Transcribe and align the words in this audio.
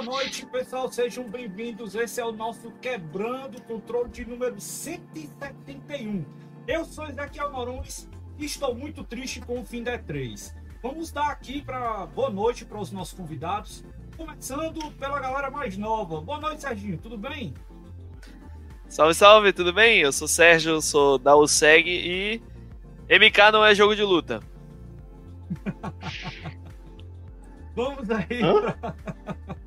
boa 0.00 0.16
noite, 0.16 0.46
pessoal. 0.46 0.90
Sejam 0.90 1.28
bem-vindos. 1.28 1.94
Esse 1.94 2.22
é 2.22 2.24
o 2.24 2.32
nosso 2.32 2.70
Quebrando 2.80 3.58
o 3.58 3.62
Controle 3.62 4.08
de 4.08 4.24
número 4.24 4.58
171. 4.58 6.24
Eu 6.66 6.86
sou 6.86 7.06
Ezequiel 7.06 7.50
Norões 7.50 8.08
e 8.38 8.46
estou 8.46 8.74
muito 8.74 9.04
triste 9.04 9.40
com 9.40 9.60
o 9.60 9.64
fim 9.64 9.82
da 9.82 9.98
E3. 9.98 10.54
Vamos 10.82 11.12
dar 11.12 11.28
aqui 11.28 11.60
para 11.60 12.06
boa 12.06 12.30
noite 12.30 12.64
para 12.64 12.78
os 12.78 12.90
nossos 12.90 13.12
convidados, 13.12 13.84
começando 14.16 14.90
pela 14.92 15.20
galera 15.20 15.50
mais 15.50 15.76
nova. 15.76 16.22
Boa 16.22 16.40
noite, 16.40 16.62
Serginho. 16.62 16.96
Tudo 16.96 17.18
bem? 17.18 17.52
Salve, 18.88 19.12
salve, 19.12 19.52
tudo 19.52 19.70
bem? 19.70 19.98
Eu 19.98 20.12
sou 20.12 20.26
Sérgio, 20.26 20.80
sou 20.80 21.18
da 21.18 21.36
USEG 21.36 21.90
e 21.90 22.42
MK 23.18 23.52
não 23.52 23.66
é 23.66 23.74
jogo 23.74 23.94
de 23.94 24.02
luta. 24.02 24.40
Vamos 27.76 28.10
aí 28.10 28.26
pra... 28.26 28.96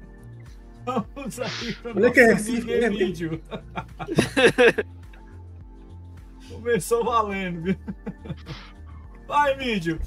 Vamos 0.86 1.40
aí 1.40 1.74
para 1.82 1.92
Olha 1.96 2.12
que 2.12 2.20
é 2.20 2.36
vídeo. 2.36 3.42
Começou 6.50 7.04
valendo, 7.04 7.64
viu? 7.64 7.76
Vai, 9.28 9.56
vídeo. 9.58 10.00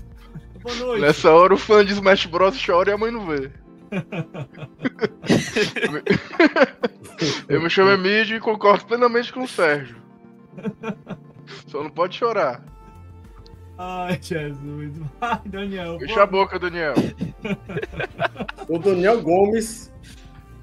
Boa 0.63 0.75
noite. 0.77 1.01
Nessa 1.01 1.33
hora 1.33 1.55
o 1.55 1.59
fã 1.59 1.85
de 1.85 1.93
Smash 1.93 2.27
Bros 2.27 2.63
chora 2.65 2.91
e 2.91 2.93
a 2.93 2.99
mãe 2.99 3.11
não 3.11 3.27
vê. 3.27 3.51
Eu 7.49 7.63
me 7.63 7.71
chamo 7.71 7.91
Emílio 7.91 8.37
e 8.37 8.41
concordo 8.41 8.85
plenamente 8.87 9.33
com 9.33 9.45
o 9.45 9.49
Sérgio. 9.49 9.97
Só 11.67 11.83
não 11.83 11.91
pode 11.91 12.17
chorar. 12.17 12.63
Ai, 13.79 14.19
Jesus. 14.21 14.99
Vai, 15.21 15.41
Daniel. 15.47 15.99
Fecha 15.99 16.23
a 16.23 16.27
boca, 16.27 16.59
Daniel. 16.59 16.95
O 18.69 18.81
Daniel 18.81 19.23
Gomes, 19.23 19.93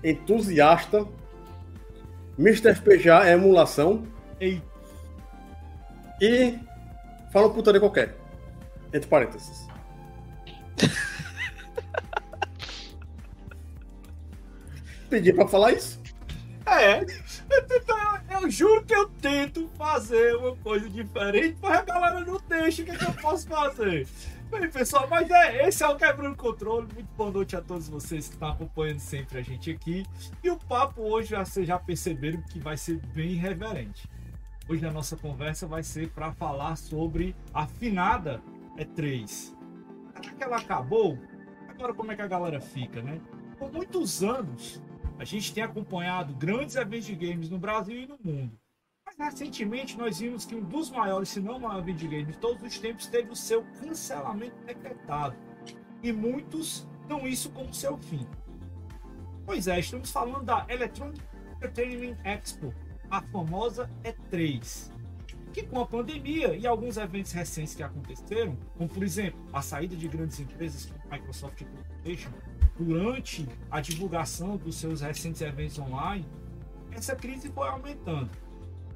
entusiasta. 0.04 1.08
Mr. 2.38 2.76
FPJ 2.76 3.28
é 3.28 3.34
emulação. 3.34 4.08
Ei. 4.40 4.62
E 6.20 6.58
fala 7.32 7.48
um 7.48 7.54
putaria 7.54 7.80
qualquer. 7.80 8.16
Entre 8.94 9.08
parênteses. 9.08 9.68
Pedi 15.10 15.32
pra 15.34 15.48
falar 15.48 15.74
isso? 15.74 16.02
É. 16.66 17.06
Eu, 18.30 18.50
juro 18.50 18.84
que 18.84 18.94
eu 18.94 19.08
tento 19.22 19.70
fazer 19.78 20.36
uma 20.36 20.56
coisa 20.58 20.90
diferente, 20.90 21.56
mas 21.62 21.80
a 21.80 21.82
galera 21.84 22.20
não 22.22 22.42
deixa. 22.50 22.82
O 22.82 22.86
que, 22.86 22.92
é 22.92 22.96
que 22.96 23.06
eu 23.06 23.14
posso 23.14 23.48
fazer? 23.48 24.08
Bem, 24.54 24.70
pessoal, 24.70 25.08
mas 25.10 25.28
é, 25.32 25.68
esse 25.68 25.84
é 25.84 25.88
o 25.88 25.98
Quebrando 25.98 26.38
Controle. 26.38 26.88
Muito 26.94 27.10
boa 27.18 27.32
noite 27.32 27.56
a 27.56 27.62
todos 27.62 27.90
vocês 27.90 28.28
que 28.28 28.36
estão 28.36 28.50
acompanhando 28.50 29.00
sempre 29.00 29.40
a 29.40 29.42
gente 29.42 29.72
aqui. 29.72 30.06
E 30.44 30.50
o 30.52 30.58
papo 30.58 31.02
hoje, 31.02 31.36
vocês 31.36 31.68
já 31.68 31.80
perceberam 31.80 32.40
que 32.44 32.60
vai 32.60 32.78
ser 32.78 32.98
bem 33.16 33.32
irreverente. 33.32 34.08
Hoje 34.70 34.86
a 34.86 34.92
nossa 34.92 35.18
conversa 35.18 35.66
vai 35.66 35.82
ser 35.82 36.12
para 36.12 36.32
falar 36.34 36.76
sobre 36.76 37.36
a 37.52 37.66
finada 37.66 38.44
E3. 38.78 39.28
Será 39.28 40.22
que 40.22 40.44
ela 40.44 40.58
acabou? 40.58 41.18
Agora 41.68 41.92
como 41.96 42.12
é 42.12 42.16
que 42.16 42.22
a 42.22 42.28
galera 42.28 42.62
fica, 42.62 43.02
né? 43.02 43.20
Por 43.58 43.74
muitos 43.74 44.24
anos, 44.24 44.80
a 45.18 45.26
gente 45.26 45.52
tem 45.52 45.64
acompanhado 45.64 46.32
grandes 46.36 46.76
eventos 46.76 47.08
de 47.08 47.16
games 47.16 47.50
no 47.50 47.58
Brasil 47.58 48.04
e 48.04 48.06
no 48.06 48.20
mundo. 48.24 48.63
Recentemente 49.18 49.98
nós 49.98 50.20
vimos 50.20 50.46
que 50.46 50.56
um 50.56 50.62
dos 50.62 50.90
maiores, 50.90 51.30
se 51.30 51.40
não 51.40 51.60
maior 51.60 51.82
games 51.84 52.28
de 52.28 52.38
todos 52.38 52.62
os 52.64 52.80
tempos, 52.80 53.08
teve 53.08 53.30
o 53.32 53.36
seu 53.36 53.64
cancelamento 53.80 54.56
decretado. 54.66 55.36
E 56.02 56.12
muitos 56.12 56.88
dão 57.08 57.28
isso 57.28 57.52
como 57.52 57.74
seu 57.74 57.98
fim. 57.98 58.28
Pois 59.46 59.68
é, 59.68 59.80
estamos 59.80 60.12
falando 60.12 60.46
da 60.46 60.66
Electronic 60.68 61.22
Entertainment 61.58 62.18
Expo, 62.24 62.74
a 63.10 63.22
famosa 63.22 63.90
E3. 64.04 64.92
Que 65.54 65.64
com 65.64 65.80
a 65.80 65.86
pandemia 65.86 66.56
e 66.56 66.66
alguns 66.66 66.98
eventos 66.98 67.32
recentes 67.32 67.76
que 67.76 67.84
aconteceram, 67.84 68.58
como 68.76 68.90
por 68.90 69.04
exemplo 69.04 69.40
a 69.54 69.62
saída 69.62 69.96
de 69.96 70.08
grandes 70.08 70.40
empresas 70.40 70.88
como 70.88 71.12
Microsoft 71.12 71.62
e 71.62 71.66
PlayStation, 71.66 72.32
durante 72.78 73.48
a 73.70 73.80
divulgação 73.80 74.58
dos 74.58 74.76
seus 74.76 75.02
recentes 75.02 75.42
eventos 75.42 75.78
online, 75.78 76.26
essa 76.92 77.16
crise 77.16 77.50
foi 77.52 77.68
aumentando. 77.68 78.32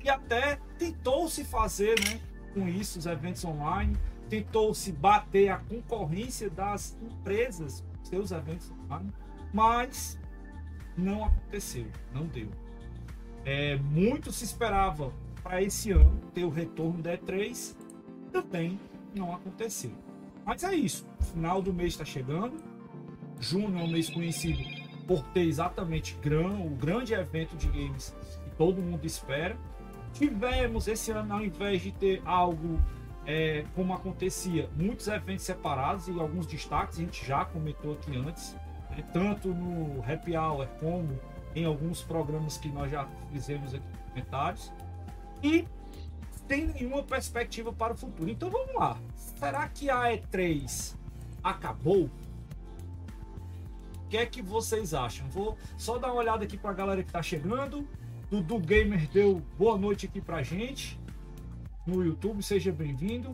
E 0.07 0.09
até 0.09 0.57
tentou-se 0.79 1.44
fazer 1.44 2.00
né, 2.00 2.22
com 2.53 2.66
isso 2.66 2.97
os 2.97 3.06
eventos 3.06 3.44
online, 3.44 3.94
tentou-se 4.29 4.90
bater 4.94 5.50
a 5.50 5.57
concorrência 5.57 6.50
das 6.50 6.97
empresas, 7.01 7.84
seus 8.03 8.31
eventos 8.31 8.72
online, 8.72 9.12
mas 9.53 10.18
não 10.97 11.25
aconteceu, 11.25 11.88
não 12.13 12.25
deu. 12.25 12.50
É, 13.44 13.75
muito 13.75 14.31
se 14.31 14.45
esperava 14.45 15.12
para 15.44 15.62
esse 15.62 15.91
ano 15.91 16.22
ter 16.34 16.45
o 16.45 16.50
retorno 16.50 17.03
da 17.03 17.18
E3, 17.18 17.75
também 18.31 18.79
não 19.13 19.35
aconteceu. 19.35 19.91
Mas 20.45 20.63
é 20.63 20.74
isso, 20.74 21.06
final 21.34 21.62
do 21.62 21.74
mês 21.74 21.91
está 21.91 22.06
chegando, 22.06 22.56
junho 23.41 23.78
é 23.78 23.84
um 23.84 23.91
mês 23.91 24.09
conhecido 24.09 24.63
por 25.06 25.22
ter 25.34 25.41
exatamente 25.41 26.16
o 26.16 26.69
grande 26.69 27.13
evento 27.13 27.57
de 27.57 27.68
games 27.68 28.16
que 28.45 28.50
todo 28.51 28.81
mundo 28.81 29.03
espera. 29.03 29.57
Tivemos 30.17 30.88
esse 30.88 31.11
ano, 31.11 31.31
ao 31.35 31.44
invés 31.44 31.81
de 31.81 31.91
ter 31.91 32.23
algo 32.25 32.81
é, 33.23 33.63
como 33.75 33.94
acontecia, 33.94 34.67
muitos 34.75 35.07
eventos 35.07 35.45
separados 35.45 36.07
e 36.07 36.19
alguns 36.19 36.47
destaques, 36.47 36.97
a 36.97 37.01
gente 37.01 37.23
já 37.23 37.45
comentou 37.45 37.94
aqui 37.94 38.17
antes, 38.17 38.56
né, 38.89 39.03
tanto 39.13 39.50
no 39.50 40.03
Happy 40.03 40.35
Hour 40.35 40.66
como 40.79 41.19
em 41.56 41.66
alguns 41.66 42.01
programas 42.01 42.57
que 42.57 42.67
nós 42.67 42.89
já 42.89 43.07
fizemos 43.31 43.75
aqui 43.75 43.85
nos 43.88 44.09
comentários. 44.09 44.73
E 45.44 45.67
tem 46.47 46.66
nenhuma 46.66 47.03
perspectiva 47.03 47.72
para 47.72 47.94
o 47.94 47.97
futuro. 47.97 48.27
Então 48.27 48.50
vamos 48.50 48.73
lá. 48.73 48.97
Será 49.16 49.67
que 49.67 49.88
a 49.88 50.03
E3 50.06 50.95
acabou? 51.44 52.09
O 54.06 54.09
que 54.09 54.17
é 54.17 54.25
que 54.25 54.41
vocês 54.41 54.95
acham? 54.95 55.29
Vou 55.29 55.56
só 55.77 56.00
dar 56.00 56.07
uma 56.07 56.22
olhada 56.22 56.44
aqui 56.44 56.57
para 56.57 56.72
a 56.72 56.73
galera 56.73 57.03
que 57.03 57.09
está 57.09 57.22
chegando. 57.22 57.88
Dudu 58.29 58.59
Gamer 58.59 59.07
deu 59.09 59.41
boa 59.57 59.77
noite 59.77 60.05
aqui 60.05 60.19
pra 60.19 60.43
gente 60.43 60.99
no 61.85 62.03
YouTube, 62.03 62.43
seja 62.43 62.73
bem-vindo. 62.73 63.33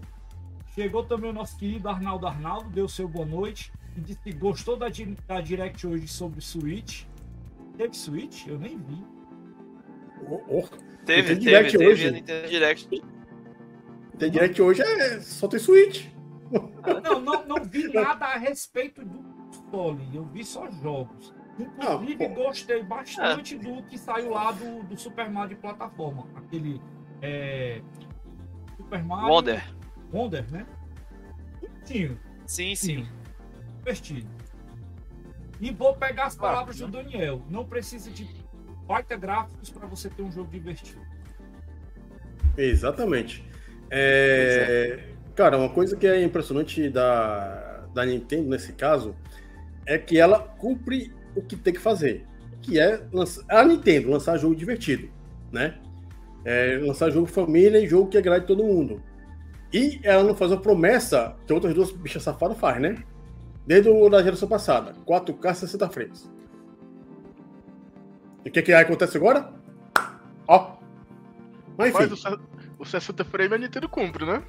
Chegou 0.76 1.04
também 1.04 1.32
o 1.32 1.34
nosso 1.34 1.58
querido 1.58 1.90
Arnaldo 1.90 2.28
Arnaldo, 2.28 2.70
deu 2.70 2.88
seu 2.88 3.08
boa 3.08 3.26
noite 3.26 3.72
e 3.98 4.02
disse 4.02 4.20
que 4.22 4.32
gostou 4.32 4.78
da, 4.78 4.88
da 5.28 5.42
direct 5.42 5.86
hoje 5.88 6.08
sobre 6.08 6.42
Switch. 6.42 7.06
Teve 7.76 7.96
Switch? 7.96 8.46
Eu 8.48 8.60
nem 8.60 8.78
vi. 8.78 9.04
Oh, 10.30 10.42
oh. 10.48 10.62
Teve, 11.06 11.06
Tem 11.06 11.24
teve, 11.24 11.40
direct 11.40 11.72
teve, 11.78 11.92
hoje. 11.92 12.12
Nintendo 12.12 12.48
Direct. 12.48 13.04
Tem 14.20 14.32
direct 14.32 14.62
hoje, 14.62 14.82
é 14.84 15.20
só 15.22 15.48
tem 15.48 15.60
Switch. 15.60 16.06
Não, 17.04 17.20
não, 17.20 17.48
não 17.48 17.64
vi 17.64 17.92
nada 17.92 18.26
a 18.26 18.38
respeito 18.38 19.04
do 19.04 19.20
console. 19.20 20.08
Eu 20.14 20.24
vi 20.26 20.46
só 20.46 20.70
jogos. 20.70 21.34
Inclusive, 21.60 22.26
Ah, 22.26 22.28
gostei 22.30 22.84
bastante 22.84 23.58
do 23.58 23.84
que 23.84 23.98
saiu 23.98 24.32
lá 24.32 24.52
do, 24.52 24.84
do 24.84 24.98
Super 24.98 25.30
Mario 25.30 25.56
de 25.56 25.62
plataforma. 25.62 26.28
Aquele. 26.36 26.82
É, 27.22 27.82
Super 28.78 29.04
Mario. 29.04 29.30
Wonder. 29.30 29.64
Wonder, 30.12 30.52
né? 30.52 30.66
Bonitinho. 31.62 32.20
Sim, 32.46 32.76
sim. 32.76 33.08
Divertido. 33.80 34.28
E 35.62 35.72
vou 35.72 35.96
pegar 35.96 36.26
as 36.26 36.38
Ah, 36.38 36.42
palavras 36.42 36.78
do 36.80 36.88
né? 36.88 37.04
Daniel. 37.04 37.42
Não 37.50 37.64
precisa 37.66 38.10
de 38.10 38.28
baita 38.86 39.16
gráficos 39.16 39.70
para 39.70 39.88
você 39.88 40.10
ter 40.10 40.24
um 40.24 40.32
jogo 40.32 40.50
divertido. 40.50 41.02
Exatamente. 42.58 43.46
É, 43.90 45.10
Cara, 45.36 45.58
uma 45.58 45.70
coisa 45.70 45.96
que 45.96 46.06
é 46.06 46.22
impressionante 46.24 46.90
da, 46.90 47.86
da 47.94 48.06
Nintendo 48.06 48.50
nesse 48.50 48.74
caso 48.74 49.16
é 49.86 49.98
que 49.98 50.20
ela 50.20 50.40
cumpre 50.40 51.12
o 51.36 51.42
que 51.42 51.56
tem 51.56 51.74
que 51.74 51.80
fazer, 51.80 52.26
que 52.62 52.80
é 52.80 53.06
lançar, 53.12 53.44
a 53.50 53.64
Nintendo 53.64 54.10
lançar 54.10 54.38
jogo 54.38 54.56
divertido, 54.56 55.10
né? 55.52 55.80
É, 56.46 56.78
lançar 56.82 57.10
jogo 57.10 57.28
família 57.28 57.80
e 57.80 57.88
jogo 57.88 58.10
que 58.10 58.18
agrade 58.18 58.46
todo 58.46 58.64
mundo. 58.64 59.02
E 59.72 60.00
ela 60.04 60.24
não 60.24 60.36
faz 60.36 60.52
a 60.52 60.58
promessa 60.58 61.36
que 61.48 61.54
outras 61.54 61.74
duas 61.74 61.92
bichas 61.92 62.22
safadas 62.22 62.58
faz, 62.58 62.80
né? 62.80 63.04
Desde 63.66 63.90
o 63.90 64.10
da 64.10 64.22
geração 64.22 64.48
passada, 64.48 64.94
4K 65.08 65.54
60 65.54 65.90
frames. 65.90 66.30
E 68.46 68.50
o 68.50 68.52
que, 68.52 68.62
que 68.62 68.74
acontece 68.74 69.18
agora? 69.18 69.52
Ó. 70.48 70.76
Mas 71.78 71.96
enfim. 71.96 72.10
Mas 72.10 72.24
o, 72.24 72.40
o 72.80 72.86
60 72.86 73.24
frame 73.24 73.56
a 73.56 73.58
Nintendo 73.58 73.88
cumpre, 73.88 74.26
né? 74.26 74.44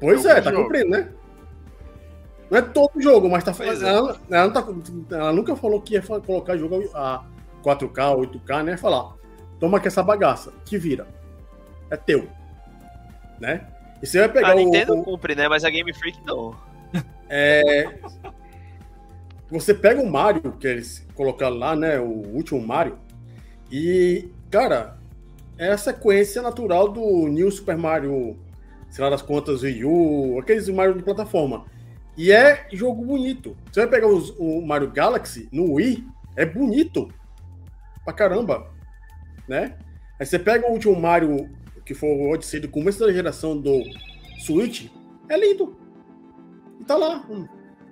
Pois 0.00 0.24
é, 0.24 0.36
por 0.36 0.44
tá 0.44 0.50
jogo. 0.50 0.62
cumprindo, 0.62 0.90
né? 0.90 1.12
Não 2.52 2.58
é 2.58 2.62
todo 2.62 3.00
jogo, 3.00 3.30
mas 3.30 3.42
tá 3.42 3.54
Pois 3.54 3.66
fazendo. 3.80 3.86
é. 3.88 3.90
Ela, 3.96 4.20
ela, 4.30 4.44
não 4.46 4.52
tá- 4.52 5.16
ela 5.16 5.32
nunca 5.32 5.56
falou 5.56 5.80
que 5.80 5.94
ia 5.94 6.02
colocar 6.02 6.54
jogo 6.58 6.86
a 6.94 7.24
4K, 7.64 8.14
8K, 8.14 8.62
né? 8.62 8.76
Falar, 8.76 9.14
toma 9.58 9.78
aqui 9.78 9.88
essa 9.88 10.02
bagaça, 10.02 10.52
te 10.62 10.76
vira. 10.76 11.06
É 11.90 11.96
teu. 11.96 12.28
Né? 13.40 13.66
E 14.02 14.06
você 14.06 14.18
vai 14.18 14.28
pegar 14.28 14.50
A 14.50 14.54
o. 14.54 14.58
Nintendo 14.58 14.98
o- 14.98 15.02
cumpre, 15.02 15.34
né? 15.34 15.48
Mas 15.48 15.64
a 15.64 15.70
Game 15.70 15.94
Freak 15.94 16.18
não. 16.26 16.54
é... 17.30 17.98
Você 19.50 19.72
pega 19.72 20.02
o 20.02 20.10
Mario, 20.10 20.52
que 20.52 20.66
eles 20.66 21.06
colocaram 21.14 21.56
lá, 21.56 21.74
né? 21.74 21.98
O 21.98 22.04
último 22.34 22.60
Mario, 22.60 22.98
e, 23.70 24.28
cara, 24.50 24.98
é 25.56 25.68
a 25.70 25.78
sequência 25.78 26.42
natural 26.42 26.88
do 26.88 27.28
New 27.28 27.50
Super 27.50 27.78
Mario, 27.78 28.36
sei 28.90 29.02
lá 29.04 29.08
das 29.10 29.22
contas, 29.22 29.62
Wii 29.62 29.84
U, 29.86 30.38
aqueles 30.38 30.68
Mario 30.68 30.94
de 30.94 31.02
plataforma. 31.02 31.64
E 32.16 32.30
é 32.30 32.68
jogo 32.72 33.04
bonito. 33.04 33.56
Você 33.72 33.80
vai 33.80 33.88
pegar 33.88 34.06
os- 34.08 34.30
o 34.38 34.60
Mario 34.60 34.90
Galaxy 34.90 35.48
no 35.50 35.74
Wii, 35.74 36.06
é 36.36 36.44
bonito 36.44 37.08
pra 38.04 38.12
caramba, 38.12 38.70
né? 39.48 39.78
Aí 40.20 40.26
você 40.26 40.38
pega 40.38 40.68
o 40.68 40.72
último 40.72 40.98
Mario, 40.98 41.48
que 41.84 41.94
foi 41.94 42.10
o 42.10 42.30
Odyssey 42.30 42.60
do 42.60 42.68
começo 42.68 43.00
da 43.00 43.12
geração 43.12 43.58
do 43.58 43.82
Switch, 44.40 44.88
é 45.28 45.38
lindo. 45.38 45.76
E 46.80 46.84
tá 46.84 46.96
lá. 46.96 47.24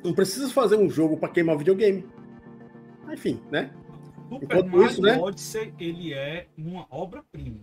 Não- 0.05 0.15
precisa 0.15 0.49
fazer 0.51 0.77
um 0.77 0.89
jogo 0.89 1.17
pra 1.17 1.29
queimar 1.29 1.57
videogame. 1.57 2.07
Enfim, 3.13 3.41
né? 3.51 3.71
Super 4.29 4.45
Enquanto 4.45 4.67
Mario 4.71 4.87
isso, 4.87 5.03
né? 5.03 5.19
Odyssey, 5.19 5.75
ele 5.79 6.15
é 6.15 6.47
uma 6.57 6.87
obra-prima. 6.91 7.61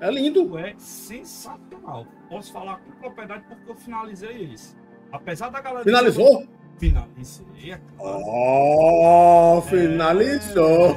É 0.00 0.10
lindo. 0.10 0.56
É 0.56 0.74
sensacional. 0.78 2.06
Posso 2.28 2.52
falar 2.52 2.78
com 2.78 2.90
propriedade 2.92 3.44
porque 3.48 3.70
eu 3.70 3.74
finalizei 3.74 4.52
esse. 4.54 4.74
Apesar 5.12 5.48
da 5.50 5.60
galera... 5.60 5.84
Finalizou? 5.84 6.46
Finalizei, 6.78 7.72
é 7.72 7.80
claro. 7.98 8.22
Oh, 8.26 9.60
finalizou! 9.68 10.96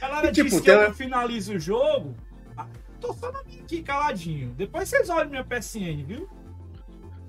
A 0.00 0.08
galera 0.08 0.28
E, 0.28 0.32
tipo, 0.32 0.48
diz 0.50 0.60
que 0.60 0.66
tem 0.66 0.74
eu 0.74 0.94
finalizo 0.94 1.54
o 1.54 1.58
jogo. 1.58 2.14
Ah, 2.56 2.66
Tô 3.00 3.12
só 3.12 3.30
na 3.30 3.42
minha 3.44 3.60
aqui, 3.62 3.82
caladinho. 3.82 4.54
Depois 4.56 4.88
vocês 4.88 5.10
olham 5.10 5.28
minha 5.28 5.44
PSN, 5.44 6.02
viu? 6.06 6.28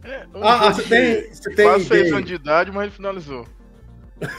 É, 0.04 0.25
um 0.34 0.42
Ah, 0.42 0.72
você 0.72 0.84
de 0.84 0.90
tem, 0.90 1.34
você 1.34 1.54
tem 1.54 1.66
Quase 1.68 1.86
seis 1.86 2.13
anos 2.13 2.25
de 2.25 2.36
idade, 2.36 2.72
mas 2.72 2.84
ele 2.84 2.92
finalizou. 2.92 3.45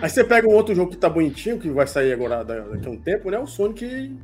Aí 0.00 0.08
você 0.08 0.24
pega 0.24 0.48
um 0.48 0.52
outro 0.52 0.74
jogo 0.74 0.90
que 0.90 0.96
tá 0.96 1.08
bonitinho, 1.08 1.58
que 1.58 1.70
vai 1.70 1.86
sair 1.86 2.12
agora 2.12 2.44
da- 2.44 2.60
daqui 2.60 2.86
a 2.86 2.90
um 2.90 2.96
tempo, 2.96 3.30
né? 3.30 3.38
O 3.38 3.46
Sonic 3.46 4.16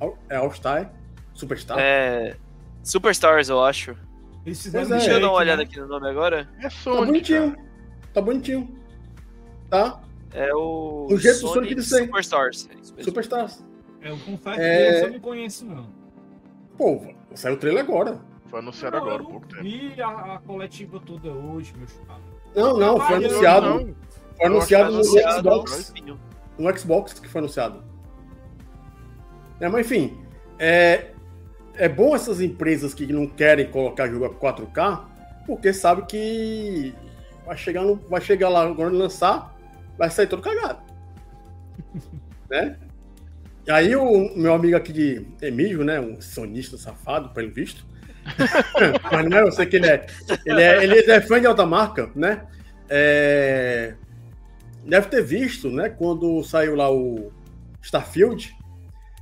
All- 0.00 0.18
é 0.28 0.36
All-Star, 0.36 0.92
Superstar. 1.38 1.78
É. 1.78 2.36
Superstars, 2.82 3.48
eu 3.48 3.62
acho. 3.64 3.96
Eles 4.44 4.60
fizeram 4.62 4.86
é. 4.86 4.98
Deixa 4.98 5.12
eu 5.12 5.20
dar 5.20 5.28
uma 5.28 5.36
olhada 5.38 5.62
né? 5.62 5.68
aqui 5.68 5.78
no 5.78 5.86
nome 5.86 6.08
agora. 6.08 6.48
É 6.58 6.62
tá 6.62 6.70
Sonic. 6.70 7.06
bonitinho. 7.06 7.50
cara. 7.52 7.64
Tá 8.14 8.20
bonitinho. 8.20 8.78
Tá? 9.70 10.00
É 10.32 10.52
o. 10.54 11.06
O 11.10 11.16
jeito 11.18 11.40
do 11.42 11.48
Sonic 11.48 11.74
de 11.74 11.82
ser. 11.82 12.04
Superstars. 12.06 12.68
É. 12.96 13.02
Superstars. 13.02 13.64
É, 14.02 14.10
eu 14.10 14.18
confesso 14.18 14.60
É. 14.60 15.00
que 15.00 15.06
eu 15.06 15.12
não 15.12 15.20
conheço, 15.20 15.64
não. 15.66 15.86
Pô, 16.76 17.02
saiu 17.34 17.54
o 17.54 17.58
trailer 17.58 17.84
agora. 17.84 18.20
Foi 18.46 18.60
anunciado 18.60 18.96
Não, 18.96 19.02
agora, 19.04 19.22
eu 19.22 19.26
há 19.26 19.30
pouco 19.30 19.46
tempo. 19.46 19.62
vi 19.62 19.94
a, 20.02 20.08
a 20.34 20.38
coletiva 20.38 20.98
toda 21.00 21.30
hoje, 21.30 21.72
meu 21.76 21.86
chapa. 21.86 22.18
Não, 22.56 22.76
não, 22.78 22.98
foi 23.00 23.14
Ah, 23.14 23.18
anunciado. 23.18 23.66
Não, 23.68 23.94
Foi 24.36 24.46
anunciado 24.46 24.92
no 24.92 25.02
que 25.02 25.08
Anunciado 25.20 25.40
Xbox. 25.42 25.94
no- 26.04 26.18
No 26.58 26.78
Xbox 26.78 27.12
que 27.20 27.28
foi 27.28 27.38
anunciado. 27.40 27.84
É, 29.60 29.68
mas 29.68 29.84
enfim, 29.86 30.16
é, 30.58 31.10
é 31.78 31.88
bom 31.88 32.14
essas 32.14 32.40
empresas 32.40 32.92
que 32.92 33.06
não 33.12 33.26
querem 33.26 33.70
colocar 33.70 34.08
jogo 34.08 34.24
a 34.26 34.30
4K, 34.30 35.04
porque 35.46 35.72
sabe 35.72 36.02
que 36.06 36.92
vai 37.46 37.56
chegar, 37.56 37.82
no- 37.82 37.96
vai 38.08 38.20
chegar 38.20 38.48
lá 38.48 38.72
quando 38.74 38.96
lançar, 38.96 39.56
vai 39.96 40.10
sair 40.10 40.26
todo 40.26 40.42
cagado. 40.42 40.80
né? 42.50 42.76
E 43.66 43.70
aí 43.70 43.94
o 43.96 44.34
meu 44.36 44.54
amigo 44.54 44.76
aqui 44.76 44.92
de 44.92 45.26
Emílio, 45.42 45.84
né, 45.84 46.00
um 46.00 46.20
sonista 46.20 46.76
safado, 46.78 47.30
pelo 47.30 47.50
visto, 47.50 47.84
mas 49.12 49.28
não 49.28 49.38
é, 49.38 49.42
eu 49.42 49.52
sei 49.52 49.66
que 49.66 49.76
ele 49.76 49.86
é, 49.86 50.06
ele 50.44 50.62
é, 50.62 50.84
ele 50.84 51.10
é 51.10 51.20
fã 51.20 51.40
de 51.40 51.46
alta 51.46 51.64
marca, 51.66 52.10
né? 52.14 52.42
É, 52.88 53.94
deve 54.84 55.08
ter 55.08 55.22
visto, 55.22 55.70
né, 55.70 55.90
quando 55.90 56.42
saiu 56.42 56.74
lá 56.74 56.90
o 56.90 57.30
Starfield, 57.82 58.56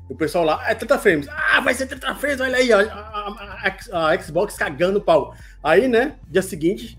o 0.08 0.14
pessoal 0.14 0.44
lá, 0.44 0.68
é 0.68 0.74
30 0.74 0.98
frames. 0.98 1.28
Ah, 1.28 1.60
vai 1.60 1.74
ser 1.74 1.86
30 1.86 2.14
frames, 2.14 2.40
olha 2.40 2.56
aí, 2.56 2.72
ó, 2.72 2.80
a, 2.80 3.68
a- 3.92 4.12
a 4.12 4.18
Xbox 4.20 4.56
cagando 4.56 4.98
o 4.98 5.02
pau. 5.02 5.34
Aí, 5.62 5.88
né, 5.88 6.16
dia 6.28 6.42
seguinte, 6.42 6.98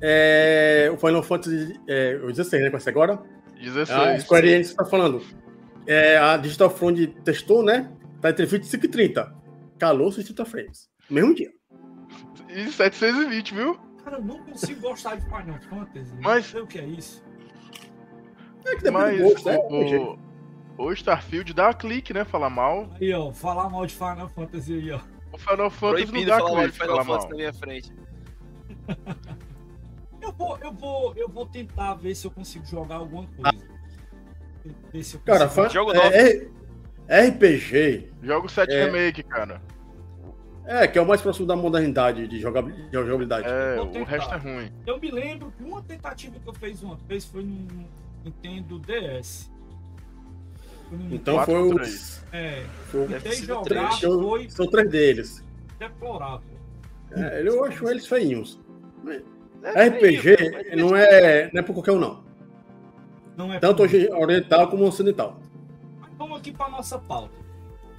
é, 0.00 0.90
o 0.92 0.96
Final 0.96 1.22
Fantasy 1.22 1.78
é, 1.88 2.18
o 2.22 2.28
16, 2.28 2.62
né, 2.70 2.70
esse 2.76 2.88
agora, 2.88 3.14
a 3.14 3.58
16. 3.62 4.22
Square 4.22 4.48
Enix 4.48 4.74
tá 4.74 4.84
falando, 4.84 5.22
é, 5.86 6.16
a 6.18 6.36
Digital 6.36 6.70
Front 6.70 6.98
testou, 7.24 7.62
né, 7.62 7.90
tá 8.20 8.30
entre 8.30 8.46
25 8.46 8.84
e 8.86 8.88
30. 8.88 9.34
Calou-se 9.78 10.18
os 10.18 10.24
30 10.24 10.44
frames. 10.44 10.88
Mesmo 11.08 11.34
dia. 11.34 11.50
E 12.48 12.70
720, 12.72 13.54
viu? 13.54 13.78
Cara, 14.04 14.16
eu 14.16 14.24
não 14.24 14.38
consigo 14.42 14.80
gostar 14.80 15.14
de 15.16 15.22
Final 15.24 15.60
Fantasy. 15.70 16.12
Mas- 16.20 16.44
Não 16.46 16.50
sei 16.52 16.60
o 16.62 16.66
que 16.66 16.78
é 16.78 16.84
isso. 16.84 17.22
É 18.66 18.70
que 18.76 18.82
depende 18.82 18.92
Mas 18.92 19.16
do 19.18 19.22
gosto, 19.24 19.48
né? 19.48 19.56
o, 19.58 20.18
o 20.78 20.92
Starfield 20.92 21.52
dá 21.52 21.74
clique, 21.74 22.14
né? 22.14 22.24
Falar 22.24 22.48
mal. 22.50 22.88
Aí, 23.00 23.12
ó, 23.12 23.32
falar 23.32 23.68
mal 23.68 23.84
de 23.86 23.94
Final 23.94 24.28
Fantasy 24.28 24.74
aí, 24.74 24.90
ó. 24.92 25.00
O 25.32 25.36
Final 25.38 25.70
Fantasy 25.70 26.04
não 26.06 26.12
Proibido 26.12 26.30
dá 26.30 26.38
mal 26.38 26.48
de 26.48 26.62
clique, 26.62 26.72
Final 26.78 26.88
falar 26.88 27.04
Fantasy 27.04 27.20
mal. 27.26 27.30
na 27.30 27.36
minha 27.36 27.52
frente. 27.52 27.92
Eu 30.20 30.32
vou, 30.32 30.58
eu 30.58 30.72
vou, 30.72 31.14
eu 31.16 31.28
vou 31.28 31.46
tentar 31.46 31.94
ver 31.94 32.14
se 32.14 32.26
eu 32.26 32.30
consigo 32.30 32.66
jogar 32.66 32.96
alguma 32.96 33.26
coisa. 33.28 33.64
Ver 34.92 35.02
se 35.02 35.14
eu 35.16 35.20
Cara, 35.24 35.46
consigo- 35.46 35.62
fa- 35.62 35.68
Jogo 35.72 35.92
é, 35.94 36.48
é 37.08 37.28
RPG, 37.28 38.10
Joga 38.22 38.46
o 38.46 38.48
7 38.50 38.70
É. 38.70 38.84
Remake, 38.84 39.22
cara. 39.22 39.62
é, 40.66 40.86
que 40.86 40.98
é 40.98 41.02
o 41.02 41.06
mais 41.06 41.22
próximo 41.22 41.46
da 41.46 41.56
modernidade 41.56 42.28
de 42.28 42.38
jogabil- 42.40 42.74
de 42.74 42.92
jogabilidade. 42.92 43.46
É, 43.48 43.80
o 43.80 44.04
resto 44.04 44.34
é 44.34 44.36
ruim. 44.36 44.70
Eu 44.86 45.00
me 45.00 45.10
lembro 45.10 45.50
que 45.56 45.64
uma 45.64 45.80
tentativa 45.82 46.38
que 46.38 46.46
eu 46.46 46.52
fiz 46.52 46.82
uma 46.82 46.96
vez 46.96 47.24
foi 47.24 47.42
no 47.44 47.66
Nintendo 48.22 48.78
DS. 48.80 49.50
Então 51.10 51.44
foi 51.44 51.62
os. 51.62 51.70
Nintendo- 51.70 52.28
É, 52.32 52.64
foi- 52.90 53.06
três. 53.06 53.94
são, 53.98 54.20
foi 54.22 54.50
são 54.50 54.66
três 54.66 54.90
deles. 54.90 55.44
deplorável. 55.78 56.58
É, 57.12 57.42
eu 57.46 57.64
acho 57.64 57.88
eles 57.88 58.06
feinhos. 58.06 58.60
É 59.62 59.86
RPG 59.88 60.18
feio, 60.36 60.52
mas 60.52 60.76
não 60.78 60.94
é, 60.96 61.50
não 61.52 61.60
é 61.60 61.62
por 61.62 61.72
qualquer 61.74 61.92
um, 61.92 61.98
não. 61.98 62.22
Não 63.36 63.52
é 63.52 63.58
Tanto 63.58 63.78
por- 63.86 64.18
oriental 64.22 64.68
como 64.68 64.84
ocidental. 64.84 65.38
Mas 66.00 66.10
vamos 66.16 66.38
aqui 66.38 66.52
para 66.52 66.68
nossa 66.70 66.98
pauta. 66.98 67.34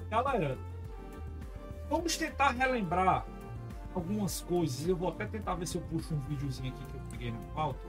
Galera, 0.10 0.58
vamos 1.90 2.18
tentar 2.18 2.52
relembrar 2.52 3.26
algumas 3.96 4.42
coisas. 4.42 4.88
Eu 4.88 4.96
vou 4.96 5.10
até 5.10 5.26
tentar 5.26 5.56
ver 5.56 5.66
se 5.68 5.78
eu 5.78 5.82
puxo 5.82 6.14
um 6.14 6.20
videozinho 6.22 6.74
aqui 6.74 6.84
que 6.86 6.96
eu 6.98 7.02
peguei 7.12 7.32
na 7.32 7.40
pauta. 7.56 7.80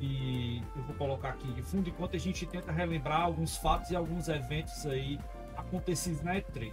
E 0.00 0.62
eu 0.74 0.82
vou 0.84 0.96
colocar 0.96 1.30
aqui 1.30 1.52
de 1.52 1.62
fundo 1.62 1.88
enquanto 1.88 2.16
a 2.16 2.18
gente 2.18 2.46
tenta 2.46 2.72
relembrar 2.72 3.20
alguns 3.20 3.56
fatos 3.56 3.90
e 3.90 3.96
alguns 3.96 4.28
eventos 4.28 4.86
aí 4.86 5.18
acontecidos 5.56 6.22
na 6.22 6.36
E3. 6.36 6.72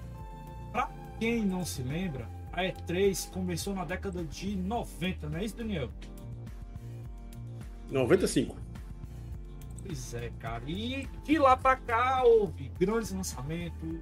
Para 0.72 0.90
quem 1.20 1.46
não 1.46 1.66
se 1.66 1.82
lembra, 1.84 2.30
a 2.54 2.64
E3 2.64 3.30
começou 3.32 3.76
na 3.76 3.84
década 3.84 4.24
de 4.24 4.56
90, 4.56 5.30
não 5.30 5.38
é 5.40 5.44
isso, 5.46 5.58
Daniel? 5.58 5.90
95. 7.92 8.56
Pois 9.86 10.14
é, 10.14 10.32
cara. 10.40 10.64
E 10.68 11.08
de 11.24 11.38
lá 11.38 11.56
pra 11.56 11.76
cá 11.76 12.24
houve 12.24 12.72
grandes 12.80 13.12
lançamentos, 13.12 14.00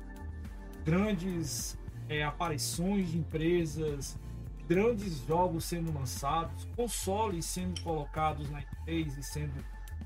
grandes 0.83 1.77
é, 2.07 2.23
aparições 2.23 3.11
de 3.11 3.17
empresas, 3.17 4.17
grandes 4.67 5.19
jogos 5.27 5.65
sendo 5.65 5.93
lançados, 5.93 6.67
consoles 6.75 7.45
sendo 7.45 7.79
colocados 7.81 8.49
na 8.49 8.61
E3 8.61 9.17
e 9.17 9.23
sendo 9.23 9.53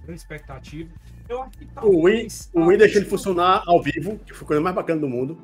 grande 0.04 0.20
expectativa. 0.22 0.90
Eu 1.28 1.44
acho 1.44 1.52
que 1.58 1.66
O 1.82 2.04
Wii, 2.04 2.18
talvez 2.22 2.52
o 2.54 2.66
Wii 2.66 2.78
deixou 2.78 3.02
ele 3.02 3.10
funcionar 3.10 3.64
ao 3.68 3.82
vivo, 3.82 4.18
que 4.20 4.34
foi 4.34 4.46
a 4.46 4.48
coisa 4.48 4.62
mais 4.62 4.76
bacana 4.76 5.02
do 5.02 5.08
mundo. 5.10 5.38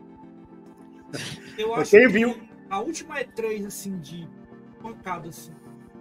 Eu 1.58 1.74
acho 1.76 1.92
Quem 1.92 2.02
que 2.08 2.14
viu? 2.14 2.36
a 2.70 2.80
última 2.80 3.20
E3 3.22 3.66
assim 3.66 3.98
de 4.00 4.28
pancada 4.82 5.30
assim, 5.30 5.54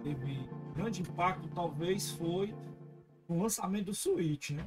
teve 0.03 0.39
grande 0.75 1.01
impacto, 1.01 1.47
talvez 1.55 2.11
foi 2.11 2.53
o 3.27 3.41
lançamento 3.41 3.85
do 3.85 3.93
Switch, 3.93 4.51
né? 4.51 4.65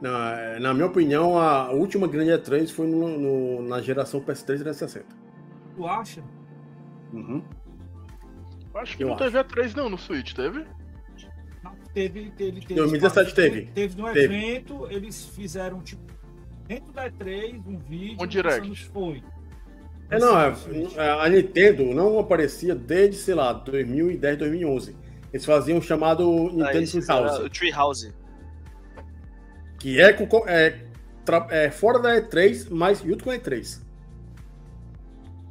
Na, 0.00 0.60
na 0.60 0.74
minha 0.74 0.86
opinião, 0.86 1.38
a 1.38 1.70
última 1.72 2.06
grande 2.06 2.30
E3 2.30 2.70
foi 2.70 2.86
no- 2.86 3.18
no- 3.18 3.62
na 3.62 3.80
geração 3.80 4.20
PS3 4.20 4.60
e 4.60 4.64
360. 4.64 5.06
Tu 5.74 5.86
acha? 5.86 6.22
Uhum. 7.12 7.42
Acho 8.74 8.96
que 8.96 9.04
Eu 9.04 9.08
não 9.08 9.16
teve 9.16 9.38
A3 9.38 9.74
não 9.74 9.88
no 9.88 9.96
Switch, 9.98 10.32
teve? 10.34 10.64
Não, 11.64 11.74
Teve, 11.94 12.30
teve, 12.32 12.60
teve. 12.60 12.74
2017 12.74 13.34
teve. 13.34 13.66
Teve 13.74 13.96
no 14.00 14.12
Teve. 14.12 14.24
evento, 14.36 14.86
eles 14.90 15.24
fizeram, 15.24 15.80
tipo, 15.80 16.02
dentro 16.68 16.92
da 16.92 17.10
E3, 17.10 17.62
um 17.66 17.78
vídeo. 17.78 18.22
Um 18.22 18.26
direct. 18.26 18.88
Foi. 18.90 19.22
É, 20.10 20.18
não, 20.18 20.38
é- 20.38 20.54
a 21.24 21.28
Nintendo 21.28 21.84
não 21.86 22.18
aparecia 22.18 22.74
desde, 22.74 23.16
sei 23.16 23.34
lá, 23.34 23.52
2010, 23.52 24.36
2011. 24.38 24.94
Eles 25.32 25.44
faziam 25.44 25.78
o 25.78 25.82
chamado 25.82 26.48
Ah, 26.48 26.52
Nintendo 26.52 26.78
esse 26.82 27.00
Treehouse, 27.00 27.42
O 27.42 27.50
Treehouse. 27.50 28.14
que 29.80 30.00
é, 30.00 30.10
é, 30.46 30.80
é 31.50 31.70
fora 31.70 31.98
da 31.98 32.14
E3, 32.20 32.68
mas 32.70 33.00
junto 33.00 33.24
com 33.24 33.30
a 33.30 33.34
E3. 33.38 33.82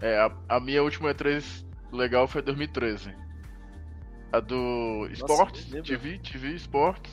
É, 0.01 0.17
a, 0.19 0.31
a 0.55 0.59
minha 0.59 0.83
última 0.83 1.13
E3 1.13 1.65
legal 1.91 2.27
foi 2.27 2.41
2013. 2.41 3.13
A 4.31 4.39
do 4.39 5.07
Sports, 5.11 5.71
lembro. 5.71 5.87
TV, 5.87 6.17
TV 6.19 6.53
Sports. 6.55 7.11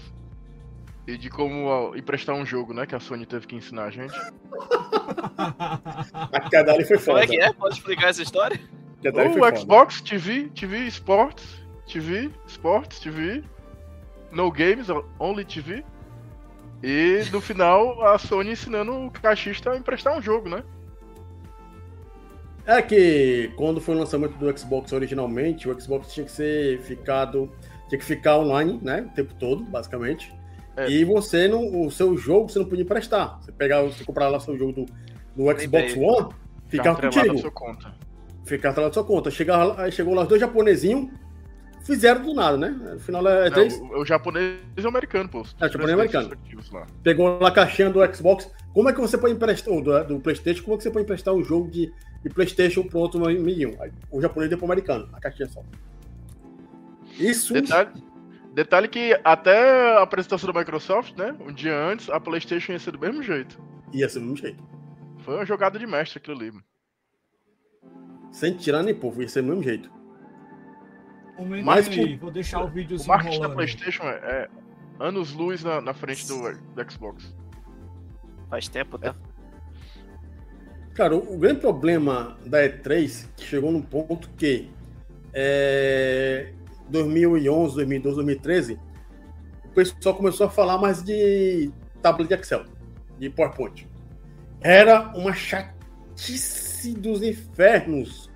E 1.06 1.16
de 1.16 1.28
como 1.28 1.94
emprestar 1.96 2.34
um 2.34 2.46
jogo, 2.46 2.72
né? 2.72 2.86
Que 2.86 2.94
a 2.94 3.00
Sony 3.00 3.26
teve 3.26 3.46
que 3.46 3.56
ensinar 3.56 3.84
a 3.84 3.90
gente. 3.90 4.14
A 5.36 6.48
queda 6.48 6.72
ali 6.72 6.84
foi 6.84 6.96
Como 6.98 7.06
foda. 7.18 7.24
é 7.24 7.26
que 7.26 7.40
é? 7.40 7.52
Pode 7.52 7.74
explicar 7.74 8.08
essa 8.08 8.22
história? 8.22 8.60
O 9.04 9.32
foda. 9.38 9.56
Xbox 9.56 10.00
TV, 10.00 10.48
TV 10.54 10.86
Sports, 10.86 11.44
TV 11.86 12.30
Sports, 12.46 13.00
TV, 13.00 13.42
No 14.30 14.50
Games, 14.52 14.86
Only 15.18 15.44
TV. 15.44 15.84
E 16.84 17.22
no 17.32 17.40
final 17.40 18.04
a 18.06 18.18
Sony 18.18 18.52
ensinando 18.52 18.92
o 18.92 19.10
caixista 19.10 19.72
a 19.72 19.76
emprestar 19.76 20.16
um 20.16 20.22
jogo, 20.22 20.48
né? 20.48 20.62
É 22.66 22.80
que 22.80 23.50
quando 23.56 23.80
foi 23.80 23.94
o 23.94 23.98
lançamento 23.98 24.36
do 24.36 24.56
Xbox 24.56 24.92
originalmente, 24.92 25.68
o 25.68 25.80
Xbox 25.80 26.12
tinha 26.12 26.24
que 26.24 26.32
ser 26.32 26.80
ficado. 26.80 27.50
Tinha 27.88 27.98
que 27.98 28.04
ficar 28.04 28.38
online, 28.38 28.78
né? 28.82 29.02
O 29.10 29.14
tempo 29.14 29.34
todo, 29.34 29.64
basicamente. 29.64 30.32
É. 30.76 30.88
E 30.88 31.04
você 31.04 31.48
não. 31.48 31.84
O 31.84 31.90
seu 31.90 32.16
jogo 32.16 32.48
você 32.48 32.58
não 32.58 32.66
podia 32.66 32.84
emprestar. 32.84 33.40
Você 33.40 33.52
pegava, 33.52 33.88
você 33.88 34.04
comprava 34.04 34.32
lá 34.32 34.40
seu 34.40 34.56
jogo 34.56 34.72
do, 34.72 34.86
do 35.36 35.60
Xbox 35.60 35.94
Lembrei. 35.94 35.96
One, 35.98 36.28
ficava 36.68 37.00
contigo. 37.00 37.38
sua 37.38 37.50
conta. 37.50 37.94
Ficava 38.44 38.72
atrás 38.72 38.88
da 38.88 38.94
sua 38.94 39.04
conta. 39.04 39.30
Chegava, 39.30 39.82
aí 39.82 39.92
chegou 39.92 40.14
lá 40.14 40.22
os 40.22 40.28
dois 40.28 40.40
japonesinhos, 40.40 41.10
fizeram 41.84 42.22
do 42.22 42.34
nada, 42.34 42.56
né? 42.56 42.68
No 42.70 43.00
final 43.00 43.26
é 43.26 43.44
Não, 43.44 43.52
três. 43.52 43.78
o, 43.78 44.00
o 44.00 44.06
japonês 44.06 44.58
e 44.76 44.80
o 44.80 44.88
americano, 44.88 45.28
pô. 45.28 45.38
É, 45.60 45.66
o 45.66 45.68
japonês 45.68 45.90
e 45.90 45.92
americano. 45.92 46.30
Lá. 46.72 46.86
Pegou 47.02 47.38
lá 47.38 47.48
a 47.48 47.52
caixinha 47.52 47.90
do 47.90 48.14
Xbox. 48.14 48.50
Como 48.72 48.88
é 48.88 48.92
que 48.92 49.00
você 49.00 49.18
pode 49.18 49.34
emprestar, 49.34 49.74
ou 49.74 49.82
do, 49.82 50.04
do 50.04 50.20
PlayStation, 50.20 50.62
como 50.62 50.74
é 50.74 50.76
que 50.78 50.84
você 50.84 50.90
pode 50.90 51.04
emprestar 51.04 51.34
um 51.34 51.44
jogo 51.44 51.70
de, 51.70 51.92
de 52.22 52.30
PlayStation 52.30 52.82
pro 52.84 52.98
outro 53.00 53.24
amiguinho? 53.24 53.80
Aí, 53.80 53.90
O 54.10 54.20
japonês 54.20 54.48
deu 54.48 54.58
pro 54.58 54.66
americano, 54.66 55.08
a 55.12 55.20
caixinha 55.20 55.48
só. 55.48 55.62
Isso. 57.18 57.52
Detalhe, 57.52 57.90
detalhe 58.54 58.88
que 58.88 59.18
até 59.24 59.96
a 59.96 60.02
apresentação 60.02 60.52
da 60.52 60.58
Microsoft, 60.60 61.16
né? 61.16 61.34
Um 61.40 61.52
dia 61.52 61.76
antes, 61.76 62.08
a 62.08 62.18
PlayStation 62.20 62.72
ia 62.72 62.78
ser 62.78 62.92
do 62.92 62.98
mesmo 62.98 63.22
jeito. 63.22 63.60
Ia 63.92 64.08
ser 64.08 64.18
do 64.20 64.26
mesmo 64.26 64.36
jeito. 64.38 64.62
Foi 65.18 65.34
uma 65.36 65.44
jogada 65.46 65.78
de 65.78 65.86
mestre 65.86 66.18
aquilo 66.18 66.36
ali. 66.40 66.52
Sem 68.30 68.56
tirar 68.56 68.82
nem 68.82 68.94
povo, 68.94 69.20
ia 69.22 69.28
ser 69.28 69.42
do 69.42 69.48
mesmo 69.48 69.62
jeito. 69.62 69.90
Comenta 71.36 71.64
Mas 71.64 71.88
aí, 71.88 71.94
que- 72.08 72.16
vou 72.16 72.30
deixar 72.30 72.60
o 72.62 72.66
O 72.66 72.70
videozinho 72.70 73.08
marketing 73.08 73.30
da 73.40 73.46
rolando. 73.46 73.54
PlayStation 73.56 74.02
é, 74.04 74.16
é 74.16 74.48
anos 74.98 75.32
luz 75.32 75.62
na, 75.64 75.80
na 75.80 75.92
frente 75.94 76.26
do, 76.28 76.40
do 76.52 76.90
Xbox. 76.90 77.34
Faz 78.48 78.68
tempo, 78.68 78.98
tá? 78.98 79.14
Cara, 80.94 81.16
o, 81.16 81.34
o 81.34 81.38
grande 81.38 81.60
problema 81.60 82.36
da 82.44 82.58
E3 82.68 83.26
que 83.36 83.44
chegou 83.44 83.70
num 83.72 83.80
ponto 83.82 84.28
que 84.36 84.70
é, 85.32 86.52
2011, 86.88 87.76
2012, 87.76 88.16
2013, 88.16 88.78
o 89.64 89.68
pessoal 89.70 90.14
começou 90.14 90.46
a 90.46 90.50
falar 90.50 90.76
mais 90.78 91.02
de 91.02 91.70
tablet 92.02 92.28
de 92.28 92.34
Excel, 92.34 92.64
de 93.18 93.30
PowerPoint. 93.30 93.88
Era 94.60 95.12
uma 95.16 95.32
chatice 95.32 96.92
dos 96.92 97.22
infernos. 97.22 98.30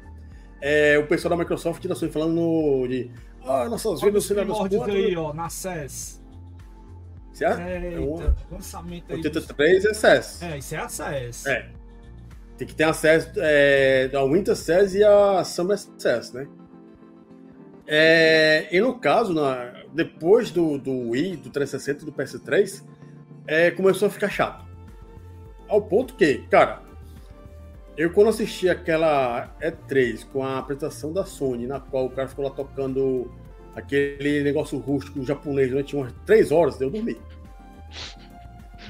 É, 0.60 0.98
o 0.98 1.06
pessoal 1.06 1.30
da 1.30 1.36
Microsoft 1.36 1.86
da 1.86 1.94
Sony 1.94 2.10
falando 2.10 2.32
no- 2.34 2.88
de 2.88 3.10
ah, 3.44 3.68
nossas 3.68 4.02
Olha 4.02 4.10
vidas 4.12 4.24
os 4.30 4.82
aí, 4.88 5.16
ó, 5.16 5.32
na 5.34 5.48
SES. 5.50 6.22
Você 7.32 7.44
acha? 7.44 7.62
Eita, 7.70 8.36
lançamento 8.50 9.12
aí. 9.12 9.16
dos- 9.20 9.26
83 9.26 9.84
é 9.84 9.92
SES. 9.94 10.42
É, 10.42 10.58
isso 10.58 10.74
é 10.74 10.78
a 10.78 10.88
SES. 10.88 11.46
É. 11.46 11.70
Tem 12.56 12.66
que 12.66 12.74
ter 12.74 12.84
acesso 12.84 13.30
é, 13.36 14.10
a 14.14 14.22
Winter 14.24 14.56
SES 14.56 14.94
e 14.94 15.04
a 15.04 15.44
Summer 15.44 15.76
SES, 15.78 16.32
né? 16.32 16.46
É, 17.86 18.66
e 18.72 18.80
no 18.80 18.98
caso, 18.98 19.32
na- 19.32 19.72
depois 19.92 20.50
do, 20.50 20.78
do 20.78 21.10
Wii, 21.10 21.36
do 21.36 21.50
360 21.50 22.02
e 22.02 22.06
do 22.06 22.12
PS3, 22.12 22.82
é, 23.46 23.70
começou 23.70 24.08
a 24.08 24.10
ficar 24.10 24.28
chato. 24.28 24.64
Ao 25.68 25.80
ponto 25.82 26.14
que, 26.14 26.38
cara, 26.50 26.82
eu 27.96 28.10
quando 28.12 28.28
assisti 28.30 28.68
aquela 28.68 29.54
E3 29.60 30.26
com 30.32 30.42
a 30.44 30.58
apresentação 30.58 31.12
da 31.12 31.24
Sony, 31.24 31.66
na 31.66 31.78
qual 31.78 32.06
o 32.06 32.10
cara 32.10 32.26
ficou 32.28 32.44
lá 32.44 32.50
tocando 32.50 33.30
aquele 33.74 34.42
negócio 34.42 34.78
rústico 34.78 35.22
japonês 35.24 35.70
durante 35.70 35.94
umas 35.94 36.12
3 36.24 36.50
horas, 36.50 36.80
eu 36.80 36.90
dormi. 36.90 37.16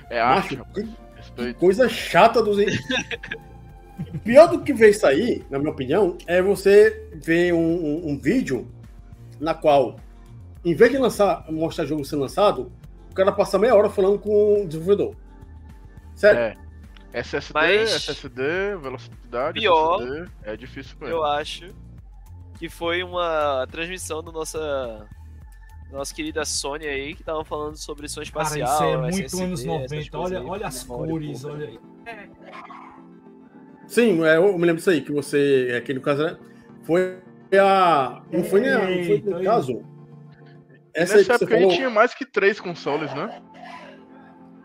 É 0.09 0.21
rapaz. 0.21 0.49
que 0.49 0.89
Respeito. 1.17 1.59
coisa 1.59 1.89
chata 1.89 2.43
dos. 2.43 2.57
Pior 4.25 4.47
do 4.49 4.61
que 4.63 4.73
ver 4.73 4.91
isso 4.91 5.07
aí, 5.07 5.45
na 5.51 5.59
minha 5.59 5.71
opinião, 5.71 6.17
é 6.27 6.43
você 6.43 7.09
ver 7.15 7.53
um, 7.55 7.59
um- 7.59 8.11
um 8.11 8.19
vídeo 8.19 8.69
na 9.41 9.55
qual, 9.55 9.97
em 10.65 10.75
vez 10.75 10.91
de 10.93 10.99
lançar, 10.99 11.45
mostrar 11.51 11.87
jogo 11.87 12.05
sendo 12.05 12.23
lançado, 12.23 12.71
o 13.11 13.15
cara 13.15 13.33
passa 13.33 13.59
meia 13.59 13.75
hora 13.75 13.89
falando 13.89 14.19
com 14.19 14.63
o 14.65 14.67
desenvolvedor. 14.67 15.15
Sério. 16.15 16.39
É. 16.41 16.57
SSD, 17.13 17.53
Mas- 17.55 17.91
SSD, 17.95 18.77
velocidade, 18.83 19.59
Pior. 19.61 20.03
SSD. 20.03 20.31
É 20.45 20.57
difícil 20.57 20.97
ele. 21.01 21.13
Eu 21.13 21.25
acho 21.25 21.69
que 22.59 22.69
foi 22.69 23.03
uma 23.03 23.67
transmissão 23.71 24.23
do 24.23 24.31
nossa 24.33 25.07
nossa 25.91 26.13
querida 26.15 26.45
Sony 26.45 26.85
aí, 26.87 27.15
que 27.15 27.23
tava 27.23 27.45
falando 27.45 27.77
sobre 27.77 28.09
som 28.09 28.17
Cara, 28.17 28.25
espacial. 28.25 28.75
isso 28.75 28.85
é 28.85 28.97
muito 28.99 29.15
SSD, 29.15 29.43
anos 29.45 29.61
essas 29.61 29.67
90. 29.67 29.89
coisas 29.89 30.15
Olha, 30.15 30.39
aí, 30.41 30.47
olha 30.47 30.67
as 30.67 30.83
cores, 30.85 31.45
olha 31.45 31.67
aí. 31.69 31.79
Sim, 33.87 34.25
é, 34.25 34.37
eu 34.37 34.59
me 34.59 34.67
lembro 34.67 34.77
disso 34.77 34.91
aí, 34.91 35.01
que 35.01 35.13
você. 35.13 35.69
É, 35.71 35.81
que 35.81 35.95
no 35.95 36.01
caso 36.01 36.25
né, 36.25 36.37
foi 36.83 37.19
a. 37.59 38.23
Não 38.33 38.45
foi 38.45 38.61
nem 38.61 38.71
a. 38.71 38.79
Não 38.79 39.05
foi 39.05 39.23
no 39.25 39.45
caso. 39.45 39.85
Essa 40.93 41.15
aí 41.15 41.19
Nessa 41.19 41.19
que 41.19 41.25
você 41.25 41.33
época 41.33 41.45
a 41.45 41.49
falou. 41.49 41.71
gente 41.71 41.77
tinha 41.77 41.91
mais 41.91 42.15
que 42.15 42.25
três 42.25 42.59
consoles, 42.59 43.13
né? 43.15 43.43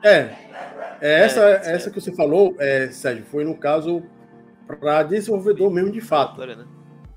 É. 0.04 0.30
é 1.02 1.24
essa, 1.26 1.42
É, 1.42 1.74
essa 1.74 1.92
que 1.92 2.00
você 2.00 2.12
falou, 2.14 2.56
é, 2.58 2.88
Sérgio, 2.90 3.26
foi 3.26 3.44
no 3.44 3.56
caso 3.56 4.02
para 4.66 5.04
desenvolvedor 5.04 5.70
mesmo 5.70 5.92
de 5.92 6.02
fato. 6.02 6.40
Né? 6.46 6.66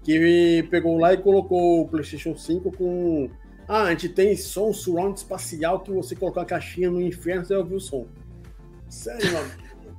que 0.05 0.63
pegou 0.71 0.99
lá 0.99 1.15
e 1.15 1.17
colocou 1.17 1.81
o 1.81 1.89
PlayStation 1.89 2.37
5 2.37 2.71
com. 2.73 3.31
Ah, 3.67 3.85
a 3.85 3.91
gente 3.91 4.11
tem 4.11 4.37
som 4.37 4.73
surround 4.73 5.19
espacial 5.19 5.81
que 5.81 5.91
você 5.91 6.15
colocar 6.15 6.43
a 6.43 6.45
caixinha 6.45 6.91
no 6.91 7.01
inferno 7.01 7.45
você 7.45 7.55
vai 7.55 7.63
ouvir 7.63 7.77
o 7.77 7.81
som. 7.81 8.07
Sério, 8.91 9.33
mano. 9.33 9.51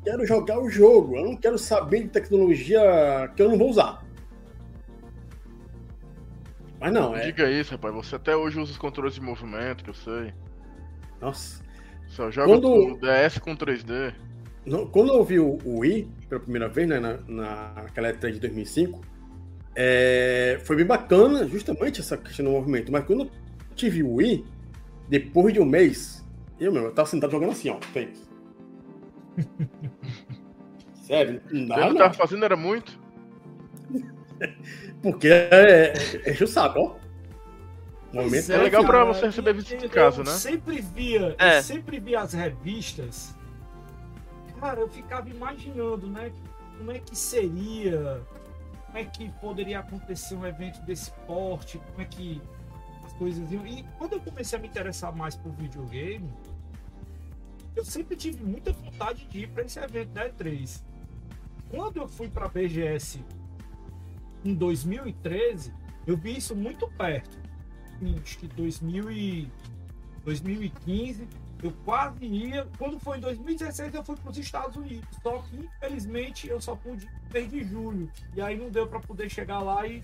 Eu 0.05 0.11
quero 0.11 0.25
jogar 0.25 0.59
o 0.59 0.69
jogo. 0.69 1.15
Eu 1.17 1.25
não 1.25 1.35
quero 1.35 1.57
saber 1.57 2.03
de 2.03 2.09
tecnologia 2.09 2.79
que 3.35 3.41
eu 3.41 3.49
não 3.49 3.57
vou 3.57 3.69
usar. 3.69 4.05
Mas 6.79 6.93
não, 6.93 7.15
é. 7.15 7.25
Diga 7.25 7.49
isso, 7.49 7.71
rapaz. 7.71 7.93
Você 7.95 8.15
até 8.15 8.35
hoje 8.35 8.59
usa 8.59 8.71
os 8.71 8.77
controles 8.77 9.15
de 9.15 9.21
movimento, 9.21 9.83
que 9.83 9.89
eu 9.89 9.93
sei. 9.93 10.33
Nossa. 11.19 11.63
Só 12.07 12.29
joga 12.29 12.47
Quando- 12.47 12.69
o 12.93 12.97
DS 12.99 13.39
com 13.39 13.55
3D. 13.55 14.13
Não- 14.65 14.85
Quando 14.87 15.13
eu 15.13 15.23
vi 15.23 15.39
o 15.39 15.57
Wii 15.65 16.07
pela 16.29 16.41
primeira 16.41 16.67
vez, 16.67 16.87
né, 16.87 16.99
na, 16.99 17.17
na- 17.27 17.73
naquela 17.83 18.09
E3 18.13 18.33
de 18.33 18.39
2005, 18.39 19.01
é, 19.75 20.59
foi 20.63 20.75
bem 20.75 20.85
bacana 20.85 21.47
justamente 21.47 21.99
essa 22.01 22.15
questão 22.17 22.45
do 22.45 22.51
movimento. 22.51 22.91
Mas 22.91 23.05
quando 23.05 23.23
eu 23.23 23.31
tive 23.75 24.03
o 24.03 24.15
Wii, 24.15 24.45
depois 25.09 25.53
de 25.53 25.59
um 25.59 25.65
mês, 25.65 26.23
eu, 26.59 26.71
meu, 26.71 26.83
eu 26.85 26.91
tava 26.93 27.07
sentado 27.07 27.31
jogando 27.31 27.51
assim, 27.51 27.69
ó. 27.69 27.77
Sério, 31.01 31.41
não 31.51 31.75
O 31.75 31.79
que 31.79 31.81
eu 31.81 31.89
não. 31.89 31.95
tava 31.97 32.13
fazendo 32.13 32.45
era 32.45 32.55
muito. 32.57 32.99
Porque 35.01 35.27
é, 35.27 35.93
é, 36.25 36.31
enche 36.31 36.43
o 36.43 36.47
saco, 36.47 36.79
ó. 36.79 37.05
O 38.11 38.15
movimento 38.23 38.51
é 38.51 38.57
legal 38.57 38.83
pra 38.83 38.93
cara, 38.99 39.05
você 39.05 39.25
receber 39.25 39.53
visita 39.53 39.85
em 39.85 39.89
casa, 39.89 40.23
né? 40.23 40.31
Sempre 40.31 40.81
via, 40.81 41.35
É. 41.37 41.57
eu 41.59 41.63
sempre 41.63 41.99
via 41.99 42.21
as 42.21 42.33
revistas. 42.33 43.35
Cara, 44.59 44.79
eu 44.79 44.87
ficava 44.87 45.29
imaginando, 45.29 46.07
né? 46.07 46.31
Como 46.77 46.91
é 46.91 46.99
que 46.99 47.15
seria, 47.15 48.21
como 48.85 48.97
é 48.97 49.03
que 49.03 49.29
poderia 49.41 49.79
acontecer 49.79 50.33
um 50.35 50.45
evento 50.45 50.81
desse 50.85 51.11
porte, 51.27 51.77
como 51.77 52.01
é 52.01 52.05
que 52.05 52.41
as 53.05 53.13
coisas 53.13 53.51
iam. 53.51 53.65
E 53.67 53.83
quando 53.97 54.13
eu 54.13 54.19
comecei 54.21 54.57
a 54.57 54.61
me 54.61 54.67
interessar 54.69 55.13
mais 55.15 55.35
por 55.35 55.51
videogame, 55.53 56.29
eu 57.75 57.83
sempre 57.83 58.15
tive 58.15 58.43
muita 58.43 58.71
vontade 58.71 59.25
de 59.27 59.39
ir 59.39 59.49
para 59.49 59.63
esse 59.63 59.79
evento 59.79 60.09
da 60.09 60.29
E3. 60.29 60.81
Quando 61.69 61.97
eu 61.97 62.07
fui 62.07 62.29
para 62.29 62.45
a 62.45 62.49
BGS 62.49 63.23
em 64.43 64.53
2013, 64.53 65.73
eu 66.07 66.15
vi 66.15 66.37
isso 66.37 66.55
muito 66.55 66.87
perto. 66.91 67.37
Em 68.01 68.17
acho 68.19 68.37
que 68.37 68.47
2000 68.47 69.11
e 69.11 69.51
2015, 70.23 71.27
eu 71.63 71.71
quase 71.83 72.25
ia. 72.25 72.67
Quando 72.77 72.99
foi 72.99 73.17
em 73.17 73.21
2016, 73.21 73.93
eu 73.93 74.03
fui 74.03 74.15
para 74.15 74.31
os 74.31 74.37
Estados 74.37 74.75
Unidos. 74.75 75.07
Só 75.21 75.39
que, 75.39 75.57
infelizmente, 75.57 76.47
eu 76.47 76.61
só 76.61 76.75
pude 76.75 77.07
ir 77.33 77.47
de 77.47 77.63
julho. 77.63 78.11
E 78.35 78.41
aí 78.41 78.57
não 78.57 78.69
deu 78.69 78.87
para 78.87 78.99
poder 78.99 79.29
chegar 79.29 79.59
lá 79.59 79.87
e 79.87 80.03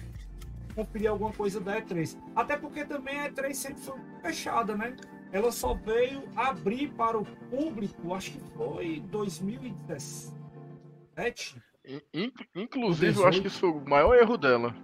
conferir 0.76 1.10
alguma 1.10 1.32
coisa 1.34 1.60
da 1.60 1.82
E3. 1.82 2.18
Até 2.36 2.58
porque 2.58 2.86
também 2.86 3.20
a 3.20 3.30
E3 3.30 3.54
sempre 3.54 3.82
foi 3.82 4.00
fechada, 4.22 4.76
né? 4.76 4.96
Ela 5.32 5.52
só 5.52 5.74
veio 5.74 6.24
abrir 6.36 6.90
para 6.90 7.18
o 7.18 7.26
público, 7.50 8.14
acho 8.14 8.32
que 8.32 8.40
foi 8.56 9.02
2017. 9.10 11.62
In- 11.86 12.02
in- 12.14 12.32
Inclusive, 12.56 13.18
eu 13.20 13.28
acho 13.28 13.40
18. 13.40 13.42
que 13.42 13.48
isso 13.48 13.60
foi 13.60 13.70
o 13.70 13.82
maior 13.90 14.16
erro 14.16 14.38
dela. 14.38 14.76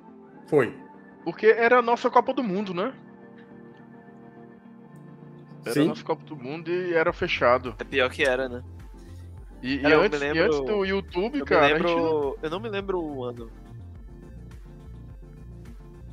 Foi. 0.48 0.74
Porque 1.24 1.48
era 1.48 1.80
a 1.80 1.82
nossa 1.82 2.10
Copa 2.10 2.34
do 2.34 2.44
Mundo, 2.44 2.74
né? 2.74 2.94
Era 5.66 5.74
Sim. 5.74 5.84
a 5.84 5.86
nossa 5.89 6.04
Copa 6.04 6.24
do 6.24 6.36
Mundo 6.38 6.70
e 6.72 6.94
era 6.94 7.12
fechado. 7.12 7.75
É 7.77 7.84
pior 7.84 8.10
que 8.10 8.24
era, 8.24 8.48
né? 8.48 8.63
E, 9.62 9.74
e 9.75 9.82
Cara, 9.82 9.96
eu 9.96 10.00
me 10.00 10.06
antes, 10.06 10.22
e 10.22 10.24
lembro- 10.24 10.44
antes 10.46 10.60
do 10.62 10.86
YouTube, 10.86 11.39
Eu 11.39 11.46
cara, 11.46 11.66
a 11.66 11.70
gente 11.77 11.82
não- 11.84 11.96
lembro. 11.96 12.39
Eu 12.42 12.50
não 12.50 12.60
me 12.60 12.70
lembro 12.70 13.01
o 13.04 13.24
ano. 13.24 13.51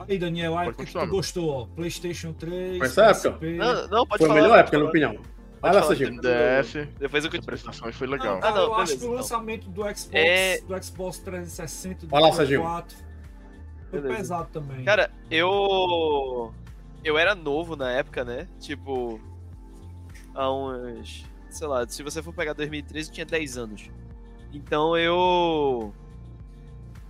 Aí, 0.09 0.19
Daniel, 0.19 0.57
a 0.59 0.65
época 0.67 0.85
que 0.85 0.93
tu 0.93 1.07
gostou, 1.07 1.51
ó. 1.51 1.67
PlayStation 1.67 2.33
3. 2.33 2.79
Foi 2.79 2.87
essa 2.87 3.05
época? 3.07 3.47
Não, 3.47 3.89
não, 3.89 4.07
pode 4.07 4.19
Foi 4.19 4.27
a 4.27 4.29
falar. 4.29 4.35
melhor 4.35 4.49
pode 4.49 4.61
época, 4.61 4.77
na 4.77 4.79
minha 4.79 4.91
opinião. 4.91 5.35
Pode 5.61 5.77
lá, 5.77 5.83
Serginho. 5.83 6.21
depois 6.99 7.25
eu 7.25 7.31
continuo. 7.31 7.47
prestação 7.47 7.93
foi 7.93 8.07
Não, 8.07 8.13
legal. 8.13 8.39
cara, 8.41 8.53
Ah, 8.53 8.57
não, 8.59 8.65
eu 8.65 8.75
acho 8.75 8.85
beleza, 8.85 8.99
que 8.99 9.05
o 9.05 9.07
então. 9.07 9.17
lançamento 9.17 9.69
do 9.71 9.81
Xbox, 9.83 10.09
É- 10.13 10.61
do 10.61 10.83
Xbox 10.85 11.19
360 11.21 12.07
do 12.07 12.15
lá, 12.15 12.21
Play 12.21 12.33
Serginho. 12.35 12.61
4 12.63 12.97
foi 13.91 14.01
Beleza. 14.01 14.17
pesado 14.19 14.49
também. 14.53 14.85
Cara, 14.85 15.11
eu. 15.31 16.53
Eu 17.03 17.17
era 17.19 17.35
novo 17.35 17.77
na 17.77 17.91
época, 17.93 18.25
né? 18.25 18.47
Tipo. 18.61 19.19
Há 20.35 20.53
uns. 20.53 21.25
Sei 21.49 21.67
lá, 21.67 21.87
se 21.89 22.03
você 22.03 22.23
for 22.23 22.35
pegar 22.35 22.53
2013, 22.53 23.09
eu 23.09 23.15
tinha 23.15 23.27
10 23.27 23.57
anos. 23.57 23.89
Então 24.53 24.97
eu. 24.99 25.95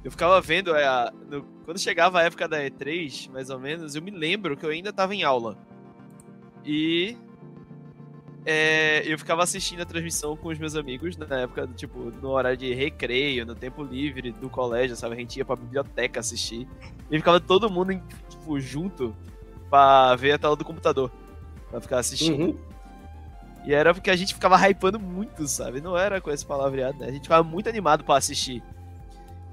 Eu 0.04 0.10
ficava 0.10 0.40
vendo. 0.40 0.76
é, 0.76 0.86
a- 0.86 1.12
no- 1.28 1.46
quando 1.64 1.78
chegava 1.78 2.20
a 2.20 2.22
época 2.22 2.46
da 2.46 2.58
E3, 2.58 3.30
mais 3.30 3.50
ou 3.50 3.58
menos, 3.58 3.94
eu 3.94 4.02
me 4.02 4.10
lembro 4.10 4.56
que 4.56 4.64
eu 4.64 4.70
ainda 4.70 4.92
tava 4.92 5.14
em 5.14 5.22
aula. 5.22 5.56
E. 6.64 7.16
é, 8.44 9.02
eu 9.06 9.18
ficava 9.18 9.42
assistindo 9.42 9.80
a 9.80 9.84
transmissão 9.86 10.36
com 10.36 10.48
os 10.48 10.58
meus 10.58 10.76
amigos 10.76 11.16
na 11.16 11.40
época, 11.40 11.66
tipo, 11.74 12.10
no 12.22 12.30
horário 12.30 12.56
de 12.56 12.72
recreio, 12.74 13.46
no 13.46 13.54
tempo 13.54 13.82
livre 13.82 14.32
do 14.32 14.48
colégio, 14.50 14.96
sabe? 14.96 15.14
A 15.14 15.18
gente 15.18 15.36
ia 15.36 15.44
pra 15.44 15.56
biblioteca 15.56 16.20
assistir. 16.20 16.68
E 17.10 17.16
ficava 17.16 17.40
todo 17.40 17.70
mundo, 17.70 17.92
em, 17.92 18.02
tipo, 18.28 18.60
junto 18.60 19.14
pra 19.70 20.14
ver 20.16 20.32
a 20.32 20.38
tela 20.38 20.56
do 20.56 20.64
computador. 20.64 21.10
Pra 21.70 21.80
ficar 21.80 21.98
assistindo. 21.98 22.44
Uhum. 22.44 22.58
E 23.64 23.72
era 23.72 23.94
porque 23.94 24.10
a 24.10 24.16
gente 24.16 24.34
ficava 24.34 24.56
hypando 24.68 25.00
muito, 25.00 25.48
sabe? 25.48 25.80
Não 25.80 25.96
era 25.96 26.20
com 26.20 26.30
esse 26.30 26.44
palavreado, 26.44 26.98
né? 26.98 27.06
A 27.08 27.10
gente 27.10 27.22
ficava 27.22 27.42
muito 27.42 27.68
animado 27.68 28.04
pra 28.04 28.16
assistir. 28.16 28.62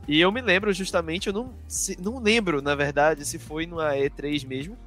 E 0.07 0.19
eu 0.19 0.31
me 0.31 0.41
lembro 0.41 0.73
justamente, 0.73 1.27
eu 1.27 1.33
não, 1.33 1.53
se- 1.67 1.97
não 2.01 2.19
lembro, 2.19 2.61
na 2.61 2.75
verdade, 2.75 3.25
se 3.25 3.37
foi 3.39 3.65
numa 3.65 3.93
E3 3.95 4.45
mesmo. 4.45 4.77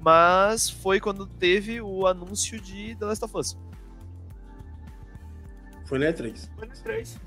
Mas 0.00 0.68
foi 0.70 1.00
quando 1.00 1.26
teve 1.26 1.80
o 1.80 2.06
anúncio 2.06 2.60
de 2.60 2.94
The 2.96 3.04
Last 3.06 3.24
of 3.24 3.36
Us. 3.36 3.58
Foi 5.84 5.98
na 5.98 6.06
E3. 6.06 6.48
Foi 6.56 6.66
no 6.66 6.74
3. 6.74 7.20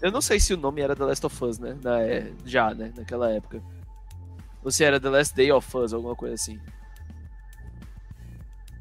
Eu 0.00 0.12
não 0.12 0.20
sei 0.20 0.38
se 0.38 0.54
o 0.54 0.56
nome 0.56 0.80
era 0.80 0.94
The 0.94 1.04
Last 1.04 1.26
of 1.26 1.44
Us, 1.44 1.58
né? 1.58 1.76
Na, 1.82 2.00
é, 2.00 2.32
já, 2.44 2.72
né? 2.72 2.92
Naquela 2.96 3.30
época. 3.32 3.60
Ou 4.62 4.70
se 4.70 4.84
era 4.84 5.00
The 5.00 5.08
Last 5.08 5.34
Day 5.34 5.50
of 5.52 5.76
Us, 5.76 5.92
alguma 5.92 6.14
coisa 6.14 6.34
assim. 6.34 6.60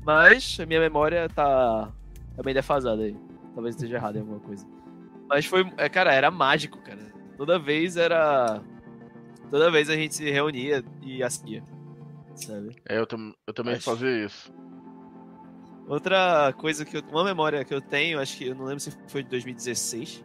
Mas 0.03 0.57
a 0.59 0.65
minha 0.65 0.79
memória 0.79 1.27
tá, 1.29 1.91
tá 2.35 2.43
bem 2.43 2.53
defasada 2.53 3.01
aí. 3.01 3.17
Talvez 3.53 3.75
esteja 3.75 3.95
errado 3.95 4.15
em 4.17 4.19
alguma 4.19 4.39
coisa. 4.39 4.65
Mas 5.27 5.45
foi. 5.45 5.69
é, 5.77 5.89
Cara, 5.89 6.13
era 6.13 6.29
mágico, 6.31 6.77
cara. 6.81 7.11
Toda 7.37 7.57
vez 7.59 7.95
era. 7.97 8.61
Toda 9.49 9.71
vez 9.71 9.89
a 9.89 9.95
gente 9.95 10.15
se 10.15 10.29
reunia 10.29 10.83
e 11.01 11.23
assistia. 11.23 11.63
Sabe? 12.35 12.75
É, 12.87 12.97
eu, 12.99 13.05
tam- 13.07 13.33
eu 13.47 13.53
também 13.53 13.75
Acho- 13.75 13.83
fazia 13.83 14.25
isso. 14.25 14.51
Outra 15.87 16.53
coisa 16.57 16.83
que 16.83 16.97
eu. 16.97 17.01
Uma 17.11 17.23
memória 17.23 17.63
que 17.63 17.73
eu 17.73 17.81
tenho, 17.81 18.19
acho 18.19 18.37
que 18.37 18.47
eu 18.47 18.55
não 18.55 18.65
lembro 18.65 18.79
se 18.81 18.91
foi 19.07 19.23
de 19.23 19.29
2016. 19.29 20.23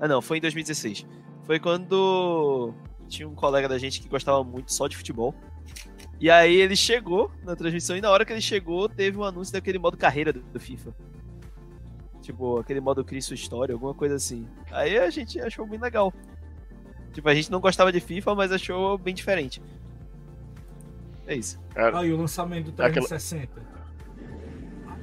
Ah, 0.00 0.08
não, 0.08 0.20
foi 0.20 0.38
em 0.38 0.40
2016. 0.40 1.06
Foi 1.44 1.60
quando 1.60 2.74
tinha 3.08 3.28
um 3.28 3.34
colega 3.34 3.68
da 3.68 3.78
gente 3.78 4.00
que 4.00 4.08
gostava 4.08 4.42
muito 4.42 4.72
só 4.72 4.88
de 4.88 4.96
futebol. 4.96 5.34
E 6.20 6.30
aí 6.30 6.56
ele 6.56 6.74
chegou 6.74 7.30
na 7.44 7.54
transmissão 7.54 7.96
e 7.96 8.00
na 8.00 8.10
hora 8.10 8.24
que 8.24 8.32
ele 8.32 8.40
chegou, 8.40 8.88
teve 8.88 9.16
um 9.18 9.24
anúncio 9.24 9.52
daquele 9.52 9.78
modo 9.78 9.96
carreira 9.96 10.32
do, 10.32 10.40
do 10.40 10.58
FIFA. 10.58 10.94
Tipo, 12.22 12.58
aquele 12.58 12.80
modo 12.80 13.04
cria 13.04 13.20
sua 13.20 13.34
história, 13.34 13.72
alguma 13.74 13.94
coisa 13.94 14.14
assim. 14.16 14.48
Aí 14.72 14.96
a 14.98 15.10
gente 15.10 15.38
achou 15.40 15.66
bem 15.66 15.78
legal. 15.78 16.12
Tipo, 17.14 17.28
a 17.28 17.34
gente 17.34 17.50
não 17.50 17.60
gostava 17.60 17.90
de 17.90 18.00
FIFA, 18.00 18.34
mas 18.34 18.52
achou 18.52 18.98
bem 18.98 19.14
diferente. 19.14 19.62
É 21.26 21.34
isso. 21.34 21.58
Cara, 21.74 22.00
Aí 22.00 22.12
o 22.12 22.16
lançamento 22.18 22.70
do 22.70 22.82
Aquela- 22.82 23.06
360. 23.08 23.62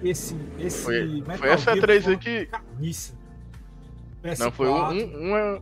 Esse, 0.04 0.36
esse 0.60 0.84
foi, 0.84 1.04
Metal 1.06 1.38
foi 1.38 1.50
essa 1.50 1.74
Gear 1.74 1.86
E3 1.88 2.02
foi 2.04 2.14
aí 2.14 2.18
que. 2.20 2.46
carniça. 2.48 3.14
Não, 4.40 4.52
foi 4.52 4.68
um, 4.68 4.74
PS4. 4.74 5.16
um. 5.16 5.62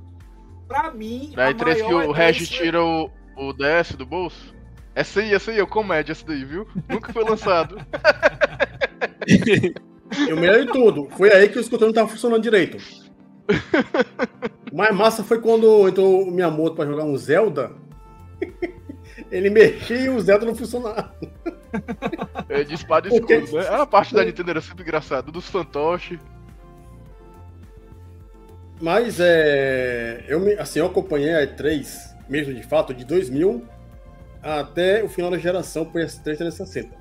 Pra 0.68 0.92
mim, 0.92 1.34
a 1.36 1.52
E3 1.54 1.76
que 1.76 1.82
o 1.94 2.00
E3 2.10 2.14
Regis 2.14 2.50
foi- 2.50 2.58
tira 2.58 2.84
o, 2.84 3.10
o 3.38 3.54
DS 3.54 3.96
do 3.96 4.06
bolso. 4.06 4.54
Essa 4.96 5.20
aí, 5.22 5.34
essa 5.34 5.52
aí, 5.52 5.60
é 5.60 5.66
comédia, 5.66 6.12
essa 6.14 6.26
daí, 6.26 6.44
viu? 6.44 6.68
Nunca 6.90 7.14
foi 7.14 7.24
lançado. 7.24 7.78
E 9.28 10.34
o 10.34 10.38
melhor 10.40 10.66
de 10.66 10.72
tudo, 10.72 11.08
foi 11.12 11.32
aí 11.32 11.48
que 11.50 11.58
o 11.60 11.62
escutando 11.62 11.90
não 11.90 11.94
tava 11.94 12.08
funcionando 12.08 12.42
direito. 12.42 12.78
O 14.72 14.76
mais 14.78 14.96
massa 14.96 15.24
foi 15.24 15.42
quando 15.42 15.88
entrou 15.88 16.24
o 16.24 16.32
Miyamoto 16.32 16.76
pra 16.76 16.86
jogar 16.86 17.04
um 17.04 17.18
Zelda. 17.18 17.72
Ele 19.32 19.50
mexia 19.50 19.98
e 19.98 20.10
o 20.10 20.20
Zelda 20.20 20.46
não 20.46 20.56
funcionava. 20.56 21.14
É 22.48 22.64
de 22.64 22.74
espada 22.74 23.08
e 23.08 23.12
Porque- 23.20 23.36
escudo, 23.36 23.62
né? 23.62 23.68
A 23.70 23.86
parte 23.86 24.14
da 24.14 24.24
Nintendo 24.24 24.52
era 24.52 24.62
sempre 24.62 24.84
engraçada. 24.84 25.32
Dos 25.32 25.48
fantoches. 25.48 26.20
Mas 28.82 29.20
é. 29.20 30.24
Eu 30.28 30.42
assim, 30.60 30.80
eu 30.80 30.86
acompanhei 30.86 31.34
a 31.36 31.46
E3, 31.46 32.16
mesmo 32.30 32.54
de 32.54 32.64
fato, 32.64 32.94
de 32.94 33.04
2000 33.04 33.64
até 34.42 35.04
o 35.04 35.10
final 35.10 35.30
da 35.30 35.38
geração 35.38 35.86
PS3 35.86 36.24
360. 36.24 36.98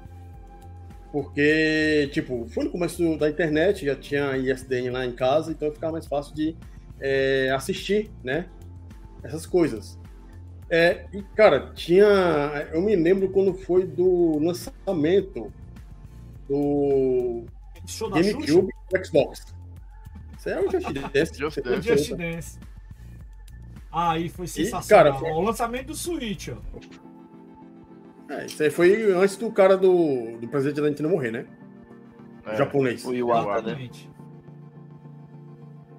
Porque, 1.13 2.11
tipo, 2.13 2.47
foi 2.53 2.65
no 2.65 2.71
começo 2.71 3.17
da 3.17 3.31
internet, 3.31 3.87
já 3.87 3.95
tinha 3.95 4.37
ISDN 4.37 4.91
lá 4.91 5.07
em 5.07 5.13
casa, 5.13 5.51
então 5.53 5.73
ficava 5.73 5.93
mais 5.93 6.07
fácil 6.07 6.35
de 6.35 6.55
é, 7.01 7.51
assistir, 7.51 8.11
né? 8.23 8.47
Essas 9.23 9.47
coisas. 9.47 9.99
É, 10.71 11.07
e, 11.13 11.23
cara, 11.35 11.73
tinha. 11.75 12.05
Eu 12.73 12.81
me 12.83 12.95
lembro 12.95 13.31
quando 13.31 13.55
foi 13.55 13.87
do 13.87 14.39
lançamento 14.39 15.53
do? 16.49 17.45
GameCube 18.13 18.69
e 18.93 19.05
Xbox. 19.05 19.47
Isso 20.37 20.49
é 20.51 20.61
o 20.61 20.71
Just 20.71 20.87
Dance. 21.13 21.39
Just 21.39 21.57
O 21.57 21.63
Dance. 21.63 21.89
Just 21.89 22.15
Dance. 22.15 22.59
Aí 23.91 24.29
foi 24.29 24.47
cara, 24.47 24.65
sensacional. 24.65 25.19
foi- 25.19 25.31
O 25.31 25.41
lançamento 25.41 25.87
do 25.87 25.95
Switch, 25.95 26.49
ó. 26.51 26.57
É, 28.31 28.45
isso 28.45 28.63
aí 28.63 28.69
foi 28.71 29.11
antes 29.13 29.37
do 29.37 29.51
cara 29.51 29.75
do, 29.77 30.37
do 30.39 30.47
presidente 30.49 30.83
da 30.83 30.89
Nintendo 30.89 31.09
morrer, 31.09 31.31
né? 31.31 31.47
O 32.47 32.51
É. 32.51 32.57
japonês. 32.57 33.03
O 33.07 33.15
Iwata, 33.15 33.47
né? 33.47 33.59
Exatamente. 33.59 34.11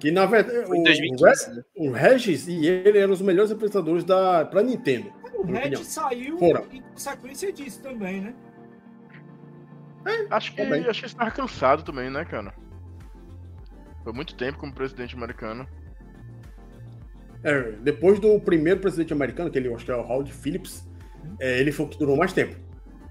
Que 0.00 0.10
na 0.10 0.24
verdade 0.26 0.66
Foi 0.66 0.78
em 0.78 0.80
o, 0.80 0.84
2015, 0.84 1.54
né? 1.56 1.62
o 1.76 1.90
Regis 1.90 2.48
e 2.48 2.66
ele 2.66 2.98
eram 2.98 3.12
os 3.12 3.20
melhores 3.20 3.50
apresentadores 3.52 4.02
da 4.02 4.44
pra 4.46 4.62
Nintendo. 4.62 5.12
O 5.34 5.42
opinião. 5.42 5.84
saiu 5.84 6.38
Fora. 6.38 6.64
em 6.72 6.82
sequência 6.96 7.52
disso 7.52 7.80
também, 7.82 8.20
né? 8.22 8.34
Acho 10.30 10.52
que, 10.54 10.62
Também. 10.62 10.86
acho 10.88 11.00
que 11.00 11.06
ele 11.06 11.14
tava 11.14 11.30
cansado 11.30 11.82
também, 11.82 12.08
né, 12.10 12.24
cara? 12.24 12.54
Foi 14.02 14.12
muito 14.14 14.34
tempo 14.34 14.58
como 14.58 14.72
presidente 14.72 15.14
americano. 15.14 15.68
É, 17.44 17.72
depois 17.72 18.18
do 18.18 18.40
primeiro 18.40 18.80
presidente 18.80 19.12
americano, 19.12 19.50
que 19.50 19.58
ele 19.58 19.68
eu 19.68 19.74
acho 19.76 19.84
que 19.84 19.90
é 19.90 19.96
o 19.96 20.00
Howard 20.00 20.32
Phillips, 20.32 20.88
é, 21.38 21.58
ele 21.60 21.70
foi 21.72 21.84
o 21.84 21.88
que 21.90 21.98
durou 21.98 22.16
mais 22.16 22.32
tempo. 22.32 22.56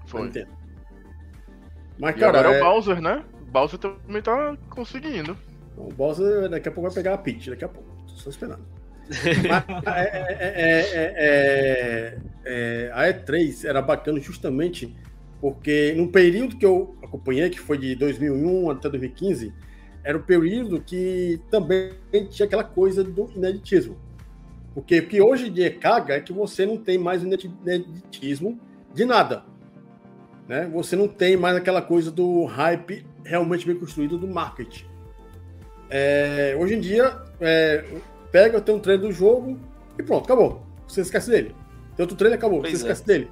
Foi. 0.06 0.22
Nintendo. 0.22 0.50
Mas, 1.98 2.16
E 2.16 2.18
cara, 2.18 2.40
agora 2.40 2.54
é- 2.56 2.58
é 2.58 2.62
o 2.62 2.64
Bowser, 2.64 3.00
né? 3.00 3.24
O 3.40 3.44
Bowser 3.52 3.78
também 3.78 4.22
tá 4.22 4.56
conseguindo. 4.68 5.36
O 5.88 5.92
Bowser 5.94 6.48
daqui 6.48 6.68
a 6.68 6.72
pouco 6.72 6.88
vai 6.88 6.94
pegar 6.94 7.14
a 7.14 7.18
Peach, 7.18 7.50
daqui 7.50 7.64
a 7.64 7.68
pouco. 7.68 7.88
Tô 8.06 8.14
só 8.14 8.30
esperando. 8.30 8.64
É, 9.86 10.00
é, 10.00 10.26
é, 10.38 10.80
é, 10.92 11.14
é, 11.16 12.18
é, 12.44 12.90
a 12.92 13.12
E3 13.12 13.68
era 13.68 13.82
bacana 13.82 14.20
justamente 14.20 14.94
porque 15.40 15.94
no 15.96 16.08
período 16.08 16.56
que 16.56 16.66
eu 16.66 16.96
acompanhei, 17.02 17.48
que 17.48 17.58
foi 17.58 17.78
de 17.78 17.94
2001 17.96 18.70
até 18.70 18.90
2015, 18.90 19.52
era 20.04 20.16
o 20.16 20.22
período 20.22 20.80
que 20.80 21.40
também 21.50 21.92
tinha 22.30 22.46
aquela 22.46 22.64
coisa 22.64 23.02
do 23.02 23.30
ineditismo. 23.34 23.96
Porque 24.74 24.98
o 24.98 25.08
que 25.08 25.20
hoje 25.20 25.48
em 25.48 25.52
dia 25.52 25.70
caga 25.74 26.14
é 26.14 26.20
que 26.20 26.32
você 26.32 26.66
não 26.66 26.76
tem 26.76 26.98
mais 26.98 27.22
ineditismo 27.22 28.60
de 28.94 29.04
nada. 29.04 29.44
Né? 30.46 30.68
Você 30.72 30.94
não 30.94 31.08
tem 31.08 31.36
mais 31.36 31.56
aquela 31.56 31.82
coisa 31.82 32.10
do 32.10 32.44
hype 32.44 33.04
realmente 33.24 33.66
bem 33.66 33.76
construído 33.76 34.18
do 34.18 34.28
marketing. 34.28 34.89
É, 35.90 36.56
hoje 36.58 36.74
em 36.74 36.80
dia, 36.80 37.16
é, 37.40 37.84
pega, 38.30 38.60
tem 38.60 38.74
um 38.74 38.78
trailer 38.78 39.06
do 39.06 39.12
jogo 39.12 39.58
e 39.98 40.02
pronto, 40.02 40.24
acabou. 40.24 40.62
Você 40.86 41.00
esquece 41.00 41.30
dele. 41.30 41.54
Tem 41.96 42.04
outro 42.04 42.16
trailer, 42.16 42.38
acabou. 42.38 42.60
Pois 42.60 42.72
você 42.78 42.86
é. 42.86 42.92
esquece 42.92 43.06
dele. 43.06 43.30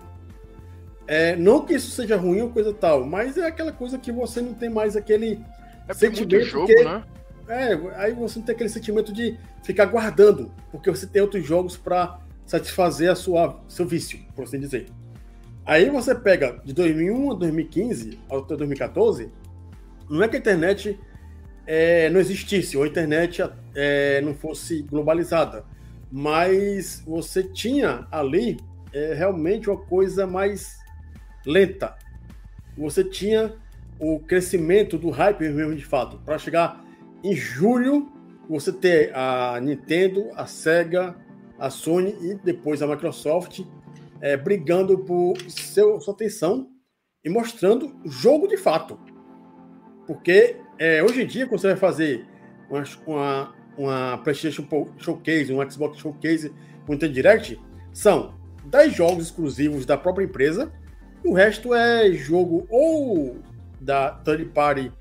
É, 1.07 1.37
não 1.37 1.65
que 1.65 1.75
isso 1.75 1.91
seja 1.91 2.17
ruim 2.17 2.43
ou 2.43 2.51
coisa 2.51 2.73
tal, 2.73 3.07
mas 3.07 3.39
é 3.39 3.47
aquela 3.47 3.73
coisa 3.73 3.97
que 3.97 4.13
você 4.13 4.41
não 4.43 4.53
tem 4.53 4.69
mais 4.69 4.97
aquele. 4.97 5.41
É 5.89 5.95
muito 5.95 5.95
Sentimento 5.95 6.45
jogo, 6.45 6.67
que- 6.67 6.85
né? 6.85 7.03
É, 7.49 7.73
aí 7.97 8.13
você 8.13 8.39
não 8.39 8.45
tem 8.45 8.55
aquele 8.55 8.69
sentimento 8.69 9.11
de 9.11 9.39
ficar 9.63 9.87
guardando, 9.87 10.53
porque 10.71 10.91
você 10.91 11.07
tem 11.07 11.23
outros 11.23 11.47
jogos 11.47 11.79
para 11.79 12.19
satisfazer 12.45 13.11
a 13.11 13.15
sua, 13.15 13.59
seu 13.67 13.87
vício, 13.87 14.19
por 14.37 14.45
assim 14.45 14.61
dizer. 14.61 14.87
Aí 15.65 15.89
você 15.89 16.15
pega 16.15 16.61
de 16.63 16.75
2001 16.75 17.31
a 17.31 17.35
2015 17.35 18.19
até 18.31 18.55
2014, 18.55 19.31
não 20.11 20.23
é 20.23 20.29
que 20.29 20.37
a 20.37 20.39
internet 20.39 21.01
é, 21.71 22.09
não 22.09 22.19
existisse, 22.19 22.79
ou 22.79 22.83
a 22.83 22.87
internet 22.87 23.43
é, 23.75 24.23
não 24.23 24.33
fosse 24.33 24.81
globalizada, 24.81 25.67
mas 26.11 27.03
você 27.07 27.43
tinha 27.43 28.09
ali 28.11 28.57
é, 28.91 29.13
realmente 29.13 29.69
uma 29.69 29.79
coisa 29.79 30.27
mais 30.27 30.79
lenta. 31.45 31.95
Você 32.75 33.05
tinha 33.05 33.55
o 34.01 34.19
crescimento 34.19 34.97
do 34.97 35.11
hype 35.11 35.47
mesmo 35.51 35.77
de 35.77 35.85
fato, 35.85 36.17
para 36.25 36.39
chegar 36.39 36.83
em 37.23 37.35
julho 37.35 38.11
você 38.49 38.73
ter 38.73 39.15
a 39.15 39.61
Nintendo, 39.61 40.31
a 40.37 40.47
Sega, 40.47 41.15
a 41.59 41.69
Sony 41.69 42.17
e 42.23 42.35
depois 42.35 42.81
a 42.81 42.87
Microsoft 42.87 43.61
é, 44.23 44.39
brigando 44.39 44.99
por 45.01 45.39
seu, 45.51 46.01
sua 46.01 46.15
atenção 46.15 46.71
e 47.23 47.29
mostrando 47.29 47.95
jogo 48.07 48.49
de 48.49 48.57
fato. 48.57 48.99
Porque 50.07 50.57
é, 50.79 51.03
hoje 51.03 51.23
em 51.23 51.27
dia, 51.27 51.47
quando 51.47 51.61
você 51.61 51.69
vai 51.69 51.77
fazer 51.77 52.25
uma, 52.71 52.85
uma, 53.07 53.55
uma, 53.77 54.19
PlayStation 54.19 54.67
Showcase, 54.99 55.53
um 55.53 55.71
Xbox 55.71 55.99
Showcase, 55.99 56.53
um 56.89 56.93
Nintendo 56.93 57.13
Direct, 57.13 57.61
são 57.93 58.35
10 58.67 58.95
jogos 58.95 59.25
exclusivos 59.25 59.85
da 59.85 59.97
própria 59.97 60.25
empresa 60.25 60.73
e 61.25 61.29
o 61.29 61.33
resto 61.33 61.75
é 61.75 62.13
jogo 62.13 62.67
ou 62.71 63.39
da 63.81 64.11
third 64.11 64.45
party 64.47 64.93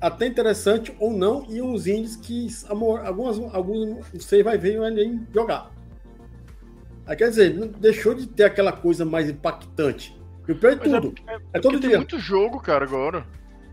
até 0.00 0.26
interessante 0.26 0.94
ou 0.98 1.12
não, 1.12 1.46
e 1.48 1.60
uns 1.60 1.86
indies 1.86 2.16
que 2.16 2.46
algumas, 2.68 3.38
alguns 3.54 4.06
você 4.12 4.42
vai 4.42 4.58
ver 4.58 4.78
nem 4.92 5.26
jogar. 5.32 5.70
Aí, 7.06 7.16
quer 7.16 7.28
dizer, 7.28 7.52
deixou 7.78 8.14
de 8.14 8.26
ter 8.26 8.44
aquela 8.44 8.72
coisa 8.72 9.04
mais 9.04 9.28
impactante. 9.30 10.16
E 10.46 10.52
o 10.52 10.56
pior 10.56 10.76
de 10.76 10.88
é 10.88 11.00
tudo. 11.00 11.14
É, 11.26 11.34
é, 11.34 11.38
é 11.54 11.60
todo 11.60 11.80
dia. 11.80 11.90
Tem 11.90 11.98
muito 11.98 12.18
jogo, 12.18 12.60
cara, 12.60 12.84
agora. 12.84 13.26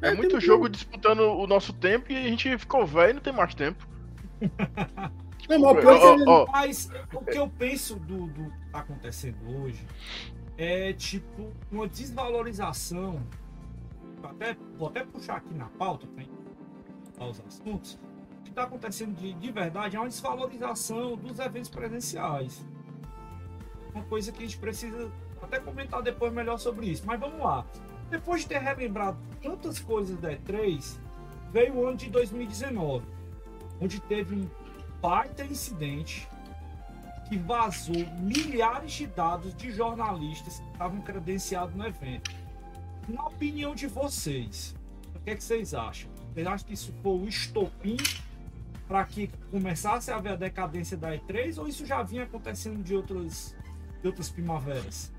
É, 0.04 0.10
é 0.10 0.13
muito 0.13 0.39
jogo 0.39 0.70
disputando 0.70 1.22
o 1.22 1.48
nosso 1.48 1.74
tempo 1.74 2.12
e 2.12 2.18
a 2.18 2.28
gente 2.28 2.58
ficou 2.58 2.86
velho 2.86 3.12
e 3.12 3.13
não 3.13 3.22
tem 3.22 3.34
mais 3.34 3.56
tempo. 3.56 3.88
Não, 5.50 5.60
mas, 5.60 5.84
o 5.84 5.89
oh, 5.89 6.16
oh, 6.26 6.44
oh. 6.46 6.52
mas 6.54 6.89
o 7.13 7.20
que 7.20 7.38
eu 7.38 7.50
penso 7.50 7.96
do, 7.96 8.28
do 8.28 8.50
que 8.50 8.72
tá 8.72 8.80
acontecendo 8.80 9.38
hoje 9.62 9.86
é 10.58 10.94
tipo 10.94 11.52
uma 11.70 11.86
desvalorização. 11.86 13.22
Até, 14.24 14.56
vou 14.78 14.88
até 14.88 15.04
puxar 15.04 15.36
aqui 15.36 15.54
na 15.54 15.66
pauta 15.66 16.08
para 16.08 17.28
os 17.28 17.42
assuntos. 17.46 18.00
O 18.39 18.44
que 18.44 18.52
está 18.52 18.63
acontecendo 18.63 19.13
de, 19.18 19.34
de 19.34 19.52
verdade 19.52 19.98
é 19.98 20.00
uma 20.00 20.08
desvalorização 20.08 21.18
dos 21.18 21.38
eventos 21.39 21.70
presenciais 21.70 22.66
uma 23.94 24.04
coisa 24.06 24.32
que 24.32 24.39
a 24.39 24.46
gente 24.46 24.58
precisa 24.58 25.12
até 25.42 25.60
comentar 25.60 26.02
depois 26.02 26.34
melhor 26.34 26.58
sobre 26.58 26.88
isso. 26.88 27.04
Mas 27.06 27.20
vamos 27.20 27.39
lá. 27.39 27.66
Depois 28.13 28.41
de 28.41 28.49
ter 28.49 28.60
relembrado 28.60 29.17
tantas 29.41 29.80
coisas 29.80 30.15
da 30.19 30.32
E3, 30.32 30.99
veio 31.52 31.73
o 31.73 31.88
ano 31.88 31.97
de 31.97 32.12
2019, 32.12 33.04
onde 33.82 33.99
teve 34.02 34.36
um 34.36 34.47
baita 35.02 35.43
incidente 35.43 36.30
que 37.28 37.36
vazou 37.39 38.06
milhares 38.19 38.91
de 38.91 39.08
dados 39.08 39.56
de 39.56 39.71
jornalistas 39.71 40.60
que 40.60 40.71
estavam 40.73 41.02
credenciados 41.02 41.73
no 41.73 41.88
evento. 41.88 42.30
Na 43.08 43.26
opinião 43.26 43.73
de 43.73 43.88
vocês, 43.88 44.76
o 45.15 45.19
que, 45.19 45.32
é 45.32 45.36
que 45.36 45.43
vocês 45.43 45.73
acham? 45.73 46.08
Vocês 46.32 46.45
acham 46.45 46.67
que 46.67 46.73
isso 46.76 46.93
foi 47.02 47.13
o 47.13 47.28
estopim 47.28 47.97
para 48.88 49.04
que 49.06 49.28
começasse 49.49 50.12
a 50.12 50.17
haver 50.17 50.34
a 50.34 50.36
decadência 50.36 50.95
da 50.95 51.17
E3 51.17 51.58
ou 51.58 51.67
isso 51.67 51.84
já 51.84 52.04
vinha 52.04 52.26
acontecendo 52.26 52.84
de 52.84 52.95
outras 52.95 53.56
de 54.04 54.08
outras 54.08 54.30
primaveras. 54.30 55.12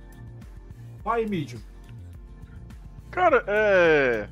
Vai, 1.02 1.26
Mídio. 1.26 1.60
Cara, 3.14 3.44
é. 3.46 4.28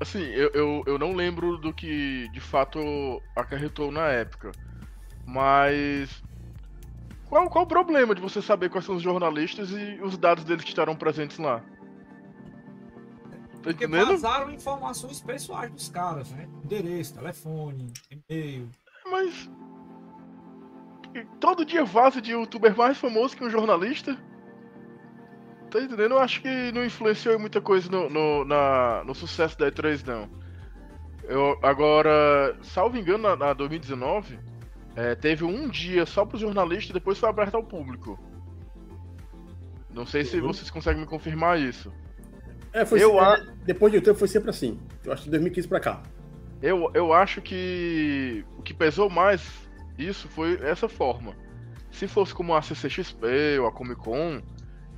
Assim, 0.00 0.20
eu, 0.20 0.48
eu, 0.54 0.84
eu 0.86 0.96
não 0.96 1.12
lembro 1.12 1.58
do 1.58 1.72
que 1.72 2.28
de 2.28 2.40
fato 2.40 2.78
acarretou 3.34 3.90
na 3.90 4.06
época. 4.06 4.52
Mas. 5.26 6.22
Qual, 7.28 7.50
qual 7.50 7.64
o 7.64 7.68
problema 7.68 8.14
de 8.14 8.20
você 8.20 8.40
saber 8.40 8.70
quais 8.70 8.84
são 8.84 8.94
os 8.94 9.02
jornalistas 9.02 9.70
e 9.72 9.98
os 10.00 10.16
dados 10.16 10.44
deles 10.44 10.62
que 10.62 10.70
estarão 10.70 10.94
presentes 10.94 11.38
lá? 11.38 11.58
Tá 11.58 11.64
Porque 13.64 13.88
vazaram 13.88 14.52
informações 14.52 15.20
pessoais 15.20 15.72
dos 15.72 15.88
caras, 15.88 16.30
né? 16.30 16.48
Endereço, 16.64 17.14
telefone, 17.14 17.92
e-mail. 18.08 18.70
Mas 19.10 19.50
todo 21.40 21.64
dia 21.64 21.84
vaza 21.84 22.22
de 22.22 22.30
youtuber 22.30 22.76
mais 22.76 22.96
famoso 22.96 23.36
que 23.36 23.42
um 23.42 23.50
jornalista. 23.50 24.16
Tá 25.70 25.80
entendendo? 25.80 26.12
Eu 26.12 26.18
acho 26.18 26.40
que 26.40 26.72
não 26.72 26.84
influenciou 26.84 27.38
muita 27.38 27.60
coisa 27.60 27.90
no, 27.90 28.08
no, 28.08 28.44
na, 28.44 29.02
no 29.04 29.14
sucesso 29.14 29.58
da 29.58 29.70
E3, 29.70 30.06
não. 30.06 30.28
Eu, 31.24 31.58
agora, 31.62 32.56
salvo 32.62 32.96
engano, 32.96 33.24
na, 33.24 33.36
na 33.36 33.52
2019, 33.52 34.38
é, 34.94 35.14
teve 35.14 35.44
um 35.44 35.68
dia 35.68 36.06
só 36.06 36.24
para 36.24 36.36
os 36.36 36.40
jornalistas 36.40 36.90
e 36.90 36.94
depois 36.94 37.18
foi 37.18 37.28
aberto 37.28 37.56
ao 37.56 37.64
público. 37.64 38.18
Não 39.90 40.06
sei 40.06 40.24
se 40.24 40.38
uhum. 40.38 40.48
vocês 40.48 40.70
conseguem 40.70 41.00
me 41.00 41.06
confirmar 41.06 41.58
isso. 41.58 41.92
É, 42.72 42.84
foi 42.84 43.02
eu, 43.02 43.18
a... 43.18 43.36
depois 43.64 43.90
de 43.92 43.98
um 43.98 44.02
tempo 44.02 44.18
foi 44.18 44.28
sempre 44.28 44.50
assim. 44.50 44.78
Eu 45.04 45.12
acho 45.12 45.22
que 45.22 45.28
de 45.28 45.32
2015 45.32 45.68
para 45.68 45.80
cá. 45.80 46.02
Eu, 46.62 46.90
eu 46.94 47.12
acho 47.12 47.40
que 47.40 48.44
o 48.58 48.62
que 48.62 48.72
pesou 48.72 49.10
mais 49.10 49.66
isso 49.98 50.28
foi 50.28 50.58
essa 50.62 50.88
forma. 50.88 51.34
Se 51.90 52.06
fosse 52.06 52.34
como 52.34 52.54
a 52.54 52.62
CCXP 52.62 53.58
ou 53.58 53.66
a 53.66 53.72
Comic 53.72 54.00
Con, 54.00 54.42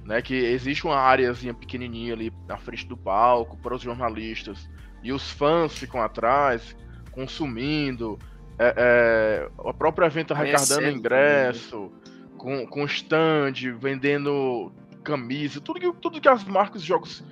né, 0.09 0.23
que 0.23 0.35
existe 0.35 0.87
uma 0.87 0.97
áreazinha 0.97 1.53
pequenininha 1.53 2.14
ali 2.14 2.33
na 2.49 2.57
frente 2.57 2.87
do 2.87 2.97
palco 2.97 3.59
para 3.59 3.75
os 3.75 3.83
jornalistas 3.83 4.66
e 5.03 5.12
os 5.12 5.31
fãs 5.31 5.77
ficam 5.77 6.01
atrás 6.01 6.75
consumindo, 7.12 8.18
é, 8.59 8.75
é, 8.77 9.51
o 9.59 9.75
próprio 9.75 10.07
evento 10.07 10.33
arrecadando 10.33 10.88
ingresso, 10.88 11.92
com, 12.38 12.66
com 12.66 12.87
stand, 12.87 13.53
vendendo 13.79 14.73
camisa, 15.05 15.61
tudo 15.61 15.79
que, 15.79 15.92
tudo 16.01 16.21
que 16.23 16.29
as 16.29 16.42
marcas 16.42 16.81
de 16.81 16.88
jogos 16.88 17.23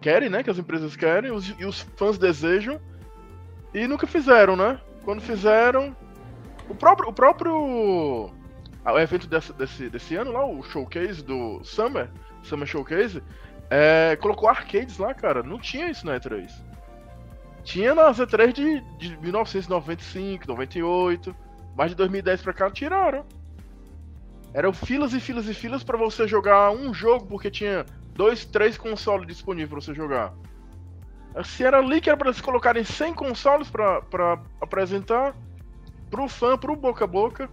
querem, 0.00 0.30
né, 0.30 0.42
que 0.42 0.48
as 0.48 0.58
empresas 0.58 0.96
querem 0.96 1.30
os, 1.30 1.50
e 1.58 1.66
os 1.66 1.82
fãs 1.96 2.16
desejam 2.16 2.80
e 3.74 3.86
nunca 3.86 4.06
fizeram, 4.06 4.56
né? 4.56 4.80
Quando 5.04 5.20
fizeram, 5.20 5.94
o 6.68 6.74
próprio, 6.74 7.10
o 7.10 7.12
próprio 7.12 8.30
o 8.84 8.98
evento 8.98 9.28
desse, 9.28 9.88
desse, 9.88 10.16
ano 10.16 10.32
lá, 10.32 10.44
o 10.44 10.62
showcase 10.62 11.22
do 11.22 11.62
Summer, 11.62 12.10
Summer 12.42 12.66
Showcase, 12.66 13.22
é, 13.70 14.16
colocou 14.16 14.48
arcades 14.48 14.98
lá, 14.98 15.14
cara. 15.14 15.42
Não 15.42 15.58
tinha 15.58 15.88
isso 15.88 16.04
na 16.04 16.18
E3. 16.18 16.50
Tinha 17.62 17.94
nas 17.94 18.18
E3 18.18 18.52
de, 18.52 18.80
de 18.98 19.16
1995, 19.18 20.48
98, 20.48 21.34
mas 21.76 21.90
de 21.90 21.96
2010 21.96 22.42
pra 22.42 22.52
cá 22.52 22.70
tiraram. 22.70 23.24
Eram 24.52 24.72
filas 24.72 25.14
e 25.14 25.20
filas 25.20 25.48
e 25.48 25.54
filas 25.54 25.84
para 25.84 25.96
você 25.96 26.26
jogar 26.26 26.70
um 26.72 26.92
jogo, 26.92 27.26
porque 27.26 27.50
tinha 27.50 27.86
dois, 28.14 28.44
três 28.44 28.76
consoles 28.76 29.26
disponíveis 29.26 29.70
para 29.70 29.80
você 29.80 29.94
jogar. 29.94 30.34
Se 31.44 31.64
era 31.64 31.78
ali 31.78 32.00
que 32.00 32.10
era 32.10 32.16
pra 32.16 32.28
eles 32.28 32.40
colocarem 32.40 32.84
100 32.84 33.14
consoles 33.14 33.70
para 33.70 34.38
apresentar, 34.60 35.34
pro 36.10 36.28
fã, 36.28 36.58
pro 36.58 36.76
boca 36.76 37.04
a 37.04 37.06
boca, 37.06 37.48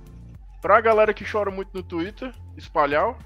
pra 0.61 0.81
galera 0.81 1.13
que 1.13 1.29
chora 1.29 1.51
muito 1.51 1.69
no 1.73 1.83
Twitter, 1.83 2.33
espalhar. 2.57 3.17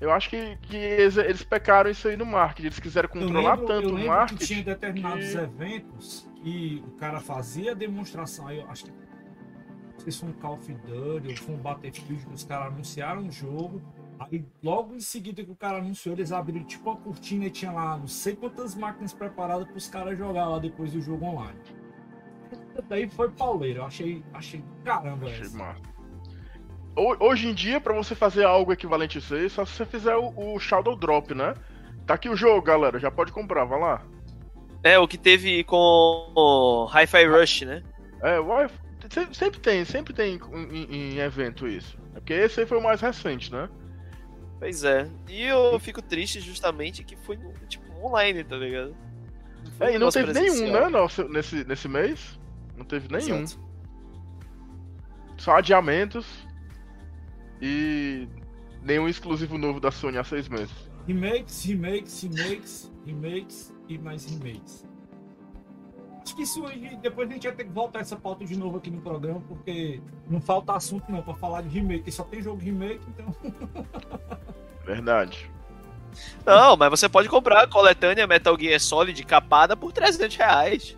Eu 0.00 0.10
acho 0.10 0.30
que, 0.30 0.56
que 0.62 0.76
eles, 0.76 1.16
eles 1.18 1.42
pecaram 1.42 1.90
isso 1.90 2.08
aí 2.08 2.16
no 2.16 2.24
marketing. 2.24 2.68
Eles 2.68 2.80
quiseram 2.80 3.08
controlar 3.08 3.54
lembro, 3.54 3.66
tanto 3.66 3.94
o 3.94 4.06
marketing. 4.06 4.38
Que 4.38 4.46
tinha 4.46 4.64
determinados 4.64 5.30
que... 5.30 5.36
eventos 5.36 6.28
que 6.36 6.82
o 6.86 6.92
cara 6.92 7.20
fazia 7.20 7.72
a 7.72 7.74
demonstração. 7.74 8.46
Aí 8.46 8.60
eu 8.60 8.70
acho 8.70 8.86
que 8.86 8.90
não 8.90 10.00
sei 10.00 10.12
se 10.12 10.20
foi 10.20 10.28
um 10.30 10.32
Call 10.32 10.54
of 10.54 10.72
Duty 10.72 11.28
ou 11.28 11.36
foi 11.36 11.54
um 11.54 11.58
Battlefield 11.58 12.24
que 12.24 12.32
os 12.32 12.44
caras 12.44 12.72
anunciaram 12.72 13.26
o 13.26 13.30
jogo. 13.30 13.82
Aí 14.18 14.44
logo 14.62 14.94
em 14.94 15.00
seguida 15.00 15.44
que 15.44 15.50
o 15.50 15.56
cara 15.56 15.78
anunciou, 15.78 16.14
eles 16.14 16.32
abriram 16.32 16.64
tipo 16.64 16.88
uma 16.88 16.96
cortina 16.96 17.44
e 17.46 17.50
tinha 17.50 17.70
lá 17.70 17.98
não 17.98 18.06
sei 18.06 18.34
quantas 18.34 18.74
máquinas 18.74 19.12
preparadas 19.12 19.66
para 19.66 19.76
os 19.76 19.88
caras 19.88 20.16
jogar 20.16 20.46
lá 20.46 20.58
depois 20.58 20.92
do 20.92 21.00
jogo 21.00 21.26
online 21.26 21.58
daí 22.88 23.08
foi 23.08 23.30
pauleiro. 23.30 23.80
Eu 23.80 23.84
achei, 23.84 24.22
achei 24.32 24.62
caramba 24.84 25.26
achei 25.26 25.42
essa. 25.42 25.76
Hoje 26.96 27.48
em 27.48 27.54
dia, 27.54 27.80
para 27.80 27.94
você 27.94 28.14
fazer 28.14 28.44
algo 28.44 28.72
equivalente 28.72 29.18
a 29.18 29.20
isso 29.20 29.34
aí, 29.34 29.48
só 29.48 29.64
se 29.64 29.72
você 29.72 29.86
fizer 29.86 30.16
o, 30.16 30.32
o 30.36 30.58
Shadow 30.58 30.96
Drop, 30.96 31.34
né? 31.34 31.54
Tá 32.06 32.14
aqui 32.14 32.28
o 32.28 32.36
jogo, 32.36 32.62
galera. 32.62 32.98
Já 32.98 33.10
pode 33.10 33.32
comprar, 33.32 33.64
vai 33.64 33.78
lá. 33.78 34.02
É, 34.82 34.98
o 34.98 35.06
que 35.06 35.18
teve 35.18 35.62
com 35.64 36.32
o 36.34 36.86
Hi-Fi 36.86 37.26
Rush, 37.26 37.62
né? 37.62 37.82
É, 38.22 38.38
sempre 39.32 39.60
tem, 39.60 39.84
sempre 39.84 40.12
tem 40.12 40.40
em, 40.52 41.14
em, 41.14 41.18
evento 41.18 41.68
isso. 41.68 41.98
É 42.14 42.20
porque 42.20 42.32
esse 42.32 42.60
aí 42.60 42.66
foi 42.66 42.78
o 42.78 42.82
mais 42.82 43.00
recente, 43.00 43.52
né? 43.52 43.68
Pois 44.58 44.84
é. 44.84 45.08
E 45.28 45.42
eu 45.44 45.78
fico 45.78 46.02
triste 46.02 46.40
justamente 46.40 47.04
que 47.04 47.16
foi 47.16 47.38
tipo 47.68 47.84
online, 48.04 48.42
tá 48.44 48.56
ligado? 48.56 48.94
é, 49.80 49.94
e 49.94 49.98
não 49.98 50.10
teve 50.10 50.32
nenhum, 50.32 50.72
né, 50.72 50.88
nosso, 50.88 51.24
nesse, 51.28 51.64
nesse 51.64 51.88
mês? 51.88 52.38
Não 52.80 52.86
teve 52.86 53.08
nenhum. 53.14 53.42
Exato. 53.42 53.60
Só 55.36 55.56
adiamentos. 55.56 56.26
e 57.60 58.26
nenhum 58.82 59.06
exclusivo 59.06 59.58
novo 59.58 59.78
da 59.78 59.90
Sony 59.90 60.16
há 60.16 60.24
seis 60.24 60.48
meses. 60.48 60.74
Remakes, 61.06 61.62
remakes, 61.66 62.22
remakes, 62.22 62.92
remakes 63.04 63.74
e 63.86 63.98
mais 63.98 64.24
remakes. 64.24 64.86
Acho 66.22 66.36
que 66.36 66.42
isso 66.42 66.62
depois 67.02 67.28
a 67.28 67.32
gente 67.34 67.46
vai 67.46 67.54
ter 67.54 67.64
que 67.64 67.70
voltar 67.70 68.00
essa 68.00 68.16
pauta 68.16 68.46
de 68.46 68.56
novo 68.56 68.78
aqui 68.78 68.90
no 68.90 69.02
programa, 69.02 69.42
porque 69.46 70.00
não 70.26 70.40
falta 70.40 70.72
assunto 70.72 71.12
não 71.12 71.20
pra 71.20 71.34
falar 71.34 71.60
de 71.60 71.68
remake. 71.68 72.10
Só 72.10 72.24
tem 72.24 72.40
jogo 72.40 72.62
remake, 72.62 73.04
então. 73.08 73.34
Verdade. 74.86 75.50
Não, 76.46 76.78
mas 76.78 76.88
você 76.88 77.10
pode 77.10 77.28
comprar 77.28 77.64
a 77.64 77.66
coletânea 77.66 78.26
Metal 78.26 78.58
Gear 78.58 78.80
Solid 78.80 79.22
capada 79.24 79.76
por 79.76 79.92
300 79.92 80.34
reais. 80.34 80.96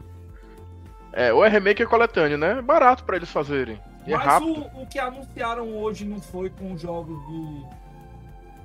É, 1.12 1.32
ou 1.32 1.44
é 1.44 1.48
remake 1.48 1.82
ou 1.82 1.86
é 1.86 1.90
coletânea, 1.90 2.36
né? 2.36 2.58
É 2.58 2.62
barato 2.62 3.04
pra 3.04 3.16
eles 3.16 3.28
fazerem. 3.30 3.78
E 4.06 4.12
é 4.12 4.16
Mas 4.16 4.24
rápido. 4.26 4.66
o, 4.74 4.82
o 4.82 4.86
que 4.86 4.98
anunciaram 4.98 5.76
hoje 5.76 6.04
não 6.04 6.20
foi 6.20 6.50
com 6.50 6.72
os 6.72 6.80
jogos 6.80 7.16
do, 7.26 7.66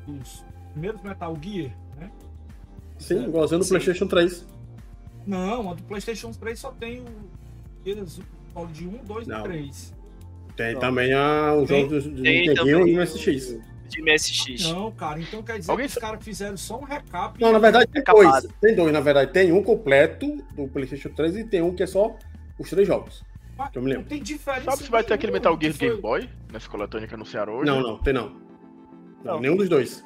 dos 0.08 0.44
primeiros 0.72 1.02
Metal 1.02 1.38
Gear, 1.42 1.72
né? 1.98 2.10
Sim, 2.98 3.26
igualzinho 3.26 3.60
no 3.60 3.64
Sim. 3.64 3.70
PlayStation 3.72 4.08
3. 4.08 4.48
Não, 5.26 5.72
a 5.72 5.74
do 5.74 5.84
PlayStation 5.84 6.32
3 6.32 6.58
só 6.60 6.72
tem 6.72 7.02
o 7.02 7.06
Gears 7.86 8.20
Solid 8.54 8.88
1, 8.88 9.06
2 9.06 9.28
Não. 9.28 9.40
e 9.40 9.44
3. 9.44 9.94
Tem 10.56 10.74
Não. 10.74 10.80
também 10.80 11.14
a, 11.14 11.54
os 11.54 11.68
Tem- 11.68 11.82
jogos 11.82 12.04
do 12.06 12.10
do 12.12 12.24
também 12.56 12.88
e 12.94 12.98
o- 12.98 13.02
SX. 13.06 13.60
De 13.90 14.02
MSX. 14.02 14.70
Não, 14.74 14.92
cara, 14.92 15.18
então 15.22 15.42
quer 15.42 15.60
dizer 15.60 15.72
Alguém 15.72 15.86
que 15.88 15.94
os 15.94 15.98
caras 15.98 16.22
fizeram 16.24 16.58
só 16.58 16.78
um 16.78 16.84
recap. 16.84 17.40
Não, 17.40 17.54
na 17.54 17.60
verdade 17.60 17.88
tem 17.90 18.02
É 18.02 18.12
dois. 18.12 18.48
Tem 18.60 18.76
dois, 18.76 18.92
na 18.92 19.00
verdade. 19.00 19.32
Tem 19.32 19.52
um 19.54 19.64
completo 19.64 20.44
do 20.56 20.68
PlayStation 20.68 21.08
3 21.10 21.38
e 21.38 21.44
tem 21.46 21.62
um 21.62 21.74
que 21.74 21.84
é 21.84 21.88
só 21.88 22.14
os 22.60 22.70
três 22.70 22.88
jogos. 22.88 23.24
Mas 23.58 23.70
que 23.72 23.78
eu 23.78 23.82
me 23.82 23.88
lembro. 23.90 24.04
Não 24.04 24.10
tem 24.10 24.22
diferença. 24.22 24.66
Sabe 24.72 24.84
se 24.84 24.90
vai 24.92 25.04
ter 25.04 25.14
aquele 25.14 25.32
Metal 25.32 25.58
Gear 25.60 25.74
Game 25.74 26.00
Boy 26.02 26.30
nessa 26.52 26.70
coletânea 26.70 27.08
que 27.08 27.14
anunciaram 27.16 27.54
hoje? 27.54 27.66
Não, 27.66 27.82
não, 27.82 27.98
tem 28.00 28.14
não. 28.14 28.30
Não, 29.24 29.34
Não. 29.34 29.40
nenhum 29.42 29.56
dos 29.58 29.68
dois. 29.68 30.06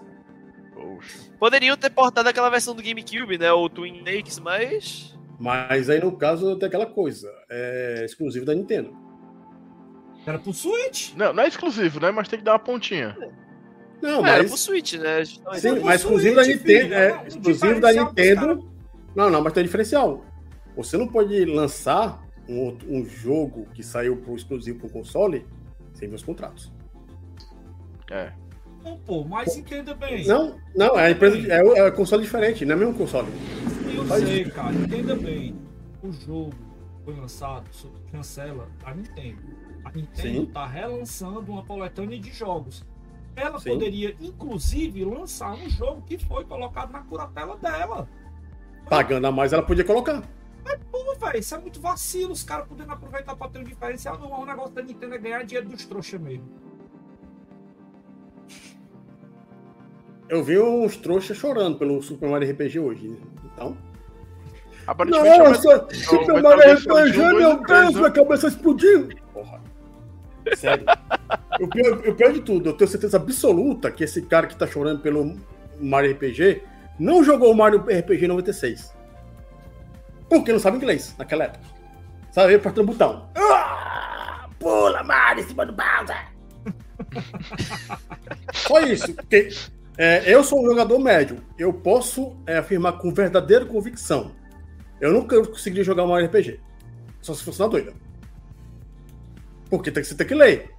Poxa. 0.73 1.29
Poderiam 1.37 1.75
ter 1.75 1.89
portado 1.89 2.29
aquela 2.29 2.49
versão 2.49 2.73
do 2.73 2.81
GameCube, 2.81 3.37
né? 3.37 3.51
O 3.51 3.67
Twin 3.69 3.97
Snakes, 3.97 4.39
mas. 4.39 5.17
Mas 5.39 5.89
aí 5.89 5.99
no 5.99 6.15
caso 6.15 6.55
tem 6.57 6.67
aquela 6.67 6.85
coisa. 6.85 7.29
É 7.49 8.03
exclusivo 8.05 8.45
da 8.45 8.53
Nintendo. 8.55 8.95
Era 10.25 10.37
pro 10.39 10.53
Switch. 10.53 11.13
Não, 11.15 11.33
não 11.33 11.43
é 11.43 11.47
exclusivo, 11.47 11.99
né? 11.99 12.11
Mas 12.11 12.27
tem 12.27 12.39
que 12.39 12.45
dar 12.45 12.53
uma 12.53 12.59
pontinha. 12.59 13.17
Não, 14.01 14.25
É, 14.25 14.29
era 14.29 14.37
mas. 14.43 14.51
pro 14.51 14.57
Switch, 14.57 14.93
né? 14.93 15.25
Sim, 15.25 15.79
mas 15.83 16.01
exclusivo 16.01 16.35
da 16.35 16.43
Switch, 16.43 16.57
Nintendo. 16.57 16.81
filho, 16.83 16.93
É, 16.95 17.23
exclusivo 17.27 17.79
da 17.81 17.91
Nintendo. 17.91 18.71
Não, 19.15 19.29
não, 19.29 19.41
mas 19.41 19.51
tem 19.53 19.61
um 19.61 19.65
diferencial. 19.65 20.23
Você 20.77 20.95
não 20.95 21.07
pode 21.07 21.43
lançar 21.45 22.21
um, 22.51 22.59
outro- 22.65 22.91
um 22.93 23.05
jogo 23.05 23.65
que 23.73 23.81
saiu 23.83 24.17
pro 24.17 24.35
exclusivo 24.35 24.79
pro 24.79 24.89
console 24.89 25.45
sem 25.93 26.09
ver 26.09 26.15
os 26.15 26.23
contratos. 26.23 26.71
É. 28.09 28.31
Não, 28.83 28.97
pô, 28.99 29.23
mas 29.23 29.55
entenda 29.55 29.93
bem. 29.93 30.25
Não, 30.27 30.59
não, 30.75 30.99
é 30.99 31.05
a 31.07 31.11
empresa. 31.11 31.37
É, 31.51 31.63
o- 31.63 31.75
é 31.75 31.87
um 31.87 31.91
console 31.95 32.23
diferente, 32.23 32.65
não 32.65 32.75
é 32.75 32.77
mesmo 32.79 32.93
console. 32.95 33.27
Eu 33.95 34.05
Faz 34.05 34.23
sei, 34.23 34.45
cara, 34.45 34.73
entenda 34.73 35.15
bem. 35.15 35.55
O 36.03 36.11
jogo 36.11 36.51
foi 37.05 37.15
lançado 37.15 37.67
sob 37.71 37.93
chancela 38.11 38.67
da 38.83 38.93
Nintendo. 38.93 39.41
A 39.85 39.91
Nintendo 39.91 40.39
Sim. 40.41 40.45
tá 40.47 40.65
relançando 40.67 41.51
uma 41.51 41.63
coletânea 41.63 42.19
de 42.19 42.31
jogos. 42.31 42.83
Ela 43.35 43.59
Sim. 43.59 43.69
poderia, 43.69 44.15
inclusive, 44.19 45.05
lançar 45.05 45.53
um 45.53 45.69
jogo 45.69 46.01
que 46.01 46.17
foi 46.17 46.43
colocado 46.43 46.91
na 46.91 46.99
curatela 47.01 47.55
dela. 47.57 48.09
Pagando 48.89 49.25
a 49.27 49.31
mais, 49.31 49.53
ela 49.53 49.63
podia 49.63 49.83
colocar. 49.85 50.23
Pô, 50.91 51.15
velho, 51.15 51.39
isso 51.39 51.55
é 51.55 51.59
muito 51.59 51.79
vacilo. 51.79 52.31
Os 52.31 52.43
caras 52.43 52.67
podendo 52.67 52.91
aproveitar 52.91 53.35
pra 53.35 53.47
ter 53.47 53.59
um 53.59 53.63
diferencial. 53.63 54.17
Não, 54.19 54.41
o 54.41 54.45
negócio 54.45 54.71
da 54.71 54.81
Nintendo 54.81 55.15
é 55.15 55.17
ganhar 55.17 55.43
dinheiro 55.43 55.69
dos 55.69 55.85
trouxas 55.85 56.19
mesmo. 56.19 56.45
Eu 60.29 60.43
vi 60.43 60.57
uns 60.59 60.95
trouxas 60.95 61.35
chorando 61.35 61.77
pelo 61.77 62.01
Super 62.01 62.29
Mario 62.29 62.51
RPG 62.51 62.79
hoje. 62.79 63.17
Então. 63.43 63.77
Aparentemente 64.87 65.27
é 65.27 65.43
o 65.43 65.49
Nossa, 65.49 65.87
Super 65.91 66.41
Mario 66.41 66.73
RPG, 66.73 66.89
1, 66.89 66.93
2 66.93 67.15
meu 67.15 67.57
3, 67.57 67.81
Deus, 67.81 67.93
né? 67.93 67.99
minha 67.99 68.11
cabeça 68.11 68.47
explodiu. 68.47 69.09
Porra. 69.33 69.61
Sério. 70.55 70.85
o, 71.59 71.67
pior, 71.67 72.07
o 72.07 72.15
pior 72.15 72.33
de 72.33 72.41
tudo, 72.41 72.69
eu 72.69 72.73
tenho 72.73 72.89
certeza 72.89 73.17
absoluta 73.17 73.91
que 73.91 74.03
esse 74.03 74.21
cara 74.21 74.47
que 74.47 74.55
tá 74.55 74.65
chorando 74.65 75.01
pelo 75.01 75.35
Mario 75.79 76.13
RPG 76.13 76.63
não 76.97 77.23
jogou 77.23 77.51
o 77.51 77.55
Mario 77.55 77.79
RPG 77.79 78.27
96. 78.27 79.00
Porque 80.31 80.53
não 80.53 80.59
sabe 80.59 80.77
inglês 80.77 81.13
naquela 81.17 81.43
época. 81.43 81.65
Sabe, 82.31 82.55
apertando 82.55 82.87
o 82.87 82.93
botão. 82.93 83.29
Ah, 83.35 84.47
pula, 84.57 85.03
Mario, 85.03 85.43
em 85.43 85.47
cima 85.49 85.65
do 85.65 85.73
Bowser. 85.73 86.31
Só 88.55 88.79
isso. 88.79 89.13
Porque 89.13 89.49
é, 89.97 90.33
eu 90.33 90.41
sou 90.41 90.63
um 90.63 90.65
jogador 90.65 90.97
médio. 90.99 91.43
Eu 91.59 91.73
posso 91.73 92.37
é, 92.47 92.59
afirmar 92.59 92.93
com 92.93 93.13
verdadeira 93.13 93.65
convicção. 93.65 94.31
Eu 95.01 95.11
nunca 95.11 95.45
conseguiria 95.45 95.83
jogar 95.83 96.05
um 96.05 96.15
RPG. 96.15 96.61
Só 97.21 97.33
se 97.33 97.43
fosse 97.43 97.59
na 97.59 97.67
doida. 97.67 97.93
Porque 99.69 99.91
tem 99.91 100.01
que, 100.01 100.07
você 100.07 100.15
tem 100.15 100.27
que 100.27 100.33
ler. 100.33 100.71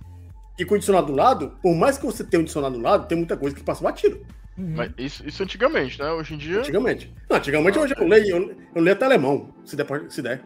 E 0.58 0.64
com 0.64 0.76
o 0.76 0.78
dicionário 0.78 1.08
do 1.08 1.14
lado, 1.14 1.58
por 1.62 1.74
mais 1.74 1.98
que 1.98 2.06
você 2.06 2.24
tenha 2.24 2.40
um 2.40 2.44
dicionário 2.44 2.78
do 2.78 2.82
lado, 2.82 3.06
tem 3.06 3.18
muita 3.18 3.36
coisa 3.36 3.54
que 3.54 3.62
passa 3.62 3.84
batido. 3.84 4.24
Uhum. 4.58 4.74
Mas 4.76 4.92
isso, 4.98 5.26
isso 5.26 5.42
antigamente, 5.42 5.98
né? 5.98 6.10
Hoje 6.12 6.34
em 6.34 6.38
dia. 6.38 6.58
Antigamente. 6.58 7.12
Não, 7.28 7.36
antigamente 7.38 7.78
eu, 7.78 7.86
eu 7.86 8.06
leio, 8.06 8.36
eu, 8.36 8.56
eu 8.74 8.82
leio 8.82 8.94
até 8.96 9.04
alemão, 9.06 9.54
se 9.64 9.74
der. 9.76 9.86
Se 10.10 10.20
der. 10.22 10.42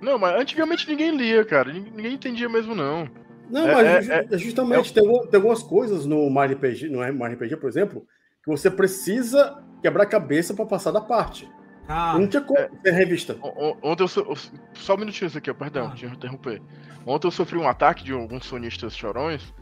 Não, 0.00 0.18
mas 0.18 0.40
antigamente 0.40 0.88
ninguém 0.88 1.16
lia, 1.16 1.44
cara. 1.44 1.72
Ninguém 1.72 2.14
entendia 2.14 2.48
mesmo, 2.48 2.74
não. 2.74 3.08
Não, 3.50 3.66
É, 3.68 3.74
mas 3.74 4.08
é, 4.10 4.14
é- 4.20 4.34
é 4.34 4.38
justamente 4.38 4.92
tem, 4.92 5.06
algum- 5.06 5.26
tem 5.26 5.36
algumas 5.38 5.62
coisas 5.62 6.04
no 6.04 6.28
Mario 6.28 6.56
RPG, 6.56 6.88
no 6.88 6.98
Mario 6.98 7.34
RPG, 7.36 7.56
por 7.56 7.68
exemplo, 7.68 8.06
que 8.44 8.50
você 8.50 8.70
precisa 8.70 9.62
quebrar 9.82 10.02
a 10.02 10.06
cabeça 10.06 10.52
pra 10.54 10.66
passar 10.66 10.90
da 10.92 11.00
parte. 11.00 11.48
Cara, 11.86 12.18
não 12.18 12.26
tinha 12.28 12.42
como 12.42 12.58
é. 12.58 12.68
ter 12.82 12.90
revista. 12.92 13.36
Ontem 13.82 14.02
eu. 14.02 14.08
so- 14.08 14.26
Só 14.74 14.94
um 14.94 14.98
minutinho 14.98 15.28
isso 15.28 15.38
aqui, 15.38 15.50
ó, 15.50 15.54
perdão, 15.54 15.86
Ah. 15.86 15.88
deixa 15.90 16.06
eu 16.06 16.10
interromper. 16.10 16.60
Ontem 17.06 17.26
eu 17.26 17.30
sofri 17.30 17.56
um 17.56 17.66
ataque 17.66 18.04
de 18.04 18.12
alguns 18.12 18.44
sonistas 18.44 18.94
chorões 18.94 19.54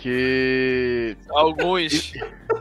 que. 0.00 1.16
Alguns. 1.28 2.12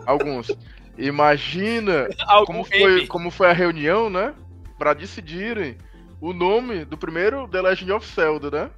Alguns. 0.06 0.52
Imagina 0.98 2.10
como 2.46 2.60
Algum 2.60 2.64
foi, 2.66 2.96
game. 2.96 3.08
como 3.08 3.32
foi 3.32 3.50
a 3.50 3.54
reunião, 3.54 4.10
né? 4.10 4.34
Pra 4.78 4.94
decidirem 4.94 5.78
o 6.20 6.34
nome 6.34 6.84
do 6.84 6.98
primeiro 6.98 7.48
The 7.48 7.62
Legend 7.62 7.92
of 7.94 8.14
Zelda, 8.14 8.52
né? 8.52 8.70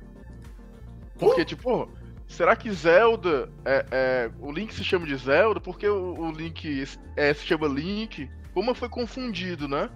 Porque, 1.17 1.43
tipo, 1.43 1.89
será 2.27 2.55
que 2.55 2.71
Zelda. 2.71 3.49
É, 3.65 3.85
é, 3.91 4.31
o 4.39 4.51
Link 4.51 4.73
se 4.73 4.83
chama 4.83 5.07
de 5.07 5.15
Zelda? 5.15 5.59
Porque 5.59 5.87
o, 5.87 6.19
o 6.19 6.31
Link 6.31 6.85
é, 7.15 7.33
se 7.33 7.45
chama 7.45 7.67
Link? 7.67 8.29
Como 8.53 8.75
foi 8.75 8.89
confundido, 8.89 9.67
né? 9.67 9.89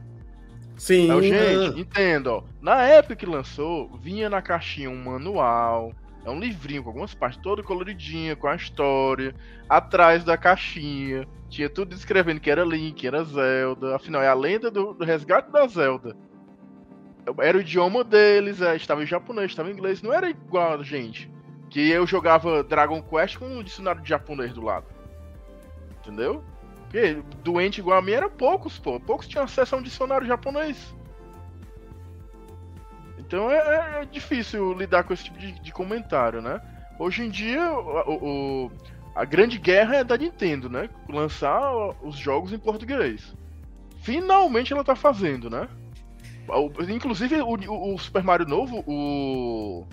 Sim. 0.78 1.06
Então, 1.06 1.22
gente, 1.22 1.80
entenda, 1.80 2.34
ó. 2.34 2.44
Na 2.62 2.84
época 2.84 3.16
que 3.16 3.26
lançou, 3.26 3.96
vinha 4.02 4.30
na 4.30 4.42
caixinha 4.42 4.90
um 4.90 5.04
manual. 5.04 5.94
É 6.26 6.30
um 6.30 6.40
livrinho 6.40 6.82
com 6.82 6.90
algumas 6.90 7.14
partes 7.14 7.40
toda 7.40 7.62
coloridinha, 7.62 8.36
com 8.36 8.48
a 8.48 8.56
história. 8.56 9.36
Atrás 9.70 10.24
da 10.24 10.36
caixinha. 10.36 11.28
Tinha 11.50 11.70
tudo 11.70 11.90
descrevendo 11.90 12.42
que 12.42 12.50
era 12.50 12.66
Link, 12.66 13.06
era 13.06 13.24
Zelda. 13.24 13.96
Afinal, 13.96 14.24
é 14.24 14.28
a 14.28 14.34
lenda 14.34 14.72
do, 14.72 14.94
do 14.94 15.06
resgate 15.06 15.52
da 15.52 15.68
Zelda. 15.68 16.18
Era 17.40 17.58
o 17.58 17.62
idioma 17.62 18.04
deles, 18.04 18.60
é, 18.60 18.76
estava 18.76 19.04
em 19.04 19.06
japonês, 19.06 19.52
estava 19.52 19.70
em 19.70 19.74
inglês. 19.74 20.02
Não 20.02 20.12
era 20.12 20.28
igual 20.28 20.80
a 20.80 20.84
gente. 20.84 21.32
Que 21.70 21.92
eu 21.92 22.08
jogava 22.08 22.64
Dragon 22.64 23.02
Quest 23.04 23.38
com 23.38 23.46
um 23.46 23.64
dicionário 23.64 24.02
de 24.02 24.10
japonês 24.10 24.52
do 24.52 24.64
lado. 24.64 24.88
Entendeu? 26.00 26.44
Porque 26.82 27.22
doente 27.44 27.80
igual 27.80 28.00
a 28.00 28.02
mim 28.02 28.14
era 28.14 28.30
poucos, 28.30 28.80
pô. 28.80 29.00
Poucos 29.00 29.28
tinham 29.28 29.44
acesso 29.46 29.76
a 29.76 29.78
um 29.78 29.82
dicionário 29.82 30.26
japonês. 30.26 30.96
Então 33.28 33.50
é, 33.50 33.56
é- 33.58 34.02
é 34.02 34.06
difícil 34.06 34.74
lidar 34.74 35.04
com 35.04 35.14
esse 35.14 35.24
tipo 35.26 35.38
de, 35.40 35.52
de 35.60 35.72
comentário, 35.72 36.42
né? 36.42 36.62
Hoje 37.00 37.24
em 37.24 37.30
dia, 37.30 37.72
o, 37.74 38.66
o- 38.68 38.72
a 39.16 39.26
grande 39.26 39.58
guerra 39.58 39.98
é 39.98 40.04
da 40.04 40.18
Nintendo, 40.18 40.70
né? 40.70 40.90
Lançar 41.10 41.72
os 42.04 42.16
jogos 42.18 42.52
em 42.54 42.58
português. 42.60 43.34
Finalmente 44.02 44.72
ela 44.74 44.84
tá 44.84 44.96
fazendo, 44.96 45.50
né? 45.50 45.68
O- 46.48 46.72
Inclusive 46.90 47.42
o, 47.42 47.56
o- 47.56 47.96
o 47.96 47.98
Super 47.98 48.24
Mario 48.24 48.46
novo, 48.48 48.84
o. 48.86 49.86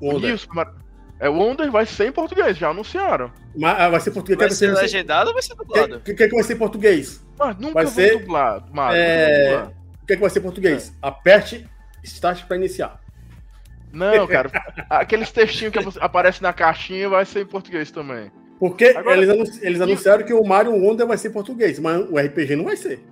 O 0.00 0.08
Wonder. 0.14 0.36
Super 0.36 0.54
Mario- 0.56 0.74
É, 1.20 1.28
o 1.28 1.34
Wonder 1.34 1.70
vai 1.70 1.86
ser 1.86 2.08
em 2.08 2.12
português, 2.12 2.56
já 2.58 2.70
anunciaram. 2.70 3.30
Mas, 3.56 3.78
ah, 3.80 3.88
vai 3.88 4.00
ser 4.00 4.10
português. 4.10 4.38
Vai 4.40 4.50
ser 4.50 4.74
legendado 4.74 5.28
ou 5.28 5.34
vai 5.34 5.42
ser 5.42 5.52
O 5.52 5.56
dublado? 5.56 6.00
que, 6.00 6.14
que, 6.14 6.26
que 6.28 6.34
vai 6.34 6.42
ser 6.42 6.54
em 6.54 6.58
português? 6.58 7.24
Mas 7.38 7.56
nunca 7.58 7.74
Vai 7.74 7.86
ser- 7.86 8.18
dublar, 8.18 8.64
Mario. 8.72 9.00
É. 9.00 9.70
O 10.02 10.06
que, 10.06 10.14
que 10.16 10.20
vai 10.20 10.30
ser 10.30 10.40
em 10.40 10.42
português? 10.42 10.92
Aperte 11.00 11.64
Start 12.02 12.44
para 12.46 12.56
iniciar. 12.56 13.00
Não, 13.92 14.26
cara. 14.26 14.50
aqueles 14.88 15.30
textinhos 15.30 15.72
que 15.72 15.98
aparecem 16.00 16.42
na 16.42 16.52
caixinha 16.52 17.08
vai 17.08 17.24
ser 17.24 17.42
em 17.42 17.46
português 17.46 17.90
também. 17.90 18.30
Porque 18.58 18.86
Agora- 18.86 19.16
eles, 19.16 19.28
anun- 19.28 19.58
eles 19.60 19.80
anunciaram 19.80 20.24
que 20.24 20.32
o 20.32 20.42
Mario 20.44 20.72
Wonder 20.72 21.06
vai 21.06 21.18
ser 21.18 21.28
em 21.28 21.32
português, 21.32 21.78
mas 21.78 22.00
o 22.08 22.16
RPG 22.18 22.56
não 22.56 22.64
vai 22.64 22.76
ser. 22.76 23.04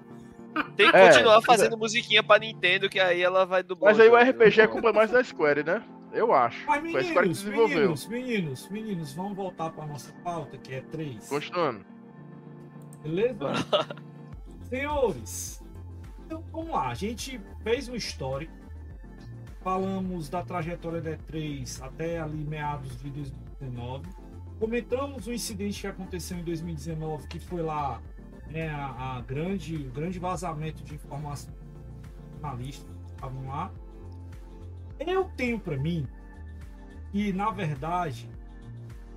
Tem 0.77 0.91
que 0.91 0.97
É, 0.97 1.07
continuar 1.09 1.35
pois 1.43 1.45
fazendo 1.47 1.77
musiquinha 1.77 2.23
pra 2.23 2.39
Nintendo, 2.39 2.89
que 2.89 2.99
aí 2.99 3.21
ela 3.23 3.45
vai 3.45 3.63
dublar. 3.63 3.93
Mas 3.93 4.01
aí 4.01 4.09
o. 4.09 4.17
RPG 4.17 4.61
é 4.63 4.67
culpa 4.67 4.93
mais 4.93 5.11
da 5.11 5.23
Square, 5.23 5.63
né? 5.65 5.83
Eu 6.13 6.33
acho. 6.33 6.67
Mas 6.67 6.91
Foi 6.91 7.01
a 7.01 7.05
Square 7.05 7.05
que 7.05 7.15
meninos, 7.21 7.39
desenvolveu. 7.45 7.77
meninos, 7.79 8.09
meninos, 8.09 8.69
meninos, 8.69 9.13
vamos 9.13 9.37
voltar 9.37 9.71
pra 9.71 9.87
nossa 9.87 10.13
pauta, 10.25 10.57
que 10.59 10.75
é 10.75 10.81
3. 10.91 11.29
Continuando. 11.29 11.85
Beleza? 13.03 13.37
Senhores, 14.69 15.63
então 16.27 16.45
vamos 16.53 16.71
lá. 16.71 16.89
A 16.89 16.95
gente 16.95 17.41
fez 17.63 17.89
um 17.89 17.95
histórico. 17.95 18.53
Falamos 19.63 20.29
da 20.29 20.43
trajetória 20.43 21.01
da 21.01 21.17
E3 21.17 21.83
até 21.83 22.19
ali 22.19 22.45
meados 22.45 22.99
de 23.01 23.11
2019. 23.11 24.09
Comentamos 24.59 25.27
o 25.27 25.33
incidente 25.33 25.81
que 25.81 25.87
aconteceu 25.87 26.39
em 26.39 26.45
2019, 26.45 27.27
que 27.29 27.39
foi 27.39 27.63
lá 27.63 28.01
né, 28.49 28.69
a, 28.69 29.17
a 29.17 29.21
grande, 29.21 29.77
o 29.77 29.91
grande 29.91 30.19
vazamento 30.19 30.83
de 30.83 30.95
informação 30.95 31.53
jornalistas 32.41 32.89
que 33.05 33.13
estavam 33.13 33.47
lá. 33.47 33.71
Eu 34.99 35.25
tenho 35.37 35.59
para 35.59 35.77
mim 35.77 36.07
que, 37.13 37.33
na 37.33 37.51
verdade, 37.51 38.29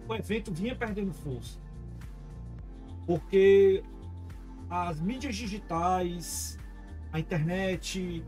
o 0.08 0.13
evento 0.13 0.53
vinha 0.53 0.75
perdendo 0.75 1.13
força. 1.13 1.60
Porque 3.06 3.84
as 4.69 4.99
mídias 4.99 5.36
digitais, 5.36 6.58
a 7.12 7.19
internet 7.19 8.23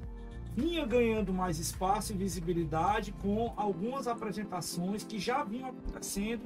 vinha 0.55 0.85
ganhando 0.85 1.33
mais 1.33 1.59
espaço 1.59 2.13
e 2.13 2.15
visibilidade 2.15 3.11
com 3.21 3.53
algumas 3.57 4.07
apresentações 4.07 5.03
que 5.03 5.19
já 5.19 5.43
vinham 5.43 5.69
acontecendo. 5.69 6.43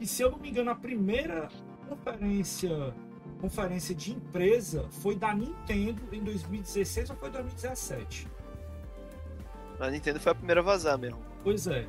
E 0.00 0.06
se 0.06 0.22
eu 0.22 0.30
não 0.30 0.38
me 0.38 0.48
engano, 0.48 0.70
a 0.70 0.74
primeira 0.74 1.48
conferência 1.88 2.94
conferência 3.40 3.94
de 3.94 4.12
empresa 4.12 4.88
foi 5.02 5.14
da 5.14 5.34
Nintendo 5.34 6.02
em 6.10 6.24
2016 6.24 7.10
ou 7.10 7.16
foi 7.16 7.30
2017? 7.30 8.26
A 9.78 9.90
Nintendo 9.90 10.18
foi 10.18 10.32
a 10.32 10.34
primeira 10.34 10.62
a 10.62 10.64
vazar 10.64 10.96
mesmo. 10.96 11.20
Pois 11.44 11.66
é. 11.66 11.86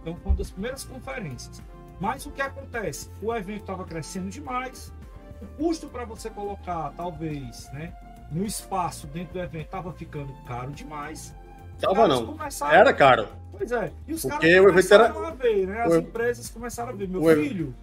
Então 0.00 0.16
foi 0.16 0.32
uma 0.32 0.34
das 0.34 0.50
primeiras 0.50 0.82
conferências. 0.82 1.62
Mas 2.00 2.26
o 2.26 2.32
que 2.32 2.42
acontece? 2.42 3.10
O 3.22 3.32
evento 3.32 3.60
estava 3.60 3.84
crescendo 3.84 4.28
demais. 4.28 4.92
O 5.40 5.46
custo 5.56 5.88
para 5.88 6.04
você 6.04 6.30
colocar, 6.30 6.92
talvez, 6.96 7.70
né, 7.72 7.94
no 8.30 8.44
espaço 8.44 9.06
dentro 9.06 9.34
do 9.34 9.40
evento 9.40 9.64
estava 9.66 9.92
ficando 9.92 10.32
caro 10.46 10.70
demais. 10.72 11.34
Tava 11.80 12.08
não. 12.08 12.26
começaram- 12.26 12.74
Era 12.74 12.92
caro. 12.92 13.28
Pois 13.52 13.70
é. 13.72 13.92
E 14.06 14.12
os 14.12 14.22
Porque 14.22 14.48
caras 14.50 14.66
começaram 14.70 15.04
era- 15.04 15.28
a 15.28 15.30
ver, 15.30 15.66
né? 15.66 15.82
As 15.82 15.92
o- 15.92 15.96
empresas 15.98 16.48
começaram 16.48 16.90
a 16.90 16.92
ver. 16.92 17.08
Meu 17.08 17.22
o 17.22 17.34
filho, 17.34 17.74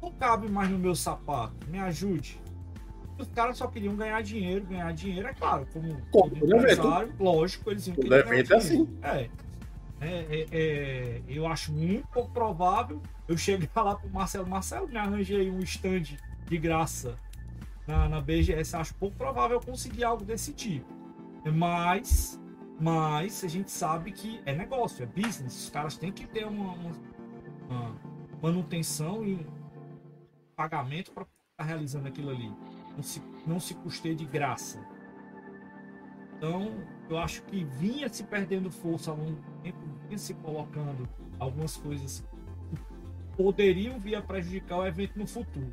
não 0.00 0.10
cabe 0.12 0.48
mais 0.50 0.68
no 0.70 0.78
meu 0.78 0.94
sapato. 0.94 1.54
Me 1.68 1.78
ajude. 1.78 2.40
Os 3.18 3.28
caras 3.28 3.56
só 3.58 3.66
queriam 3.68 3.94
ganhar 3.94 4.20
dinheiro, 4.22 4.64
ganhar 4.64 4.92
dinheiro, 4.92 5.28
é 5.28 5.34
claro. 5.34 5.66
Como 5.72 5.86
empresário, 6.34 7.12
lógico, 7.20 7.70
eles 7.70 7.86
iam 7.86 7.94
querer 7.96 8.08
ganhar 8.24 8.34
evento 8.40 8.54
é 8.54 8.58
dinheiro. 8.58 8.88
É. 9.02 9.28
É, 10.00 10.26
é, 10.40 10.46
é, 10.50 11.22
eu 11.28 11.46
acho 11.46 11.72
muito 11.72 12.08
pouco 12.08 12.32
provável 12.32 13.00
eu 13.28 13.36
chegar 13.38 13.82
lá 13.82 13.94
pro 13.94 14.10
Marcelo. 14.10 14.46
Marcelo, 14.48 14.88
me 14.88 14.96
arranjei 14.96 15.48
um 15.50 15.60
stand 15.60 16.16
de 16.48 16.58
graça 16.58 17.16
na, 17.92 18.08
na 18.08 18.20
BGS. 18.20 18.74
Acho 18.76 18.94
pouco 18.94 19.16
provável 19.16 19.60
conseguir 19.60 20.04
algo 20.04 20.24
desse 20.24 20.52
tipo. 20.52 20.86
Mas, 21.54 22.40
mas 22.80 23.44
a 23.44 23.48
gente 23.48 23.70
sabe 23.70 24.12
que 24.12 24.40
é 24.46 24.54
negócio, 24.54 25.02
é 25.02 25.06
business. 25.06 25.64
Os 25.64 25.70
caras 25.70 25.96
têm 25.96 26.10
que 26.12 26.26
ter 26.26 26.46
uma, 26.46 26.72
uma- 26.72 27.12
uma 27.68 27.96
manutenção 28.42 29.24
e 29.24 29.46
pagamento 30.56 31.12
para 31.12 31.24
estar 31.52 31.64
realizando 31.64 32.08
aquilo 32.08 32.30
ali. 32.30 32.50
Não 32.96 33.02
se, 33.02 33.22
não 33.46 33.60
se 33.60 33.74
custeie 33.74 34.14
de 34.14 34.24
graça. 34.24 34.78
Então, 36.36 36.72
eu 37.08 37.18
acho 37.18 37.42
que 37.44 37.64
vinha 37.64 38.08
se 38.08 38.24
perdendo 38.24 38.70
força 38.70 39.10
ao 39.10 39.16
longo 39.16 39.32
do 39.32 39.62
tempo, 39.62 39.78
vinha 40.06 40.18
se 40.18 40.34
colocando 40.34 41.08
algumas 41.38 41.76
coisas 41.76 42.24
que 42.68 43.36
poderiam 43.36 43.98
vir 43.98 44.16
a 44.16 44.22
prejudicar 44.22 44.78
o 44.78 44.86
evento 44.86 45.18
no 45.18 45.26
futuro. 45.26 45.72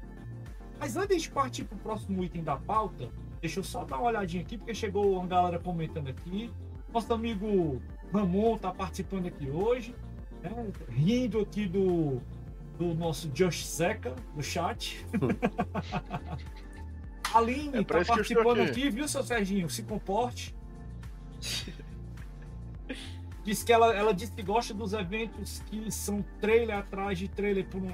Mas 0.79 0.95
antes 0.95 1.23
de 1.23 1.29
partir 1.29 1.65
para 1.65 1.75
o 1.75 1.79
próximo 1.79 2.23
item 2.23 2.43
da 2.43 2.55
pauta, 2.55 3.09
deixa 3.41 3.59
eu 3.59 3.63
só 3.63 3.83
dar 3.83 3.97
uma 3.97 4.07
olhadinha 4.07 4.41
aqui, 4.41 4.57
porque 4.57 4.73
chegou 4.73 5.13
uma 5.17 5.27
galera 5.27 5.59
comentando 5.59 6.07
aqui. 6.07 6.49
Nosso 6.93 7.13
amigo 7.13 7.81
Ramon 8.13 8.55
está 8.55 8.71
participando 8.71 9.27
aqui 9.27 9.49
hoje, 9.49 9.93
né? 10.41 10.51
rindo 10.87 11.39
aqui 11.41 11.67
do, 11.67 12.21
do 12.77 12.93
nosso 12.95 13.27
Josh 13.29 13.65
Zeca, 13.67 14.15
do 14.35 14.41
chat. 14.41 15.05
Aline 17.33 17.77
É 17.77 17.81
estou 17.81 18.05
participando 18.05 18.61
aqui. 18.61 18.69
aqui, 18.71 18.89
viu, 18.89 19.07
seu 19.07 19.23
Serginho? 19.23 19.69
Se 19.69 19.83
comporte. 19.83 20.55
Diz 23.43 23.63
que 23.63 23.71
ela, 23.71 23.95
ela 23.95 24.13
diz 24.13 24.29
que 24.29 24.41
gosta 24.41 24.73
dos 24.73 24.93
eventos 24.93 25.59
que 25.67 25.91
são 25.91 26.23
trailer 26.41 26.77
atrás 26.77 27.17
de 27.19 27.27
trailer 27.27 27.65
por, 27.67 27.81
um- 27.81 27.93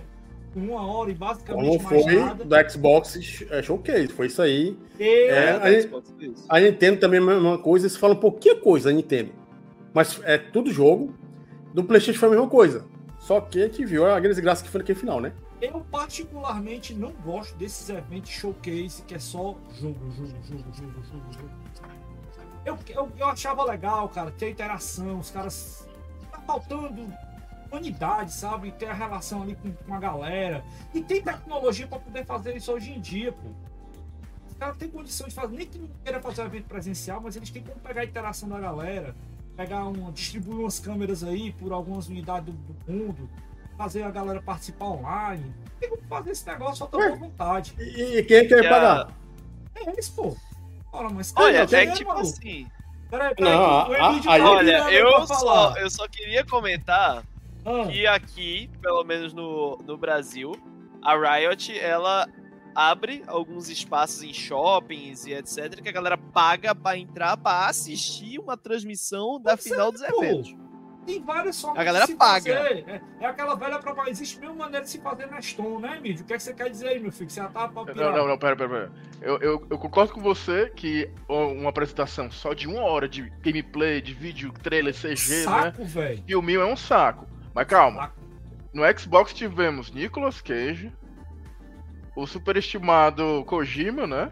uma 0.55 0.85
hora 0.85 1.11
e 1.11 1.15
Como 1.15 1.27
basicamente 1.29 1.83
mais 1.83 2.03
foi 2.03 2.15
nada. 2.15 2.45
do 2.45 2.71
Xbox 2.71 3.43
é, 3.49 3.61
Showcase, 3.61 4.07
foi 4.07 4.27
isso 4.27 4.41
aí. 4.41 4.77
Eu, 4.99 5.05
É, 5.07 5.49
a 5.51 5.63
aí- 5.63 5.81
Xbox. 5.81 6.13
A 6.49 6.59
Nintendo 6.59 6.99
também 6.99 7.19
é 7.19 7.23
a 7.23 7.25
mesma 7.25 7.57
coisa, 7.57 7.89
se 7.89 7.97
fala 7.97 8.13
um 8.13 8.19
pouquinho 8.19 8.59
coisa, 8.61 8.89
a 8.89 8.93
Nintendo. 8.93 9.31
Mas 9.93 10.19
é 10.23 10.37
tudo 10.37 10.71
jogo. 10.71 11.13
Do 11.73 11.83
PlayStation 11.83 12.19
foi 12.19 12.29
a 12.29 12.31
mesma 12.31 12.47
coisa. 12.47 12.85
Só 13.19 13.41
que 13.41 13.61
a 13.61 13.65
gente 13.67 13.83
viu 13.85 14.05
a 14.05 14.19
grande 14.19 14.35
desgraça 14.35 14.63
que 14.63 14.69
foi 14.69 14.79
naquele 14.79 14.99
final, 14.99 15.19
né? 15.19 15.33
eu 15.61 15.79
particularmente 15.89 16.93
não 16.93 17.11
gosto 17.23 17.55
desses 17.57 17.89
eventos 17.89 18.29
showcase 18.29 19.01
que 19.07 19.15
é 19.15 19.19
só 19.19 19.55
jogo, 19.79 19.97
jogo, 20.11 20.27
jogo, 20.43 20.63
jogo, 20.73 21.03
jogo, 21.03 21.33
jogo. 21.33 21.49
Eu, 22.65 22.77
eu, 22.89 23.09
eu 23.17 23.27
achava 23.27 23.63
legal, 23.63 24.07
cara, 24.09 24.29
ter 24.31 24.49
interação, 24.51 25.17
os 25.19 25.31
caras. 25.31 25.87
Tá 26.31 26.39
faltando 26.39 27.07
humanidade, 27.69 28.31
sabe? 28.33 28.71
Ter 28.71 28.87
a 28.87 28.93
relação 28.93 29.41
ali 29.43 29.55
com, 29.55 29.71
com 29.71 29.93
a 29.93 29.99
galera. 29.99 30.63
E 30.93 31.01
tem 31.01 31.21
tecnologia 31.21 31.87
pra 31.87 31.99
poder 31.99 32.25
fazer 32.25 32.55
isso 32.55 32.71
hoje 32.71 32.91
em 32.91 32.99
dia, 32.99 33.31
pô. 33.31 33.49
Os 34.47 34.53
caras 34.57 34.77
têm 34.77 34.89
condição 34.89 35.27
de 35.27 35.33
fazer, 35.33 35.55
nem 35.55 35.67
que 35.67 35.77
não 35.77 35.89
queira 36.03 36.21
fazer 36.21 36.41
um 36.43 36.45
evento 36.45 36.65
presencial, 36.65 37.19
mas 37.21 37.35
eles 37.35 37.49
têm 37.49 37.61
como 37.63 37.79
pegar 37.79 38.01
a 38.01 38.05
interação 38.05 38.47
da 38.47 38.59
galera, 38.59 39.13
pegar 39.57 39.85
um, 39.85 40.11
distribuir 40.11 40.59
umas 40.59 40.79
câmeras 40.79 41.23
aí 41.23 41.51
por 41.53 41.73
algumas 41.73 42.07
unidades 42.07 42.53
do, 42.53 42.73
do 42.73 42.91
mundo, 42.91 43.29
fazer 43.77 44.03
a 44.03 44.11
galera 44.11 44.41
participar 44.41 44.85
online. 44.85 45.53
Tem 45.79 45.89
como 45.89 46.01
fazer 46.07 46.31
esse 46.31 46.47
negócio 46.47 46.77
só 46.89 46.97
Ué. 46.97 47.07
boa 47.09 47.19
vontade. 47.19 47.73
E, 47.77 48.19
e 48.19 48.23
quem 48.23 48.37
é 48.37 48.45
que 48.45 48.55
vai 48.55 48.67
a- 48.67 48.69
pagar? 48.69 49.13
É 49.75 49.89
eles, 49.89 50.07
pô. 50.09 50.37
Ora, 50.93 51.09
mas 51.09 51.33
Olha, 51.35 51.63
até 51.63 51.85
que 51.87 51.93
tipo 51.93 52.09
maluco? 52.13 52.25
assim. 52.25 52.67
Peraí, 53.09 53.35
peraí, 53.35 53.53
Não, 53.53 53.79
a- 53.81 53.85
tá 54.21 54.31
Olha, 54.49 54.85
virando 54.85 54.89
eu 54.91 55.25
pra 55.25 55.27
só, 55.27 55.77
eu 55.77 55.89
só 55.89 56.07
queria 56.07 56.45
comentar 56.45 57.23
Ah, 57.65 57.87
que 57.87 58.05
aqui, 58.07 58.69
pelo 58.81 59.03
menos 59.03 59.33
no, 59.33 59.77
no 59.85 59.97
Brasil, 59.97 60.51
a 61.01 61.15
Riot, 61.15 61.77
ela 61.79 62.27
abre 62.75 63.23
alguns 63.27 63.69
espaços 63.69 64.21
em 64.21 64.33
shoppings 64.33 65.25
e 65.25 65.33
etc, 65.33 65.81
que 65.81 65.89
a 65.89 65.91
galera 65.91 66.17
paga 66.17 66.75
pra 66.75 66.97
entrar 66.97 67.37
pra 67.37 67.67
assistir 67.67 68.37
uma 68.39 68.57
transmissão 68.57 69.39
da 69.41 69.55
final 69.57 69.91
dos 69.91 70.01
pô. 70.01 70.23
eventos. 70.23 70.53
tem 71.05 71.23
várias 71.23 71.61
formas 71.61 71.79
A 71.79 71.83
galera 71.85 72.05
de 72.05 72.11
se 72.11 72.17
paga. 72.17 72.53
fazer. 72.57 72.83
É, 72.89 73.01
é 73.21 73.25
aquela 73.25 73.55
velha 73.55 73.79
propaganda. 73.79 74.09
Existe 74.11 74.39
mil 74.41 74.53
maneiras 74.53 74.87
de 74.87 74.97
se 74.97 75.01
fazer 75.01 75.25
na 75.27 75.41
Stone, 75.41 75.81
né, 75.81 75.97
Emílio? 75.97 76.21
O 76.21 76.25
que, 76.25 76.33
é 76.33 76.37
que 76.37 76.43
você 76.43 76.53
quer 76.53 76.69
dizer 76.69 76.89
aí, 76.89 76.99
meu 76.99 77.11
filho? 77.13 77.29
Você 77.29 77.39
já 77.39 77.47
tá 77.47 77.67
pra 77.69 77.85
Não, 77.85 77.93
pirar. 77.93 78.11
não, 78.13 78.27
não, 78.27 78.37
pera, 78.37 78.55
pera, 78.57 78.69
pera. 78.69 78.91
Eu, 79.21 79.37
eu, 79.39 79.67
eu 79.69 79.77
concordo 79.77 80.11
com 80.13 80.19
você 80.21 80.69
que 80.75 81.09
uma 81.29 81.69
apresentação 81.69 82.29
só 82.29 82.53
de 82.53 82.67
uma 82.67 82.81
hora 82.81 83.07
de 83.07 83.29
gameplay, 83.41 84.01
de 84.01 84.13
vídeo, 84.13 84.51
trailer, 84.61 84.93
CG, 84.93 85.09
né? 85.09 85.43
Saco, 85.43 85.85
velho. 85.85 86.39
O 86.39 86.41
mil 86.41 86.61
é 86.61 86.65
um 86.65 86.75
saco. 86.75 87.25
Mas 87.55 87.65
calma, 87.67 88.13
no 88.73 88.83
Xbox 88.99 89.33
tivemos 89.33 89.89
Nicolas 89.91 90.41
Cage, 90.41 90.91
o 92.15 92.27
superestimado 92.27 93.43
Kojima, 93.47 94.05
né? 94.05 94.29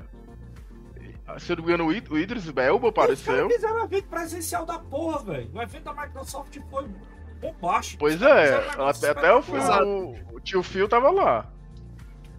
Se 1.40 1.54
eu 1.54 1.56
não 1.56 1.64
me 1.64 1.70
engano, 1.72 1.86
o 1.90 1.94
Id- 1.94 2.12
o 2.12 2.18
Idris 2.20 2.46
Elba 2.56 2.90
Os 2.90 2.94
caras 2.94 3.22
apareceu. 3.22 3.50
fizeram 3.50 3.82
um 3.82 3.86
evento 3.86 4.08
presencial 4.10 4.66
da 4.66 4.78
porra, 4.78 5.24
velho. 5.24 5.50
O 5.54 5.62
evento 5.62 5.84
da 5.86 5.94
Microsoft 5.94 6.60
foi 6.70 6.86
bombástico. 7.40 8.00
Pois 8.00 8.22
é, 8.22 8.56
até, 8.78 9.10
até 9.10 9.34
o, 9.34 9.42
filho, 9.42 9.62
o, 9.88 10.36
o 10.36 10.40
tio 10.42 10.62
Phil 10.62 10.88
tava 10.88 11.10
lá. 11.10 11.50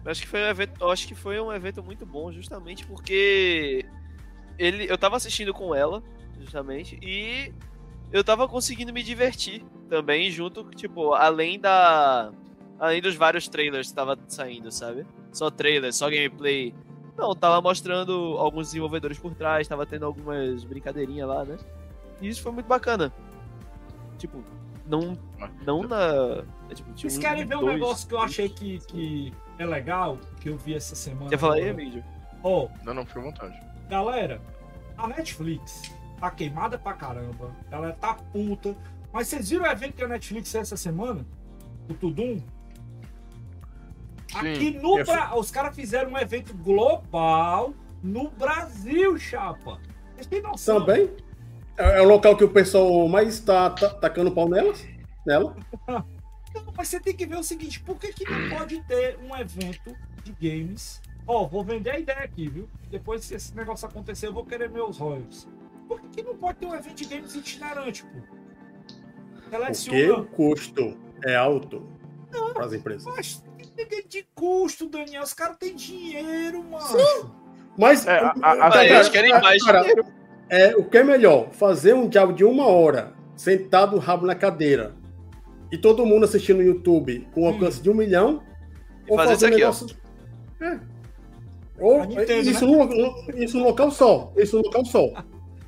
Eu 0.03 0.11
acho 0.11 0.21
que 0.21 0.27
foi 0.27 0.39
um 0.41 0.47
evento, 0.47 0.89
acho 0.91 1.07
que 1.07 1.15
foi 1.15 1.39
um 1.41 1.51
evento 1.51 1.83
muito 1.83 2.05
bom, 2.05 2.31
justamente 2.31 2.85
porque 2.85 3.83
ele, 4.57 4.85
eu 4.89 4.97
tava 4.99 5.17
assistindo 5.17 5.51
com 5.51 5.73
ela, 5.73 6.01
justamente, 6.39 6.97
e 7.01 7.51
eu 8.11 8.23
tava 8.23 8.47
conseguindo 8.47 8.93
me 8.93 9.03
divertir 9.03 9.63
também, 9.89 10.31
junto, 10.31 10.63
tipo, 10.71 11.13
além 11.13 11.59
da. 11.59 12.31
Além 12.79 13.01
dos 13.01 13.15
vários 13.15 13.47
trailers 13.47 13.89
que 13.89 13.93
tava 13.95 14.17
saindo, 14.27 14.69
sabe? 14.71 15.05
Só 15.31 15.49
trailer, 15.49 15.93
só 15.93 16.09
gameplay. 16.09 16.73
Não, 17.17 17.33
tava 17.33 17.61
mostrando 17.61 18.35
alguns 18.37 18.67
desenvolvedores 18.67 19.17
por 19.17 19.33
trás, 19.33 19.67
tava 19.67 19.85
tendo 19.85 20.05
algumas 20.05 20.63
brincadeirinhas 20.65 21.27
lá, 21.27 21.45
né? 21.45 21.57
E 22.21 22.27
isso 22.27 22.41
foi 22.41 22.51
muito 22.51 22.65
bacana. 22.65 23.13
Tipo, 24.17 24.43
não. 24.85 25.17
Não 25.65 25.83
na. 25.83 26.43
é, 26.69 26.73
tipo, 26.73 26.91
Vocês 26.97 27.17
um, 27.17 27.21
querem 27.21 27.45
ver 27.45 27.55
um 27.55 27.61
dois, 27.61 27.73
negócio 27.75 28.07
que 28.07 28.13
eu 28.13 28.19
achei 28.19 28.49
que, 28.49 28.79
que 28.87 29.33
é 29.57 29.65
legal, 29.65 30.17
que 30.41 30.49
eu 30.49 30.57
vi 30.57 30.73
essa 30.73 30.95
semana? 30.95 31.29
Quer 31.29 31.37
falar 31.39 31.55
aí? 31.55 31.69
Emílio? 31.69 32.03
Ó, 32.43 32.67
Não, 32.83 32.93
não, 32.93 33.05
fica 33.05 33.19
à 33.21 33.23
vontade. 33.23 33.59
galera, 33.89 34.41
a 34.97 35.07
Netflix 35.07 35.93
tá 36.19 36.31
queimada 36.31 36.77
pra 36.77 36.93
caramba. 36.93 37.51
Ela 37.71 37.91
tá 37.93 38.13
puta 38.13 38.75
Mas 39.11 39.27
vocês 39.27 39.49
viram 39.49 39.65
o 39.65 39.67
evento 39.67 39.93
que 39.93 40.03
a 40.03 40.07
Netflix 40.07 40.51
fez 40.51 40.63
essa 40.63 40.77
semana? 40.77 41.25
O 41.89 41.93
Tudum? 41.93 42.41
Aqui 44.33 44.71
no 44.71 44.99
Eu 44.99 45.05
Brasil, 45.05 45.37
os 45.37 45.51
caras 45.51 45.75
fizeram 45.75 46.11
um 46.11 46.17
evento 46.17 46.53
global 46.55 47.73
no 48.03 48.29
Brasil, 48.29 49.17
chapa. 49.17 49.79
Vocês 50.13 50.27
têm 50.27 50.41
noção? 50.41 50.81
Também. 50.81 51.09
É, 51.77 51.99
é 51.99 52.01
o 52.01 52.05
local 52.05 52.35
que 52.35 52.43
o 52.43 52.49
pessoal 52.49 53.07
mais 53.07 53.29
está 53.29 53.69
tá, 53.69 53.89
tacando 53.89 54.31
pau 54.31 54.49
nelas, 54.49 54.85
nela. 55.25 55.55
Não, 56.53 56.73
mas 56.75 56.87
você 56.87 56.99
tem 56.99 57.13
que 57.13 57.25
ver 57.25 57.37
o 57.37 57.43
seguinte, 57.43 57.81
por 57.81 57.97
que, 57.97 58.13
que 58.13 58.23
não 58.23 58.57
pode 58.57 58.81
ter 58.83 59.19
um 59.19 59.35
evento 59.35 59.93
de 60.23 60.31
games? 60.31 61.01
Ó, 61.27 61.45
vou 61.45 61.65
vender 61.65 61.89
a 61.89 61.99
ideia 61.99 62.19
aqui, 62.19 62.47
viu? 62.47 62.69
Depois, 62.89 63.25
se 63.25 63.35
esse 63.35 63.53
negócio 63.53 63.85
acontecer, 63.85 64.27
eu 64.27 64.33
vou 64.33 64.45
querer 64.45 64.69
meus 64.69 64.97
royalties. 64.97 65.49
Por 65.87 66.01
que, 66.01 66.23
não 66.23 66.35
pode 66.35 66.57
ter 66.59 66.65
um 66.65 66.73
evento 66.75 66.95
de 66.95 67.05
games 67.05 67.35
itinerante, 67.35 68.03
pô? 68.03 68.09
Porque 69.49 69.55
o 69.55 69.73
Seleciona. 69.75 70.23
custo 70.25 70.97
é 71.23 71.35
alto 71.35 71.83
para 72.53 72.65
as 72.65 72.73
empresas. 72.73 73.05
Mas 73.05 73.43
tem 73.75 73.85
que 73.87 74.07
de 74.07 74.27
custo, 74.33 74.87
Daniel. 74.89 75.23
Os 75.23 75.33
caras 75.33 75.57
têm 75.57 75.75
dinheiro, 75.75 76.63
mano. 76.63 77.31
Mas 77.77 78.07
É, 78.07 78.19
a- 78.19 78.33
a- 78.41 78.71
Tá, 78.71 78.85
eles 78.85 79.09
querem 79.09 79.31
mais 79.31 79.63
cara, 79.63 79.79
dinheiro. 79.81 80.05
É, 80.49 80.75
o 80.75 80.83
que 80.85 80.97
é 80.97 81.03
melhor? 81.03 81.49
Fazer 81.51 81.93
um 81.93 82.07
diabo 82.07 82.33
de 82.33 82.43
uma 82.43 82.65
hora, 82.67 83.13
sentado 83.35 83.95
o 83.95 83.99
rabo 83.99 84.25
na 84.25 84.35
cadeira, 84.35 84.95
e 85.71 85.77
todo 85.77 86.05
mundo 86.05 86.23
assistindo 86.25 86.57
no 86.57 86.63
YouTube 86.63 87.27
com 87.33 87.43
um 87.43 87.47
alcance 87.47 87.81
de 87.81 87.89
um 87.89 87.93
milhão, 87.93 88.41
E 89.07 89.11
ou 89.11 89.17
fazer 89.17 89.31
fazer 89.33 89.45
um 89.45 89.49
isso 89.49 89.55
aqui, 89.55 89.55
ó. 89.55 89.57
negócio. 89.57 89.97
É. 90.61 90.79
Ou, 91.77 92.05
Nintendo, 92.05 92.49
isso, 92.49 92.65
né? 92.65 92.85
no- 92.85 93.43
isso 93.43 93.57
no 93.57 93.63
local 93.65 93.91
só. 93.91 94.31
Isso 94.37 94.55
no 94.57 94.63
local 94.63 94.85
só. 94.85 95.07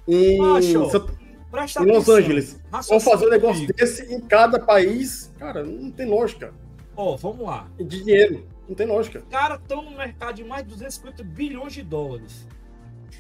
Em, 0.08 0.38
Macho, 0.38 0.90
Santa- 0.90 1.14
Presta 1.52 1.82
em 1.82 1.86
Los 1.86 1.96
atenção. 2.04 2.16
Angeles. 2.16 2.54
Ou 2.66 2.72
Raciocínio 2.78 3.02
fazer 3.12 3.26
um 3.26 3.30
negócio 3.30 3.56
comigo. 3.62 3.74
desse 3.74 4.14
em 4.14 4.20
cada 4.22 4.60
país. 4.60 5.34
Cara, 5.40 5.64
não 5.64 5.90
tem 5.92 6.06
lógica. 6.08 6.54
Ó, 6.96 7.16
vamos 7.16 7.46
lá. 7.46 7.68
De 7.78 7.86
dinheiro. 8.04 8.46
Não 8.68 8.76
tem 8.76 8.86
lógica. 8.86 9.20
Os 9.20 9.26
caras 9.30 9.60
estão 9.62 9.82
no 9.82 9.92
mercado 9.98 10.36
de 10.36 10.44
mais 10.44 10.64
de 10.64 10.70
250 10.72 11.24
bilhões 11.24 11.72
de 11.74 11.84
dólares. 11.84 12.46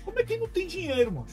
Como 0.03 0.19
é 0.19 0.23
que 0.23 0.37
não 0.37 0.47
tem 0.47 0.67
dinheiro, 0.67 1.11
mano? 1.11 1.27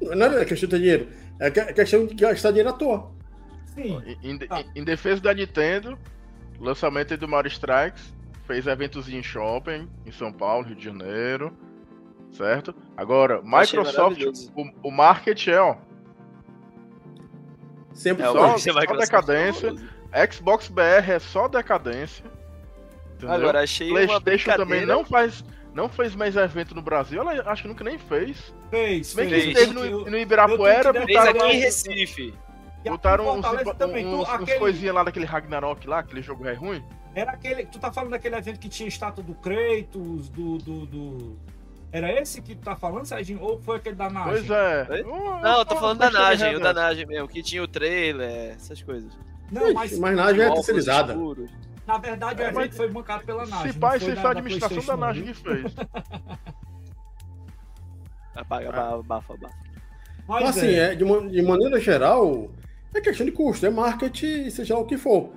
Não 0.00 0.26
é 0.26 0.44
questão 0.44 0.68
de 0.68 0.74
ter 0.76 0.78
dinheiro. 0.80 1.08
É 1.40 1.50
que- 1.50 1.60
é 1.60 1.72
questão 1.72 2.06
de 2.06 2.14
gastar 2.14 2.50
dinheiro 2.50 2.68
à 2.68 2.72
toa. 2.72 3.10
Sim. 3.74 4.00
Em, 4.22 4.32
em- 4.34 4.38
Ah. 4.50 4.62
em 4.76 4.84
defesa 4.84 5.22
da 5.22 5.32
Nintendo, 5.32 5.98
lançamento 6.60 7.16
do 7.16 7.26
Mario 7.26 7.48
Strikes, 7.50 8.12
fez 8.46 8.66
eventos 8.66 9.08
em 9.08 9.22
shopping, 9.22 9.88
em 10.04 10.12
São 10.12 10.32
Paulo, 10.32 10.66
Rio 10.66 10.76
de 10.76 10.84
Janeiro, 10.84 11.56
certo? 12.32 12.74
Agora, 12.96 13.40
Microsoft, 13.42 14.20
o, 14.54 14.88
o 14.88 14.90
market 14.90 15.48
é, 15.48 15.60
ó, 15.60 15.76
Sempre 17.92 18.22
É, 18.22 18.26
só. 18.26 18.32
só- 18.32 18.42
Microsoft 18.46 18.76
Microsoft 18.80 19.10
decadência. 19.10 19.68
famoso. 19.74 20.32
Xbox 20.32 20.68
BR 20.68 21.10
é 21.12 21.18
só 21.18 21.48
decadência. 21.48 22.24
entendeu? 23.16 23.34
Agora, 23.34 23.62
achei 23.62 23.90
uma 23.90 24.20
PlayStation 24.20 24.56
também 24.56 24.86
não 24.86 25.04
faz, 25.04 25.44
não 25.74 25.88
fez 25.88 26.14
mais 26.14 26.36
evento 26.36 26.74
no 26.74 26.80
Brasil, 26.82 27.20
ela 27.20 27.50
acho 27.50 27.62
que 27.62 27.68
nunca 27.68 27.82
nem 27.84 27.98
fez. 27.98 28.54
Fez, 28.70 29.14
bem 29.14 29.26
que 29.28 29.34
fez. 29.34 29.44
fez. 29.44 29.58
teve 29.58 29.72
no, 29.74 29.84
Eu- 29.84 30.10
no 30.10 30.16
Ibirapuera, 30.16 30.92
que 30.92 31.00
Fez 31.06 31.18
botaram, 31.18 31.40
aqui 31.40 31.56
em 31.56 31.60
Recife. 31.60 32.34
botaram 32.86 33.38
uns, 33.38 33.46
também, 33.76 34.04
tu- 34.04 34.10
uns, 34.10 34.20
uns 34.20 34.28
aquele- 34.30 34.58
coisinhas 34.58 34.94
lá 34.94 35.02
daquele 35.02 35.26
Ragnarok 35.26 35.86
lá, 35.88 35.98
aquele 35.98 36.22
jogo 36.22 36.46
é 36.46 36.54
ruim. 36.54 36.82
Era 37.14 37.32
aquele. 37.32 37.66
Tu 37.66 37.78
tá 37.80 37.92
falando 37.92 38.10
daquele 38.12 38.36
evento 38.36 38.60
que 38.60 38.68
tinha 38.68 38.88
estátua 38.88 39.24
do 39.24 39.34
Kratos, 39.34 40.28
do. 40.28 40.58
do, 40.58 40.86
do- 40.86 41.36
Era 41.90 42.12
esse 42.20 42.42
que 42.42 42.54
tu 42.54 42.60
tá 42.62 42.76
falando, 42.76 43.06
Serginho? 43.06 43.40
Ou 43.40 43.58
foi 43.60 43.76
aquele 43.76 43.96
da 43.96 44.10
Nagem? 44.10 44.46
Pois 44.46 44.50
é. 44.50 45.02
Não, 45.02 45.58
eu 45.60 45.64
tô 45.64 45.76
falando 45.76 45.98
da 45.98 46.10
Nagem, 46.10 46.54
o 46.56 46.60
da. 46.60 46.72
Nagem 46.74 47.06
mesmo, 47.06 47.26
que 47.28 47.42
tinha 47.42 47.62
o 47.62 47.68
trailer, 47.68 48.54
essas 48.56 48.82
coisas. 48.82 49.10
Não, 49.50 49.72
mas 49.72 49.98
Mas 49.98 50.14
Nagem 50.16 50.42
é 50.42 50.52
terceirizada. 50.52 51.16
na 51.86 51.96
verdade 51.98 52.42
o 52.42 52.44
É, 52.44 52.48
evento 52.48 52.74
foi 52.76 52.88
bancado 52.88 53.24
pela 53.24 53.46
Nagem. 53.46 53.72
Se 53.72 53.78
pai, 53.78 53.98
se 53.98 54.12
da- 54.12 54.20
a 54.20 54.24
da 54.24 54.30
administração 54.30 54.84
da 54.84 54.96
PlayStation, 54.96 54.96
Nagem 55.00 55.24
não, 55.24 55.32
que 55.32 55.40
fez. 55.40 55.74
Apaga, 58.34 58.68
abafa, 58.68 58.94
abafa, 59.00 59.34
abafa. 59.34 59.54
Mas 60.28 60.44
Mas 60.44 60.58
assim, 60.58 60.74
é, 60.74 60.94
de, 60.94 61.02
uma- 61.04 61.26
de 61.26 61.42
maneira 61.42 61.80
geral, 61.80 62.50
é 62.94 63.00
questão 63.00 63.24
de 63.26 63.32
custo, 63.32 63.64
é 63.66 63.70
marketing, 63.70 64.50
seja 64.50 64.76
o 64.76 64.84
que 64.84 64.96
for. 64.98 65.30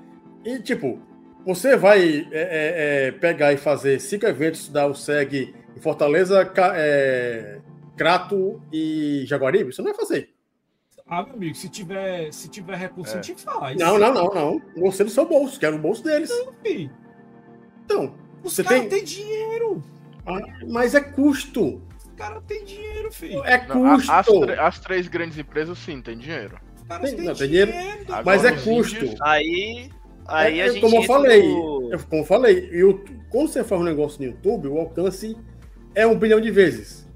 E, 0.44 0.60
tipo, 0.60 1.00
você 1.46 1.76
vai 1.78 2.28
é, 2.32 2.42
é, 2.42 3.08
é, 3.08 3.12
pegar 3.14 3.54
e 3.54 3.58
fazer 3.58 4.00
cinco 4.00 4.26
eventos 4.26 4.68
da 4.70 4.86
USEG 4.88 5.56
Fortaleza, 5.82 6.52
é, 6.76 7.60
Crato 7.98 8.62
e 8.72 9.24
Jaguaribe? 9.26 9.74
Você 9.74 9.82
não 9.82 9.90
vai 9.92 10.00
fazer. 10.00 10.30
Ah, 11.08 11.24
meu 11.24 11.34
amigo, 11.34 11.56
se 11.56 11.68
tiver, 11.68 12.32
se 12.32 12.48
tiver 12.48 12.78
recurso, 12.78 13.16
É. 13.16 13.20
a 13.20 13.22
gente 13.22 13.42
faz. 13.42 13.78
Não, 13.78 14.00
não, 14.00 14.14
não, 14.14 14.28
não. 14.30 14.62
Você 14.78 15.04
do 15.04 15.10
seu 15.10 15.26
bolso, 15.28 15.60
quero 15.60 15.76
o 15.76 15.80
bolso 15.80 16.04
deles. 16.04 16.32
Filho, 16.64 16.92
Então, 17.84 18.16
Os 18.44 18.54
Você 18.56 18.64
caras 18.64 18.80
tem- 18.82 18.90
têm 18.90 19.04
dinheiro. 19.04 19.84
mas 20.70 20.96
é 20.96 21.02
custo. 21.02 21.82
Os 21.98 22.10
caras 22.18 22.42
têm 22.48 22.64
dinheiro, 22.66 23.12
filho. 23.12 23.44
É 23.46 23.68
Não, 23.68 23.98
custo. 23.98 24.12
as, 24.12 24.28
as 24.60 24.80
três 24.80 25.08
grandes 25.08 25.38
empresas, 25.38 25.78
sim, 25.78 26.02
tem 26.02 26.18
dinheiro. 26.18 26.58
Os 26.76 26.84
caras 26.88 27.10
Tem- 27.10 27.18
têm 27.18 27.26
não, 27.28 27.36
tem 27.36 27.48
dinheiro. 27.48 27.72
Agora, 28.08 28.24
Mas 28.26 28.46
é 28.46 28.52
custo. 28.54 28.96
índios- 28.96 29.22
Aí, 29.22 29.90
aí 30.26 30.60
É, 30.60 30.64
a 30.64 30.66
é 30.66 30.70
gente 30.72 30.82
como 30.82 30.96
eu 30.96 31.04
falei, 31.04 31.44
no- 31.44 31.90
eu- 31.94 32.00
como 32.10 32.22
eu 32.22 32.26
falei, 32.26 32.70
eu- 32.72 33.04
quando 33.30 33.50
você 33.50 33.64
faz 33.64 33.80
um 33.82 33.84
negócio 33.84 34.20
no 34.20 34.28
YouTube, 34.28 34.70
o 34.70 34.80
alcance 34.80 35.38
é 35.96 36.06
um 36.08 36.18
bilhão 36.18 36.40
de 36.42 36.52
vezes. 36.52 37.08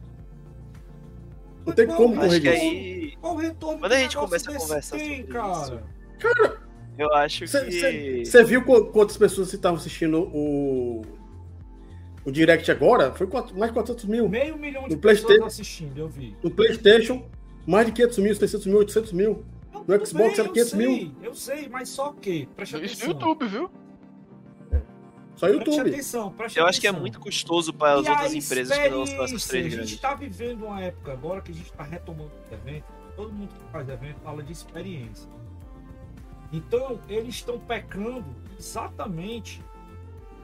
Não 1.66 1.74
tem 1.74 1.88
como 1.88 2.16
correr 2.16 2.40
disso. 2.40 2.54
aí. 2.62 3.14
Qual 3.20 3.34
o 3.36 3.38
retorno 3.38 3.80
Quando 3.80 3.92
a 3.94 3.98
gente 4.00 4.16
começa 4.16 4.52
a 4.52 4.56
conversar 4.58 4.98
tem, 4.98 5.18
sobre 5.22 5.34
cara? 5.34 5.62
isso. 5.62 5.80
Eu 6.98 7.14
acho 7.14 7.40
que. 7.46 8.26
Você 8.26 8.44
viu 8.44 8.64
qu- 8.64 8.86
quantas 8.92 9.18
pessoas 9.18 9.52
estavam 9.52 9.78
assistindo 9.78 10.22
o, 10.34 11.02
o 12.24 12.32
Direct 12.32 12.70
agora? 12.72 13.12
Foi 13.14 13.26
quatro- 13.28 13.58
mais 13.58 13.72
de 13.72 13.74
400 13.74 14.06
mil. 14.06 14.30
Meio 14.30 14.58
milhão 14.58 14.84
de 14.88 14.96
No 14.96 15.02
pessoas 15.02 15.22
PlayStation- 15.24 15.46
assistindo, 15.46 15.98
eu 16.00 16.08
vi. 16.08 16.36
No 16.44 16.52
PlayStation, 16.52 17.26
mais 17.66 17.88
de 17.88 17.92
500 17.94 18.18
mil, 18.20 18.36
600 18.36 18.66
mil, 18.68 18.78
800 18.78 19.12
mil. 19.12 19.44
Não, 19.74 19.84
No 19.86 20.06
Xbox 20.06 20.38
era 20.40 20.48
eu 20.48 20.54
500 20.54 20.70
sei, 20.72 20.80
mil. 20.88 21.12
Eu 21.24 21.34
sei, 21.34 21.68
mas 21.68 21.90
só 21.90 22.14
que, 22.14 22.48
presta 22.56 22.78
Isso 22.78 23.06
no 23.08 23.12
YouTube, 23.14 23.46
viu? 23.48 23.70
Só 25.36 25.48
Preste 25.48 25.70
YouTube. 25.70 25.90
atenção, 25.90 26.32
preste 26.32 26.58
Eu 26.58 26.66
acho 26.66 26.80
que 26.80 26.88
é 26.88 26.92
muito 26.92 27.20
custoso 27.20 27.74
para 27.74 28.00
as 28.00 28.06
E 28.06 28.10
outras 28.10 28.34
empresas 28.34 28.78
que 28.78 28.90
não 28.90 29.06
são 29.06 29.24
essas 29.24 29.46
três 29.46 29.66
A 29.66 29.70
gente 29.70 29.76
grandes. 29.78 29.94
está 29.96 30.14
vivendo 30.14 30.66
uma 30.66 30.82
época 30.82 31.12
agora 31.12 31.42
que 31.42 31.52
a 31.52 31.56
gente 31.56 31.70
está 31.70 31.84
retomando 31.84 32.32
o 32.50 32.54
evento. 32.54 32.86
Todo 33.16 33.32
mundo 33.34 33.50
que 33.50 33.72
faz 33.72 33.88
evento 33.90 34.18
fala 34.24 34.42
de 34.44 34.52
experiência. 34.52 35.30
Então, 36.54 37.00
eles 37.10 37.36
estão 37.36 37.60
pecando 37.60 38.24
exatamente 38.58 39.62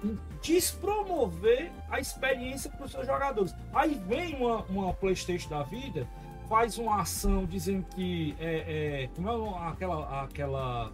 em 0.04 0.18
despromover 0.42 1.72
a 1.90 2.00
experiência 2.00 2.70
para 2.72 2.86
os 2.86 2.92
seus 2.92 3.06
jogadores. 3.06 3.54
Aí 3.74 4.02
vem 4.08 4.36
uma, 4.36 4.64
uma 4.64 4.94
PlayStation 4.94 5.48
da 5.50 5.64
vida, 5.64 6.08
faz 6.50 6.78
uma 6.78 7.02
ação 7.02 7.46
dizendo 7.46 7.86
que 7.96 8.36
é, 8.40 9.04
é 9.04 9.10
como 9.16 9.30
é 9.30 9.68
aquela, 9.70 10.24
aquela 10.24 10.92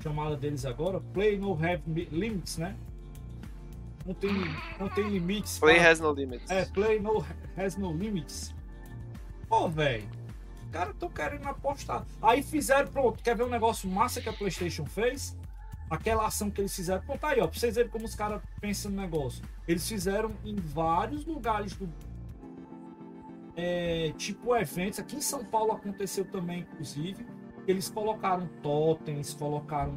chamada 0.00 0.36
deles 0.36 0.64
agora? 0.64 1.00
Play 1.12 1.38
no 1.38 1.52
have 1.54 1.82
mi- 1.86 2.08
limits, 2.12 2.58
né? 2.58 2.76
Não 4.08 4.14
tem, 4.14 4.32
não 4.80 4.88
tem 4.88 5.06
limites. 5.06 5.58
Play 5.58 5.76
para- 5.76 5.90
has 5.90 6.00
no 6.00 6.10
limits. 6.12 6.50
é, 6.50 6.64
Play 6.64 6.98
no, 6.98 7.22
has 7.58 7.76
no 7.76 7.92
limits. 7.92 8.54
Pô, 9.46 9.68
velho. 9.68 10.08
Caras 10.72 10.94
estão 10.94 11.10
querendo 11.10 11.46
apostar. 11.46 12.06
Aí 12.22 12.42
fizeram, 12.42 12.88
pronto. 12.90 13.22
Quer 13.22 13.36
ver 13.36 13.42
um 13.44 13.48
negócio 13.50 13.86
massa 13.88 14.20
que 14.22 14.28
a 14.30 14.32
PlayStation 14.32 14.86
fez? 14.86 15.36
Aquela 15.90 16.26
ação 16.26 16.50
que 16.50 16.60
eles 16.62 16.74
fizeram. 16.74 17.02
Pronto, 17.02 17.22
aí, 17.26 17.38
ó. 17.40 17.46
Pra 17.46 17.58
vocês 17.58 17.74
verem 17.74 17.90
como 17.90 18.06
os 18.06 18.14
caras 18.14 18.40
pensam 18.62 18.90
no 18.90 18.96
negócio. 19.00 19.44
Eles 19.66 19.86
fizeram 19.86 20.32
em 20.42 20.56
vários 20.56 21.26
lugares 21.26 21.74
do. 21.74 21.86
É, 23.56 24.12
tipo 24.16 24.56
eventos. 24.56 24.98
Aqui 24.98 25.16
em 25.16 25.20
São 25.20 25.44
Paulo 25.44 25.72
aconteceu 25.72 26.24
também, 26.24 26.60
inclusive. 26.60 27.26
Eles 27.66 27.90
colocaram 27.90 28.46
totens, 28.62 29.34
colocaram 29.34 29.96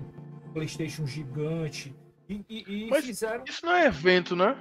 PlayStation 0.53 1.05
gigante. 1.05 1.95
E, 2.31 2.45
e- 2.49 2.85
e 2.85 2.89
Mas- 2.89 3.05
fizeram. 3.05 3.43
Isso 3.47 3.65
não 3.65 3.73
é 3.73 3.85
evento, 3.87 4.35
né? 4.35 4.55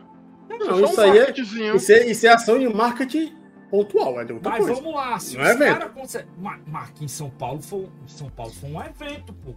Não, 0.48 0.58
Só 0.66 0.80
isso 0.80 1.00
um 1.00 1.04
aí 1.04 1.18
é, 1.18 1.30
isso, 1.76 1.92
é, 1.92 2.06
isso 2.06 2.26
é 2.26 2.30
ação 2.30 2.58
de 2.58 2.68
marketing 2.68 3.32
pontual. 3.70 4.20
É 4.20 4.24
de 4.24 4.32
outra 4.32 4.50
Mas 4.50 4.58
coisa. 4.66 4.74
vamos 4.82 4.94
lá, 4.96 5.18
se 5.20 5.36
Não 5.36 5.44
os 5.44 5.50
é 5.60 5.72
caras 5.72 5.92
conseguem. 5.92 6.28
Mas 6.66 6.88
aqui 6.88 7.04
em 7.04 7.08
São 7.08 7.30
Paulo 7.30 7.62
foi, 7.62 7.88
São 8.06 8.28
Paulo 8.28 8.52
foi 8.52 8.70
um 8.70 8.82
evento, 8.82 9.32
pô. 9.32 9.54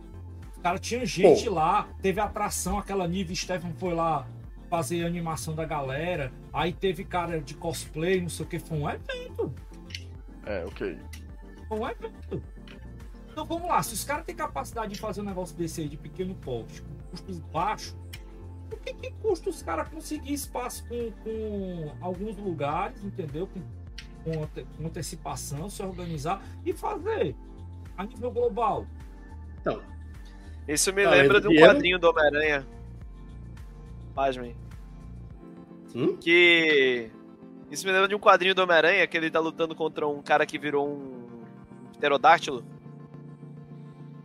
Os 0.55 0.61
caras 0.61 0.80
tinha 0.80 1.03
gente 1.05 1.49
lá, 1.49 1.88
teve 2.01 2.20
atração, 2.22 2.78
aquela 2.78 3.07
Nive 3.07 3.36
Stefan 3.36 3.72
foi 3.78 3.93
lá 3.95 4.28
fazer 4.70 5.03
a 5.03 5.07
animação 5.07 5.55
da 5.55 5.66
galera. 5.66 6.32
Aí 6.53 6.72
teve 6.72 7.03
cara 7.03 7.41
de 7.41 7.55
cosplay, 7.55 8.22
não 8.22 8.30
sei 8.30 8.45
o 8.45 8.49
que. 8.49 8.59
Foi 8.59 8.78
um 8.78 8.88
evento. 8.88 9.51
É, 10.45 10.64
ok. 10.66 10.97
Foi 11.68 11.80
um 11.80 11.89
evento. 11.89 12.43
Então 13.32 13.45
vamos 13.45 13.68
lá, 13.68 13.82
se 13.82 13.95
os 13.95 14.03
caras 14.03 14.24
têm 14.26 14.36
capacidade 14.36 14.93
de 14.93 14.99
fazer 14.99 15.22
um 15.22 15.26
negócio 15.26 15.57
desse 15.57 15.82
aí 15.82 15.89
de 15.89 15.97
pequeno 15.97 16.36
porte, 16.36 16.84
com 16.84 16.93
custos 17.09 17.39
baixos, 17.39 17.95
por 18.76 18.80
que, 18.80 18.93
que 18.93 19.11
custa 19.21 19.49
os 19.49 19.61
caras 19.61 19.88
conseguir 19.89 20.34
espaço 20.34 20.84
com, 20.88 21.11
com 21.24 21.91
alguns 22.01 22.38
lugares, 22.38 23.03
entendeu? 23.03 23.47
Com, 23.47 23.61
com 24.24 24.47
com 24.78 24.86
antecipação, 24.88 25.69
se 25.69 25.84
organizar 25.84 26.41
e 26.65 26.74
fazer. 26.74 27.36
a 27.97 28.05
nível 28.05 28.32
global. 28.32 28.88
Então, 29.61 29.82
Isso 30.67 30.91
me 30.93 31.03
Tá, 31.03 31.09
lembra 31.11 31.24
lembra 31.24 31.41
de 31.41 31.47
um 31.47 31.49
dinheiro? 31.51 31.74
quadrinho 31.74 31.99
do 31.99 32.09
Homem-Aranha. 32.09 32.67
Pasmem. 34.15 34.55
Hum? 35.95 36.17
Que. 36.17 37.11
Isso 37.69 37.86
me 37.86 37.91
lembra 37.91 38.07
de 38.07 38.15
um 38.15 38.19
quadrinho 38.19 38.55
do 38.55 38.61
Homem-Aranha 38.63 39.05
que 39.07 39.15
ele 39.17 39.30
tá 39.30 39.39
lutando 39.39 39.76
contra 39.76 40.07
um 40.07 40.21
cara 40.21 40.45
que 40.45 40.57
virou 40.57 40.88
um 40.89 41.43
pterodáctilo. 41.97 42.63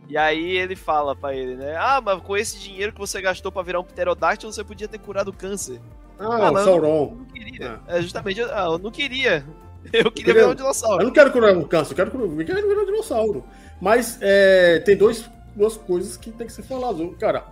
E 0.09 0.17
aí 0.17 0.57
ele 0.57 0.75
fala 0.75 1.15
pra 1.15 1.35
ele, 1.35 1.55
né? 1.55 1.75
Ah, 1.77 2.01
mas 2.03 2.19
com 2.21 2.35
esse 2.35 2.57
dinheiro 2.59 2.91
que 2.91 2.99
você 2.99 3.21
gastou 3.21 3.51
pra 3.51 3.61
virar 3.61 3.79
um 3.79 3.83
pterodáctilo, 3.83 4.51
você 4.51 4.63
podia 4.63 4.87
ter 4.87 4.97
curado 4.97 5.27
o 5.29 5.33
câncer. 5.33 5.79
ah, 6.17 6.25
Ah, 6.47 6.49
o 6.49 6.53
não. 6.53 6.63
Sauron. 6.63 7.09
Eu 7.11 7.15
não 7.17 7.25
queria. 7.25 7.79
É 7.87 8.01
justamente, 8.01 8.41
ah, 8.41 8.65
eu 8.71 8.79
não 8.79 8.91
queria. 8.91 9.45
Eu 9.93 10.11
queria 10.11 10.33
virar 10.33 10.47
um 10.47 10.49
Eu 10.49 10.55
dinossauro. 10.55 11.03
não 11.05 11.11
quero 11.13 11.31
curar 11.31 11.55
o 11.57 11.65
câncer, 11.65 11.93
eu 11.93 11.95
quero, 11.95 12.11
curar, 12.11 12.25
eu 12.27 12.45
quero 12.45 12.67
virar 12.67 12.81
um 12.81 12.85
dinossauro. 12.85 13.45
Mas 13.79 14.17
é, 14.21 14.79
tem 14.79 14.97
dois, 14.97 15.29
duas 15.55 15.77
coisas 15.77 16.17
que 16.17 16.31
tem 16.31 16.45
que 16.45 16.51
ser 16.51 16.63
faladas. 16.63 17.09
Cara, 17.17 17.45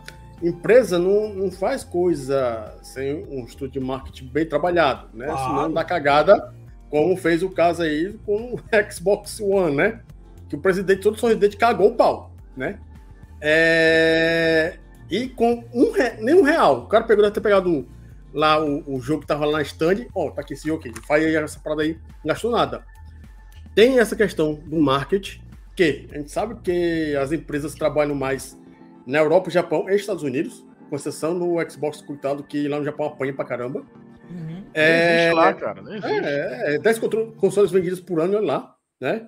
empresa 0.44 1.00
não, 1.00 1.30
não 1.30 1.50
faz 1.50 1.86
coisa 1.86 2.76
sem 2.84 3.26
um 3.30 3.46
estudo 3.46 3.72
de 3.72 3.80
marketing 3.80 4.26
bem 4.26 4.46
trabalhado, 4.46 5.08
né? 5.14 5.26
Claro. 5.28 5.40
Senão 5.48 5.72
dá 5.72 5.86
cagada, 5.86 6.54
como 6.90 7.16
fez 7.16 7.42
o 7.42 7.50
caso 7.50 7.82
aí 7.84 8.14
com 8.26 8.56
o 8.56 8.60
Xbox 8.92 9.40
One, 9.40 9.76
né? 9.78 10.02
Que 10.50 10.58
o 10.58 10.60
presidente 10.60 11.02
todo 11.02 11.18
sorridente 11.18 11.56
cagou 11.56 11.88
o 11.92 11.96
pau, 11.96 12.32
né? 12.58 12.80
É, 13.40 14.78
E 15.10 15.30
com 15.30 15.64
um 15.74 15.92
re- 15.94 16.18
nem 16.20 16.36
um 16.36 16.42
real. 16.44 16.80
O 16.84 16.88
cara 16.88 17.06
pegou, 17.06 17.24
deve 17.24 17.34
ter 17.34 17.40
pegado 17.42 17.70
um- 17.70 17.86
lá 18.34 18.62
o, 18.64 18.84
o 18.96 19.00
jogo 19.00 19.22
que 19.22 19.28
tava 19.28 19.46
lá 19.46 19.54
na 19.54 19.62
stand. 19.62 20.06
Ó, 20.14 20.32
tá 20.32 20.42
aqui 20.42 20.54
esse 20.54 20.68
jogo 20.68 20.82
aqui. 20.86 21.00
Faz 21.08 21.24
aí 21.24 21.34
essa 21.36 21.60
parada 21.60 21.82
aí. 21.84 21.94
Não 21.94 22.34
gastou 22.34 22.52
nada. 22.52 22.84
Tem 23.74 24.00
essa 24.00 24.16
questão 24.18 24.56
do 24.56 24.82
marketing, 24.82 25.40
que 25.76 26.08
a 26.12 26.18
gente 26.18 26.30
sabe 26.32 26.56
que 26.62 27.16
as 27.16 27.32
empresas 27.32 27.74
trabalham 27.76 28.16
mais 28.16 28.60
na 29.06 29.20
Europa, 29.20 29.50
Japão 29.50 29.90
e 29.90 29.96
Estados 29.96 30.24
Unidos, 30.24 30.66
com 30.90 30.96
exceção 30.98 31.34
no 31.34 31.56
Xbox, 31.70 32.02
coitado, 32.02 32.44
que 32.44 32.68
lá 32.68 32.80
no 32.80 32.84
Japão 32.84 33.06
apanha 33.06 33.34
pra 33.34 33.46
caramba. 33.46 33.86
Uhum. 34.30 34.64
É, 34.74 35.20
existe 35.20 35.34
lá, 35.36 35.54
cara. 35.54 35.82
Nem 35.82 35.96
existe. 36.00 36.12
é, 36.26 36.76
é 36.76 36.80
10 36.80 37.00
contro- 37.00 37.32
consoles 37.38 37.72
vendidos 37.72 38.02
por 38.02 38.20
ano, 38.20 38.36
olha 38.36 38.46
lá, 38.46 38.76
né? 39.00 39.28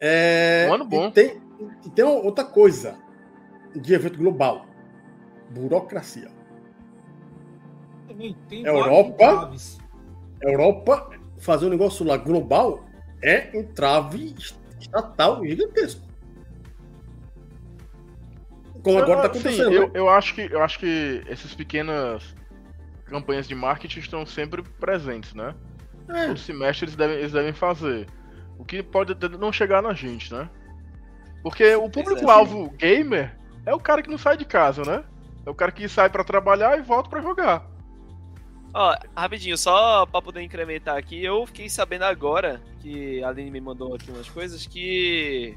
É, 0.00 0.66
Um 0.70 0.74
ano 0.74 0.84
bom. 0.84 1.08
E 1.08 1.12
tem, 1.12 1.40
e 1.84 1.90
tem 1.90 2.04
outra 2.04 2.44
coisa 2.44 2.96
de 3.74 3.94
evento 3.94 4.18
global: 4.18 4.66
burocracia. 5.50 6.30
Tem, 8.08 8.34
tem 8.48 8.64
Europa? 8.64 9.52
Europa 10.40 11.10
fazer 11.38 11.66
um 11.66 11.70
negócio 11.70 12.04
lá 12.04 12.16
global 12.16 12.84
é 13.22 13.56
entrave 13.56 14.34
estatal 14.80 15.44
gigantesco. 15.44 16.00
Como 18.82 18.98
agora 18.98 19.28
tá 19.28 19.34
Sim, 19.34 19.40
acontecendo. 19.40 19.72
eu, 19.72 19.82
né? 19.88 19.90
eu 19.94 20.08
acho 20.08 20.34
que 20.34 20.42
eu 20.42 20.62
acho 20.62 20.78
que 20.78 21.22
essas 21.26 21.52
pequenas 21.54 22.34
campanhas 23.04 23.48
de 23.48 23.54
marketing 23.54 23.98
estão 23.98 24.24
sempre 24.24 24.62
presentes, 24.62 25.34
né? 25.34 25.54
É, 26.08 26.28
Todo 26.28 26.38
semestre 26.38 26.84
eles 26.84 26.96
devem, 26.96 27.16
eles 27.16 27.32
devem 27.32 27.52
fazer. 27.52 28.06
O 28.58 28.64
que 28.64 28.82
pode 28.82 29.12
até 29.12 29.28
não 29.28 29.52
chegar 29.52 29.82
na 29.82 29.92
gente, 29.92 30.32
né? 30.32 30.48
Porque 31.46 31.76
o 31.76 31.88
público-alvo 31.88 32.70
gamer 32.70 33.38
é 33.64 33.72
o 33.72 33.78
cara 33.78 34.02
que 34.02 34.10
não 34.10 34.18
sai 34.18 34.36
de 34.36 34.44
casa, 34.44 34.82
né? 34.82 35.04
É 35.46 35.48
o 35.48 35.54
cara 35.54 35.70
que 35.70 35.88
sai 35.88 36.10
pra 36.10 36.24
trabalhar 36.24 36.76
e 36.76 36.82
volta 36.82 37.08
pra 37.08 37.20
jogar. 37.20 37.64
Ó, 38.74 38.96
rapidinho, 39.16 39.56
só 39.56 40.04
pra 40.06 40.20
poder 40.20 40.42
incrementar 40.42 40.96
aqui, 40.96 41.24
eu 41.24 41.46
fiquei 41.46 41.68
sabendo 41.70 42.02
agora 42.02 42.60
que 42.80 43.22
a 43.22 43.28
Aline 43.28 43.52
me 43.52 43.60
mandou 43.60 43.94
aqui 43.94 44.10
umas 44.10 44.28
coisas 44.28 44.66
que 44.66 45.56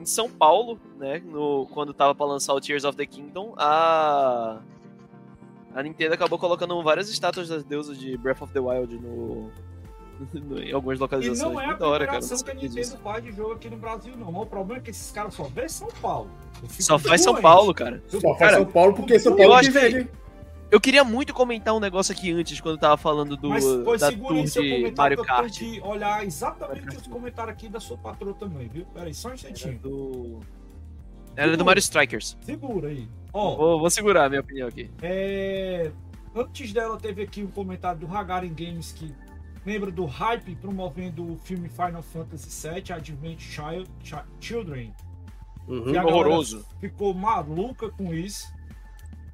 em 0.00 0.04
São 0.04 0.28
Paulo, 0.28 0.80
né, 0.98 1.22
no, 1.24 1.68
quando 1.72 1.94
tava 1.94 2.12
pra 2.12 2.26
lançar 2.26 2.52
o 2.52 2.60
Tears 2.60 2.82
of 2.82 2.96
the 2.96 3.06
Kingdom, 3.06 3.54
a 3.56 4.58
a 5.76 5.80
Nintendo 5.80 6.14
acabou 6.14 6.40
colocando 6.40 6.82
várias 6.82 7.08
estátuas 7.08 7.48
das 7.48 7.62
deusas 7.62 7.96
de 8.00 8.16
Breath 8.18 8.42
of 8.42 8.52
the 8.52 8.58
Wild 8.58 8.96
no- 8.98 9.52
em 10.62 10.72
algumas 10.72 10.98
E 10.98 11.00
localizações. 11.00 11.52
não 11.52 11.60
é 11.60 11.64
a 11.64 11.66
Muito 11.68 11.78
da 11.80 11.86
hora, 11.88 12.04
primeira 12.06 12.26
cara. 12.26 12.34
ação 12.34 12.44
que 12.44 12.50
a 12.50 12.54
Nintendo 12.54 12.98
faz 13.02 13.24
de 13.24 13.32
jogo 13.32 13.52
aqui 13.52 13.70
no 13.70 13.76
Brasil, 13.76 14.16
não. 14.16 14.32
Mas 14.32 14.42
o 14.42 14.46
problema 14.46 14.80
é 14.80 14.82
que 14.84 14.90
esses 14.90 15.10
caras 15.10 15.34
só 15.34 15.44
vê 15.44 15.68
São 15.68 15.88
Paulo. 16.00 16.30
Só 16.68 16.98
faz 16.98 17.22
São. 17.22 17.40
Paulo, 17.40 17.74
cara. 17.74 18.02
Só 18.08 18.34
faz 18.36 18.54
São 18.56 18.66
Paulo 18.66 18.94
porque 18.94 19.18
São 19.18 19.32
eu 19.32 19.38
Paulo 19.38 19.52
acho 19.54 19.70
que 19.72 19.78
vende. 19.78 20.08
Eu 20.68 20.80
queria 20.80 21.04
muito 21.04 21.32
comentar 21.32 21.72
um 21.74 21.78
negócio 21.78 22.12
aqui 22.12 22.32
antes, 22.32 22.60
quando 22.60 22.74
eu 22.74 22.80
tava 22.80 22.96
falando 22.96 23.36
do 23.36 23.50
Mas, 23.50 23.64
pois, 23.84 24.00
da 24.00 24.10
tour 24.10 24.32
aí 24.32 24.48
seu 24.48 24.62
de 24.64 24.70
comentário 24.70 24.96
Mario 24.96 25.16
que 25.16 25.22
eu 25.22 25.24
tenho 25.26 25.38
Kart. 25.38 25.58
que 25.58 25.80
olhar 25.80 26.24
exatamente 26.26 26.96
os 26.96 27.06
comentários 27.06 27.52
aqui 27.54 27.68
da 27.68 27.78
sua 27.78 27.96
patroa 27.96 28.34
também, 28.34 28.66
viu? 28.68 28.84
Pera 28.86 29.06
aí, 29.06 29.14
só 29.14 29.28
um 29.28 29.30
Era 29.30 29.34
instantinho. 29.36 29.78
do... 29.78 30.40
Era 31.36 31.56
do 31.56 31.64
Mario 31.64 31.78
Strikers. 31.80 32.36
Segura 32.40 32.88
aí. 32.88 33.06
Ó, 33.32 33.54
Vou, 33.54 33.78
vou 33.78 33.90
segurar 33.90 34.24
a 34.24 34.28
minha 34.28 34.40
opinião 34.40 34.66
aqui. 34.66 34.90
é... 35.02 35.92
Antes 36.34 36.72
dela 36.72 36.98
teve 36.98 37.22
aqui 37.22 37.42
um 37.42 37.50
comentário 37.50 38.00
do 38.00 38.06
Hagaren 38.14 38.52
Games 38.52 38.92
que 38.92 39.14
lembra 39.66 39.90
do 39.90 40.04
hype 40.06 40.54
promovendo 40.56 41.32
o 41.32 41.36
filme 41.38 41.68
Final 41.68 42.00
Fantasy 42.02 42.68
VII 42.68 42.92
Advent 42.92 43.40
Child, 43.40 43.90
Chi- 44.02 44.24
Children. 44.40 44.94
Uhum. 45.66 45.88
E 45.88 45.98
a 45.98 46.02
galera 46.04 46.06
Horroroso. 46.16 46.64
ficou 46.80 47.12
maluca 47.12 47.90
com 47.90 48.14
isso. 48.14 48.46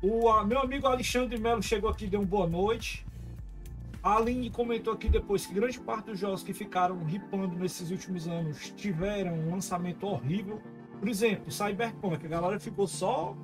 O 0.03 0.29
a- 0.31 0.43
meu 0.45 0.59
amigo 0.61 0.87
Alexandre 0.87 1.39
Melo 1.39 1.63
chegou 1.63 1.91
aqui 1.91 2.07
e 2.07 2.09
deu 2.09 2.21
uma 2.21 2.27
boa 2.27 2.47
noite. 2.47 3.05
A 4.03 4.17
Aline 4.17 4.51
comentou 4.51 4.93
aqui 4.95 5.09
depois 5.09 5.45
que 5.47 5.53
grande 5.55 5.79
parte 5.79 6.07
dos 6.07 6.19
jogos 6.19 6.43
que 6.43 6.53
ficaram 6.53 7.05
ripando 7.05 7.55
nesses 7.55 7.91
últimos 7.91 8.27
anos 8.27 8.71
tiveram 8.75 9.35
um 9.35 9.51
lançamento 9.53 10.05
horrível. 10.07 10.61
Por 10.99 11.09
exemplo, 11.09 11.53
Cyberpunk, 11.53 12.25
a 12.25 12.29
galera 12.29 12.59
ficou 12.59 12.87
só. 12.89 13.37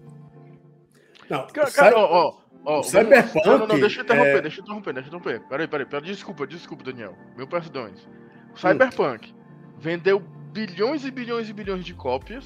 Não, 1.28 1.46
Cara, 1.48 1.70
cara, 1.70 1.96
ó, 1.98 2.28
ó, 2.28 2.34
ó. 2.68 2.80
o 2.80 2.82
Cyberpunk, 2.82 3.46
Não, 3.46 3.58
não, 3.58 3.66
não, 3.66 3.80
deixa 3.80 4.00
eu 4.00 4.04
interromper, 4.04 4.36
é- 4.36 4.40
deixa 4.42 4.60
eu 4.60 4.62
interromper, 4.62 4.94
deixa 4.94 5.08
eu 5.10 5.16
interromper. 5.18 5.48
Peraí, 5.48 5.68
peraí, 5.68 5.86
peraí. 5.86 6.06
Desculpa, 6.06 6.46
desculpa, 6.46 6.84
Daniel. 6.84 7.16
Meu 7.36 7.46
perdões. 7.46 8.06
Cyberpunk 8.54 9.34
vendeu 9.78 10.20
bilhões 10.52 11.04
e 11.04 11.10
bilhões 11.10 11.48
e 11.48 11.52
bilhões 11.52 11.84
de 11.84 11.94
cópias. 11.94 12.44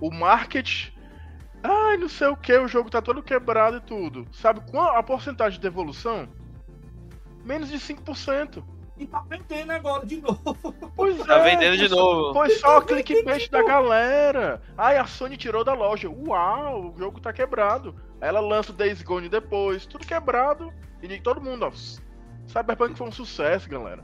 O 0.00 0.10
market. 0.10 0.90
Ai, 1.62 1.96
não 1.96 2.08
sei 2.08 2.28
o 2.28 2.36
que, 2.36 2.56
o 2.56 2.68
jogo 2.68 2.88
tá 2.88 3.02
todo 3.02 3.22
quebrado 3.22 3.78
e 3.78 3.80
tudo. 3.80 4.26
Sabe 4.32 4.60
qual 4.70 4.96
a 4.96 5.02
porcentagem 5.02 5.58
de 5.58 5.62
devolução? 5.62 6.28
Menos 7.44 7.68
de 7.68 7.78
5%. 7.78 8.62
E 8.98 9.06
tá 9.06 9.22
vendendo 9.28 9.70
agora 9.70 10.04
de 10.04 10.20
novo. 10.20 10.56
Pois 10.96 11.16
Tá 11.24 11.38
é, 11.38 11.44
vendendo 11.56 11.76
de 11.76 11.88
novo. 11.88 12.32
Foi 12.34 12.50
só 12.50 12.80
clickbait 12.80 13.48
da 13.50 13.62
galera. 13.62 14.60
Ai, 14.76 14.96
a 14.98 15.06
Sony 15.06 15.36
tirou 15.36 15.62
da 15.62 15.72
loja. 15.74 16.08
Uau, 16.10 16.92
o 16.94 16.98
jogo 16.98 17.20
tá 17.20 17.32
quebrado. 17.32 17.94
Ela 18.20 18.40
lança 18.40 18.72
o 18.72 18.74
Days 18.74 19.00
Gone 19.02 19.28
depois, 19.28 19.86
tudo 19.86 20.04
quebrado. 20.06 20.72
E 21.00 21.20
todo 21.20 21.40
mundo, 21.40 21.64
ó. 21.66 21.70
Cyberpunk 22.48 22.96
foi 22.98 23.06
um 23.08 23.12
sucesso, 23.12 23.68
galera. 23.68 24.02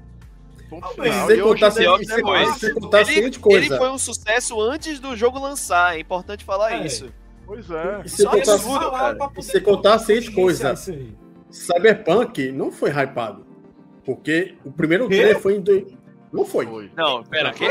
Ponto 0.70 0.86
Ah, 0.86 0.90
final. 0.90 1.30
E 1.30 1.42
hoje 1.42 1.42
contar, 1.42 1.68
em 1.68 1.74
dia- 1.74 1.96
sem, 1.96 2.04
sem, 2.06 2.16
depois. 2.16 2.56
sem 2.56 2.74
contar 2.74 2.98
a 2.98 3.00
Ele, 3.02 3.36
ele 3.56 3.76
foi 3.76 3.90
um 3.90 3.98
sucesso 3.98 4.60
antes 4.60 5.00
do 5.00 5.16
jogo 5.16 5.38
lançar, 5.40 5.96
é 5.96 6.00
importante 6.00 6.44
falar 6.44 6.72
É. 6.74 6.86
isso. 6.86 7.12
Pois 7.44 7.68
é. 7.70 8.02
E 8.04 8.08
sem 8.08 8.24
Só 8.24 8.30
contar, 8.30 8.58
tudo, 8.58 8.90
cara. 8.92 9.16
pra 9.16 9.30
E 9.36 9.42
sem 9.42 9.60
contar 9.60 9.94
a 9.94 9.98
seguinte 9.98 10.30
coisa. 10.32 10.72
isso 10.72 10.90
aí. 10.92 11.12
Cyberpunk 11.50 12.52
não 12.52 12.70
foi 12.72 12.90
hypado. 12.90 13.44
Porque 14.04 14.54
o 14.64 14.70
primeiro 14.70 15.08
Quê? 15.08 15.16
trailer 15.16 15.40
foi 15.40 15.56
em. 15.56 15.60
dois- 15.60 15.84
Não 16.32 16.44
foi. 16.44 16.66
Não, 16.96 17.22
pera, 17.24 17.48
Não 17.48 17.54
que? 17.54 17.68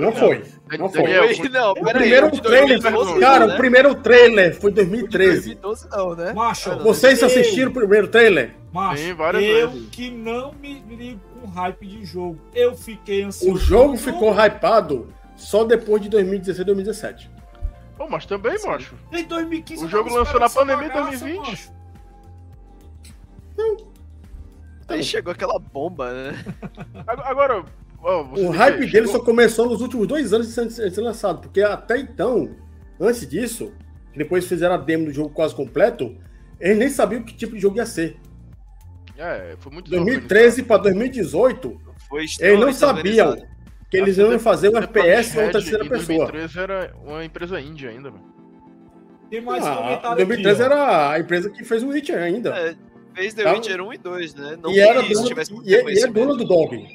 Não 0.00 0.12
foi. 0.12 0.42
Não 0.78 0.88
foi. 0.88 1.48
Não, 1.50 1.72
O 1.72 1.84
primeiro 1.84 2.30
de 2.30 2.40
trailer, 2.42 2.80
2012, 2.80 3.20
cara, 3.20 3.46
né? 3.46 3.54
o 3.54 3.56
primeiro 3.58 3.94
trailer 3.96 4.54
foi 4.60 4.70
em 4.70 4.72
O 4.72 4.76
de 4.76 4.82
2013. 4.82 5.54
2012 5.54 5.88
não, 5.90 6.14
né? 6.14 6.32
Macho, 6.32 6.70
não. 6.70 6.78
Vocês 6.84 7.22
assistiram 7.22 7.70
o 7.70 7.74
primeiro 7.74 8.08
trailer? 8.08 8.54
Macho, 8.72 9.02
Sim, 9.02 9.12
várias 9.14 9.44
eu 9.44 9.70
vezes. 9.70 9.88
que 9.90 10.10
não 10.10 10.52
me 10.52 10.80
ligo 10.88 11.20
com 11.40 11.46
hype 11.48 11.86
de 11.86 12.04
jogo. 12.04 12.38
Eu 12.54 12.74
fiquei 12.74 13.22
ansioso. 13.22 13.54
O 13.54 13.58
jogo 13.58 13.96
ficou 13.96 14.32
hypado 14.32 15.12
só 15.36 15.62
depois 15.64 16.02
de 16.02 16.08
2016 16.08 16.64
2017. 16.64 17.30
Pô, 17.96 18.08
mas 18.08 18.24
também, 18.26 18.56
Sim. 18.58 18.68
macho. 18.68 18.94
Em 19.12 19.24
2015 19.24 19.84
O 19.84 19.88
jogo 19.88 20.08
lançou 20.14 20.40
na 20.40 20.48
pandemia 20.48 20.86
em 20.86 20.88
bagaça, 20.88 21.24
2020. 21.26 21.70
Macho. 24.88 24.98
Aí 24.98 25.02
chegou 25.04 25.32
aquela 25.32 25.58
bomba, 25.58 26.12
né? 26.12 26.44
Ag- 27.06 27.22
Agora, 27.24 27.64
você 28.00 28.44
O 28.46 28.50
hype 28.50 28.78
dele 28.80 28.90
chegou- 28.90 29.12
só 29.12 29.20
começou 29.20 29.66
nos 29.68 29.80
últimos 29.80 30.06
dois 30.06 30.32
anos 30.32 30.54
de 30.54 30.70
ser, 30.72 31.00
lançado. 31.00 31.40
Porque 31.40 31.60
até 31.62 31.98
então, 31.98 32.54
antes 33.00 33.26
disso, 33.28 33.72
depois 34.16 34.46
fizeram 34.46 34.74
a 34.74 34.78
demo 34.78 35.06
do 35.06 35.12
jogo 35.12 35.30
quase 35.30 35.54
completo, 35.54 36.16
eles 36.60 36.78
nem 36.78 36.88
sabiam 36.88 37.22
que 37.22 37.34
tipo 37.34 37.54
de 37.54 37.60
jogo 37.60 37.76
ia 37.76 37.86
ser. 37.86 38.16
É, 39.16 39.56
foi 39.58 39.72
muito 39.72 39.90
2013 39.90 40.62
para 40.62 40.82
2018, 40.82 41.80
Foi 42.08 42.20
eles 42.38 42.60
não 42.60 42.72
sabiam 42.72 43.36
que 43.90 43.96
eles 43.96 44.16
iam 44.16 44.38
fazer 44.38 44.68
um 44.68 44.78
FPS 44.78 45.36
na 45.36 45.50
terceira 45.50 45.84
pessoa. 45.84 46.30
2013 46.30 46.58
era 46.60 46.94
uma 47.04 47.24
empresa 47.24 47.60
índia 47.60 47.90
ainda, 47.90 48.10
mano. 48.12 48.28
Tem 49.28 49.40
mais 49.42 49.64
Ah, 49.66 49.74
comentário 49.76 50.16
2013 50.16 50.62
aqui, 50.62 50.72
era 50.72 51.10
a 51.10 51.18
empresa 51.20 51.50
que 51.50 51.64
fez 51.64 51.82
o 51.82 51.88
Witcher 51.88 52.16
ainda. 52.22 52.50
É, 52.56 52.76
fez 53.18 53.34
The 53.34 53.42
Tá. 53.42 53.52
Witcher 53.54 53.80
1 53.80 53.92
e 53.92 53.98
2, 53.98 54.34
né? 54.34 54.58
Não 54.62 54.70
e, 54.72 54.78
era 54.80 55.02
isso 55.02 55.22
muito 55.22 55.66
e, 55.66 55.70
e 55.70 55.74
é 55.74 55.76
reconhecimento. 55.78 56.14
dona 56.14 56.36
do 56.36 56.44
Dog. 56.44 56.86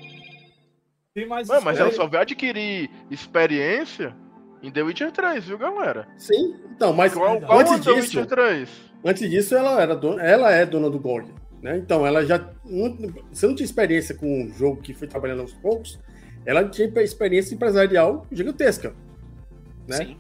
Tem 1.14 1.28
mais 1.28 1.50
Ué, 1.50 1.60
mas 1.60 1.80
ela 1.80 1.92
só 1.92 2.08
vai 2.08 2.22
adquirir 2.22 2.90
experiência 3.12 4.16
Em 4.64 4.72
The 4.72 4.82
Witcher 4.82 5.12
3, 5.12 5.46
viu, 5.46 5.58
galera? 5.58 6.08
Sim, 6.18 6.56
então, 6.72 6.94
mas 6.94 7.14
Qual, 7.14 7.40
qual 7.42 7.60
antes 7.60 7.74
The 7.74 7.94
disso, 7.94 8.18
Witcher 8.20 8.26
3? 8.26 8.70
antes 9.06 9.30
disso 9.30 9.56
ela 9.56 9.82
era 9.82 9.96
dona, 9.96 10.24
ela 10.24 10.52
é 10.52 10.66
dona 10.66 10.90
do 10.90 10.98
GOG, 10.98 11.28
né? 11.62 11.78
Então 11.78 12.08
ela 12.08 12.26
já 12.26 12.40
não, 12.66 12.98
você 13.32 13.46
não 13.46 13.54
tinha 13.56 13.66
experiência 13.66 14.16
com 14.16 14.44
um 14.44 14.54
jogo 14.54 14.82
que 14.82 14.94
foi 14.94 15.08
trabalhando 15.08 15.42
aos 15.42 15.54
poucos, 15.54 16.00
ela 16.46 16.68
tinha 16.70 16.88
experiência 17.02 17.54
empresarial 17.54 18.26
gigantesca, 18.32 18.96
né? 19.88 19.98
Sim. 19.98 20.18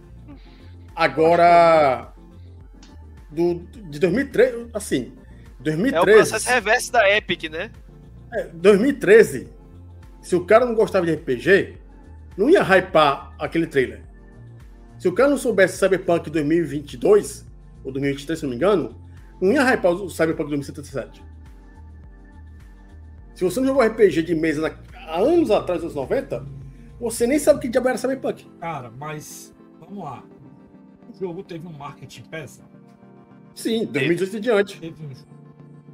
Agora 0.96 2.14
do 3.32 3.56
de 3.90 3.98
2013, 4.00 4.68
assim, 4.74 5.14
É 5.66 6.02
o 6.02 6.06
2013, 6.06 6.14
processo 6.30 6.50
reverso 6.50 6.92
da 6.92 7.10
Epic, 7.10 7.44
né? 7.50 7.72
é, 8.34 8.48
2013, 8.54 9.48
se 10.22 10.36
o 10.36 10.44
cara 10.46 10.66
não 10.66 10.74
gostava 10.76 11.06
de 11.06 11.14
RPG, 11.14 11.78
não 12.38 12.50
ia 12.50 12.62
hypar 12.64 13.34
aquele 13.40 13.68
trailer. 13.68 14.02
Se 15.00 15.08
o 15.08 15.14
cara 15.14 15.30
não 15.30 15.38
soubesse 15.38 15.78
Cyberpunk 15.78 16.30
2022 16.30 17.46
ou 17.84 17.92
2023, 17.92 18.40
se 18.40 18.46
não 18.46 18.50
me 18.52 18.56
engano, 18.56 18.96
não 19.42 19.52
ia 19.52 19.64
hypar 19.74 19.92
o 19.92 20.10
Cyberpunk 20.10 20.50
2077. 20.50 21.24
Se 23.36 23.44
você 23.44 23.60
não 23.60 23.68
jogou 23.68 23.84
RPG 23.84 24.22
de 24.24 24.36
mesa 24.36 24.62
na- 24.62 24.76
há 25.08 25.20
anos 25.20 25.50
atrás, 25.52 25.84
nos 25.84 25.96
90, 25.96 26.46
você 27.00 27.26
nem 27.28 27.40
sabe 27.40 27.58
o 27.60 27.62
que 27.62 27.68
diabo 27.68 27.90
era 27.90 27.98
Cyberpunk. 27.98 28.48
Cara, 28.60 28.92
mas 28.98 29.54
vamos 29.80 30.04
lá. 30.04 30.24
O 31.14 31.20
jogo 31.20 31.44
teve 31.44 31.68
um 31.68 31.74
marketing 31.74 32.24
pesado. 32.24 32.70
Sim, 33.56 33.86
2018 33.86 34.38
em 34.38 34.42
diante. 34.42 34.80
Teve 34.80 35.04
um 35.06 35.10
jogo 35.14 35.28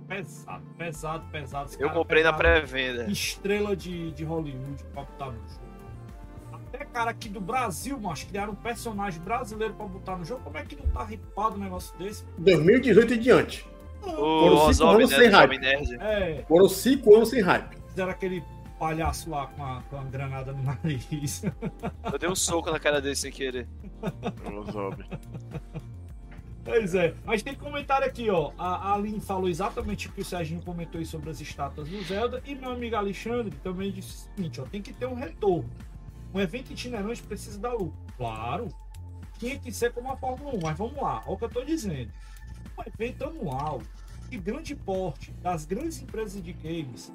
pesado, 0.10 0.64
pesado, 0.78 1.26
pesado. 1.32 1.72
Eu 1.80 1.90
comprei 1.92 2.24
na 2.24 2.34
pré-venda. 2.34 3.06
Estrela 3.10 3.76
de, 3.76 4.12
de 4.12 4.24
Hollywood 4.24 4.84
pra 4.92 5.04
botar 5.04 5.28
no 5.28 5.34
jogo. 5.48 5.70
Até 6.52 6.86
cara 6.86 7.12
aqui 7.12 7.30
do 7.30 7.40
Brasil, 7.40 8.00
mas 8.02 8.24
criaram 8.24 8.54
um 8.54 8.56
personagem 8.56 9.22
brasileiro 9.22 9.74
pra 9.76 9.86
botar 9.86 10.18
no 10.18 10.26
jogo. 10.26 10.44
Como 10.44 10.58
é 10.58 10.64
que 10.64 10.76
não 10.76 10.88
tá 10.88 11.04
ripado 11.04 11.56
um 11.56 11.60
negócio 11.60 11.98
desse? 11.98 12.26
2018 12.40 13.14
em 13.14 13.20
diante. 13.20 13.68
Não. 14.02 14.16
Foram 14.16 14.58
cinco 14.58 14.70
Ozob, 14.70 14.96
anos 14.96 15.12
né? 15.12 15.18
sem 15.18 15.30
hype. 15.30 15.58
Nerd. 15.58 15.96
É, 16.00 16.46
Foram 16.48 16.70
cinco 16.70 17.16
anos 17.16 17.30
sem 17.30 17.42
hype. 17.42 17.78
fizeram 17.90 18.12
aquele 18.12 18.44
palhaço 18.80 19.30
lá 19.30 19.48
com 19.48 19.64
a, 19.64 19.82
com 19.90 19.98
a 19.98 20.04
granada 20.06 20.54
no 20.54 20.64
nariz. 20.64 21.44
Eu 22.12 22.18
dei 22.18 22.30
um 22.30 22.36
soco 22.36 22.72
na 22.72 22.80
cara 22.80 23.02
dele 23.02 23.16
sem 23.16 23.32
querer. 23.32 23.68
Ozob. 24.58 25.04
Pois 26.70 26.94
é, 26.94 27.16
mas 27.26 27.42
tem 27.42 27.56
comentário 27.56 28.06
aqui, 28.06 28.30
ó. 28.30 28.52
A 28.56 28.94
Aline 28.94 29.20
falou 29.20 29.50
exatamente 29.50 30.08
o 30.08 30.12
que 30.12 30.22
o 30.22 30.24
Serginho 30.26 30.62
comentou 30.62 31.04
sobre 31.04 31.32
as 31.32 31.42
estátuas 31.42 31.90
do 31.90 32.00
Zelda. 32.04 32.44
E 32.46 32.54
meu 32.54 32.70
amigo 32.70 32.96
Alexandre 32.96 33.56
também 33.64 33.92
disse 33.92 34.10
o 34.10 34.36
seguinte, 34.36 34.62
ó. 34.62 34.66
Tem 34.66 34.80
que 34.80 34.94
ter 34.94 35.08
um 35.08 35.16
retorno. 35.16 35.68
Um 36.32 36.40
evento 36.40 36.72
itinerante 36.72 37.24
precisa 37.24 37.58
dar 37.58 37.74
lucro. 37.74 37.98
Claro, 38.16 38.68
tinha 39.40 39.58
que 39.58 39.72
ser 39.72 39.92
como 39.94 40.12
a 40.12 40.16
Fórmula 40.16 40.54
1, 40.58 40.60
mas 40.62 40.78
vamos 40.78 40.96
lá, 40.98 41.24
olha 41.26 41.34
o 41.34 41.38
que 41.38 41.46
eu 41.46 41.50
tô 41.50 41.66
dizendo. 41.66 42.12
Um 42.78 42.84
evento 42.86 43.24
anual 43.24 43.82
de 44.30 44.38
grande 44.38 44.76
porte 44.76 45.32
das 45.42 45.66
grandes 45.66 46.00
empresas 46.04 46.40
de 46.44 46.54
games 46.54 47.12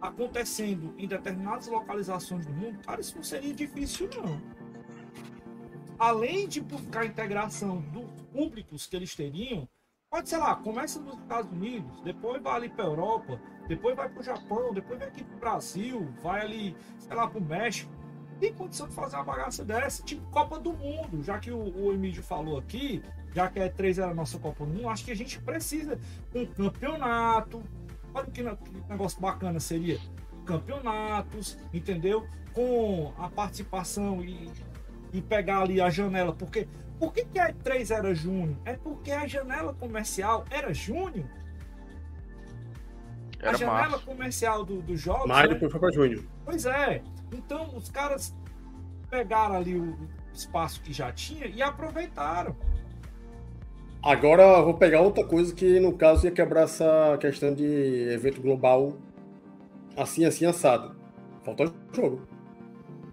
acontecendo 0.00 0.94
em 0.96 1.08
determinadas 1.08 1.66
localizações 1.66 2.46
do 2.46 2.52
mundo, 2.52 2.78
cara, 2.86 3.00
isso 3.00 3.16
não 3.16 3.24
seria 3.24 3.52
difícil, 3.52 4.08
não 4.14 4.40
além 5.98 6.46
de 6.46 6.60
buscar 6.60 7.00
a 7.02 7.06
integração 7.06 7.80
dos 7.92 8.17
públicos 8.38 8.86
que 8.86 8.94
eles 8.94 9.16
teriam, 9.16 9.68
pode, 10.08 10.28
sei 10.28 10.38
lá, 10.38 10.54
começa 10.54 11.00
nos 11.00 11.18
Estados 11.18 11.50
Unidos, 11.50 12.00
depois 12.02 12.40
vai 12.40 12.54
ali 12.54 12.68
para 12.68 12.84
Europa, 12.84 13.40
depois 13.66 13.96
vai 13.96 14.08
para 14.08 14.20
o 14.20 14.22
Japão, 14.22 14.72
depois 14.72 14.96
vem 14.96 15.08
aqui 15.08 15.24
para 15.24 15.36
o 15.36 15.40
Brasil, 15.40 16.08
vai 16.22 16.42
ali, 16.42 16.76
sei 17.00 17.16
lá, 17.16 17.26
para 17.26 17.40
o 17.40 17.44
México. 17.44 17.90
Tem 18.38 18.54
condição 18.54 18.86
de 18.86 18.94
fazer 18.94 19.16
uma 19.16 19.24
bagaça 19.24 19.64
dessa, 19.64 20.04
tipo 20.04 20.24
Copa 20.30 20.60
do 20.60 20.72
Mundo, 20.72 21.20
já 21.24 21.40
que 21.40 21.50
o, 21.50 21.58
o 21.58 21.92
Emílio 21.92 22.22
falou 22.22 22.56
aqui, 22.56 23.02
já 23.34 23.50
que 23.50 23.58
é 23.58 23.68
3 23.68 23.98
era 23.98 24.12
a 24.12 24.14
nossa 24.14 24.38
Copa 24.38 24.64
do 24.64 24.72
Mundo, 24.72 24.88
acho 24.88 25.04
que 25.04 25.10
a 25.10 25.16
gente 25.16 25.40
precisa 25.40 25.98
um 26.32 26.46
campeonato. 26.46 27.60
Olha 28.14 28.26
que, 28.26 28.44
que 28.44 28.88
negócio 28.88 29.20
bacana 29.20 29.58
seria. 29.58 29.98
Campeonatos, 30.46 31.58
entendeu? 31.74 32.24
Com 32.54 33.12
a 33.18 33.28
participação 33.28 34.22
e, 34.22 34.48
e 35.12 35.20
pegar 35.20 35.62
ali 35.62 35.80
a 35.80 35.90
janela. 35.90 36.32
Porque 36.32 36.68
por 36.98 37.12
que, 37.12 37.24
que 37.24 37.38
a 37.38 37.52
E3 37.52 37.94
era 37.94 38.14
junho? 38.14 38.58
É 38.64 38.74
porque 38.74 39.10
a 39.12 39.26
janela 39.26 39.72
comercial 39.74 40.44
era 40.50 40.72
junho. 40.74 41.28
a 43.42 43.48
Era 43.48 43.56
janela 43.58 43.88
março. 43.90 44.04
comercial 44.06 44.64
do- 44.64 44.82
dos 44.82 45.00
jogos. 45.00 45.26
Mas 45.26 45.42
né? 45.48 45.54
depois 45.54 45.70
foi 45.70 45.80
pra 45.80 45.90
junho. 45.92 46.28
Pois 46.44 46.66
é. 46.66 47.02
Então 47.32 47.76
os 47.76 47.88
caras 47.88 48.34
pegaram 49.10 49.54
ali 49.56 49.78
o 49.78 49.96
espaço 50.32 50.80
que 50.82 50.92
já 50.92 51.12
tinha 51.12 51.46
e 51.46 51.62
aproveitaram. 51.62 52.56
Agora 54.02 54.42
eu 54.42 54.64
vou 54.64 54.74
pegar 54.74 55.00
outra 55.00 55.24
coisa 55.24 55.52
que, 55.54 55.80
no 55.80 55.92
caso, 55.92 56.24
ia 56.26 56.30
quebrar 56.32 56.62
essa 56.62 57.16
questão 57.20 57.52
de 57.52 57.64
evento 58.12 58.40
global 58.40 58.94
assim, 59.96 60.24
assim, 60.24 60.46
assado. 60.46 60.94
Falta 61.42 61.72
jogo. 61.92 62.22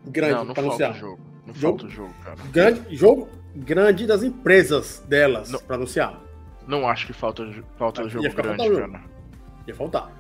Grande 0.07 0.33
Não, 0.35 0.45
não 0.45 0.53
pra 0.53 0.63
falta 0.63 0.85
anunciar. 0.85 0.93
jogo. 0.93 1.19
Não 1.47 1.53
Jogo? 1.53 1.79
falta 1.79 1.93
jogo, 1.95 2.13
cara. 2.23 2.35
Grande, 2.51 2.95
jogo 2.95 3.27
grande 3.55 4.05
das 4.05 4.23
empresas 4.23 5.03
delas 5.07 5.49
Não. 5.51 5.59
pra 5.59 5.75
anunciar. 5.75 6.19
Não 6.67 6.87
acho 6.87 7.07
que 7.07 7.13
falta, 7.13 7.47
falta 7.77 8.01
Ia 8.03 8.09
jogo 8.09 8.23
grande, 8.33 8.57
faltando 8.57 8.79
cara. 8.91 9.03
Ia 9.67 9.75
faltar. 9.75 10.11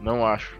Não 0.00 0.24
acho. 0.26 0.56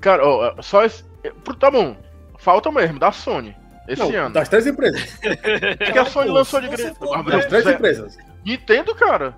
Cara, 0.00 0.24
ó, 0.26 0.60
só 0.62 0.84
esse. 0.84 1.04
é, 1.24 1.32
Tá 1.58 1.70
bom. 1.70 1.96
Falta 2.38 2.70
mesmo, 2.70 2.98
da 2.98 3.10
Sony. 3.12 3.54
Esse 3.88 4.02
Não, 4.02 4.10
ano. 4.26 4.34
das 4.34 4.48
três 4.48 4.66
empresas. 4.66 5.00
O 5.22 5.92
que 5.92 5.98
a 5.98 6.04
Sony 6.04 6.28
lançou 6.30 6.60
de 6.60 6.68
grande. 6.68 6.94
Das 7.30 7.42
Zé- 7.42 7.48
três 7.48 7.66
empresas. 7.66 8.18
Nintendo, 8.44 8.94
cara. 8.94 9.36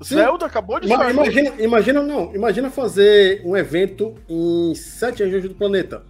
Sim. 0.00 0.16
Zelda 0.16 0.46
acabou 0.46 0.78
de 0.80 0.86
Ima- 0.86 0.96
sair. 0.98 1.12
Imagina, 1.12 1.50
imagina, 1.62 2.02
não. 2.02 2.34
Imagina 2.34 2.70
fazer 2.70 3.42
um 3.44 3.56
evento 3.56 4.14
em 4.28 4.74
sete 4.74 5.22
regiões 5.22 5.44
do 5.48 5.54
planeta. 5.54 6.04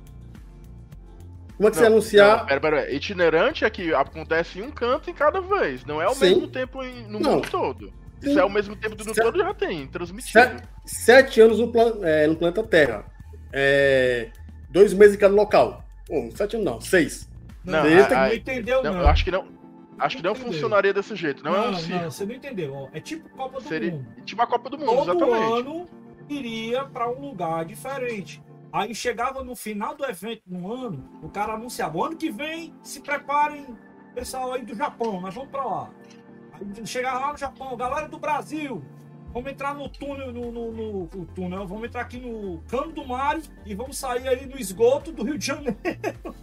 Como 1.57 1.69
é 1.69 1.71
que 1.71 1.77
você 1.77 1.83
Não, 1.85 1.93
anunciar? 1.93 2.39
não, 2.39 2.47
pera, 2.47 2.61
pera, 2.61 2.77
pera. 2.83 2.93
Itinerante 2.93 3.65
é 3.65 3.71
que 3.71 3.95
acontece 3.95 4.59
em 4.59 4.63
um 4.63 4.71
canto 4.71 5.09
em 5.11 5.15
cada 5.15 5.41
vez. 5.41 5.85
Não 5.85 6.01
é 6.03 6.05
ao 6.05 6.15
Sim. 6.15 6.27
mesmo 6.27 6.49
tempo 6.49 6.83
em- 6.83 7.07
no 7.07 7.21
Não. 7.21 7.33
mundo 7.37 7.49
todo. 7.51 7.93
Sim. 8.21 8.31
Isso 8.31 8.39
é 8.39 8.43
ao 8.43 8.49
mesmo 8.51 8.75
tempo 8.75 8.97
do 8.97 9.05
mundo 9.05 9.15
todo 9.15 9.39
já 9.39 9.55
tem, 9.55 9.87
transmitido. 9.87 10.41
Se- 10.85 11.05
sete 11.05 11.41
anos 11.41 11.59
no, 11.61 11.71
plan- 11.71 11.99
é, 12.03 12.27
no 12.27 12.35
planeta 12.37 12.63
Terra. 12.65 13.05
É, 13.53 14.31
dois 14.69 14.93
meses 14.93 15.15
em 15.15 15.19
cada 15.19 15.35
local. 15.35 15.85
Pô, 16.07 16.29
sete 16.35 16.57
anos 16.57 16.65
não, 16.67 16.81
seis. 16.81 17.29
Não, 17.65 17.83
você 17.83 18.15
a- 18.15 18.27
não 18.29 18.35
entendeu, 18.35 18.83
Não, 18.83 18.93
não. 18.95 19.01
eu 19.03 19.09
acho 19.09 19.25
que 19.25 19.31
não. 19.31 19.47
Acho 19.97 20.17
que 20.17 20.23
não 20.25 20.33
Entendeu. 20.33 20.53
funcionaria 20.53 20.93
desse 20.93 21.15
jeito. 21.15 21.45
Não, 21.45 21.55
é 21.55 21.61
um 21.69 21.71
não, 21.71 21.79
circo. 21.79 22.05
você 22.11 22.27
não 22.27 22.35
entendeu. 22.35 22.89
É 22.93 22.99
tipo 23.01 23.29
Copa 23.31 23.61
do 23.61 23.69
Seria 23.69 23.93
Mundo. 23.93 24.07
tipo 24.25 24.43
a 24.43 24.47
Copa 24.47 24.69
do 24.69 24.77
Mundo, 24.77 24.89
Todo 25.07 25.25
exatamente. 25.25 25.61
ano 25.61 25.87
iria 26.29 26.85
para 26.85 27.09
um 27.09 27.21
lugar 27.21 27.65
diferente. 27.65 28.43
Aí 28.75 28.93
chegava 28.93 29.45
no 29.45 29.55
final 29.55 29.95
do 29.95 30.05
evento, 30.05 30.43
no 30.49 30.73
ano, 30.73 31.09
o 31.23 31.29
cara 31.29 31.53
anunciava: 31.55 31.97
o 31.97 32.05
ano 32.05 32.17
que 32.17 32.29
vem, 32.29 32.75
se 32.83 33.01
preparem, 33.01 33.67
pessoal 34.17 34.53
aí 34.53 34.65
do 34.65 34.75
Japão, 34.75 35.21
nós 35.21 35.33
vamos 35.33 35.49
para 35.51 35.65
lá. 35.65 35.91
Aí 36.55 36.85
chegava 36.85 37.21
lá 37.21 37.33
no 37.33 37.39
Japão, 37.39 37.77
galera 37.77 38.09
do 38.09 38.19
Brasil, 38.19 38.83
vamos 39.33 39.53
entrar 39.53 39.77
no 39.77 39.89
túnel, 39.89 40.33
no, 40.33 40.51
no, 40.51 40.73
no- 40.73 41.09
no 41.15 41.25
túnel, 41.27 41.65
vamos 41.69 41.85
entrar 41.85 42.01
aqui 42.01 42.19
no 42.19 42.61
Cano 42.69 42.91
do 42.91 43.07
Mário 43.07 43.43
e 43.65 43.77
vamos 43.77 43.97
sair 43.97 44.27
aí 44.27 44.45
no 44.45 44.59
esgoto 44.59 45.13
do 45.13 45.23
Rio 45.23 45.39
de 45.39 45.47
Janeiro. 45.47 45.77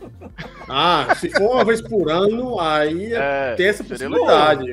Ah, 0.73 1.13
se 1.15 1.29
for 1.29 1.51
uma 1.51 1.65
vez 1.65 1.81
por 1.81 2.09
ano, 2.09 2.57
aí 2.59 3.13
É, 3.13 3.55
tem 3.55 3.67
essa 3.67 3.83
seria 3.83 4.09
possibilidade. 4.09 4.71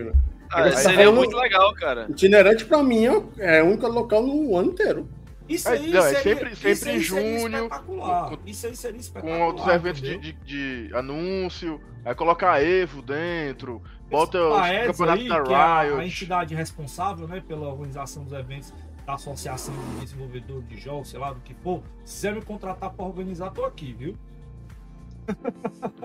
Ah, 0.50 0.58
Agora, 0.60 0.70
você 0.70 0.82
tá 0.84 0.90
seria 0.90 1.12
muito 1.12 1.36
legal, 1.36 1.74
cara. 1.74 2.06
Itinerante 2.08 2.64
pra 2.64 2.82
mim 2.84 3.06
é 3.06 3.56
é 3.58 3.62
o 3.62 3.66
único 3.66 3.88
local 3.88 4.22
no 4.22 4.56
ano 4.56 4.70
inteiro. 4.70 5.08
Isso 5.48 5.68
É, 5.68 5.72
aí 5.72 5.96
é 5.96 6.02
seria, 6.02 6.22
sempre- 6.22 6.50
isso 6.52 6.60
sempre 6.62 6.90
aí 6.90 6.96
em 6.98 7.02
seria 7.02 7.02
junho, 7.02 7.46
espetacular. 7.64 8.28
com- 8.30 8.38
Isso 8.46 8.66
aí 8.66 8.76
seria 8.76 8.94
Com 8.96 9.00
espetacular. 9.00 9.46
outros 9.46 9.66
eventos 9.68 10.00
de, 10.02 10.18
de- 10.18 10.32
de 10.88 10.94
anúncio, 10.94 11.80
aí 12.04 12.14
colocar 12.14 12.62
Evo 12.62 13.00
dentro, 13.00 13.82
bota 14.10 14.38
o 14.40 14.54
a 14.54 14.68
campeonato 14.86 15.20
aí, 15.22 15.28
da 15.28 15.42
que 15.42 15.52
é 15.52 15.56
a, 15.56 15.64
a 15.64 15.82
Riot. 15.84 16.04
entidade 16.06 16.54
responsável 16.54 17.26
né, 17.26 17.40
pela 17.46 17.66
organização 17.68 18.24
dos 18.24 18.32
eventos 18.34 18.74
da 19.06 19.14
Associação 19.14 19.74
de 19.94 20.00
Desenvolvedores 20.04 20.68
de 20.68 20.76
Jogos, 20.76 21.08
sei 21.08 21.18
lá 21.18 21.32
do 21.32 21.40
que 21.40 21.54
for, 21.54 21.82
se 22.04 22.16
quiser 22.16 22.34
me 22.34 22.42
contratar 22.42 22.90
para 22.90 23.04
organizar, 23.06 23.50
tô 23.50 23.64
aqui, 23.64 23.94
viu? 23.94 24.14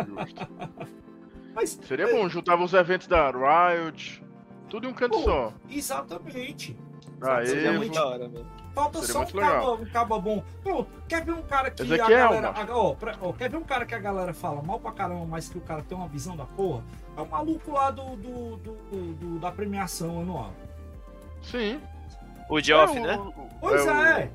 Justo. 0.08 0.48
Mas 1.56 1.78
Seria 1.88 2.08
bom, 2.08 2.28
juntava 2.30 2.64
os 2.64 2.74
eventos 2.74 3.08
da 3.08 3.30
Riot, 3.30 4.24
tudo 4.70 4.88
em 4.88 4.90
um 4.90 4.94
canto 4.94 5.18
Pô, 5.18 5.24
só. 5.24 5.54
exatamente. 5.70 6.76
Aí, 7.22 7.48
Seria 7.48 7.74
muito 7.74 7.94
da 7.94 8.06
hora, 8.06 8.28
velho. 8.28 8.46
Falta 8.74 9.00
Seria 9.02 9.14
só 9.14 9.22
um 9.22 9.40
caba, 9.40 9.72
um 9.74 9.86
caba 9.86 10.20
bom. 10.20 10.44
Pronto, 10.64 10.90
quer 11.08 11.24
ver 11.24 11.32
um 11.34 11.42
cara 11.44 11.70
que 11.72 11.82
a 11.82 11.86
Ezequiel, 11.86 12.08
galera. 12.30 12.50
a- 12.50 12.78
ó, 12.78 12.94
pra- 12.96 13.16
ó, 13.22 13.32
quer 13.32 13.50
ver 13.50 13.58
um 13.58 13.64
cara 13.64 13.86
que 13.86 13.94
a 13.94 14.00
galera 14.00 14.34
fala 14.34 14.62
mal 14.64 14.80
pra 14.80 14.92
caramba, 14.92 15.26
mas 15.26 15.48
que 15.48 15.58
o 15.58 15.62
cara 15.62 15.84
tem 15.84 15.96
uma 15.98 16.08
visão 16.08 16.36
da 16.36 16.46
porra? 16.46 16.84
É 17.16 17.22
o 17.22 17.28
maluco 17.28 17.72
lá 17.72 17.92
do, 17.92 18.16
do- 18.16 18.58
do- 18.58 19.14
do- 19.14 19.40
da 19.40 19.52
premiação 19.52 20.22
anual. 20.22 20.52
Sim. 21.44 21.80
O 22.50 22.60
Geoff, 22.60 22.98
É 22.98 23.02
né? 23.02 23.16
o- 23.18 23.34
Pois 23.62 23.86
é. 23.86 24.30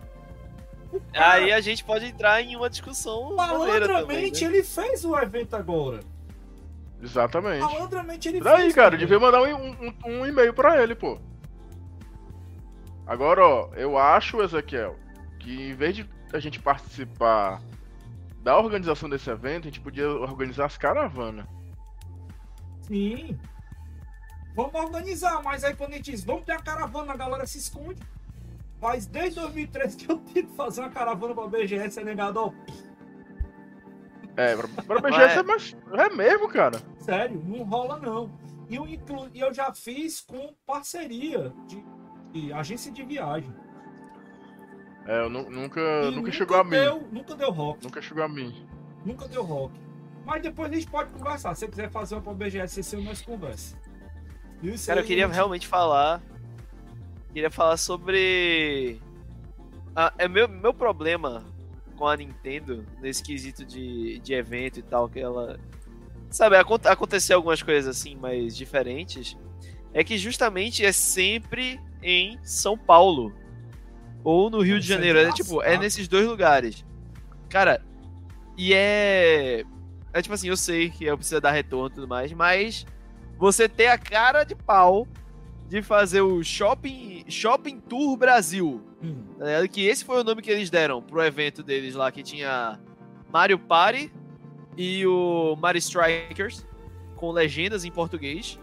O 0.93 1.01
cara- 1.13 1.35
Aí 1.35 1.53
a 1.53 1.61
gente 1.61 1.85
pode 1.85 2.07
entrar 2.07 2.41
em 2.41 2.57
uma 2.57 2.71
discussão 2.71 3.35
maneira 3.35 3.87
também, 3.87 3.89
Malandramente 3.89 4.45
né? 4.47 4.51
ele 4.55 4.63
fez 4.63 5.05
o 5.05 5.19
evento 5.19 5.55
agora. 5.55 6.01
Exatamente. 7.03 7.61
Malandramente 7.61 8.29
ele 8.29 8.41
Daí, 8.41 8.63
fez, 8.63 8.75
cara, 8.75 8.91
também. 8.93 9.01
devia 9.07 9.19
mandar 9.21 9.43
um, 9.43 9.69
um- 9.71 9.95
um 10.07 10.27
e-mail 10.27 10.53
pra 10.55 10.83
ele, 10.83 10.95
pô. 10.95 11.19
Agora, 13.09 13.43
ó, 13.43 13.71
eu 13.75 13.97
acho, 13.97 14.43
Ezequiel, 14.43 14.95
que 15.41 15.71
em 15.71 15.75
vez 15.75 15.97
de 15.97 16.09
a 16.31 16.39
gente 16.39 16.61
participar 16.61 17.63
da 18.43 18.59
organização 18.59 19.09
desse 19.09 19.31
evento, 19.31 19.63
a 19.63 19.71
gente 19.71 19.81
podia 19.81 20.07
organizar 20.11 20.67
as 20.67 20.77
caravanas. 20.77 21.47
Sim. 22.83 23.39
Vamos 24.55 24.75
organizar, 24.75 25.43
mas 25.43 25.65
aí 25.65 25.75
quando 25.75 25.95
a 25.95 25.97
gente 25.97 26.11
diz, 26.11 26.23
vamos 26.23 26.45
ter 26.45 26.53
a 26.53 26.61
caravana, 26.61 27.15
a 27.15 27.17
galera 27.17 27.47
se 27.47 27.57
esconde. 27.57 28.03
Faz 28.79 29.07
desde 29.07 29.41
2013 29.41 29.97
que 29.97 30.13
eu 30.13 30.19
tento 30.19 30.55
fazer 30.55 30.83
uma 30.83 30.91
caravana 30.91 31.35
pra 31.35 31.49
BGS, 31.49 31.99
é 31.99 32.05
negado, 32.05 32.41
ó. 32.41 32.53
É, 34.37 34.55
pra, 34.55 34.69
pra 34.85 35.01
BGS 35.11 35.39
é, 35.39 35.43
mais, 35.43 35.77
é 35.95 36.15
mesmo, 36.15 36.47
cara. 36.49 36.79
Sério, 36.99 37.43
não 37.43 37.65
rola 37.65 37.99
não. 37.99 38.31
E 38.69 38.77
eu, 38.77 38.87
inclu... 38.87 39.31
e 39.33 39.41
eu 39.41 39.53
já 39.53 39.73
fiz 39.73 40.21
com 40.21 40.55
parceria 40.67 41.55
de, 41.67 41.83
de 42.33 42.53
agência 42.53 42.93
de 42.93 43.03
viagem. 43.03 43.53
É, 45.07 45.21
eu 45.25 45.31
nu- 45.31 45.49
nunca, 45.51 45.81
E 45.81 46.11
nunca 46.15 46.31
chegou 46.31 46.57
a 46.59 46.65
mim. 46.65 46.71
deu, 46.71 47.09
Nunca 47.11 47.35
deu 47.35 47.51
rock. 47.51 47.83
Nunca 47.83 48.03
chegou 48.03 48.23
a 48.23 48.29
mim. 48.29 48.67
Nunca 49.05 49.27
deu 49.27 49.43
rock. 49.43 49.75
Mas 50.27 50.43
depois 50.43 50.71
a 50.71 50.75
gente 50.75 50.87
pode 50.91 51.11
conversar. 51.13 51.55
Se 51.55 51.61
você 51.61 51.69
quiser 51.69 51.91
fazer 51.91 52.15
uma 52.17 52.21
pra 52.21 52.35
BGS, 52.35 52.81
esse 52.81 52.95
ano 52.97 53.07
nós 53.07 53.23
conversa. 53.23 53.77
Isso 54.63 54.87
Cara, 54.87 55.01
aí, 55.01 55.05
eu 55.05 55.07
queria 55.09 55.27
gente- 55.27 55.35
realmente 55.35 55.67
falar. 55.67 56.21
Queria 57.33 57.51
falar 57.51 57.77
sobre. 57.79 59.01
Ah, 59.97 60.13
é 60.19 60.29
meu, 60.29 60.47
meu 60.49 60.75
problema 60.75 61.45
com 61.97 62.07
a 62.07 62.17
Nintendo 62.17 62.85
nesse 63.01 63.23
quesito 63.23 63.65
de, 63.65 64.19
de 64.19 64.35
evento 64.35 64.79
e 64.79 64.83
tal, 64.83 65.09
que 65.09 65.19
ela. 65.19 65.59
Sabe, 66.31 66.57
acon- 66.57 66.79
aconteceu 66.85 67.37
algumas 67.37 67.63
coisas 67.63 67.97
assim 67.97 68.15
mais 68.15 68.55
diferentes. 68.55 69.37
É 69.95 70.05
que 70.05 70.19
justamente 70.19 70.85
é 70.85 70.93
sempre 70.93 71.81
em 72.03 72.39
São 72.43 72.77
Paulo. 72.77 73.33
Ou 74.25 74.51
no 74.51 74.61
Rio 74.61 74.81
de 74.81 74.87
Janeiro. 74.87 75.19
É 75.19 75.33
tipo, 75.33 75.63
é 75.63 75.77
nesses 75.79 76.09
dois 76.09 76.27
lugares. 76.27 76.85
Cara, 77.49 77.83
e 78.57 78.75
é. 78.75 79.65
É 80.13 80.23
tipo 80.23 80.35
assim, 80.35 80.49
eu 80.49 80.57
sei 80.57 80.91
que 80.91 81.05
eu 81.05 81.17
preciso 81.17 81.41
dar 81.41 81.53
retorno 81.53 81.89
e 81.89 81.93
tudo 81.93 82.09
mais, 82.09 82.33
mas 82.33 82.87
você 83.39 83.69
ter 83.69 83.87
a 83.87 83.99
cara 83.99 84.43
de 84.43 84.55
pau 84.55 85.07
de 85.69 85.83
fazer 85.83 86.23
o 86.23 86.43
Shopping, 86.43 87.25
Shopping 87.29 87.79
Tour 87.81 88.17
Brasil. 88.17 88.83
Hum. 89.03 89.23
tá? 89.39 89.69
Que 89.69 89.87
esse 89.87 90.05
foi 90.05 90.21
o 90.21 90.25
nome 90.25 90.43
que 90.43 90.51
eles 90.51 90.71
deram 90.71 91.01
pro 91.01 91.23
evento 91.23 91.63
deles 91.63 91.95
lá, 91.95 92.11
que 92.11 92.23
tinha 92.23 92.81
Mario 93.31 93.59
Party 93.59 94.11
e 94.77 95.07
o 95.07 95.57
Mario 95.57 95.79
Strikers, 95.79 96.67
com 97.15 97.31
legendas 97.31 97.85
em 97.85 97.91
português, 97.91 98.59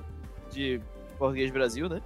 de 0.52 0.82
português 1.18 1.52
Brasil, 1.52 1.88
né? 1.88 2.02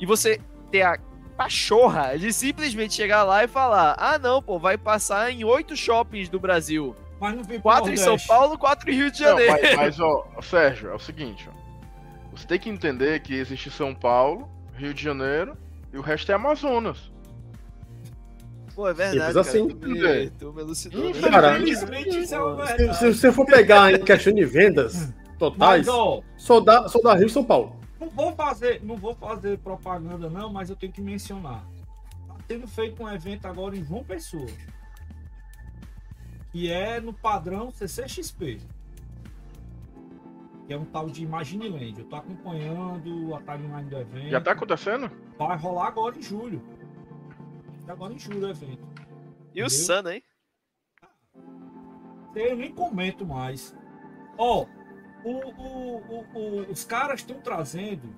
E 0.00 0.06
você 0.06 0.40
ter 0.70 0.82
a 0.82 0.98
pachorra 1.36 2.18
de 2.18 2.32
simplesmente 2.32 2.94
chegar 2.94 3.22
lá 3.22 3.44
e 3.44 3.48
falar: 3.48 3.94
ah, 3.98 4.18
não, 4.18 4.42
pô, 4.42 4.58
vai 4.58 4.76
passar 4.76 5.30
em 5.30 5.44
oito 5.44 5.76
shoppings 5.76 6.28
do 6.28 6.38
Brasil. 6.40 6.94
Mas 7.20 7.36
não 7.36 7.42
vem 7.42 7.60
Quatro 7.60 7.92
em 7.92 7.96
São. 7.96 8.16
Paulo, 8.16 8.56
quatro 8.56 8.88
em 8.90 8.94
Rio 8.94 9.10
de 9.10 9.22
Não, 9.22 9.30
Janeiro. 9.30 9.52
mas, 9.60 9.76
mas, 9.76 10.00
ó, 10.00 10.24
Sérgio, 10.40 10.90
é 10.90 10.94
o 10.94 10.98
seguinte, 10.98 11.48
ó. 11.52 11.58
Você 12.36 12.46
tem 12.46 12.58
que 12.60 12.70
entender 12.70 13.20
que 13.20 13.34
existe 13.34 13.70
São 13.70 13.92
Paulo, 13.92 14.48
Rio 14.74 14.94
de 14.94 15.02
Janeiro 15.02 15.56
e 15.92 15.98
o 15.98 16.00
resto 16.00 16.30
é 16.30 16.34
Amazonas. 16.36 17.10
Pô, 18.74 18.86
é 18.88 18.94
verdade, 18.94 19.18
Simples 19.18 19.34
cara. 19.34 19.40
assim. 19.40 19.68
Tu 19.68 19.88
me, 19.88 20.30
tu 20.30 21.30
né? 21.30 21.58
Infelizmente, 21.58 22.20
isso 22.20 22.34
é 22.36 22.40
uma 22.40 22.66
Se, 22.66 22.76
verdade. 22.76 22.98
se 22.98 23.14
você 23.14 23.32
for 23.32 23.44
pegar 23.44 23.92
em 23.92 23.98
questão 24.04 24.32
de 24.32 24.44
vendas 24.44 25.12
totais, 25.36 25.86
Mas, 25.86 25.88
ó, 25.88 26.20
só 26.36 26.60
dá, 26.60 26.88
só 26.88 27.00
dá 27.00 27.14
Rio 27.14 27.26
e 27.26 27.30
São 27.30 27.42
Paulo. 27.42 27.74
Não 28.00 28.08
vou 28.10 28.32
fazer, 28.34 28.82
não 28.84 28.96
vou 28.96 29.14
fazer 29.14 29.58
propaganda 29.58 30.28
não, 30.30 30.52
mas 30.52 30.70
eu 30.70 30.76
tenho 30.76 30.92
que 30.92 31.00
mencionar. 31.00 31.64
Tá 32.26 32.36
tendo 32.46 32.66
feito 32.68 33.02
um 33.02 33.08
evento 33.10 33.46
agora 33.46 33.76
em 33.76 33.84
João 33.84 34.04
Pessoa. 34.04 34.46
Que 36.52 36.70
é 36.70 37.00
no 37.00 37.12
padrão 37.12 37.70
CCXP. 37.70 38.60
Que 40.66 40.72
é 40.74 40.78
um 40.78 40.84
tal 40.84 41.08
de 41.08 41.22
Imagine 41.22 41.68
Land. 41.68 41.98
Eu 42.00 42.04
tô 42.06 42.16
acompanhando 42.16 43.34
a 43.34 43.40
timeline 43.42 43.88
do 43.90 43.96
evento. 43.98 44.28
Já 44.30 44.40
tá 44.40 44.52
acontecendo? 44.52 45.10
Vai 45.38 45.56
rolar 45.56 45.88
agora 45.88 46.16
em 46.18 46.22
julho. 46.22 46.62
Agora 47.86 48.12
em 48.12 48.18
julho 48.18 48.46
o 48.46 48.50
evento. 48.50 48.86
E 49.54 49.62
o 49.62 49.66
Entendeu? 49.66 49.70
Sana, 49.70 50.14
hein? 50.14 50.22
Eu 52.34 52.54
nem 52.56 52.72
comento 52.72 53.26
mais. 53.26 53.74
Ó, 54.36 54.62
o- 54.64 54.68
o- 55.36 55.96
o- 55.98 56.26
o- 56.34 56.70
os 56.72 56.84
caras 56.84 57.20
estão 57.20 57.40
trazendo. 57.40 58.08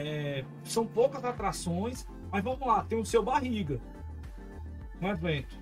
é, 0.00 0.44
são 0.62 0.86
poucas 0.86 1.24
atrações, 1.24 2.06
mas 2.30 2.44
vamos 2.44 2.64
lá, 2.64 2.84
tem 2.84 3.00
o 3.00 3.04
seu 3.04 3.20
barriga 3.20 3.80
no 5.00 5.08
evento. 5.08 5.58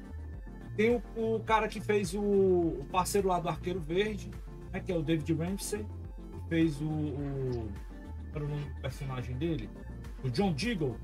Tem 0.76 1.02
o, 1.16 1.40
cara 1.40 1.68
que 1.68 1.80
fez 1.80 2.12
o, 2.14 2.84
parceiro 2.92 3.28
lá 3.28 3.40
do 3.40 3.48
Arqueiro 3.48 3.80
Verde, 3.80 4.30
né, 4.70 4.80
que 4.80 4.92
é 4.92 4.94
o 4.94 5.02
David 5.02 5.32
Ramsey, 5.32 5.86
que 6.30 6.48
fez 6.50 6.78
o. 6.82 6.84
o 6.84 7.68
era 8.34 8.44
o 8.44 8.48
nome 8.48 8.62
do 8.66 8.80
personagem 8.82 9.34
dele? 9.38 9.70
O 10.22 10.28
John 10.28 10.52
Deagle. 10.52 10.96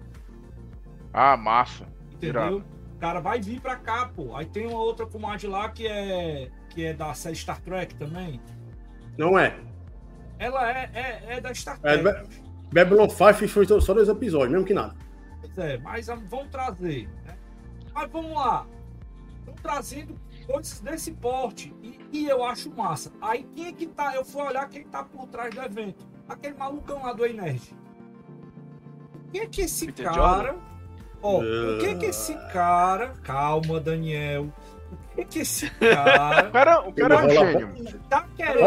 Ah, 1.10 1.34
massa. 1.34 1.88
Entendeu? 2.12 2.42
Irado. 2.42 2.64
O 2.96 2.98
cara 2.98 3.20
vai 3.20 3.40
vir 3.40 3.62
pra 3.62 3.76
cá, 3.76 4.08
pô. 4.14 4.36
Aí 4.36 4.44
tem 4.44 4.66
uma 4.66 4.78
outra 4.78 5.06
comadre 5.06 5.46
lá 5.46 5.70
que 5.70 5.86
é 5.86 6.50
que 6.68 6.84
é 6.84 6.92
da 6.92 7.14
série 7.14 7.34
Star 7.36 7.60
Trek 7.62 7.94
também. 7.94 8.38
Não 9.18 9.38
é. 9.38 9.58
Ela 10.38 10.70
é, 10.70 10.90
é, 10.94 11.24
é 11.36 11.40
da 11.40 11.54
Star 11.54 11.78
É, 11.82 11.98
Trek. 11.98 12.28
Babylon 12.72 13.08
5 13.08 13.48
foi 13.48 13.66
só 13.80 13.92
dois 13.94 14.08
episódios, 14.08 14.50
mesmo 14.50 14.66
que 14.66 14.74
nada. 14.74 14.94
Pois 15.40 15.58
é, 15.58 15.78
mas 15.78 16.08
ah, 16.08 16.14
vão 16.16 16.46
trazer. 16.48 17.08
né? 17.26 17.36
Mas 17.94 18.10
vamos 18.10 18.32
lá. 18.32 18.66
Estão 19.40 19.54
trazendo 19.62 20.18
coisas 20.46 20.80
desse 20.80 21.12
porte. 21.12 21.74
E, 21.82 22.00
e 22.12 22.28
eu 22.28 22.42
acho 22.44 22.70
massa. 22.74 23.12
Aí 23.20 23.46
quem 23.54 23.66
é 23.68 23.72
que 23.72 23.86
tá? 23.86 24.14
Eu 24.14 24.24
fui 24.24 24.42
olhar 24.42 24.68
quem 24.68 24.84
tá 24.84 25.04
por 25.04 25.26
trás 25.28 25.54
do 25.54 25.60
evento. 25.60 26.06
Aquele 26.28 26.54
malucão 26.56 27.02
lá 27.02 27.12
do 27.12 27.24
Ei 27.26 27.34
Nerd. 27.34 27.74
Quem 29.30 29.42
é 29.42 29.46
que 29.46 29.62
esse 29.62 29.86
Peter 29.86 30.06
cara. 30.10 30.56
Ó, 31.22 31.38
o 31.40 31.78
que 31.78 31.86
é 31.86 31.94
que 31.94 32.06
Ah. 32.06 32.08
esse 32.08 32.34
cara. 32.52 33.08
Calma, 33.22 33.78
Daniel. 33.78 34.52
O 35.12 35.14
que 35.14 35.20
é 35.20 35.24
que 35.24 35.38
esse 35.40 35.70
cara. 35.78 36.48
O 36.48 36.52
cara, 36.52 36.88
o 36.88 36.92
cara 36.92 37.14
é 37.14 37.26
um 37.26 37.30
gênio. 37.30 38.00
tá 38.08 38.26
querendo 38.34 38.60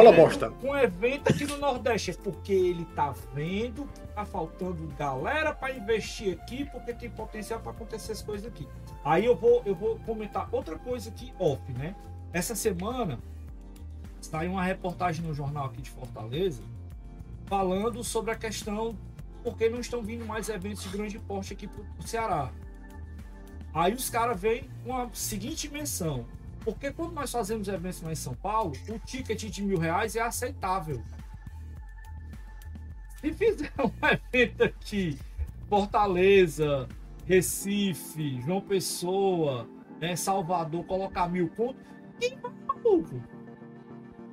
um 0.64 0.78
evento 0.78 1.30
aqui 1.30 1.46
no 1.46 1.58
Nordeste. 1.58 2.12
É 2.12 2.14
porque 2.14 2.54
ele 2.54 2.86
tá 2.96 3.14
vendo 3.34 3.86
que 3.94 4.08
tá 4.14 4.26
faltando 4.26 4.88
galera 4.98 5.54
para 5.54 5.74
investir 5.74 6.34
aqui, 6.34 6.66
porque 6.66 6.94
tem 6.94 7.10
potencial 7.10 7.60
para 7.60 7.72
acontecer 7.72 8.12
as 8.12 8.22
coisas 8.22 8.46
aqui. 8.46 8.68
Aí 9.04 9.26
eu 9.26 9.36
vou, 9.36 9.62
eu 9.66 9.74
vou 9.74 10.00
comentar 10.06 10.48
outra 10.52 10.78
coisa 10.78 11.10
aqui 11.10 11.34
off, 11.40 11.62
né? 11.74 11.96
Essa 12.32 12.56
semana 12.56 13.20
saiu 14.22 14.52
uma 14.52 14.64
reportagem 14.64 15.26
no 15.26 15.34
jornal 15.34 15.66
aqui 15.66 15.82
de 15.82 15.90
Fortaleza 15.90 16.62
falando 17.46 18.04
sobre 18.04 18.32
a 18.32 18.36
questão 18.36 18.96
porque 19.44 19.70
não 19.70 19.80
estão 19.80 20.02
vindo 20.02 20.26
mais 20.26 20.50
eventos 20.50 20.84
de 20.84 20.90
grande 20.90 21.20
porte 21.20 21.54
aqui 21.54 21.68
pro, 21.68 21.84
pro 21.84 22.08
Ceará. 22.08 22.52
Aí 23.76 23.94
os 23.94 24.10
caras 24.10 24.40
vêm 24.40 24.70
com 24.86 24.96
a 24.96 25.10
seguinte 25.12 25.70
menção. 25.70 26.26
Porque 26.64 26.92
quando 26.92 27.12
nós 27.12 27.30
fazemos 27.30 27.68
eventos 27.68 28.02
lá 28.02 28.12
em 28.12 28.16
São 28.16 28.34
Paulo, 28.34 28.72
o 28.88 28.98
ticket 28.98 29.44
de 29.44 29.62
mil 29.62 29.78
reais 29.78 30.16
é 30.16 30.22
aceitável. 30.22 31.04
Se 33.20 33.34
fizer 33.34 33.72
um 33.78 33.92
evento 34.32 34.64
aqui, 34.64 35.20
Fortaleza, 35.70 36.88
Recife, 37.26 38.42
João 38.42 38.62
Pessoa, 38.62 39.68
né, 40.00 40.16
Salvador, 40.16 40.86
colocar 40.86 41.28
mil 41.28 41.50
conto, 41.50 41.78
quem 42.18 42.38
vai 42.38 42.54
maluco? 42.66 43.22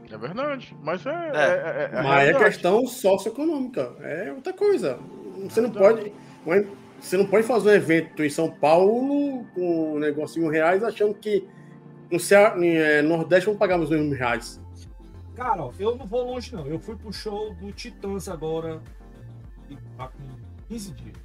É 0.09 0.17
verdade. 0.17 0.77
Mas 0.83 1.05
é. 1.05 1.11
É. 1.11 1.15
é, 1.15 1.91
é, 1.95 1.99
é 1.99 2.03
Mas 2.03 2.29
é 2.29 2.35
questão 2.35 2.87
socioeconômica. 2.87 3.97
É 4.01 4.31
outra 4.31 4.53
coisa. 4.53 5.01
Você 5.43 5.61
não 5.61 5.71
pode. 5.71 6.13
Você 7.03 7.17
não 7.17 7.27
pode 7.27 7.45
fazer 7.47 7.69
um 7.69 7.73
evento 7.73 8.23
em 8.23 8.31
São 8.31 8.49
Paulo 8.49 9.45
com 9.55 9.97
um 9.97 9.99
negocinho 9.99 10.49
reais 10.49 10.85
achando 10.85 11.13
que 11.13 11.47
no 12.11 12.21
Ceará, 12.21 12.55
eh, 12.65 13.03
Nordeste 13.03 13.47
vão 13.47 13.57
pagar 13.57 13.79
os 13.81 13.91
mesmos 13.91 14.17
reais. 14.17 14.61
Cara, 15.35 15.65
ó, 15.65 15.73
eu 15.79 15.97
não 15.97 16.07
vou 16.07 16.23
longe 16.23 16.55
não. 16.55 16.65
Eu 16.67 16.79
fui 16.79 16.95
pro 16.95 17.13
show 17.13 17.53
do 17.55 17.73
Titãs 17.73 18.29
agora, 18.29 18.81
tá 19.97 20.09
com 20.09 20.23
15 20.69 20.93
dias. 20.93 21.17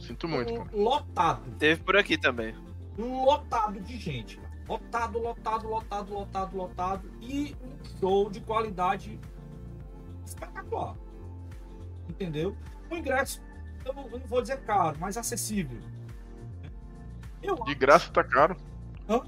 Sinto 0.00 0.26
muito, 0.26 0.52
cara. 0.52 0.68
Lotado. 0.72 1.50
Teve 1.58 1.82
por 1.82 1.96
aqui 1.96 2.18
também. 2.18 2.54
lotado 2.98 3.80
de 3.80 3.96
gente. 3.96 4.36
cara. 4.36 4.52
Lotado, 4.68 5.18
lotado, 5.18 5.68
lotado, 5.68 6.12
lotado, 6.12 6.56
lotado. 6.56 7.10
E 7.20 7.54
um 7.62 7.98
show 8.00 8.28
de 8.28 8.40
qualidade 8.40 9.18
espetacular. 10.26 10.96
Entendeu? 12.08 12.56
O 12.90 12.96
ingresso, 12.96 13.40
eu 13.84 13.92
não, 13.92 14.04
eu 14.04 14.18
não 14.18 14.26
vou 14.26 14.40
dizer 14.42 14.58
caro, 14.60 14.96
mas 15.00 15.16
acessível. 15.16 15.78
Eu 17.42 17.56
De 17.56 17.74
graça 17.74 18.10
tá 18.12 18.22
caro. 18.22 18.56
Hã? 19.08 19.20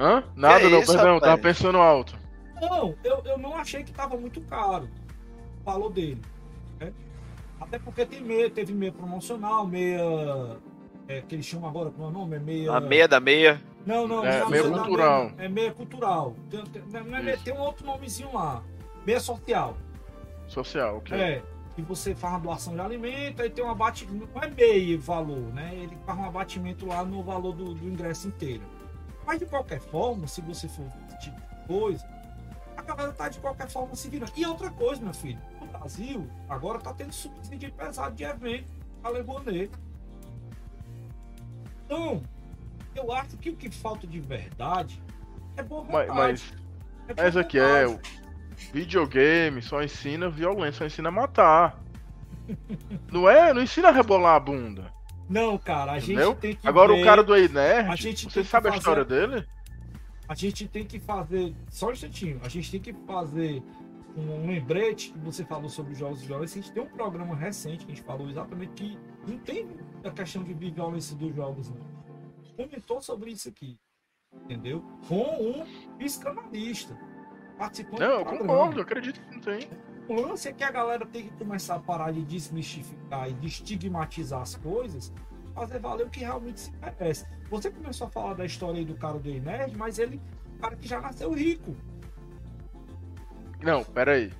Hã? 0.00 0.24
Nada 0.34 0.60
Que 0.60 0.68
não, 0.70 0.80
isso, 0.80 0.92
perdão, 0.92 1.14
rapaz? 1.14 1.22
tava 1.32 1.42
pensando 1.42 1.78
alto. 1.78 2.16
Não, 2.60 2.94
eu, 3.04 3.22
eu 3.24 3.38
não 3.38 3.54
achei 3.56 3.84
que 3.84 3.92
tava 3.92 4.16
muito 4.16 4.40
caro 4.42 4.88
o 5.60 5.64
valor 5.64 5.90
dele. 5.90 6.20
né? 6.80 6.92
Até 7.60 7.78
porque 7.78 8.06
tem 8.06 8.20
meia, 8.22 8.48
teve 8.50 8.72
meia 8.72 8.92
promocional, 8.92 9.66
meia. 9.66 10.00
É, 11.06 11.22
que 11.22 11.34
eles 11.34 11.46
chamam 11.46 11.68
agora, 11.68 11.90
como 11.90 12.04
é 12.04 12.08
o 12.08 12.10
nome? 12.12 12.36
É 12.36 12.38
meia. 12.38 12.72
A 12.72 12.80
meia 12.80 13.08
da 13.08 13.18
meia. 13.20 13.60
Não, 13.86 14.06
não, 14.06 14.24
É, 14.24 14.40
não, 14.40 14.50
meia 14.50 14.62
não, 14.64 14.72
cultural. 14.78 15.30
não, 15.36 15.44
É 15.44 15.48
meia 15.48 15.72
cultural. 15.72 16.36
Tem, 16.50 16.64
tem- 16.64 16.82
não 17.04 17.16
é 17.16 17.22
meia- 17.22 17.38
tem 17.38 17.54
um 17.54 17.60
outro 17.60 17.84
nomezinho 17.86 18.32
lá. 18.34 18.62
Meia 19.06 19.18
social. 19.20 19.76
Social, 20.46 20.98
ok. 20.98 21.18
É. 21.18 21.42
E 21.78 21.82
você 21.82 22.12
faz 22.12 22.34
uma 22.34 22.40
doação 22.40 22.74
de 22.74 22.80
alimento, 22.80 23.40
aí 23.40 23.48
tem 23.48 23.64
um 23.64 23.70
abatimento. 23.70 24.28
Não 24.34 24.42
é 24.42 24.50
meio 24.50 25.00
valor, 25.00 25.54
né? 25.54 25.72
Ele 25.76 25.96
faz 26.04 26.18
um 26.18 26.24
abatimento 26.24 26.84
lá 26.84 27.04
no 27.04 27.22
valor 27.22 27.54
do, 27.54 27.72
do 27.72 27.88
ingresso 27.88 28.26
inteiro. 28.26 28.64
Mas 29.24 29.38
de 29.38 29.46
qualquer 29.46 29.80
forma, 29.80 30.26
se 30.26 30.40
você 30.40 30.66
for 30.66 30.84
tipo 31.20 31.40
coisa, 31.68 32.04
a 32.76 32.82
galera 32.82 33.12
tá 33.12 33.28
de 33.28 33.38
qualquer 33.38 33.68
forma 33.70 33.94
se 33.94 34.08
virando. 34.10 34.32
E 34.36 34.44
outra 34.44 34.70
coisa, 34.70 35.00
meu 35.00 35.14
filho, 35.14 35.38
no 35.60 35.68
Brasil, 35.68 36.28
agora 36.48 36.80
tá 36.80 36.92
tendo 36.92 37.12
subsídio 37.12 37.72
pesado 37.72 38.16
de 38.16 38.24
evento 38.24 38.72
a 39.04 39.10
Legonet. 39.10 39.70
Então, 41.86 42.20
eu 42.92 43.12
acho 43.12 43.36
que 43.36 43.50
o 43.50 43.56
que 43.56 43.70
falta 43.70 44.04
de 44.04 44.18
verdade 44.18 45.00
é 45.56 45.62
boa 45.62 45.84
Mas, 45.84 46.08
vontade. 46.08 46.16
mas 46.16 46.54
é 47.08 47.14
boa 47.14 47.28
essa 47.28 47.40
aqui 47.40 47.58
é 47.58 47.86
o 47.86 48.00
videogame, 48.72 49.62
só 49.62 49.82
ensina 49.82 50.28
violência, 50.28 50.78
só 50.78 50.86
ensina 50.86 51.08
a 51.08 51.12
matar. 51.12 51.78
Não 53.12 53.28
é? 53.28 53.52
Não 53.52 53.62
ensina 53.62 53.88
a 53.88 53.92
rebolar 53.92 54.36
a 54.36 54.40
bunda. 54.40 54.92
Não, 55.28 55.58
cara, 55.58 55.92
a 55.92 55.98
gente 55.98 56.12
Entendeu? 56.12 56.34
tem 56.34 56.54
que 56.56 56.66
Agora 56.66 56.94
ver- 56.94 57.02
o 57.02 57.04
cara 57.04 57.22
do 57.22 57.36
Ei 57.36 57.48
Nerd, 57.48 57.90
a 57.90 57.96
gente 57.96 58.30
você 58.30 58.42
sabe 58.42 58.68
a 58.68 58.70
fazer- 58.70 58.78
história 58.78 59.04
dele? 59.04 59.46
A 60.26 60.34
gente 60.34 60.66
tem 60.68 60.84
que 60.84 60.98
fazer, 60.98 61.54
só 61.70 61.88
um 61.88 61.92
instantinho, 61.92 62.40
a 62.42 62.48
gente 62.48 62.70
tem 62.70 62.80
que 62.80 62.92
fazer 63.06 63.62
um 64.16 64.46
lembrete 64.46 65.10
que 65.12 65.18
você 65.18 65.44
falou 65.44 65.68
sobre 65.68 65.92
os 65.92 65.98
jogos 65.98 66.20
de 66.20 66.26
violência. 66.26 66.58
A 66.58 66.62
gente 66.62 66.72
tem 66.72 66.82
um 66.82 66.86
programa 66.88 67.34
recente 67.36 67.84
que 67.86 67.92
a 67.92 67.94
gente 67.94 68.04
falou 68.04 68.28
exatamente 68.28 68.72
que 68.72 68.98
não 69.26 69.38
tem 69.38 69.68
a 70.04 70.10
questão 70.10 70.42
de 70.42 70.52
violência 70.54 71.14
dos 71.16 71.34
jogos, 71.34 71.70
não. 71.70 71.86
Comentou 72.56 73.00
sobre 73.00 73.30
isso 73.30 73.48
aqui, 73.48 73.78
entendeu? 74.44 74.82
Com 75.06 75.22
um 75.22 75.66
psicanalista. 75.98 76.96
Participando 77.58 78.00
Não, 78.00 78.20
eu 78.20 78.24
concordo, 78.24 78.78
eu 78.78 78.82
acredito 78.82 79.20
que 79.20 79.34
não 79.34 79.40
tem. 79.40 79.68
O 80.08 80.20
lance 80.20 80.48
é 80.48 80.52
que 80.52 80.62
a 80.62 80.70
galera 80.70 81.04
tem 81.04 81.24
que 81.24 81.30
começar 81.30 81.74
a 81.74 81.80
parar 81.80 82.12
de 82.12 82.22
desmistificar 82.22 83.28
e 83.28 83.34
de 83.34 83.46
estigmatizar 83.48 84.40
as 84.40 84.54
coisas, 84.54 85.12
fazer 85.54 85.80
valer 85.80 86.06
o 86.06 86.10
que 86.10 86.20
realmente 86.20 86.60
se 86.60 86.72
merece. 86.76 87.26
Você 87.50 87.70
começou 87.70 88.06
a 88.06 88.10
falar 88.10 88.34
da 88.34 88.46
história 88.46 88.78
aí 88.78 88.84
do 88.84 88.94
cara 88.94 89.18
do 89.18 89.28
Nerd, 89.28 89.76
mas 89.76 89.98
ele, 89.98 90.20
o 90.56 90.60
cara 90.60 90.76
que 90.76 90.88
já 90.88 91.00
nasceu 91.00 91.32
rico. 91.32 91.76
Não, 93.60 93.84
peraí. 93.84 94.32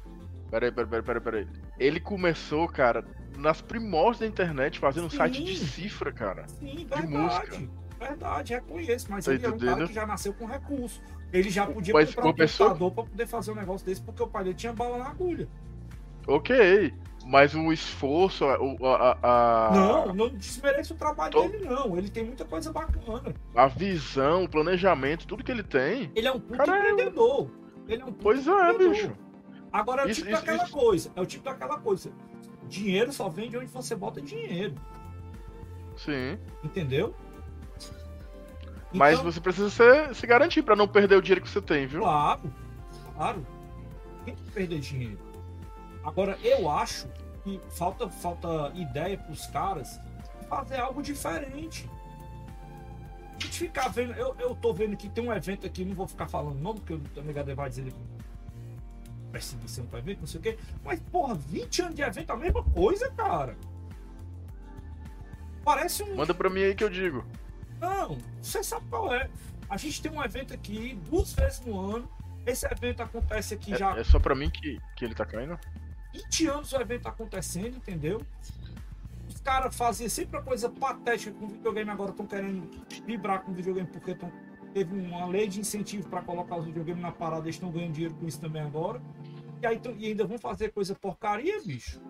Peraí, 0.51 0.73
peraí, 0.73 0.89
peraí, 0.89 1.03
peraí, 1.03 1.21
peraí. 1.21 1.49
Ele 1.79 2.01
começou, 2.01 2.67
cara, 2.69 3.05
nas 3.37 3.61
primórdias 3.61 4.21
da 4.21 4.27
internet, 4.27 4.79
fazendo 4.79 5.07
um 5.07 5.11
site 5.11 5.43
de 5.43 5.57
cifra, 5.57 6.13
cara. 6.13 6.47
Sim, 6.49 6.87
música. 7.09 7.51
verdade. 7.51 7.71
Verdade, 7.99 8.55
reconheço, 8.55 9.07
mas 9.11 9.25
Tá 9.25 9.35
ele 9.35 9.45
é 9.45 9.49
um 9.49 9.59
cara 9.59 9.87
que 9.87 9.93
já 9.93 10.07
nasceu 10.07 10.33
com 10.33 10.47
recurso. 10.47 11.03
Ele 11.33 11.51
já 11.51 11.67
podia 11.67 11.93
Mas 11.93 12.15
comprar 12.15 12.29
um 12.31 12.33
começou- 12.33 12.67
computador 12.69 12.93
para 12.95 13.05
poder 13.05 13.27
fazer 13.27 13.51
um 13.53 13.55
negócio 13.57 13.87
desse, 13.87 14.01
porque 14.01 14.23
o 14.23 14.27
pai 14.27 14.45
dele 14.45 14.57
tinha 14.57 14.73
bala 14.73 14.99
na 14.99 15.09
agulha. 15.09 15.49
Ok, 16.27 16.93
mas 17.27 17.55
o 17.55 17.73
esforço, 17.73 18.45
a, 18.45 18.55
a, 18.55 19.19
a, 19.23 19.73
Não, 19.75 20.15
não 20.15 20.29
desmerece 20.29 20.93
o 20.93 20.97
trabalho 20.97 21.33
Tô- 21.33 21.49
dele, 21.49 21.65
não. 21.67 21.97
Ele 21.99 22.09
tem 22.09 22.25
muita 22.25 22.45
coisa 22.45 22.73
bacana. 22.73 23.35
a 23.55 23.67
visão, 23.67 24.45
o 24.45 24.49
planejamento, 24.49 25.27
tudo 25.27 25.43
que 25.43 25.51
ele 25.51 25.63
tem. 25.63 26.11
Ele 26.15 26.29
é 26.29 26.33
um 26.33 26.41
puto 26.41 26.71
é- 26.71 26.79
empreendedor. 26.79 27.51
Ele 27.89 28.03
é 28.03 28.05
um 28.05 28.09
puto 28.13 28.23
Pois 28.23 28.47
é, 28.47 28.79
bicho. 28.79 29.13
Agora 29.73 30.03
é 30.03 30.07
o 30.07 30.09
Isso- 30.11 30.21
tipo 30.21 30.31
isso- 30.33 30.41
daquela 30.45 30.65
isso- 30.65 30.73
coisa. 30.73 31.11
É 31.17 31.21
o 31.21 31.27
tipo 31.27 31.45
daquela 31.45 31.79
coisa. 31.79 32.11
Dinheiro 32.69 33.13
só 33.13 33.29
vem 33.29 33.51
de 33.51 33.57
onde 33.59 33.67
você 33.67 33.95
bota 33.97 34.21
dinheiro. 34.21 34.75
Sim. 35.97 36.39
Entendeu? 36.63 37.15
Mas 38.93 39.19
Então, 39.19 39.31
você 39.31 39.41
precisa 39.41 39.71
se, 39.71 40.15
se 40.15 40.27
garantir 40.27 40.63
pra 40.63 40.75
não 40.75 40.89
perder 40.89 41.17
o 41.17 41.23
dinheiro 41.23 41.43
que 41.43 41.49
você 41.51 41.61
tem, 41.61 41.87
viu? 41.87 42.01
Claro, 42.01 42.41
claro. 43.15 43.47
Tem 44.25 44.35
que 44.35 44.51
perder 44.51 44.81
dinheiro. 44.81 45.19
Agora, 46.05 46.39
eu 46.43 46.71
acho 46.71 47.07
que 47.45 47.61
falta, 47.71 48.09
falta 48.09 48.73
ideia 48.75 49.19
pros 49.19 49.47
caras 49.47 50.01
fazer 50.49 50.77
algo 50.77 51.03
diferente. 51.03 51.89
A 53.37 53.41
gente 53.41 53.59
ficar 53.59 53.89
vendo. 53.89 54.13
Eu, 54.15 54.35
eu 54.39 54.55
tô 54.55 54.73
vendo 54.73 54.97
que 54.97 55.09
tem 55.09 55.23
um 55.23 55.33
evento 55.33 55.67
aqui, 55.67 55.85
não 55.85 55.95
vou 55.95 56.09
ficar 56.09 56.27
falando 56.27 56.57
o 56.57 56.61
nome, 56.61 56.81
porque 56.81 56.95
o 56.95 57.23
Megadeth 57.23 57.55
vai 57.55 57.69
dizer 57.69 57.85
que 57.85 58.19
perseguição 59.31 59.87
pra 59.87 59.99
evento, 59.99 60.21
não 60.21 60.27
sei 60.27 60.41
o 60.41 60.43
quê. 60.43 60.59
Mas, 60.83 61.01
porra, 61.13 61.35
20 61.35 61.83
anos 61.83 61.95
de 61.95 62.03
evento, 62.03 62.31
a 62.31 62.37
mesma 62.37 62.65
coisa, 62.65 63.11
cara. 63.11 63.57
Parece 65.65 66.03
um. 66.03 66.17
Manda 66.17 66.35
pra 66.35 66.49
mim 66.49 66.63
aí 66.63 66.75
que 66.75 66.83
eu 66.83 66.89
digo. 66.89 67.25
Não, 67.81 68.19
você 68.41 68.63
sabe 68.63 68.87
qual 68.89 69.13
é. 69.15 69.29
A 69.69 69.77
gente 69.77 70.01
tem 70.01 70.11
um 70.11 70.23
evento 70.23 70.55
aqui 70.55 70.99
duas 71.09 71.33
vezes 71.33 71.61
no 71.61 71.79
ano. 71.79 72.09
Esse 72.47 72.67
evento 72.67 73.03
acontece 73.03 73.55
aqui 73.55 73.77
já 73.77 73.97
É, 73.97 74.01
é 74.01 74.05
só 74.05 74.19
pra 74.19 74.35
mim 74.35 74.49
que, 74.49 74.81
que 74.97 75.05
ele 75.05 75.15
tá 75.15 75.27
caindo? 75.27 75.59
20 76.13 76.47
anos 76.47 76.73
o 76.73 76.77
evento 76.81 77.03
tá 77.03 77.11
acontecendo, 77.11 77.77
entendeu? 77.77 78.23
Os 79.29 79.41
caras 79.41 79.77
faziam 79.77 80.09
sempre 80.09 80.39
uma 80.39 80.43
coisa 80.43 80.69
patética 80.71 81.33
com 81.39 81.47
videogame, 81.47 81.91
agora 81.91 82.11
estão 82.11 82.27
querendo 82.27 82.69
vibrar 83.05 83.43
com 83.43 83.53
videogame 83.53 83.87
porque 83.89 84.15
tão, 84.15 84.33
teve 84.73 84.95
uma 84.95 85.27
lei 85.27 85.47
de 85.47 85.61
incentivo 85.61 86.09
para 86.09 86.23
colocar 86.23 86.57
os 86.57 86.65
videogames 86.65 87.03
na 87.03 87.13
parada, 87.13 87.43
eles 87.43 87.57
estão 87.57 87.71
ganhando 87.71 87.93
dinheiro 87.93 88.15
com 88.15 88.27
isso 88.27 88.41
também 88.41 88.63
agora. 88.63 89.01
E, 89.61 89.67
aí, 89.67 89.81
e 89.99 90.07
ainda 90.07 90.25
vão 90.25 90.39
fazer 90.39 90.73
coisa 90.73 90.95
porcaria, 90.95 91.61
bicho. 91.63 92.01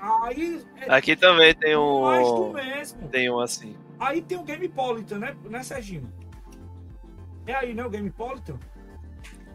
Aí 0.00 0.64
é 0.76 0.94
Aqui 0.94 1.16
também 1.16 1.54
tem 1.54 1.76
mais 1.76 2.26
do 2.26 2.44
um. 2.44 2.52
mesmo. 2.52 3.08
Tem 3.08 3.30
um 3.30 3.40
assim. 3.40 3.76
Aí 3.98 4.22
tem 4.22 4.38
o 4.38 4.44
Gamepolitan, 4.44 5.18
né, 5.18 5.36
né 5.50 5.62
Serginho? 5.62 6.12
É 7.46 7.54
aí, 7.54 7.74
né, 7.74 7.84
o 7.84 7.90
Gamepolitan? 7.90 8.58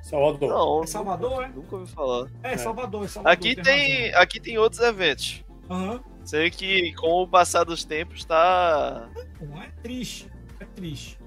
Salvador. 0.02 0.50
Não, 0.50 0.84
É 0.84 0.88
Salvador, 0.88 1.44
é? 1.46 1.48
nunca 1.48 1.78
ouvi 1.78 1.92
falar. 1.92 2.30
É, 2.44 2.58
Salvador, 2.58 3.06
é 3.06 3.08
Salvador. 3.08 3.34
Aqui 3.34 3.56
tem, 3.56 4.14
aqui 4.16 4.40
tem 4.40 4.58
outros 4.58 4.82
eventos. 4.82 5.46
Aham. 5.70 6.04
Sei 6.26 6.50
que 6.50 6.94
com 6.96 7.24
o 7.24 7.28
passar 7.28 7.64
dos 7.64 7.86
tempos 7.86 8.26
tá. 8.26 9.10
Não 9.42 9.62
é 9.62 9.70
triste, 9.82 10.30
é 10.60 10.66
triste. 10.66 11.18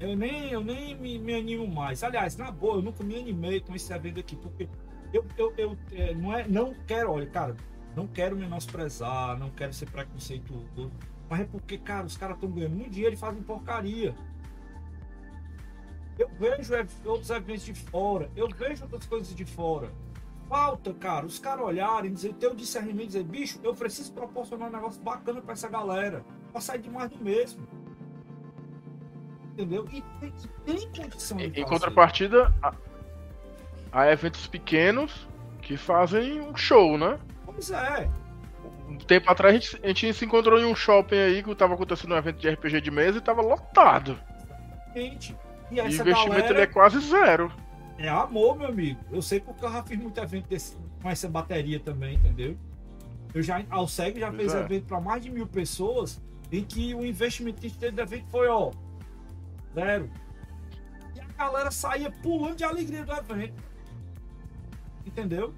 Eu 0.00 0.16
nem, 0.16 0.50
eu 0.50 0.62
nem 0.62 0.94
me, 0.94 1.18
me 1.18 1.34
animo 1.34 1.66
mais. 1.66 2.04
Aliás, 2.04 2.36
na 2.36 2.52
boa, 2.52 2.76
eu 2.76 2.82
nunca 2.82 3.02
me 3.02 3.18
animei 3.18 3.60
com 3.60 3.74
esse 3.74 3.92
evento 3.92 4.20
aqui, 4.20 4.36
porque 4.36 4.68
eu, 5.12 5.24
eu, 5.36 5.52
eu 5.56 5.78
é, 5.92 6.14
não, 6.14 6.36
é, 6.36 6.46
não 6.46 6.74
quero, 6.86 7.12
olha, 7.12 7.26
cara, 7.26 7.56
não 7.94 8.06
quero 8.06 8.36
menosprezar, 8.36 9.38
não 9.38 9.50
quero 9.50 9.72
ser 9.72 9.90
preconceituoso, 9.90 10.90
mas 11.28 11.40
é 11.40 11.44
porque, 11.44 11.78
cara, 11.78 12.06
os 12.06 12.16
caras 12.16 12.36
estão 12.36 12.50
ganhando 12.50 12.76
muito 12.76 12.90
dinheiro 12.90 13.14
e 13.14 13.18
fazem 13.18 13.42
porcaria. 13.42 14.14
Eu 16.18 16.28
vejo 16.38 16.72
outros 17.04 17.30
eventos 17.30 17.64
de 17.64 17.74
fora, 17.74 18.30
eu 18.34 18.48
vejo 18.48 18.82
outras 18.84 19.06
coisas 19.06 19.34
de 19.34 19.44
fora. 19.44 19.92
Falta, 20.48 20.94
cara, 20.94 21.26
os 21.26 21.38
caras 21.38 21.64
olharem, 21.64 22.12
dizer, 22.12 22.32
ter 22.34 22.46
o 22.46 22.56
discernimento 22.56 23.08
dizer, 23.08 23.24
bicho, 23.24 23.60
eu 23.62 23.74
preciso 23.74 24.12
proporcionar 24.12 24.68
um 24.68 24.72
negócio 24.72 25.00
bacana 25.02 25.42
pra 25.42 25.52
essa 25.52 25.68
galera 25.68 26.24
pra 26.50 26.60
sair 26.60 26.80
de 26.80 26.90
mais 26.90 27.10
do 27.10 27.22
mesmo. 27.22 27.66
Entendeu? 29.52 29.86
E 29.92 30.02
tem, 30.20 30.32
tem 30.64 30.88
condição 31.10 31.36
de 31.36 31.60
Em, 31.60 31.64
contrapartida, 31.64 32.52
há 33.92 34.10
eventos 34.10 34.46
pequenos 34.46 35.28
que 35.60 35.76
fazem 35.76 36.40
um 36.40 36.56
show, 36.56 36.96
né? 36.96 37.18
Pois 37.58 37.70
é. 37.72 38.08
Um 38.88 38.96
tempo 38.98 39.28
atrás 39.30 39.52
a 39.52 39.58
gente, 39.58 39.80
a 39.82 39.88
gente 39.88 40.14
se 40.14 40.24
encontrou 40.24 40.60
em 40.60 40.64
um 40.64 40.76
shopping 40.76 41.16
aí 41.16 41.42
que 41.42 41.52
tava 41.56 41.74
acontecendo 41.74 42.14
um 42.14 42.16
evento 42.16 42.38
de 42.38 42.48
RPG 42.48 42.80
de 42.80 42.90
mesa 42.90 43.18
e 43.18 43.20
tava 43.20 43.42
lotado. 43.42 44.18
Gente. 44.94 45.36
E 45.70 45.74
E 45.76 45.80
o 45.80 45.86
essa 45.86 46.02
investimento 46.02 46.40
galera 46.42 46.62
é 46.62 46.66
quase 46.66 47.00
zero. 47.00 47.52
é 47.98 48.08
amor, 48.08 48.56
meu 48.56 48.68
amigo. 48.68 49.00
Eu 49.10 49.20
sei 49.20 49.40
porque 49.40 49.64
eu 49.64 49.72
já 49.72 49.82
fiz 49.82 49.98
muito 49.98 50.18
evento 50.20 50.46
desse, 50.48 50.76
com 51.02 51.10
essa 51.10 51.28
bateria 51.28 51.80
também, 51.80 52.14
entendeu? 52.14 52.56
Eu 53.34 53.42
já, 53.42 53.58
a 53.58 53.64
Alceg 53.74 54.18
já 54.20 54.28
Pois 54.28 54.38
fez 54.38 54.54
é. 54.54 54.60
evento 54.60 54.86
para 54.86 55.00
mais 55.00 55.22
de 55.22 55.30
mil 55.30 55.46
pessoas 55.46 56.22
em 56.52 56.62
que 56.64 56.94
o 56.94 57.04
investimento 57.04 57.60
que 57.60 57.70
teve 57.70 57.92
do 57.96 58.02
evento 58.02 58.26
foi, 58.30 58.46
ó, 58.48 58.70
zero. 59.74 60.08
E 61.14 61.20
a 61.20 61.24
galera 61.36 61.70
saía 61.72 62.10
pulando 62.22 62.56
de 62.56 62.64
alegria 62.64 63.04
do 63.04 63.12
evento. 63.12 63.62
Entendeu? 65.04 65.52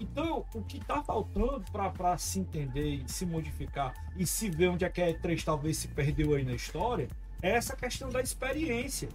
Então, 0.00 0.44
o 0.54 0.62
que 0.62 0.78
tá 0.84 1.02
faltando 1.02 1.64
para 1.72 2.16
se 2.16 2.40
entender 2.40 3.02
e 3.04 3.08
se 3.08 3.26
modificar 3.26 3.92
e 4.16 4.26
se 4.26 4.48
ver 4.48 4.68
onde 4.68 4.84
é 4.84 4.88
que 4.88 5.02
a 5.02 5.12
E3 5.12 5.44
talvez 5.44 5.76
se 5.76 5.88
perdeu 5.88 6.34
aí 6.34 6.44
na 6.44 6.54
história 6.54 7.08
é 7.42 7.50
essa 7.50 7.76
questão 7.76 8.08
da 8.08 8.20
experiência. 8.20 9.08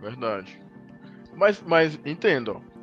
Verdade. 0.00 0.60
Mas, 1.34 1.62
mas 1.62 1.98
entendo, 2.04 2.60
ó. 2.60 2.74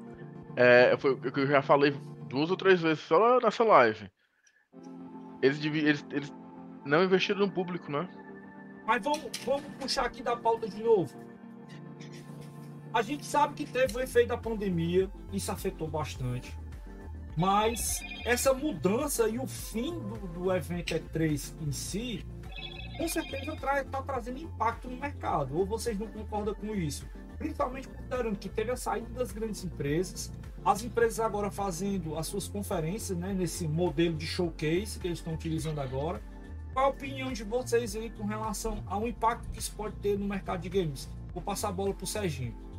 É, 0.56 0.98
foi 0.98 1.12
o 1.14 1.32
que 1.32 1.40
eu 1.40 1.48
já 1.48 1.62
falei 1.62 1.92
duas 2.28 2.50
ou 2.52 2.58
três 2.58 2.82
vezes 2.82 3.04
só 3.04 3.40
nessa 3.40 3.64
live. 3.64 4.12
Eles, 5.42 5.64
eles, 5.64 6.06
eles 6.12 6.34
não 6.86 7.04
investiram 7.04 7.42
no 7.42 7.52
público, 7.52 7.92
né? 7.92 8.08
Mas 8.86 9.04
vamos, 9.04 9.30
vamos 9.46 9.64
puxar 9.80 10.06
aqui 10.06 10.22
da 10.22 10.36
pauta 10.36 10.68
de 10.68 10.84
novo. 10.84 11.31
A 12.94 13.02
gente 13.02 13.26
sabe 13.26 13.54
que 13.54 13.66
teve 13.66 13.96
o 13.96 14.02
efeito 14.02 14.30
da 14.30 14.38
pandemia, 14.38 15.10
isso 15.32 15.50
afetou 15.50 15.88
bastante. 15.88 16.58
Mas 17.38 18.02
essa 18.26 18.54
mudança 18.54 19.30
e 19.30 19.40
o 19.40 19.48
fim 19.48 19.98
do, 19.98 20.28
do 20.28 20.54
evento 20.54 20.94
E3 20.94 21.54
em 21.62 21.72
si, 21.72 22.26
com 22.98 23.08
certeza 23.08 23.54
está 23.54 24.02
trazendo 24.02 24.40
impacto 24.40 24.90
no 24.90 24.98
mercado. 24.98 25.58
Ou 25.58 25.66
vocês 25.66 25.98
não 25.98 26.08
concordam 26.08 26.54
com 26.54 26.76
isso? 26.76 27.08
Principalmente 27.38 27.88
considerando 27.88 28.38
que 28.38 28.50
teve 28.50 28.72
a 28.72 28.76
saída 28.76 29.10
das 29.12 29.32
grandes 29.32 29.64
empresas, 29.64 30.30
as 30.64 30.84
empresas 30.84 31.22
agora 31.22 31.50
fazendo 31.50 32.18
as 32.18 32.28
suas 32.28 32.48
conferências 32.48 33.18
né, 33.18 33.34
nesse 33.34 33.68
modelo 33.68 34.16
de 34.16 34.28
showcase 34.28 35.00
que 35.00 35.08
eles 35.08 35.20
estão 35.20 35.34
utilizando 35.34 35.80
agora. 35.80 36.22
Qual 36.74 36.86
a 36.86 36.90
opinião 36.90 37.32
de 37.32 37.46
vocês 37.46 37.96
aí 37.96 38.10
com 38.10 38.26
relação 38.26 38.84
ao 38.86 39.08
impacto 39.08 39.50
que 39.50 39.60
isso 39.60 39.74
pode 39.76 39.96
ter 39.96 40.20
no 40.20 40.26
mercado 40.26 40.62
de 40.62 40.70
games? 40.70 41.10
Vou 41.34 41.42
passar 41.42 41.70
a 41.70 41.72
bola 41.72 41.94
pro 41.94 42.06
Serginho. 42.06 42.71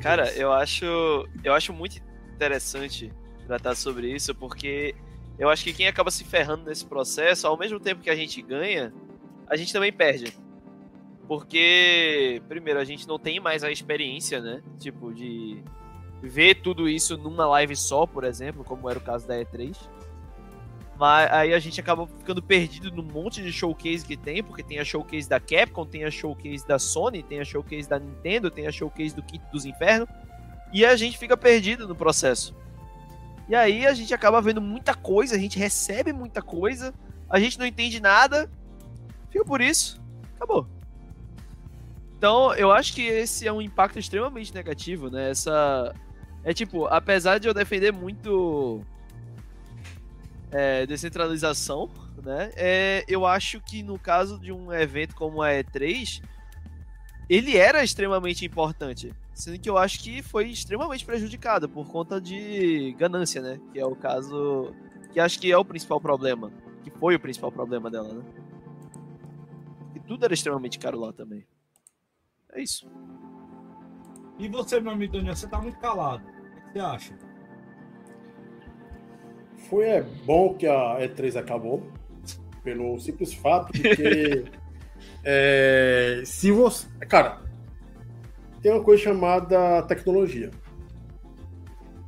Cara, 0.00 0.24
vez. 0.24 0.38
eu 0.38 0.52
acho, 0.52 1.28
eu 1.44 1.52
acho 1.52 1.72
muito 1.72 2.00
interessante 2.34 3.12
tratar 3.46 3.74
sobre 3.74 4.12
isso, 4.12 4.34
porque 4.34 4.94
eu 5.38 5.48
acho 5.48 5.64
que 5.64 5.72
quem 5.72 5.86
acaba 5.86 6.10
se 6.10 6.24
ferrando 6.24 6.64
nesse 6.64 6.84
processo, 6.84 7.46
ao 7.46 7.56
mesmo 7.56 7.80
tempo 7.80 8.02
que 8.02 8.10
a 8.10 8.16
gente 8.16 8.40
ganha, 8.42 8.92
a 9.46 9.56
gente 9.56 9.72
também 9.72 9.92
perde. 9.92 10.36
Porque, 11.26 12.42
primeiro, 12.48 12.80
a 12.80 12.84
gente 12.84 13.06
não 13.06 13.18
tem 13.18 13.38
mais 13.38 13.62
a 13.62 13.70
experiência, 13.70 14.40
né? 14.40 14.62
Tipo, 14.78 15.14
de 15.14 15.62
ver 16.22 16.56
tudo 16.56 16.88
isso 16.88 17.16
numa 17.16 17.46
live 17.46 17.76
só, 17.76 18.06
por 18.06 18.24
exemplo, 18.24 18.64
como 18.64 18.90
era 18.90 18.98
o 18.98 19.02
caso 19.02 19.26
da 19.26 19.36
E3. 19.36 19.76
Mas 21.00 21.32
aí 21.32 21.54
a 21.54 21.58
gente 21.58 21.80
acaba 21.80 22.06
ficando 22.06 22.42
perdido 22.42 22.92
num 22.92 23.02
monte 23.02 23.42
de 23.42 23.50
showcase 23.50 24.04
que 24.04 24.18
tem, 24.18 24.42
porque 24.44 24.62
tem 24.62 24.78
a 24.78 24.84
showcase 24.84 25.26
da 25.26 25.40
Capcom, 25.40 25.86
tem 25.86 26.04
a 26.04 26.10
showcase 26.10 26.68
da 26.68 26.78
Sony, 26.78 27.22
tem 27.22 27.40
a 27.40 27.44
showcase 27.44 27.88
da 27.88 27.98
Nintendo, 27.98 28.50
tem 28.50 28.66
a 28.66 28.70
showcase 28.70 29.16
do 29.16 29.22
Kit 29.22 29.42
dos 29.50 29.64
Infernos, 29.64 30.06
e 30.70 30.84
a 30.84 30.94
gente 30.96 31.16
fica 31.16 31.38
perdido 31.38 31.88
no 31.88 31.94
processo. 31.94 32.54
E 33.48 33.54
aí 33.54 33.86
a 33.86 33.94
gente 33.94 34.12
acaba 34.12 34.42
vendo 34.42 34.60
muita 34.60 34.94
coisa, 34.94 35.36
a 35.36 35.38
gente 35.38 35.58
recebe 35.58 36.12
muita 36.12 36.42
coisa, 36.42 36.92
a 37.30 37.40
gente 37.40 37.58
não 37.58 37.64
entende 37.64 37.98
nada, 37.98 38.50
fica 39.30 39.42
por 39.42 39.62
isso, 39.62 39.98
acabou. 40.36 40.68
Então, 42.18 42.52
eu 42.56 42.70
acho 42.70 42.92
que 42.92 43.06
esse 43.06 43.48
é 43.48 43.52
um 43.52 43.62
impacto 43.62 43.98
extremamente 43.98 44.54
negativo, 44.54 45.08
né? 45.08 45.30
Essa. 45.30 45.94
É 46.44 46.52
tipo, 46.52 46.84
apesar 46.88 47.38
de 47.38 47.48
eu 47.48 47.54
defender 47.54 47.90
muito 47.90 48.84
é, 50.50 50.86
descentralização, 50.86 51.90
né? 52.22 52.52
É, 52.56 53.04
eu 53.08 53.26
acho 53.26 53.60
que 53.60 53.82
no 53.82 53.98
caso 53.98 54.38
de 54.38 54.52
um 54.52 54.72
evento 54.72 55.14
como 55.14 55.42
a 55.42 55.50
E3, 55.50 56.22
ele 57.28 57.56
era 57.56 57.84
extremamente 57.84 58.44
importante. 58.44 59.14
Sendo 59.32 59.58
que 59.58 59.70
eu 59.70 59.78
acho 59.78 60.00
que 60.00 60.22
foi 60.22 60.48
extremamente 60.48 61.04
prejudicado 61.04 61.68
por 61.68 61.86
conta 61.86 62.20
de 62.20 62.94
ganância, 62.98 63.40
né? 63.40 63.60
Que 63.72 63.78
é 63.78 63.86
o 63.86 63.94
caso. 63.94 64.74
Que 65.12 65.20
acho 65.20 65.38
que 65.38 65.50
é 65.50 65.56
o 65.56 65.64
principal 65.64 66.00
problema. 66.00 66.52
Que 66.82 66.90
foi 66.90 67.14
o 67.14 67.20
principal 67.20 67.50
problema 67.50 67.90
dela, 67.90 68.12
né? 68.12 68.24
E 69.94 70.00
tudo 70.00 70.24
era 70.24 70.34
extremamente 70.34 70.78
caro 70.78 70.98
lá 71.00 71.12
também. 71.12 71.46
É 72.52 72.60
isso. 72.60 72.90
E 74.38 74.48
você, 74.48 74.80
meu 74.80 74.92
amigo 74.92 75.12
Daniel, 75.12 75.36
você 75.36 75.46
tá 75.46 75.60
muito 75.60 75.78
calado. 75.78 76.26
O 76.26 76.66
que 76.66 76.72
você 76.72 76.78
acha? 76.80 77.29
Foi 79.70 79.84
é, 79.84 80.02
bom 80.02 80.54
que 80.54 80.66
a 80.66 80.98
E3 80.98 81.36
acabou, 81.36 81.88
pelo 82.64 82.98
simples 82.98 83.32
fato 83.32 83.72
de 83.72 83.82
que 83.94 84.44
é, 85.22 86.22
se 86.26 86.50
você. 86.50 86.88
Cara, 87.08 87.40
tem 88.60 88.72
uma 88.72 88.82
coisa 88.82 89.04
chamada 89.04 89.80
tecnologia. 89.84 90.50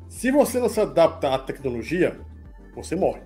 Se 0.08 0.32
você 0.32 0.58
não 0.58 0.68
se 0.68 0.80
adapta 0.80 1.32
à 1.32 1.38
tecnologia, 1.38 2.18
você 2.74 2.96
morre. 2.96 3.22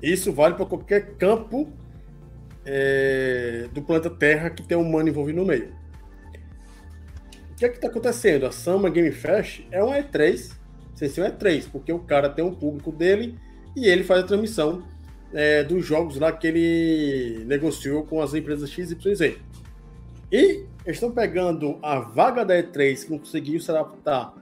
Isso 0.00 0.32
vale 0.32 0.54
para 0.54 0.66
qualquer 0.66 1.16
campo 1.16 1.72
é, 2.64 3.68
do 3.72 3.82
planeta 3.82 4.10
Terra 4.10 4.50
que 4.50 4.62
tem 4.62 4.78
um 4.78 4.82
humano 4.82 5.08
envolvido 5.08 5.40
no 5.40 5.46
meio. 5.46 5.74
O 7.50 7.56
que 7.56 7.64
é 7.64 7.68
que 7.68 7.76
está 7.76 7.88
acontecendo? 7.88 8.46
A 8.46 8.52
Summer 8.52 8.92
Game 8.92 9.10
Fest 9.10 9.66
é 9.72 9.82
uma 9.82 9.96
E3 9.96 10.63
Sessão 10.94 11.24
é 11.24 11.30
três, 11.30 11.66
porque 11.66 11.92
o 11.92 11.98
cara 11.98 12.28
tem 12.28 12.44
um 12.44 12.54
público 12.54 12.92
dele 12.92 13.38
e 13.76 13.86
ele 13.86 14.04
faz 14.04 14.20
a 14.20 14.26
transmissão 14.26 14.82
é, 15.32 15.64
dos 15.64 15.84
jogos 15.84 16.18
lá 16.18 16.30
que 16.32 16.46
ele 16.46 17.44
negociou 17.44 18.04
com 18.04 18.22
as 18.22 18.34
empresas 18.34 18.70
XYZ. 18.70 19.36
E 20.30 20.64
estão 20.86 21.10
pegando 21.10 21.78
a 21.82 21.98
vaga 21.98 22.44
da 22.44 22.54
E3 22.54 23.04
que 23.04 23.10
não 23.10 23.18
conseguiu 23.18 23.60
se 23.60 23.70
adaptar 23.70 24.34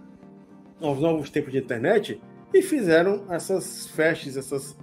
aos 0.80 0.98
novos 0.98 1.30
tempos 1.30 1.53
de 1.53 1.59
internet 1.59 2.20
e 2.53 2.62
fizeram 2.62 3.24
essas 3.30 3.86
festas, 3.88 4.36
essas 4.36 4.76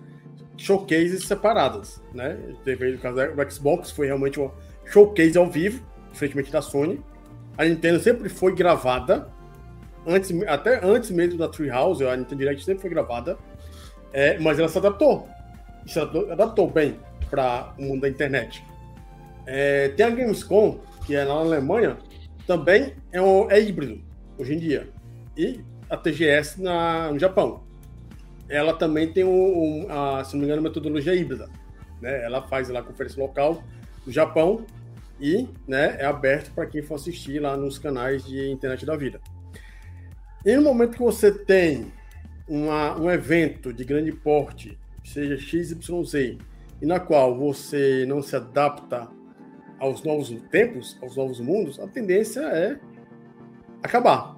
showcases 0.57 1.26
separadas, 1.26 2.01
né? 2.13 2.38
Teve 2.63 2.95
o 2.95 2.99
caso 2.99 3.17
do 3.36 3.51
Xbox, 3.51 3.91
foi 3.91 4.07
realmente 4.07 4.39
uma 4.39 4.51
showcase 4.86 5.38
ao 5.38 5.49
vivo, 5.49 5.86
diferentemente 6.11 6.51
da 6.51 6.61
Sony. 6.61 6.99
A 7.57 7.65
Nintendo 7.65 7.99
sempre 7.99 8.30
foi 8.30 8.55
gravada, 8.55 9.32
antes, 10.10 10.32
até 10.47 10.84
antes 10.84 11.12
mesmo 11.12 11.38
da 11.38 11.47
Treehouse, 11.47 12.03
a 12.03 12.16
Nintendo 12.16 12.39
Direct 12.39 12.64
sempre 12.64 12.82
foi 12.82 12.89
gravada, 12.89 13.38
é, 14.12 14.39
mas 14.39 14.57
ela 14.60 14.68
se 14.68 14.78
adaptou. 14.78 15.28
Se 15.86 15.99
adaptou 15.99 16.70
bem 16.70 16.99
para 17.30 17.74
o 17.78 17.84
mundo 17.84 18.01
da 18.01 18.10
internet. 18.10 18.64
É, 19.45 19.89
tem 19.89 20.05
a 20.05 20.10
Gamescom, 20.10 20.80
que 21.05 21.16
é 21.16 21.26
na 21.26 21.34
Alemanha, 21.34 21.97
também 22.45 22.93
é, 23.12 23.22
um, 23.22 23.49
é 23.49 23.60
híbrido, 23.60 24.01
hoje 24.38 24.53
em 24.53 24.60
dia. 24.60 24.89
E 25.38 25.62
a 25.89 25.97
TGS 25.97 26.62
na, 26.62 27.12
no 27.12 27.20
Japão. 27.20 27.64
Ela 28.47 28.74
também 28.74 29.12
tem, 29.12 29.24
um, 29.24 29.86
um 29.86 29.88
a, 29.89 30.24
se 30.24 30.34
não 30.34 30.41
me 30.41 30.45
engano, 30.45 30.62
metodologia 30.62 31.16
híbrida. 31.16 31.49
Né? 32.01 32.24
Ela 32.24 32.41
faz 32.47 32.70
lá 32.70 32.80
a 32.80 32.84
conferência 32.84 33.22
local 33.22 33.64
no 34.05 34.12
Japão 34.12 34.66
e 35.20 35.47
né, 35.68 35.97
é 35.99 36.05
aberto 36.05 36.51
para 36.53 36.66
quem 36.66 36.82
for 36.82 36.95
assistir 36.95 37.39
lá 37.39 37.57
nos 37.57 37.78
canais 37.78 38.26
de 38.26 38.49
internet 38.49 38.86
da 38.86 38.95
vida. 38.95 39.20
E 40.46 40.56
no 40.56 40.62
momento 40.62 40.94
que 40.94 41.04
você 41.04 41.32
tem 41.32 41.92
uma, 42.48 42.98
um 42.98 43.12
evento 43.12 43.74
de 43.74 43.84
grande 43.84 44.12
porte, 44.14 44.78
seja 45.04 45.38
XYZ, 45.38 46.38
e 46.82 46.86
na 46.86 47.00
qual 47.00 47.38
você 47.38 48.06
não 48.08 48.22
se 48.22 48.36
adapta 48.38 49.10
aos 49.78 50.02
novos 50.04 50.30
tempos, 50.50 50.98
aos 51.02 51.18
novos 51.18 51.42
mundos, 51.42 51.78
a 51.80 51.88
tendência 51.88 52.40
é 52.42 52.80
acabar. 53.84 54.38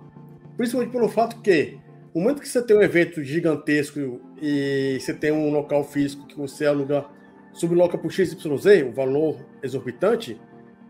Principalmente 0.57 0.91
pelo 0.91 1.07
fato 1.07 1.39
que, 1.41 1.77
no 2.15 2.21
momento 2.21 2.41
que 2.41 2.49
você 2.49 2.63
tem 2.63 2.75
um 2.75 2.81
evento 2.81 3.23
gigantesco 3.23 4.19
e 4.41 4.97
você 4.99 5.13
tem 5.13 5.31
um 5.31 5.51
local 5.51 5.83
físico 5.83 6.25
que 6.25 6.35
você 6.35 6.65
aluga, 6.65 7.05
subloca 7.53 7.95
por 7.97 8.11
XYZ, 8.11 8.87
o 8.87 8.91
valor 8.91 9.37
exorbitante, 9.61 10.39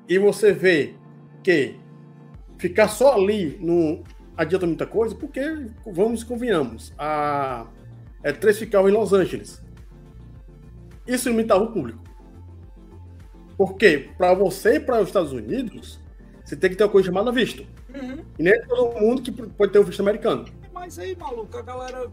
e 0.07 0.18
você 0.18 0.53
vê 0.53 0.93
que 1.43 1.76
ficar 2.57 2.88
só 2.88 3.16
ali 3.16 3.57
no, 3.59 4.03
adianta 4.36 4.65
muita 4.65 4.86
coisa, 4.86 5.15
porque, 5.15 5.41
vamos 5.86 6.21
e 6.21 6.25
convenhamos, 6.25 6.93
a 6.97 7.67
é, 8.23 8.32
três 8.32 8.57
ficava 8.57 8.89
em 8.89 8.93
Los 8.93 9.13
Angeles. 9.13 9.63
Isso 11.07 11.29
limitava 11.29 11.63
o 11.63 11.71
público. 11.71 11.99
Porque 13.57 14.09
para 14.17 14.34
você 14.34 14.75
ir 14.75 14.86
para 14.86 15.01
os 15.01 15.07
Estados 15.07 15.32
Unidos, 15.32 15.99
você 16.43 16.55
tem 16.55 16.69
que 16.69 16.75
ter 16.75 16.84
uma 16.84 16.89
coisa 16.89 17.07
chamada 17.07 17.32
visto. 17.32 17.65
Uhum. 17.93 18.23
E 18.38 18.43
nem 18.43 18.53
é 18.53 18.61
todo 18.61 18.99
mundo 18.99 19.21
que 19.21 19.32
pode 19.32 19.71
ter 19.71 19.79
o 19.79 19.84
visto 19.84 19.99
americano. 19.99 20.45
Mas 20.73 20.97
aí, 20.97 21.15
maluco, 21.15 21.57
a 21.57 21.61
galera. 21.61 22.11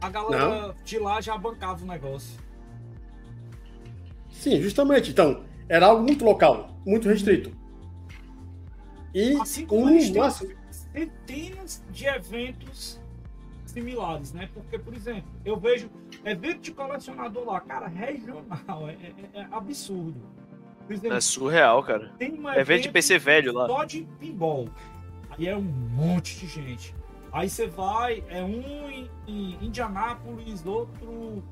A 0.00 0.10
galera 0.10 0.68
Não. 0.68 0.74
de 0.84 0.98
lá 0.98 1.20
já 1.20 1.36
bancava 1.36 1.82
o 1.84 1.86
negócio. 1.86 2.38
Sim, 4.30 4.60
justamente. 4.60 5.10
Então, 5.10 5.44
era 5.68 5.86
algo 5.86 6.02
muito 6.02 6.24
local, 6.24 6.76
muito 6.84 7.08
restrito. 7.08 7.52
E 9.14 9.34
assim 9.40 9.66
como 9.66 9.86
um, 9.86 10.14
máximo 10.14 10.50
centenas 10.92 11.84
de 11.90 12.06
eventos 12.06 13.00
similares, 13.66 14.32
né? 14.32 14.48
Porque, 14.52 14.78
por 14.78 14.94
exemplo, 14.94 15.30
eu 15.44 15.56
vejo 15.58 15.90
evento 16.24 16.60
de 16.60 16.72
colecionador 16.72 17.46
lá, 17.46 17.60
cara, 17.60 17.86
regional, 17.86 18.88
é, 18.88 18.92
é, 18.92 19.40
é 19.40 19.48
absurdo. 19.50 20.20
Exemplo, 20.88 21.16
é 21.16 21.20
surreal, 21.20 21.82
cara. 21.82 22.12
Tem 22.18 22.38
um 22.38 22.52
evento 22.52 22.82
de 22.82 22.88
PC 22.90 23.18
velho 23.18 23.52
lá. 23.52 23.66
Só 23.66 23.84
de 23.84 24.06
pinball. 24.18 24.68
Aí 25.30 25.48
é 25.48 25.56
um 25.56 25.62
monte 25.62 26.38
de 26.38 26.46
gente. 26.46 26.94
Aí 27.32 27.48
você 27.48 27.66
vai, 27.66 28.22
é 28.28 28.42
um 28.42 28.90
em, 28.90 29.10
em 29.26 29.58
Indianápolis, 29.62 30.66
outro 30.66 31.42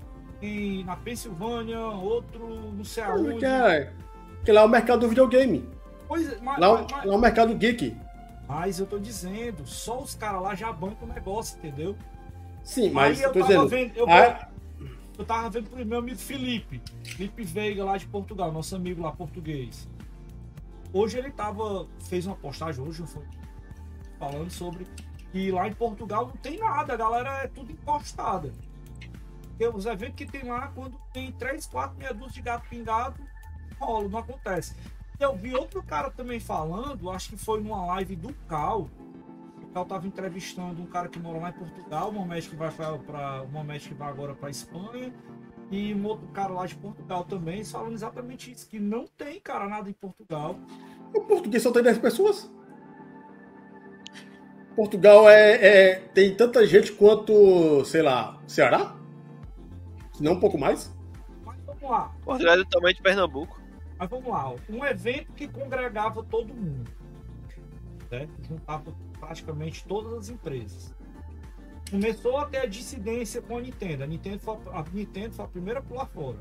em, 0.42 0.84
na 0.84 0.96
Pensilvânia, 0.96 1.80
outro 1.80 2.46
não 2.76 2.84
sei 2.84 3.02
aonde. 3.02 3.38
Que, 3.38 3.46
é, 3.46 3.92
que 4.44 4.52
lá 4.52 4.60
é 4.60 4.64
o 4.64 4.68
mercado 4.68 5.00
do 5.00 5.08
videogame. 5.08 5.66
Pois 6.06 6.30
é, 6.30 6.38
mas, 6.42 6.58
lá, 6.58 6.82
mas, 6.82 7.06
lá 7.06 7.14
é 7.14 7.16
o 7.16 7.20
mercado 7.20 7.54
geek. 7.54 7.96
Mas 8.50 8.80
eu 8.80 8.86
tô 8.86 8.98
dizendo, 8.98 9.64
só 9.64 10.02
os 10.02 10.16
caras 10.16 10.42
lá 10.42 10.56
já 10.56 10.72
bancam 10.72 11.08
o 11.08 11.12
negócio, 11.12 11.56
entendeu? 11.56 11.96
Sim, 12.64 12.90
mas 12.90 13.20
eu 13.20 13.32
tô 13.32 13.42
dizendo. 13.42 13.68
Vendo, 13.68 13.96
eu, 13.96 14.08
Eu 15.16 15.24
tava 15.24 15.48
vendo 15.48 15.70
pro 15.70 15.86
meu 15.86 16.00
amigo 16.00 16.18
Felipe, 16.18 16.82
Felipe 17.04 17.44
Veiga 17.44 17.84
lá 17.84 17.96
de 17.96 18.08
Portugal, 18.08 18.50
nosso 18.50 18.74
amigo 18.74 19.02
lá 19.02 19.12
português. 19.12 19.88
Hoje 20.92 21.16
ele 21.16 21.30
tava, 21.30 21.86
fez 22.08 22.26
uma 22.26 22.34
postagem 22.34 22.84
hoje, 22.84 23.06
foi 23.06 23.22
falando 24.18 24.50
sobre 24.50 24.84
que 25.30 25.52
lá 25.52 25.68
em 25.68 25.72
Portugal 25.72 26.26
não 26.26 26.36
tem 26.36 26.58
nada, 26.58 26.94
a 26.94 26.96
galera 26.96 27.44
é 27.44 27.46
tudo 27.46 27.70
encostada. 27.70 28.52
Porque 29.50 29.68
os 29.68 29.86
eventos 29.86 30.16
que 30.16 30.26
tem 30.26 30.42
lá, 30.42 30.72
quando 30.74 31.00
tem 31.12 31.30
3, 31.30 31.66
4, 31.66 31.96
meia 31.96 32.12
dúzia 32.12 32.32
de 32.32 32.42
gato 32.42 32.68
pingado, 32.68 33.22
rola, 33.78 34.08
não 34.08 34.18
acontece. 34.18 34.74
Eu 35.20 35.36
vi 35.36 35.54
outro 35.54 35.82
cara 35.82 36.10
também 36.10 36.40
falando, 36.40 37.10
acho 37.10 37.28
que 37.28 37.36
foi 37.36 37.60
numa 37.60 37.84
live 37.94 38.16
do 38.16 38.32
Cal. 38.48 38.88
O 39.62 39.66
Cal 39.66 39.84
tava 39.84 40.06
entrevistando 40.06 40.80
um 40.80 40.86
cara 40.86 41.08
que 41.08 41.18
mora 41.18 41.38
lá 41.38 41.50
em 41.50 41.52
Portugal, 41.52 42.10
um 42.10 42.24
médico 42.24 42.52
que 42.52 42.56
vai 42.56 42.70
para 42.70 43.42
um 43.42 43.62
médico 43.62 43.94
que 43.94 44.00
vai 44.00 44.08
agora 44.08 44.34
para 44.34 44.48
Espanha 44.48 45.12
e 45.70 45.94
um 45.94 46.06
outro 46.06 46.26
cara 46.28 46.54
lá 46.54 46.64
de 46.64 46.74
Portugal 46.74 47.24
também, 47.24 47.62
falando 47.62 47.92
exatamente 47.92 48.50
isso, 48.50 48.66
que 48.66 48.80
não 48.80 49.06
tem 49.06 49.38
cara 49.38 49.68
nada 49.68 49.90
em 49.90 49.92
Portugal. 49.92 50.58
O 51.14 51.20
português 51.20 51.62
só 51.62 51.70
tem 51.70 51.82
10 51.82 51.98
pessoas. 51.98 52.50
Portugal 54.74 55.28
é, 55.28 55.52
é, 55.52 55.94
tem 56.14 56.34
tanta 56.34 56.66
gente 56.66 56.92
quanto, 56.92 57.84
sei 57.84 58.00
lá, 58.00 58.40
Ceará? 58.46 58.96
Se 60.14 60.22
não 60.22 60.32
um 60.32 60.40
pouco 60.40 60.56
mais. 60.56 60.90
Mas 61.44 61.60
vamos 61.66 61.82
lá. 61.82 62.10
Portugal 62.24 62.54
é 62.54 62.56
do 62.56 62.64
tamanho 62.64 62.94
de 62.94 63.02
Pernambuco. 63.02 63.59
Mas 64.00 64.08
vamos 64.08 64.28
lá, 64.28 64.54
um 64.70 64.82
evento 64.82 65.30
que 65.34 65.46
congregava 65.46 66.22
todo 66.24 66.54
mundo, 66.54 66.90
certo? 68.08 68.32
Juntava 68.48 68.94
praticamente 69.18 69.84
todas 69.86 70.14
as 70.14 70.28
empresas. 70.30 70.94
Começou 71.90 72.38
a 72.38 72.46
ter 72.46 72.58
a 72.58 72.66
dissidência 72.66 73.42
com 73.42 73.58
a 73.58 73.60
Nintendo. 73.60 74.04
A 74.04 74.06
Nintendo 74.06 74.38
foi 74.38 74.56
a, 74.72 74.82
Nintendo 74.90 75.34
foi 75.34 75.44
a 75.44 75.48
primeira 75.48 75.80
a 75.80 75.82
pular 75.82 76.06
fora. 76.06 76.38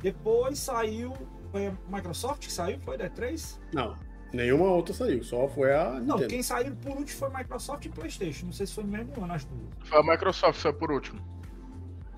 Depois 0.00 0.60
saiu. 0.60 1.12
Foi 1.50 1.66
a 1.66 1.72
Microsoft 1.88 2.44
que 2.46 2.52
saiu? 2.52 2.78
Foi 2.80 2.96
da 2.96 3.08
3 3.10 3.60
Não, 3.72 3.96
nenhuma 4.32 4.66
outra 4.66 4.94
saiu, 4.94 5.24
só 5.24 5.48
foi 5.48 5.74
a 5.74 5.94
Não, 5.94 6.00
Nintendo. 6.14 6.28
quem 6.28 6.42
saiu 6.42 6.76
por 6.76 6.96
último 6.98 7.18
foi 7.18 7.30
Microsoft 7.30 7.84
e 7.86 7.88
PlayStation. 7.88 8.46
Não 8.46 8.52
sei 8.52 8.66
se 8.66 8.74
foi 8.74 8.84
no 8.84 8.90
mesmo 8.90 9.24
ano 9.24 9.32
as 9.32 9.44
duas. 9.44 9.88
Foi 9.88 9.98
a 9.98 10.02
Microsoft, 10.04 10.60
saiu 10.60 10.74
por 10.74 10.92
último. 10.92 11.20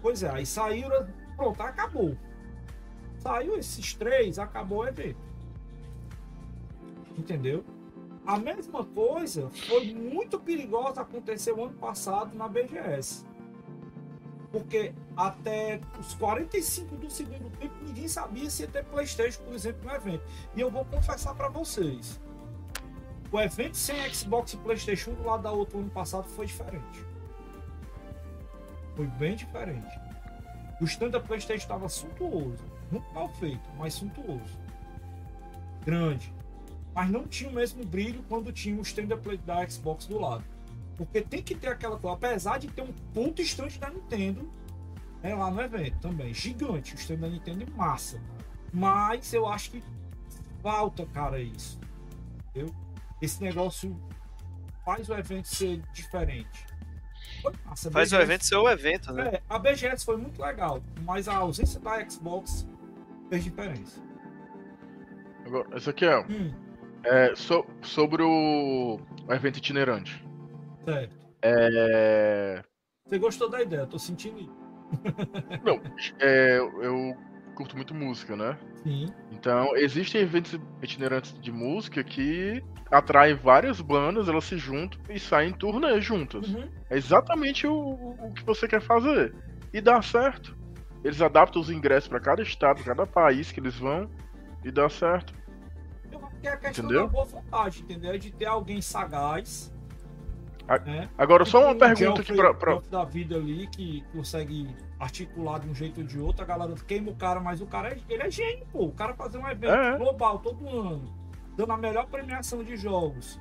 Pois 0.02 0.22
é, 0.22 0.28
aí 0.30 0.44
saíram. 0.44 1.06
Pronto, 1.36 1.62
acabou. 1.62 2.14
Saiu 3.18 3.56
esses 3.56 3.94
três, 3.94 4.38
acabou 4.38 4.80
o 4.80 4.88
evento. 4.88 5.20
Entendeu? 7.16 7.64
A 8.26 8.38
mesma 8.38 8.84
coisa 8.84 9.48
foi 9.68 9.94
muito 9.94 10.38
perigosa 10.38 11.00
aconteceu 11.00 11.62
ano 11.64 11.74
passado 11.74 12.36
na 12.36 12.46
BGS. 12.46 13.26
Porque 14.52 14.94
até 15.16 15.80
os 15.98 16.14
45 16.14 16.96
do 16.96 17.10
segundo 17.10 17.50
tempo 17.58 17.74
ninguém 17.82 18.08
sabia 18.08 18.48
se 18.48 18.62
ia 18.62 18.68
ter 18.68 18.84
Playstation, 18.84 19.42
por 19.42 19.54
exemplo, 19.54 19.86
no 19.86 19.94
evento. 19.94 20.24
E 20.54 20.60
eu 20.60 20.70
vou 20.70 20.84
confessar 20.84 21.34
para 21.34 21.48
vocês. 21.48 22.20
O 23.30 23.38
evento 23.40 23.76
sem 23.76 23.96
Xbox 24.12 24.54
e 24.54 24.56
Playstation 24.58 25.12
do 25.12 25.24
lado 25.24 25.42
da 25.42 25.52
outra 25.52 25.78
ano 25.78 25.90
passado 25.90 26.24
foi 26.28 26.46
diferente. 26.46 27.04
Foi 28.96 29.06
bem 29.06 29.36
diferente. 29.36 30.00
O 30.80 30.84
stand 30.84 31.10
da 31.10 31.20
Playstation 31.20 31.62
estava 31.62 31.88
suntuoso. 31.88 32.77
Muito 32.90 33.12
mal 33.12 33.28
feito, 33.28 33.68
mas 33.76 33.94
suntuoso. 33.94 34.58
Grande. 35.84 36.32
Mas 36.94 37.10
não 37.10 37.26
tinha 37.26 37.50
o 37.50 37.52
mesmo 37.52 37.84
brilho 37.84 38.22
quando 38.28 38.52
tinha 38.52 38.76
o 38.76 38.82
stand 38.82 39.06
da 39.06 39.16
Play- 39.16 39.38
da 39.38 39.66
Xbox 39.68 40.06
do 40.06 40.18
lado. 40.18 40.44
Porque 40.96 41.20
tem 41.20 41.42
que 41.42 41.54
ter 41.54 41.68
aquela 41.68 41.98
coisa. 41.98 42.16
Apesar 42.16 42.58
de 42.58 42.66
ter 42.68 42.82
um 42.82 42.92
ponto 43.14 43.40
stand 43.42 43.68
da 43.78 43.88
Nintendo 43.90 44.50
é 45.22 45.34
lá 45.34 45.50
no 45.50 45.60
evento 45.60 45.98
também. 46.00 46.34
Gigante. 46.34 46.94
O 46.94 46.98
stand 46.98 47.18
da 47.18 47.28
Nintendo 47.28 47.64
é 47.64 47.76
massa. 47.76 48.20
Mas 48.72 49.32
eu 49.32 49.46
acho 49.46 49.70
que 49.70 49.82
falta, 50.62 51.06
cara, 51.06 51.38
isso. 51.40 51.78
Entendeu? 52.50 52.74
Esse 53.22 53.42
negócio 53.42 53.96
faz 54.84 55.08
o 55.08 55.14
evento 55.14 55.46
ser 55.46 55.80
diferente. 55.92 56.66
Foi 57.42 57.52
massa, 57.64 57.90
Faz 57.90 58.12
o 58.12 58.16
BGS 58.16 58.22
evento 58.32 58.44
ser 58.44 58.56
o 58.56 58.68
evento, 58.68 59.12
né? 59.12 59.28
é, 59.34 59.42
a 59.48 59.58
BGS 59.58 60.04
foi 60.04 60.16
muito 60.16 60.40
legal, 60.42 60.82
mas 61.02 61.28
a 61.28 61.36
ausência 61.36 61.78
da 61.78 62.08
Xbox 62.08 62.66
fez 63.28 63.44
diferença. 63.44 64.00
Agora, 65.44 65.68
esse 65.76 65.88
aqui 65.90 66.04
é, 66.04 66.18
Hum, 66.20 66.52
é 67.04 67.34
so- 67.34 67.66
sobre 67.82 68.22
o, 68.22 68.98
o 69.26 69.32
evento 69.32 69.58
itinerante. 69.58 70.24
certo. 70.84 71.16
É, 71.42 72.62
Você 73.06 73.18
gostou 73.18 73.48
da 73.48 73.62
ideia? 73.62 73.80
Eu 73.82 73.86
tô 73.86 73.98
sentindo 73.98 74.40
isso. 74.40 74.58
não, 75.62 75.80
é, 76.20 76.58
eu 76.58 77.16
curto 77.54 77.76
muito 77.76 77.94
música, 77.94 78.34
né? 78.36 78.58
Sim. 78.82 79.06
Então, 79.30 79.76
existem 79.76 80.20
eventos 80.22 80.58
itinerantes 80.82 81.38
de 81.40 81.52
música 81.52 82.02
que 82.02 82.62
atraem 82.90 83.34
várias 83.34 83.80
bandas, 83.80 84.28
elas 84.28 84.44
se 84.44 84.56
juntam 84.58 84.98
e 85.08 85.18
saem 85.20 85.50
em 85.50 85.52
turnê 85.52 86.00
juntas. 86.00 86.48
Uhum. 86.48 86.68
É 86.90 86.96
exatamente 86.96 87.66
o, 87.66 87.74
o 87.74 88.32
que 88.34 88.44
você 88.44 88.66
quer 88.66 88.80
fazer. 88.80 89.34
E 89.72 89.80
dá 89.80 90.00
certo. 90.02 90.56
Eles 91.08 91.22
adaptam 91.22 91.62
os 91.62 91.70
ingressos 91.70 92.06
para 92.06 92.20
cada 92.20 92.42
estado, 92.42 92.84
cada 92.84 93.06
país 93.06 93.50
que 93.50 93.58
eles 93.58 93.74
vão 93.76 94.10
e 94.62 94.70
dá 94.70 94.90
certo. 94.90 95.32
Eu 96.12 96.18
acho 96.26 96.36
que 96.38 96.46
é 96.46 96.52
a 96.52 96.56
questão 96.58 96.84
Entendeu? 96.84 97.06
da 97.06 97.12
boa 97.12 97.24
vontade, 97.24 97.80
entendeu? 97.80 98.18
De 98.18 98.30
ter 98.30 98.44
alguém 98.44 98.82
sagaz. 98.82 99.72
A- 100.68 100.78
né? 100.80 101.08
Agora, 101.16 101.46
só 101.46 101.64
uma 101.64 101.74
pergunta 101.74 102.20
aqui 102.20 102.34
pra. 102.34 102.52
pra- 102.52 102.80
da 102.90 103.04
vida 103.04 103.36
ali 103.36 103.66
que 103.68 104.04
consegue 104.12 104.68
articular 105.00 105.60
de 105.60 105.68
um 105.70 105.74
jeito 105.74 106.02
ou 106.02 106.06
de 106.06 106.18
outro, 106.18 106.42
a 106.42 106.46
galera 106.46 106.74
queima 106.86 107.10
o 107.10 107.14
cara, 107.16 107.40
mas 107.40 107.62
o 107.62 107.66
cara 107.66 107.88
é, 107.88 107.98
ele 108.06 108.22
é 108.24 108.30
gênio, 108.30 108.66
pô. 108.70 108.84
O 108.84 108.92
cara 108.92 109.14
fazer 109.14 109.38
um 109.38 109.48
evento 109.48 109.72
É. 109.72 109.96
global 109.96 110.40
todo 110.40 110.68
ano, 110.68 111.10
dando 111.56 111.72
a 111.72 111.76
melhor 111.78 112.06
premiação 112.08 112.62
de 112.62 112.76
jogos 112.76 113.40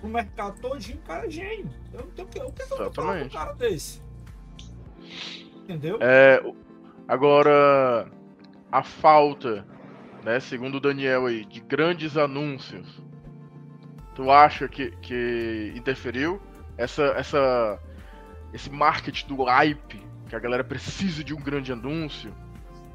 pro 0.00 0.10
mercado 0.10 0.60
todinho, 0.60 0.98
o 0.98 1.02
cara 1.02 1.24
é 1.26 1.30
gênio. 1.30 1.70
Eu 1.94 2.00
não 2.00 2.10
tenho 2.10 2.28
o 2.28 2.30
que, 2.30 2.38
o 2.42 2.52
que 2.52 2.62
eu 2.74 2.76
vou 2.76 2.92
falar 2.92 3.20
com 3.20 3.24
um 3.24 3.28
cara 3.30 3.54
desse. 3.54 4.02
Entendeu? 5.64 5.96
É, 6.02 6.42
agora, 7.08 8.10
a 8.70 8.82
falta, 8.82 9.66
né, 10.24 10.40
segundo 10.40 10.76
o 10.76 10.80
Daniel 10.80 11.26
aí, 11.26 11.44
de 11.44 11.60
grandes 11.60 12.16
anúncios, 12.16 13.02
tu 14.14 14.30
acha 14.30 14.68
que, 14.68 14.90
que 15.02 15.72
interferiu? 15.76 16.40
Essa, 16.78 17.04
essa, 17.16 17.78
esse 18.52 18.70
marketing 18.70 19.28
do 19.28 19.44
hype, 19.44 20.02
que 20.28 20.36
a 20.36 20.38
galera 20.38 20.64
precisa 20.64 21.22
de 21.24 21.34
um 21.34 21.40
grande 21.40 21.72
anúncio, 21.72 22.32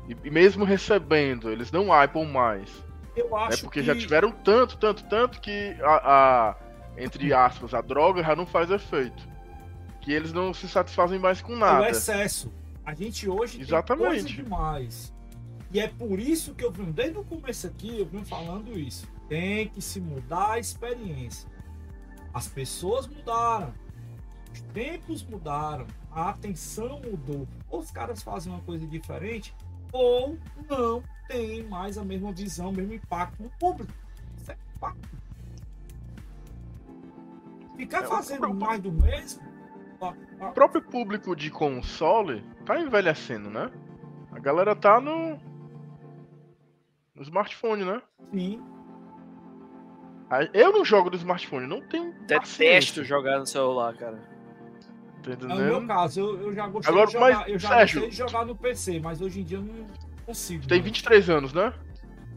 e, 0.08 0.16
e 0.28 0.32
mesmo 0.32 0.64
recebendo, 0.66 1.50
eles 1.52 1.72
não 1.72 1.88
hypam 1.92 2.26
mais. 2.26 2.84
Eu 3.16 3.30
né, 3.30 3.38
acho 3.48 3.64
porque 3.64 3.80
que 3.80 3.86
já 3.86 3.96
tiveram 3.96 4.32
tanto, 4.32 4.78
tanto, 4.78 5.04
tanto 5.06 5.42
que 5.42 5.76
a, 5.82 6.50
a- 6.52 6.56
entre 6.98 7.34
aspas, 7.34 7.74
a 7.74 7.82
droga 7.82 8.24
já 8.24 8.36
não 8.36 8.46
faz 8.46 8.70
efeito. 8.70 9.28
Que 10.02 10.12
eles 10.14 10.34
não 10.34 10.54
se 10.54 10.68
satisfazem 10.68 11.20
mais 11.20 11.42
com 11.42 11.54
é 11.54 11.56
o 11.56 11.60
nada. 11.60 11.90
excesso. 11.90 12.52
A 12.86 12.94
gente 12.94 13.30
hoje 13.30 13.62
Exatamente. 13.62 14.26
tem 14.36 14.44
demais. 14.44 15.14
E 15.72 15.80
é 15.80 15.88
por 15.88 16.20
isso 16.20 16.54
que 16.54 16.64
eu 16.66 16.72
vim, 16.72 16.92
desde 16.92 17.18
o 17.18 17.24
começo 17.24 17.68
aqui, 17.68 18.00
eu 18.00 18.06
vim 18.06 18.24
falando 18.26 18.78
isso. 18.78 19.08
Tem 19.30 19.70
que 19.70 19.82
se 19.82 20.02
mudar 20.02 20.52
a 20.54 20.60
experiência. 20.60 21.50
As 22.34 22.48
pessoas 22.48 23.08
mudaram. 23.08 23.74
Os 24.54 24.62
tempos 24.74 25.24
mudaram. 25.24 25.86
A 26.12 26.30
atenção 26.30 27.00
mudou. 27.00 27.48
Ou 27.70 27.80
os 27.80 27.92
caras 27.92 28.22
fazem 28.22 28.52
uma 28.52 28.62
coisa 28.62 28.86
diferente, 28.86 29.56
ou 29.94 30.38
não 30.70 31.02
tem 31.30 31.64
mais 31.64 31.98
a 31.98 32.04
mesma 32.04 32.34
visão, 32.34 32.70
o 32.70 32.74
mesmo 32.74 32.94
impacto 32.94 33.42
no 33.42 33.50
público. 33.52 33.94
Isso 34.38 34.52
é 34.52 34.58
fato. 34.80 34.98
Ficar 37.78 38.04
É, 38.04 38.08
fazendo 38.08 38.40
problema- 38.40 38.66
mais 38.68 38.82
do 38.82 38.92
mesmo. 38.92 39.42
ó, 40.00 40.14
ó, 40.40 40.50
O 40.50 40.52
próprio 40.54 40.82
público 40.82 41.36
de 41.36 41.50
console 41.50 42.44
tá 42.62 42.80
envelhecendo, 42.80 43.50
né? 43.50 43.70
A 44.32 44.40
galera 44.40 44.76
tá 44.76 45.00
no. 45.00 45.38
No 47.16 47.22
smartphone, 47.24 47.84
né? 47.84 48.02
Sim, 48.34 48.62
Eu 50.54 50.72
não 50.72 50.86
jogo 50.86 51.10
no 51.10 51.16
smartphone, 51.18 51.68
não 51.68 51.82
tenho. 51.82 52.12
Detesto 52.22 52.40
paciência, 52.40 53.04
jogar 53.04 53.40
no 53.40 53.46
celular, 53.46 53.94
cara. 53.96 54.18
Tá 55.22 55.32
É 55.54 55.56
meu 55.56 55.86
caso, 55.86 56.20
eu, 56.20 56.42
eu 56.42 56.54
já 56.54 56.68
gostei 56.68 56.92
Agora, 56.92 57.08
de 57.08 57.14
jogar, 57.14 57.34
mas, 57.34 57.48
eu 57.50 57.60
já 57.60 57.70
Sérgio- 57.70 58.02
gostei 58.02 58.10
de 58.26 58.32
jogar 58.32 58.46
no 58.46 58.56
PC, 58.56 59.00
mas 59.00 59.22
hoje 59.22 59.42
em 59.42 59.44
dia 59.44 59.58
eu 59.58 59.62
não 59.64 59.86
consigo. 60.26 60.68
Tem 60.68 60.78
não. 60.80 60.86
23 60.86 61.30
anos, 61.30 61.54
né? 61.54 61.74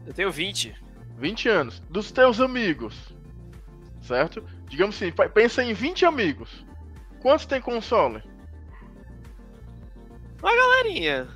Eu 0.05 0.13
tenho 0.13 0.31
20. 0.31 0.75
20 1.17 1.49
anos. 1.49 1.79
Dos 1.89 2.11
teus 2.11 2.39
amigos. 2.39 3.15
Certo? 4.01 4.43
Digamos 4.69 4.95
assim, 4.95 5.11
pensa 5.33 5.63
em 5.63 5.73
20 5.73 6.05
amigos. 6.05 6.63
Quantos 7.21 7.47
tem 7.47 7.59
console? 7.59 8.21
Galerinha. 10.41 11.27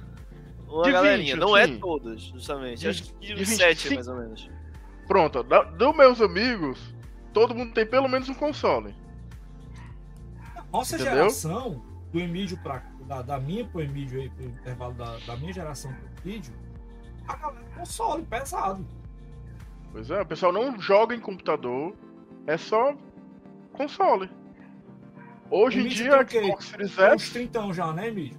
Uma 0.67 0.83
De 0.83 0.91
galerinha. 0.91 1.33
20, 1.35 1.39
não 1.39 1.57
é 1.57 1.63
assim. 1.63 1.79
todas, 1.79 2.21
justamente. 2.21 2.79
De- 2.79 2.87
Acho 2.89 3.03
que 3.13 3.27
de 3.27 3.33
uns 3.33 3.49
20, 3.49 3.57
7, 3.57 3.87
sim. 3.89 3.95
mais 3.95 4.07
ou 4.07 4.15
menos. 4.15 4.49
Pronto, 5.07 5.41
da, 5.43 5.63
dos 5.63 5.95
meus 5.95 6.21
amigos, 6.21 6.93
todo 7.33 7.55
mundo 7.55 7.73
tem 7.73 7.85
pelo 7.85 8.07
menos 8.07 8.29
um 8.29 8.33
console. 8.35 8.93
Nossa 10.71 10.95
Entendeu? 10.95 11.13
geração, 11.15 11.83
do 12.11 12.19
Emílio 12.19 12.55
pra, 12.61 12.83
da, 13.07 13.23
da 13.23 13.39
minha 13.39 13.65
pro 13.65 13.81
Emílio 13.81 14.21
aí, 14.21 14.29
pro 14.29 14.45
intervalo 14.45 14.93
da, 14.93 15.17
da 15.25 15.35
minha 15.37 15.51
geração 15.51 15.91
pro 15.91 16.23
vídeo, 16.23 16.53
a 17.27 17.35
galera 17.35 17.65
console 17.75 18.23
pesado. 18.23 18.85
Pois 19.91 20.11
é, 20.11 20.21
o 20.21 20.25
pessoal 20.25 20.51
não 20.53 20.79
joga 20.79 21.15
em 21.15 21.19
computador, 21.19 21.95
é 22.45 22.55
só 22.57 22.95
console. 23.73 24.29
Hoje 25.49 25.79
em 25.79 25.87
dia, 25.87 26.23
tem 26.23 26.41
o 26.41 26.43
quê? 26.43 26.43
Xbox 26.43 26.65
Series 26.65 26.97
É 26.99 27.15
uns 27.15 27.23
S, 27.23 27.33
30 27.33 27.73
já, 27.73 27.91
né, 27.91 28.09
Emílio? 28.09 28.37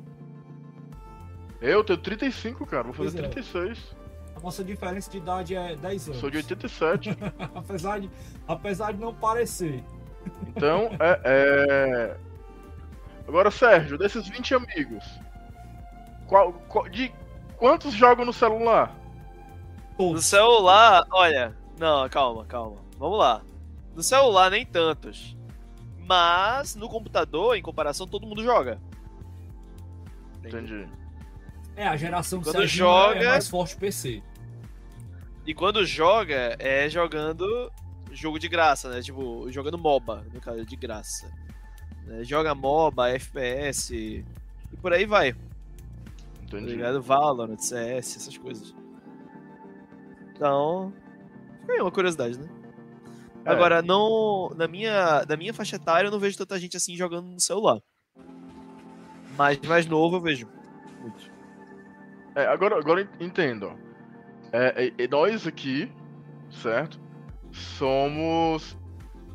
Eu 1.60 1.84
tenho 1.84 1.98
35, 1.98 2.66
cara, 2.66 2.84
vou 2.84 2.92
fazer 2.92 3.18
Pois 3.18 3.24
é. 3.24 3.28
36. 3.28 3.96
A 4.36 4.40
nossa 4.40 4.64
diferença 4.64 5.10
de 5.10 5.18
idade 5.18 5.54
é 5.54 5.76
10 5.76 6.08
anos. 6.08 6.20
Sou 6.20 6.30
de 6.30 6.38
87. 6.38 7.10
apesar, 7.54 8.00
de, 8.00 8.10
apesar 8.48 8.92
de 8.92 9.00
não 9.00 9.12
parecer. 9.14 9.82
Então, 10.48 10.90
é, 10.98 11.20
é. 11.24 12.16
Agora, 13.28 13.50
Sérgio, 13.50 13.98
desses 13.98 14.26
20 14.28 14.54
amigos, 14.54 15.04
qual, 16.26 16.52
qual- 16.68 16.88
de 16.88 17.12
quantos 17.56 17.92
jogam 17.94 18.24
no 18.24 18.32
celular? 18.32 18.94
No 19.98 20.18
celular, 20.20 21.04
olha. 21.10 21.54
Não, 21.78 22.08
calma, 22.08 22.44
calma. 22.46 22.76
Vamos 22.98 23.18
lá. 23.18 23.42
No 23.94 24.02
celular, 24.02 24.50
nem 24.50 24.64
tantos. 24.64 25.36
Mas 25.98 26.74
no 26.74 26.88
computador, 26.88 27.56
em 27.56 27.62
comparação, 27.62 28.06
todo 28.06 28.26
mundo 28.26 28.42
joga. 28.42 28.80
Entendi. 30.44 30.88
É, 31.80 31.88
a 31.88 31.96
geração 31.96 32.40
que 32.40 32.44
Quando 32.44 32.56
Serginho 32.56 32.84
joga- 32.84 33.20
é 33.20 33.28
mais 33.28 33.48
forte 33.48 33.74
PC. 33.74 34.22
E 35.46 35.54
quando 35.54 35.82
joga, 35.86 36.54
é 36.58 36.90
jogando 36.90 37.72
jogo 38.12 38.38
de 38.38 38.48
graça, 38.48 38.90
né? 38.90 39.00
Tipo, 39.00 39.50
jogando 39.50 39.78
MOBA, 39.78 40.26
no 40.30 40.40
caso, 40.42 40.62
de 40.66 40.76
graça. 40.76 41.32
Né? 42.04 42.22
Joga 42.22 42.54
MOBA, 42.54 43.08
FPS 43.12 43.94
e 43.96 44.24
por 44.82 44.92
aí 44.92 45.06
vai. 45.06 45.32
Tá 45.32 45.38
Entendi. 46.58 46.66
ligado? 46.72 47.00
Valorant, 47.00 47.58
CS, 47.58 48.16
essas 48.18 48.36
coisas. 48.36 48.74
Então, 50.34 50.92
fica 51.62 51.72
aí 51.72 51.80
uma 51.80 51.90
curiosidade, 51.90 52.38
né? 52.38 52.46
É. 53.46 53.50
Agora, 53.50 53.80
não, 53.80 54.50
na 54.54 54.68
minha, 54.68 55.24
na 55.26 55.34
minha 55.34 55.54
faixa 55.54 55.76
etária, 55.76 56.08
eu 56.08 56.12
não 56.12 56.18
vejo 56.20 56.36
tanta 56.36 56.58
gente 56.60 56.76
assim 56.76 56.94
jogando 56.94 57.26
no 57.26 57.40
celular. 57.40 57.80
Mas 59.38 59.58
mais 59.60 59.86
novo 59.86 60.16
eu 60.16 60.20
vejo. 60.20 60.46
É, 62.40 62.46
agora, 62.46 62.78
agora 62.78 63.06
entendo. 63.20 63.72
É, 64.52 64.86
é, 64.86 65.04
é, 65.04 65.08
nós 65.08 65.46
aqui, 65.46 65.92
certo? 66.50 66.98
Somos, 67.52 68.76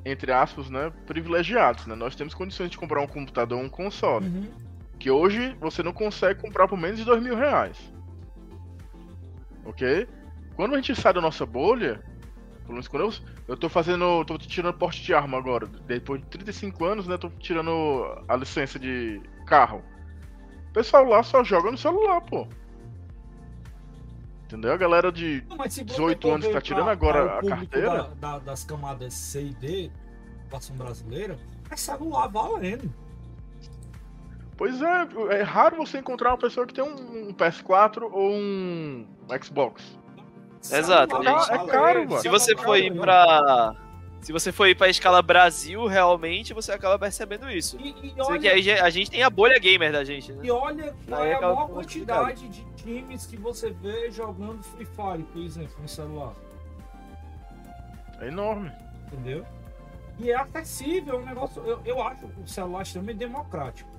entre 0.04 0.32
aspas, 0.32 0.70
né, 0.70 0.92
privilegiados, 1.06 1.86
né? 1.86 1.94
Nós 1.94 2.16
temos 2.16 2.34
condições 2.34 2.72
de 2.72 2.78
comprar 2.78 3.02
um 3.02 3.08
computador 3.08 3.60
ou 3.60 3.66
um 3.66 3.70
console. 3.70 4.26
Uhum. 4.26 4.50
Que 4.98 5.12
hoje 5.12 5.56
você 5.60 5.84
não 5.84 5.94
consegue 5.94 6.42
comprar 6.42 6.68
por 6.68 6.78
menos 6.78 6.98
de 6.98 7.06
dois 7.06 7.22
mil 7.22 7.36
reais. 7.36 7.78
Ok? 9.66 10.08
Quando 10.56 10.74
a 10.74 10.78
gente 10.78 10.96
sai 10.96 11.14
da 11.14 11.22
nossa 11.22 11.46
bolha, 11.46 12.02
pelo 12.62 12.74
menos 12.74 12.88
quando 12.88 13.04
eu, 13.04 13.14
eu 13.50 13.58
tô 13.58 13.70
fazendo. 13.70 14.26
tô 14.26 14.38
tirando 14.38 14.74
porte 14.74 15.04
de 15.04 15.14
arma 15.14 15.38
agora. 15.38 15.68
Depois 15.68 16.22
de 16.22 16.28
35 16.28 16.86
anos, 16.86 17.08
né? 17.08 17.18
Tô 17.18 17.30
tirando 17.30 18.24
a 18.28 18.36
licença 18.36 18.80
de 18.80 19.22
carro. 19.46 19.84
O 20.70 20.74
pessoal 20.74 21.04
lá 21.06 21.22
só 21.22 21.44
joga 21.44 21.70
no 21.70 21.78
celular, 21.78 22.22
pô. 22.22 22.48
Entendeu? 24.46 24.74
A 24.74 24.78
galera 24.78 25.12
de. 25.12 25.44
Não, 25.50 25.58
mas 25.58 25.74
se 25.74 25.80
você 25.82 25.86
18 25.86 26.22
for 26.28 26.34
anos 26.36 26.46
ver 26.46 26.54
tá 26.54 26.62
tirando 26.62 26.84
pra- 26.84 26.92
agora 26.94 27.26
pra 27.26 27.38
a 27.38 27.58
carteira? 27.58 27.90
da- 27.90 28.04
da- 28.14 28.40
das 28.40 28.64
camadas 28.64 29.14
C 29.14 29.44
e 29.46 29.54
D, 29.56 29.92
população 30.44 30.76
brasileira, 30.76 31.38
é 31.70 31.76
celular 31.76 32.28
valendo. 32.28 32.94
Pois 34.58 34.82
é, 34.82 35.08
é 35.40 35.42
raro 35.42 35.78
você 35.78 35.98
encontrar 35.98 36.30
uma 36.32 36.38
pessoa 36.38 36.66
que 36.66 36.74
tem 36.74 36.84
um, 36.84 37.30
um 37.30 37.34
PS4 37.34 38.04
ou 38.12 38.32
um 38.32 39.06
Xbox. 39.44 39.98
Exato, 40.72 41.22
gente. 41.24 41.52
É 41.52 41.66
caro, 41.66 42.08
mano. 42.10 42.22
Se 42.22 42.30
você 42.30 42.56
for 42.56 42.78
ir 42.78 42.94
pra. 42.94 43.76
Se 44.26 44.32
você 44.34 44.52
for 44.52 44.66
ir 44.68 44.74
pra 44.74 44.90
escala 44.90 45.22
Brasil, 45.22 45.86
realmente 45.86 46.52
você 46.52 46.72
acaba 46.72 46.98
percebendo 46.98 47.48
isso. 47.48 47.78
E, 47.80 47.90
e 48.08 48.16
Só 48.16 48.32
olha, 48.32 48.40
que 48.40 48.48
aí 48.48 48.72
a 48.72 48.90
gente 48.90 49.12
tem 49.12 49.22
a 49.22 49.30
bolha 49.30 49.60
gamer 49.60 49.92
da 49.92 50.04
gente, 50.04 50.32
né? 50.32 50.40
e 50.44 50.50
olha 50.50 50.96
qual 51.08 51.22
Aí 51.22 51.30
é 51.30 51.36
a 51.36 51.42
maior 51.42 51.70
quantidade 51.70 52.48
de 52.50 52.64
times 52.76 53.28
que 53.28 53.38
você 53.38 53.70
vê 53.70 54.10
jogando 54.10 54.64
Free 54.64 54.88
Fire, 54.88 55.22
por 55.32 55.40
exemplo, 55.44 55.76
no 55.80 55.88
celular. 55.88 56.34
É 58.20 58.28
enorme. 58.30 58.72
Entendeu? 59.14 59.46
E 60.18 60.32
é 60.32 60.36
acessível, 60.36 61.18
é 61.18 61.18
um 61.20 61.26
negócio. 61.28 61.62
Eu, 61.64 61.80
eu 61.86 62.02
acho 62.02 62.26
o 62.26 62.48
celular 62.48 62.82
extremamente 62.82 63.18
democrático. 63.18 63.92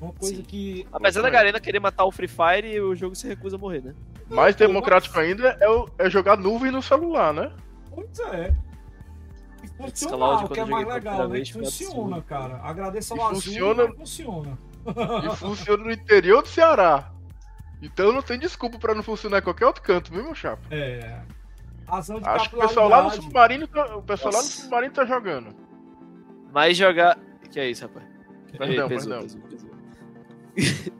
Uma 0.00 0.14
coisa 0.14 0.36
Sim. 0.36 0.42
que. 0.44 0.88
Apesar 0.90 1.20
da 1.20 1.28
Garena 1.28 1.60
querer 1.60 1.78
matar 1.78 2.06
o 2.06 2.10
Free 2.10 2.26
Fire, 2.26 2.80
o 2.80 2.94
jogo 2.94 3.14
se 3.14 3.28
recusa 3.28 3.56
a 3.56 3.58
morrer, 3.58 3.82
né? 3.82 3.94
Mais 4.30 4.56
democrático 4.56 5.18
ainda 5.18 5.58
é, 5.60 5.68
o- 5.68 5.90
é 5.98 6.08
jogar 6.08 6.38
nuvem 6.38 6.70
no 6.70 6.80
celular, 6.80 7.34
né? 7.34 7.52
Pois 7.90 8.18
é. 8.32 8.54
Funcional, 9.76 10.38
quando 10.38 10.52
que 10.52 10.60
é 10.60 10.64
mais 10.64 10.86
legal, 10.86 11.28
né? 11.28 11.44
Funciona, 11.44 12.22
cara. 12.22 12.60
Agradeço 12.62 13.12
ao 13.14 13.18
E 13.18 13.22
azul, 13.22 13.34
funciona- 13.42 13.92
funciona. 13.94 14.58
E 15.32 15.36
funciona 15.36 15.84
no 15.84 15.90
interior 15.92 16.42
do 16.42 16.48
Ceará. 16.48 17.10
Então 17.82 18.12
não 18.12 18.22
tem 18.22 18.38
desculpa 18.38 18.78
pra 18.78 18.94
não 18.94 19.02
funcionar 19.02 19.38
em 19.38 19.42
qualquer 19.42 19.66
outro 19.66 19.82
canto, 19.82 20.10
viu, 20.12 20.24
meu 20.24 20.34
chapa? 20.34 20.62
É. 20.70 21.20
Razão 21.86 22.18
de 22.18 22.26
Acho 22.28 22.48
que 22.50 22.56
o 22.56 22.60
pessoal 22.60 22.88
lá 22.88 23.02
no 23.02 23.10
submarino, 23.10 23.66
tá- 23.66 23.96
o 23.96 24.02
pessoal 24.02 24.32
lá 24.32 24.38
no 24.38 24.44
Nossa. 24.44 24.62
submarino 24.62 24.94
tá 24.94 25.04
jogando. 25.04 25.54
Mas 26.52 26.76
jogar. 26.76 27.18
Que 27.50 27.60
é 27.60 27.68
isso, 27.70 27.82
rapaz? 27.82 28.06
Perdão, 28.56 28.88
Pesou, 28.88 29.10
perdão. 29.10 29.22
pesou, 29.22 29.40
pesou. 29.42 30.94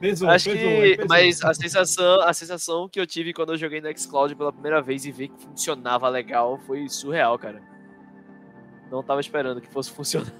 Pesou, 0.00 0.28
Acho 0.28 0.50
pesou, 0.50 0.68
que. 0.68 0.90
pesou. 0.96 1.06
Mas 1.08 1.44
a 1.44 1.54
sensação, 1.54 2.22
a 2.22 2.32
sensação 2.34 2.88
que 2.88 2.98
eu 3.00 3.06
tive 3.06 3.32
quando 3.32 3.52
eu 3.52 3.56
joguei 3.56 3.80
no 3.80 3.96
Xcloud 3.96 4.34
pela 4.34 4.52
primeira 4.52 4.82
vez 4.82 5.04
e 5.06 5.12
vi 5.12 5.28
que 5.28 5.44
funcionava 5.44 6.08
legal 6.08 6.58
foi 6.66 6.88
surreal, 6.88 7.38
cara. 7.38 7.62
Não 8.92 9.02
tava 9.02 9.22
esperando 9.22 9.58
que 9.58 9.68
fosse 9.68 9.90
funcionar. 9.90 10.30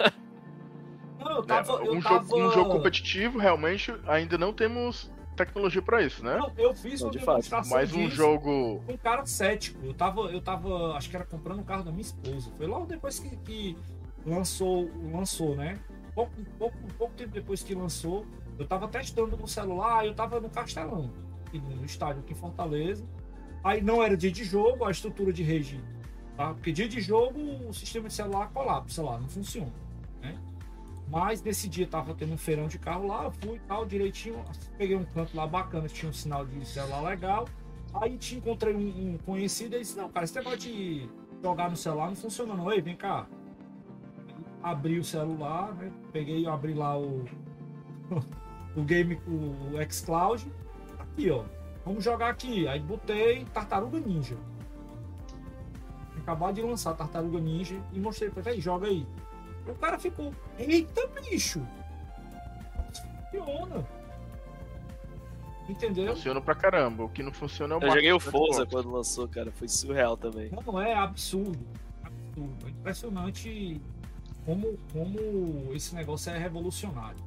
Não, 1.19 1.33
eu 1.39 1.43
É, 1.43 1.47
tava. 1.47 1.73
eu 1.85 1.95
um, 1.95 2.01
tava... 2.03 2.23
jogo, 2.25 2.39
um 2.43 2.53
jogo 2.53 2.71
competitivo, 2.71 3.39
realmente, 3.39 3.93
ainda 4.07 4.37
não 4.37 4.53
temos 4.53 5.11
tecnologia 5.35 5.81
pra 5.81 6.03
isso, 6.03 6.23
né? 6.23 6.37
Não, 6.37 6.53
eu 6.59 6.75
fiz 6.75 7.01
Não, 7.01 7.07
uma 7.09 7.13
de 7.13 7.19
fato. 7.21 7.29
demonstração 7.37 7.73
Mas 7.79 7.95
um 7.95 8.11
jogo. 8.11 8.83
com 8.87 8.93
um 8.93 8.97
cara 8.99 9.25
cético. 9.25 9.79
Eu 9.83 9.95
tava, 9.95 10.21
eu 10.31 10.43
tava, 10.43 10.95
acho 10.95 11.09
que 11.09 11.17
era 11.17 11.25
comprando 11.25 11.61
o 11.61 11.65
carro 11.65 11.83
da 11.85 11.91
minha 11.91 12.03
esposa. 12.03 12.51
Foi 12.59 12.67
logo 12.67 12.85
depois 12.85 13.19
que, 13.19 13.35
que 13.39 13.79
lançou, 14.27 14.91
lançou, 15.11 15.57
né? 15.57 15.79
Pouco, 16.15 16.33
pouco, 16.59 16.77
pouco 16.99 17.15
tempo 17.15 17.31
depois 17.31 17.63
que 17.63 17.75
lançou, 17.75 18.27
eu 18.59 18.67
tava 18.67 18.87
testando 18.87 19.35
no 19.35 19.49
celular, 19.49 20.05
eu 20.05 20.13
tava 20.15 20.39
no 20.39 20.51
Castelão, 20.51 21.11
no 21.55 21.85
estádio 21.87 22.21
aqui 22.21 22.35
em 22.35 22.37
Fortaleza. 22.37 23.03
Aí 23.65 23.81
não 23.81 24.03
era 24.03 24.15
dia 24.15 24.31
de 24.31 24.45
jogo, 24.45 24.85
a 24.85 24.91
estrutura 24.91 25.33
de 25.33 25.43
rede, 25.43 25.81
tá? 26.37 26.55
Porque 26.55 26.73
dia 26.73 26.89
de 26.89 27.01
jogo 27.01 27.39
o 27.69 27.73
sistema 27.73 28.09
de 28.09 28.15
celular 28.15 28.51
colapsa 28.51 29.03
lá, 29.03 29.19
não 29.19 29.29
funciona, 29.29 29.73
né? 30.21 30.39
Mas 31.09 31.43
nesse 31.43 31.69
dia 31.69 31.87
tava 31.87 32.15
tendo 32.15 32.33
um 32.33 32.39
feirão 32.39 32.69
de 32.69 32.79
carro 32.79 33.07
lá, 33.07 33.25
eu 33.25 33.33
fui 33.33 33.61
tal, 33.69 33.85
direitinho, 33.85 34.43
peguei 34.79 34.97
um 34.97 35.05
canto 35.05 35.37
lá 35.37 35.47
bacana, 35.47 35.89
tinha 35.89 36.09
um 36.09 36.13
sinal 36.13 36.47
de 36.47 36.65
celular 36.67 37.03
legal. 37.03 37.47
Aí 37.95 38.17
te 38.17 38.37
encontrei 38.37 38.75
um, 38.75 39.13
um 39.13 39.19
conhecido 39.19 39.77
e 39.77 39.81
disse, 39.81 39.97
não, 39.97 40.09
cara, 40.09 40.25
esse 40.25 40.35
negócio 40.35 40.59
de 40.59 41.09
jogar 41.43 41.69
no 41.69 41.77
celular 41.77 42.09
não 42.09 42.17
funciona 42.17 42.55
não. 42.55 42.73
Ei, 42.73 42.81
vem 42.81 42.97
cá. 42.97 43.27
Abri 44.63 44.99
o 44.99 45.05
celular, 45.05 45.75
né? 45.75 45.93
Peguei, 46.13 46.47
abri 46.47 46.73
lá 46.73 46.99
o, 46.99 47.25
o 48.77 48.83
game, 48.83 49.21
o 49.27 49.93
xCloud. 49.93 50.51
Aqui, 50.99 51.31
ó. 51.31 51.45
Vamos 51.85 52.05
jogar 52.05 52.31
aqui. 52.31 52.67
Aí 52.69 52.81
botei 52.81 53.45
Tartaruga 53.47 54.01
Ninja. 54.01 54.37
Acabado 56.23 56.55
de 56.55 56.63
lançar 56.63 56.95
Tartaruga 56.95 57.39
Ninja 57.41 57.81
e 57.93 57.99
mostrei 57.99 58.31
pra 58.31 58.41
ele, 58.43 58.51
"Aí, 58.51 58.61
joga 58.61 58.87
aí. 58.87 59.07
O 59.67 59.75
cara 59.75 59.99
ficou, 59.99 60.33
eita 60.59 61.07
bicho! 61.09 61.61
Funciona. 63.31 63.87
Entendeu? 65.69 66.15
Funciona 66.15 66.41
pra 66.41 66.55
caramba. 66.55 67.05
O 67.05 67.09
que 67.09 67.23
não 67.23 67.33
funciona 67.33 67.75
é 67.75 67.79
o 67.79 67.83
Eu 67.83 67.91
joguei 67.93 68.13
o 68.13 68.21
Xbox. 68.21 68.37
Forza 68.37 68.67
quando 68.67 68.91
lançou, 68.91 69.29
cara. 69.29 69.51
Foi 69.53 69.69
surreal 69.69 70.17
também. 70.17 70.51
Não, 70.51 70.81
é 70.81 70.95
absurdo. 70.95 71.59
Absurdo. 72.03 72.67
É 72.67 72.71
impressionante 72.71 73.81
como, 74.45 74.77
como 74.93 75.73
esse 75.73 75.95
negócio 75.95 76.33
é 76.33 76.39
revolucionário. 76.39 77.23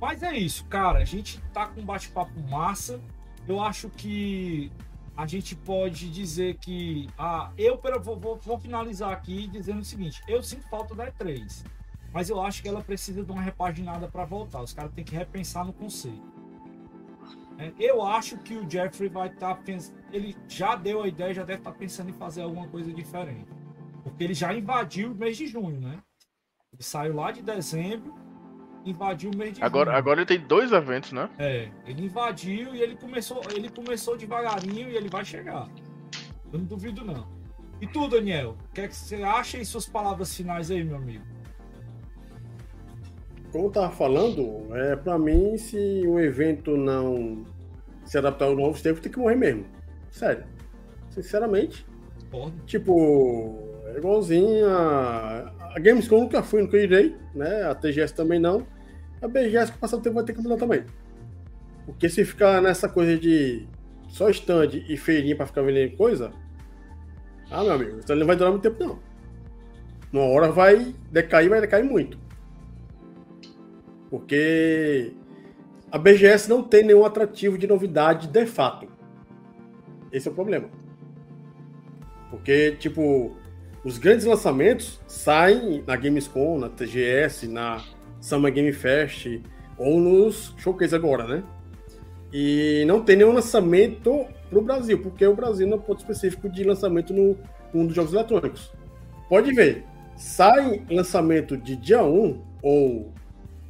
Mas 0.00 0.22
é 0.22 0.36
isso, 0.36 0.64
cara. 0.66 0.98
A 0.98 1.04
gente 1.04 1.40
tá 1.52 1.66
com 1.66 1.80
um 1.80 1.84
bate-papo 1.84 2.38
massa. 2.48 3.00
Eu 3.48 3.60
acho 3.62 3.88
que 3.88 4.70
a 5.16 5.26
gente 5.26 5.54
pode 5.54 6.10
dizer 6.10 6.56
que. 6.58 7.08
Ah, 7.16 7.52
eu 7.56 7.80
vou, 8.02 8.18
vou- 8.18 8.36
vou 8.36 8.58
finalizar 8.58 9.12
aqui 9.12 9.46
dizendo 9.46 9.80
o 9.80 9.84
seguinte: 9.84 10.20
eu 10.26 10.42
sinto 10.42 10.68
falta 10.68 10.94
da 10.94 11.10
E3. 11.10 11.64
Mas 12.12 12.30
eu 12.30 12.40
acho 12.40 12.62
que 12.62 12.68
ela 12.68 12.80
precisa 12.80 13.24
de 13.24 13.32
uma 13.32 13.42
repaginada 13.42 14.06
para 14.08 14.24
voltar. 14.24 14.62
Os 14.62 14.72
caras 14.72 14.92
têm 14.92 15.04
que 15.04 15.14
repensar 15.16 15.64
no 15.64 15.72
conceito. 15.72 16.22
É, 17.58 17.72
eu 17.78 18.02
acho 18.04 18.36
que 18.38 18.54
o 18.54 18.68
Jeffrey 18.68 19.08
vai 19.08 19.28
estar 19.28 19.54
pensando. 19.56 19.98
Ele 20.12 20.36
já 20.48 20.76
deu 20.76 21.02
a 21.02 21.08
ideia, 21.08 21.34
já 21.34 21.44
deve 21.44 21.58
estar 21.60 21.72
pensando 21.72 22.10
em 22.10 22.12
fazer 22.12 22.42
alguma 22.42 22.68
coisa 22.68 22.92
diferente. 22.92 23.50
Porque 24.02 24.22
ele 24.22 24.34
já 24.34 24.52
invadiu 24.54 25.12
o 25.12 25.14
mês 25.14 25.36
de 25.36 25.46
junho, 25.46 25.80
né? 25.80 25.98
Ele 26.72 26.82
saiu 26.82 27.14
lá 27.14 27.30
de 27.32 27.42
dezembro 27.42 28.14
invadiu 28.84 29.30
o 29.30 29.52
de 29.52 29.62
Agora, 29.62 29.96
agora 29.96 30.20
ele 30.20 30.26
tem 30.26 30.40
dois 30.40 30.72
eventos, 30.72 31.12
né? 31.12 31.28
É, 31.38 31.68
ele 31.86 32.04
invadiu 32.04 32.74
e 32.74 32.82
ele 32.82 32.96
começou, 32.96 33.42
ele 33.54 33.68
começou 33.68 34.16
devagarinho 34.16 34.88
e 34.90 34.96
ele 34.96 35.08
vai 35.08 35.24
chegar. 35.24 35.68
Eu 36.52 36.58
não 36.58 36.66
duvido 36.66 37.04
não. 37.04 37.26
E 37.80 37.86
tu, 37.86 38.06
Daniel, 38.08 38.56
o 38.70 38.74
que 38.74 38.82
é 38.82 38.88
que 38.88 38.96
você 38.96 39.22
acha 39.22 39.58
e 39.58 39.64
suas 39.64 39.86
palavras 39.86 40.34
finais 40.34 40.70
aí, 40.70 40.84
meu 40.84 40.96
amigo? 40.96 41.24
Como 43.50 43.66
eu 43.66 43.70
tava 43.70 43.90
falando, 43.90 44.74
é, 44.74 44.96
pra 44.96 45.18
mim, 45.18 45.56
se 45.56 46.02
o 46.06 46.18
evento 46.18 46.76
não 46.76 47.44
se 48.04 48.18
adaptar 48.18 48.46
aos 48.46 48.56
novos 48.56 48.82
tempos, 48.82 49.00
tem 49.00 49.10
que 49.10 49.18
morrer 49.18 49.36
mesmo. 49.36 49.64
Sério. 50.10 50.44
Sinceramente. 51.10 51.86
Pode. 52.30 52.54
Tipo, 52.66 53.58
é 53.86 53.98
igualzinho 53.98 54.68
a, 54.68 55.52
a 55.74 55.78
Gamescom 55.78 56.20
nunca 56.20 56.42
fui, 56.42 56.62
nunca 56.62 56.76
irei, 56.76 57.16
né? 57.34 57.64
A 57.64 57.74
TGS 57.74 58.14
também 58.14 58.40
não. 58.40 58.66
A 59.24 59.28
BGS 59.28 59.72
que 59.72 59.78
passar 59.78 59.96
o 59.96 60.00
tempo 60.02 60.16
vai 60.16 60.24
ter 60.24 60.34
que 60.34 60.42
mudar 60.42 60.58
também. 60.58 60.84
Porque 61.86 62.10
se 62.10 62.26
ficar 62.26 62.60
nessa 62.60 62.90
coisa 62.90 63.16
de 63.16 63.66
só 64.06 64.28
stand 64.28 64.82
e 64.86 64.98
feirinha 64.98 65.34
pra 65.34 65.46
ficar 65.46 65.62
vendendo 65.62 65.96
coisa, 65.96 66.30
ah, 67.50 67.62
meu 67.62 67.72
amigo, 67.72 67.98
isso 68.00 68.14
não 68.14 68.26
vai 68.26 68.36
durar 68.36 68.52
muito 68.52 68.62
tempo, 68.62 68.84
não. 68.84 68.98
Uma 70.12 70.30
hora 70.30 70.52
vai 70.52 70.94
decair, 71.10 71.48
vai 71.48 71.62
decair 71.62 71.84
muito. 71.84 72.18
Porque 74.10 75.14
a 75.90 75.96
BGS 75.96 76.46
não 76.50 76.62
tem 76.62 76.84
nenhum 76.84 77.06
atrativo 77.06 77.56
de 77.56 77.66
novidade 77.66 78.28
de 78.28 78.44
fato. 78.44 78.86
Esse 80.12 80.28
é 80.28 80.30
o 80.30 80.34
problema. 80.34 80.68
Porque, 82.28 82.72
tipo, 82.72 83.34
os 83.82 83.96
grandes 83.96 84.26
lançamentos 84.26 85.00
saem 85.06 85.82
na 85.86 85.96
Gamescom, 85.96 86.58
na 86.58 86.68
TGS, 86.68 87.48
na 87.48 87.82
Summer 88.24 88.50
Game 88.50 88.72
Fest 88.72 89.26
ou 89.76 90.00
nos 90.00 90.54
showcase 90.56 90.94
agora, 90.94 91.26
né? 91.26 91.42
E 92.32 92.82
não 92.86 93.02
tem 93.02 93.16
nenhum 93.16 93.32
lançamento 93.32 94.26
pro 94.48 94.62
Brasil, 94.62 94.98
porque 95.02 95.26
o 95.26 95.36
Brasil 95.36 95.66
não 95.66 95.74
é 95.74 95.80
um 95.80 95.82
ponto 95.82 95.98
específico 95.98 96.48
de 96.48 96.64
lançamento 96.64 97.12
no 97.12 97.36
mundo 97.72 97.88
dos 97.88 97.94
jogos 97.94 98.14
eletrônicos. 98.14 98.72
Pode 99.28 99.52
ver, 99.52 99.84
sai 100.16 100.82
lançamento 100.90 101.54
de 101.56 101.76
dia 101.76 102.02
1 102.02 102.42
ou 102.62 103.12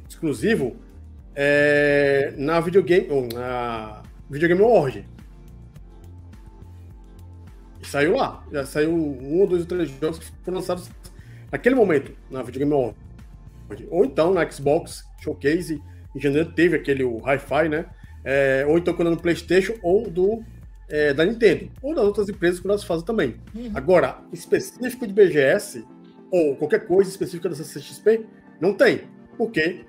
exclusivo 0.07 0.77
é, 1.35 2.33
na 2.37 2.61
videogame, 2.61 3.07
ou 3.09 3.27
na 3.33 4.03
videogame 4.29 4.61
Award. 4.61 5.05
Saiu 7.83 8.15
lá. 8.15 8.43
Já 8.53 8.65
saiu 8.65 8.95
um 8.95 9.45
dois 9.45 9.63
ou 9.63 9.67
três 9.67 9.89
jogos 9.89 10.19
que 10.19 10.25
foram 10.43 10.59
lançados 10.59 10.89
naquele 11.51 11.75
momento 11.75 12.13
na 12.31 12.41
videogame 12.41 12.73
Award. 12.73 13.04
Ou 13.89 14.05
então 14.05 14.33
na 14.33 14.49
Xbox 14.49 15.03
Showcase, 15.21 15.81
em 16.15 16.19
janeiro 16.19 16.51
teve 16.53 16.75
aquele 16.75 17.03
o 17.03 17.17
Hi-Fi, 17.17 17.69
né? 17.69 17.85
É, 18.23 18.65
ou 18.67 18.77
então 18.77 18.93
quando 18.93 19.09
é 19.09 19.11
no 19.11 19.21
PlayStation 19.21 19.73
ou 19.83 20.09
do 20.09 20.43
é, 20.89 21.13
da 21.13 21.25
Nintendo, 21.25 21.71
ou 21.81 21.93
das 21.95 22.03
outras 22.05 22.29
empresas 22.29 22.59
que 22.59 22.67
nós 22.67 22.83
fazem 22.83 23.05
também. 23.05 23.35
Uhum. 23.55 23.71
Agora, 23.73 24.19
específico 24.31 25.07
de 25.07 25.13
BGS, 25.13 25.85
ou 26.31 26.55
qualquer 26.55 26.85
coisa 26.87 27.09
específica 27.09 27.49
da 27.49 27.55
CCXP, 27.55 28.25
não 28.59 28.73
tem. 28.73 29.01
Porque, 29.37 29.85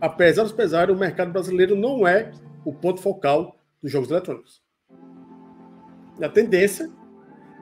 apesar 0.00 0.42
dos 0.42 0.52
pesares, 0.52 0.94
o 0.94 0.98
mercado 0.98 1.32
brasileiro 1.32 1.76
não 1.76 2.06
é 2.06 2.30
o 2.64 2.72
ponto 2.72 3.00
focal 3.00 3.56
dos 3.82 3.90
jogos 3.90 4.10
eletrônicos. 4.10 4.60
E 6.18 6.24
a 6.24 6.28
tendência 6.28 6.90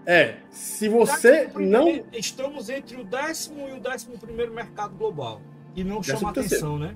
é, 0.06 0.36
se 0.50 0.88
você 0.88 1.30
Décimo 1.32 1.52
primeiro- 1.54 1.84
não. 1.84 2.18
Estamos 2.18 2.68
entre 2.68 3.00
o 3.00 3.04
décimo 3.04 3.68
e 3.68 3.72
o 3.72 3.80
décimo 3.80 4.18
primeiro 4.18 4.52
mercado 4.52 4.94
global. 4.96 5.40
E 5.74 5.82
não 5.84 5.96
Décimo 6.00 6.18
chama 6.20 6.32
terceiro. 6.32 6.66
atenção, 6.66 6.78
né? 6.78 6.94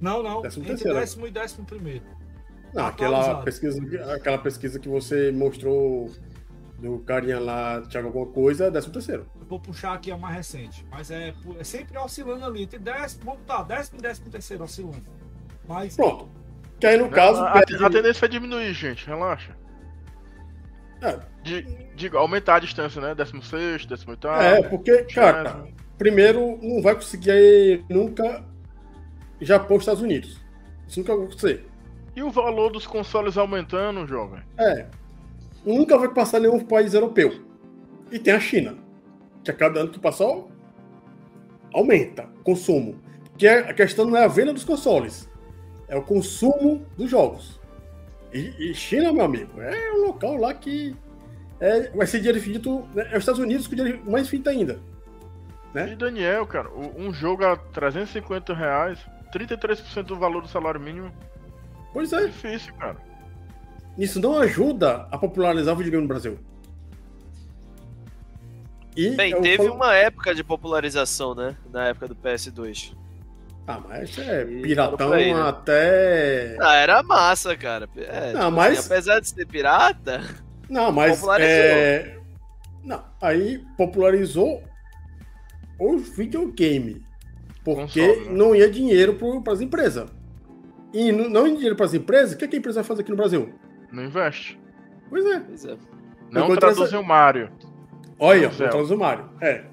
Não, 0.00 0.22
não. 0.22 0.42
Décimo 0.42 0.64
entre 0.64 0.74
terceiro. 0.76 0.98
décimo 0.98 1.26
e 1.26 1.30
décimo 1.30 1.64
primeiro. 1.66 2.04
Não, 2.74 2.82
Tá 2.82 2.88
aquela 2.88 3.18
atualizado. 3.20 3.44
pesquisa, 3.44 4.14
aquela 4.14 4.38
pesquisa 4.38 4.78
que 4.78 4.88
você 4.88 5.30
mostrou 5.32 6.10
do 6.78 6.98
carinha 6.98 7.38
lá, 7.40 7.80
Thiago 7.82 8.08
alguma 8.08 8.26
coisa, 8.26 8.66
é 8.66 8.70
13 8.70 8.90
terceiro. 8.90 9.26
Eu 9.40 9.46
vou 9.46 9.58
puxar 9.60 9.94
aqui 9.94 10.10
a 10.10 10.16
mais 10.18 10.36
recente. 10.36 10.84
Mas 10.90 11.10
é, 11.10 11.32
é 11.58 11.64
sempre 11.64 11.96
oscilando 11.96 12.44
ali. 12.44 12.64
Entre 12.64 12.78
décimo, 12.78 13.24
vamos 13.24 13.40
botar 13.40 13.62
décimo 13.62 13.98
e 13.98 14.02
décimo 14.02 14.28
terceiro 14.28 14.64
oscilando. 14.64 15.00
Mas 15.66 15.96
Pronto. 15.96 16.28
Que 16.78 16.86
aí, 16.86 16.98
no 16.98 17.08
caso, 17.08 17.40
a, 17.40 17.52
a- 17.52 17.64
pede- 17.64 17.82
a 17.82 17.88
tendência 17.88 18.26
é 18.26 18.28
diminuir, 18.28 18.74
gente, 18.74 19.06
relaxa. 19.06 19.56
É. 21.02 21.18
De, 21.42 21.62
digo, 21.94 22.16
aumentar 22.16 22.56
a 22.56 22.60
distância, 22.60 23.00
né? 23.00 23.14
16, 23.14 23.86
18. 23.86 24.28
É, 24.28 24.62
porque, 24.62 25.04
cara, 25.04 25.66
primeiro, 25.98 26.58
não 26.62 26.82
vai 26.82 26.94
conseguir 26.94 27.84
nunca 27.88 28.44
Japão 29.40 29.76
e 29.76 29.80
Estados 29.80 30.02
Unidos. 30.02 30.40
Isso 30.88 31.00
nunca 31.00 31.14
vai 31.14 31.26
acontecer. 31.26 31.66
E 32.14 32.22
o 32.22 32.30
valor 32.30 32.70
dos 32.70 32.86
consoles 32.86 33.36
aumentando, 33.36 34.06
jovem? 34.06 34.42
É. 34.58 34.86
Nunca 35.64 35.98
vai 35.98 36.08
passar 36.08 36.40
nenhum 36.40 36.64
país 36.64 36.94
europeu. 36.94 37.44
E 38.10 38.18
tem 38.18 38.32
a 38.32 38.40
China. 38.40 38.78
Que 39.44 39.50
a 39.50 39.54
cada 39.54 39.80
ano 39.80 39.90
que 39.90 39.98
passou, 39.98 40.50
aumenta 41.72 42.28
o 42.40 42.42
consumo. 42.42 42.98
Porque 43.30 43.46
a 43.46 43.74
questão 43.74 44.06
não 44.06 44.16
é 44.16 44.24
a 44.24 44.28
venda 44.28 44.52
dos 44.54 44.64
consoles, 44.64 45.28
é 45.88 45.96
o 45.96 46.02
consumo 46.02 46.86
dos 46.96 47.10
jogos. 47.10 47.60
E, 48.36 48.70
e 48.70 48.74
China, 48.74 49.12
meu 49.12 49.24
amigo, 49.24 49.60
é 49.60 49.92
um 49.94 50.06
local 50.06 50.36
lá 50.36 50.52
que 50.52 50.94
é, 51.60 51.90
vai 51.90 52.06
ser 52.06 52.18
dinheiro 52.18 52.38
infinito. 52.38 52.86
né? 52.94 53.04
É 53.10 53.16
os 53.16 53.22
Estados 53.22 53.40
Unidos 53.40 53.66
com 53.66 53.74
dinheiro 53.74 54.02
mais 54.10 54.26
infinito 54.26 54.50
ainda. 54.50 54.78
Né? 55.72 55.92
E 55.92 55.96
Daniel, 55.96 56.46
cara, 56.46 56.70
um 56.74 57.12
jogo 57.12 57.44
a 57.44 57.56
350 57.56 58.52
reais, 58.54 58.98
33% 59.34 60.02
do 60.04 60.16
valor 60.16 60.42
do 60.42 60.48
salário 60.48 60.80
mínimo, 60.80 61.10
Pois 61.92 62.12
é 62.12 62.24
é, 62.24 62.26
difícil, 62.26 62.74
cara. 62.74 62.96
isso 63.96 64.20
não 64.20 64.38
ajuda 64.38 65.08
a 65.10 65.16
popularizar 65.16 65.72
o 65.72 65.76
videogame 65.76 66.02
no 66.02 66.08
Brasil. 66.08 66.38
E 68.96 69.10
Bem, 69.10 69.38
teve 69.42 69.58
falo- 69.64 69.74
uma 69.74 69.94
época 69.94 70.34
de 70.34 70.42
popularização, 70.42 71.34
né? 71.34 71.56
Na 71.70 71.88
época 71.88 72.08
do 72.08 72.14
PS2. 72.16 72.94
Ah, 73.66 73.80
mas 73.80 74.10
isso 74.10 74.20
é 74.20 74.42
E 74.44 74.62
piratão 74.62 75.08
pra 75.10 75.20
ele. 75.20 75.32
até. 75.32 76.56
Ah, 76.60 76.76
era 76.76 77.02
massa, 77.02 77.56
cara. 77.56 77.88
É, 77.96 78.32
Não, 78.32 78.40
tipo 78.42 78.50
mas- 78.52 78.78
assim, 78.78 78.86
apesar 78.92 79.20
de 79.20 79.28
ser 79.28 79.46
pirata, 79.46 80.20
Não, 80.70 80.92
mas. 80.92 81.22
É... 81.40 82.16
Não, 82.84 83.04
aí 83.20 83.64
popularizou 83.76 84.62
o 85.78 85.98
videogame. 85.98 87.04
Porque 87.64 88.00
Console, 88.06 88.28
né? 88.28 88.32
não 88.36 88.54
ia 88.54 88.70
dinheiro 88.70 89.14
para 89.42 89.52
as 89.52 89.60
empresas. 89.60 90.08
E 90.94 91.10
não 91.10 91.46
ia 91.48 91.54
dinheiro 91.54 91.74
para 91.74 91.86
as 91.86 91.94
empresas, 91.94 92.32
o 92.34 92.36
que, 92.38 92.46
que 92.46 92.54
a 92.54 92.58
empresa 92.60 92.80
vai 92.80 92.84
fazer 92.86 93.02
aqui 93.02 93.10
no 93.10 93.16
Brasil? 93.16 93.52
Não 93.92 94.04
investe. 94.04 94.58
Pois 95.10 95.24
é. 95.26 95.40
pois 95.40 95.64
é. 95.64 95.76
Não 96.30 96.54
traduzem 96.56 96.98
o 96.98 97.02
Mario. 97.04 97.50
Olha, 98.18 98.48
Pois 98.70 98.90
é. 98.90 98.94
o 98.94 98.98
Mario. 98.98 99.28
É. 99.40 99.64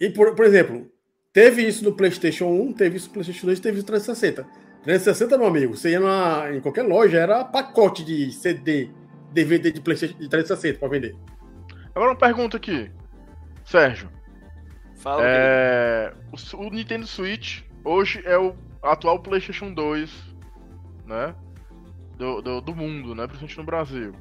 E, 0.00 0.08
por, 0.10 0.34
por 0.34 0.44
exemplo, 0.46 0.90
teve 1.36 1.60
isso 1.68 1.84
no 1.84 1.92
PlayStation 1.92 2.46
1, 2.46 2.72
teve 2.72 2.96
isso 2.96 3.08
no 3.08 3.12
PlayStation 3.12 3.46
2, 3.46 3.60
teve 3.60 3.76
isso 3.76 3.84
no 3.84 3.92
360. 3.92 4.42
360, 4.82 5.36
meu 5.36 5.46
amigo, 5.46 5.76
você 5.76 5.90
ia 5.90 6.00
numa- 6.00 6.50
em 6.50 6.62
qualquer 6.62 6.82
loja, 6.82 7.18
era 7.18 7.44
pacote 7.44 8.02
de 8.02 8.32
CD, 8.32 8.88
DVD 9.32 9.70
de 9.70 9.82
PlayStation 9.82 10.16
de 10.16 10.30
360 10.30 10.78
para 10.78 10.88
vender. 10.88 11.14
Agora 11.94 12.12
uma 12.12 12.16
pergunta 12.16 12.56
aqui. 12.56 12.90
Sérgio, 13.66 14.08
Fala, 14.96 15.20
é... 15.26 16.14
o, 16.32 16.56
o 16.56 16.70
Nintendo 16.70 17.06
Switch 17.06 17.60
hoje 17.84 18.22
é 18.24 18.38
o 18.38 18.54
atual 18.82 19.18
PlayStation 19.20 19.74
2, 19.74 20.10
né? 21.04 21.34
Do, 22.16 22.40
do, 22.40 22.60
do 22.62 22.74
mundo, 22.74 23.14
né? 23.14 23.26
Principalmente 23.26 23.58
no 23.58 23.64
Brasil. 23.64 24.14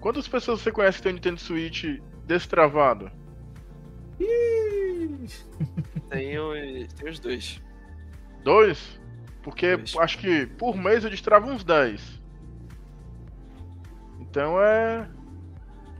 Quantas 0.00 0.26
pessoas 0.26 0.60
você 0.60 0.72
conhece 0.72 0.98
que 0.98 1.04
tem 1.04 1.12
um 1.12 1.14
Nintendo 1.14 1.40
Switch 1.40 1.84
destravado? 2.26 3.08
Tem, 6.10 6.38
os, 6.38 6.92
tem 6.94 7.08
os 7.08 7.18
dois. 7.20 7.62
Dois? 8.42 9.00
Porque 9.42 9.76
Dois. 9.76 9.96
acho 9.96 10.18
que 10.18 10.46
por 10.46 10.76
mês 10.76 11.04
eu 11.04 11.10
destravo 11.10 11.48
uns 11.50 11.62
10. 11.62 12.20
Então 14.20 14.60
é. 14.60 15.08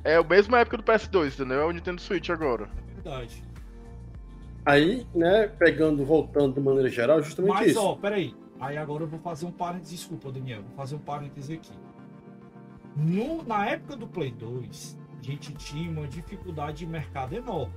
É 0.03 0.17
a 0.17 0.23
mesma 0.23 0.59
época 0.61 0.79
do 0.79 0.83
PS2, 0.83 1.35
entendeu? 1.35 1.61
É 1.61 1.65
o 1.65 1.71
Nintendo 1.71 2.01
Switch 2.01 2.31
agora. 2.31 2.69
verdade. 2.95 3.45
Aí, 4.65 5.07
né, 5.15 5.47
pegando, 5.47 6.05
voltando 6.05 6.55
de 6.55 6.61
maneira 6.61 6.89
geral, 6.89 7.23
justamente 7.23 7.55
Mas, 7.55 7.71
isso. 7.71 7.81
ó, 7.81 7.95
peraí. 7.97 8.35
Aí 8.59 8.77
agora 8.77 9.05
eu 9.05 9.09
vou 9.09 9.21
fazer 9.21 9.47
um 9.47 9.53
parênteses. 9.53 10.01
Desculpa, 10.01 10.31
Daniel. 10.33 10.63
Vou 10.63 10.77
fazer 10.77 10.97
um 10.97 10.99
parênteses 11.01 11.51
aqui. 11.51 11.73
No, 12.97 13.43
na 13.45 13.67
época 13.67 13.97
do 13.97 14.07
Play 14.07 14.33
2, 14.33 14.99
a 15.19 15.23
gente 15.23 15.53
tinha 15.55 15.91
uma 15.91 16.07
dificuldade 16.07 16.79
de 16.79 16.87
mercado 16.87 17.35
enorme. 17.35 17.73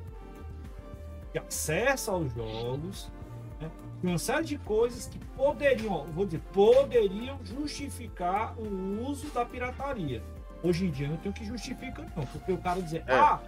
De 1.33 1.39
acesso 1.39 2.11
aos 2.11 2.31
jogos. 2.33 3.11
Né? 3.59 3.69
Uma 4.03 4.17
série 4.17 4.45
de 4.45 4.57
coisas 4.59 5.07
que 5.07 5.17
poderiam, 5.35 6.05
vou 6.13 6.25
dizer, 6.25 6.41
poderiam 6.51 7.39
justificar 7.43 8.55
o 8.57 9.09
uso 9.09 9.27
da 9.31 9.43
pirataria. 9.43 10.23
Hoje 10.61 10.85
em 10.85 10.91
dia 10.91 11.07
não 11.09 11.17
tem 11.17 11.31
o 11.31 11.33
que 11.33 11.45
justifica, 11.45 12.05
não. 12.15 12.25
Porque 12.25 12.51
o 12.51 12.57
cara 12.57 12.81
dizer, 12.81 13.03
É, 13.07 13.13
ah, 13.15 13.39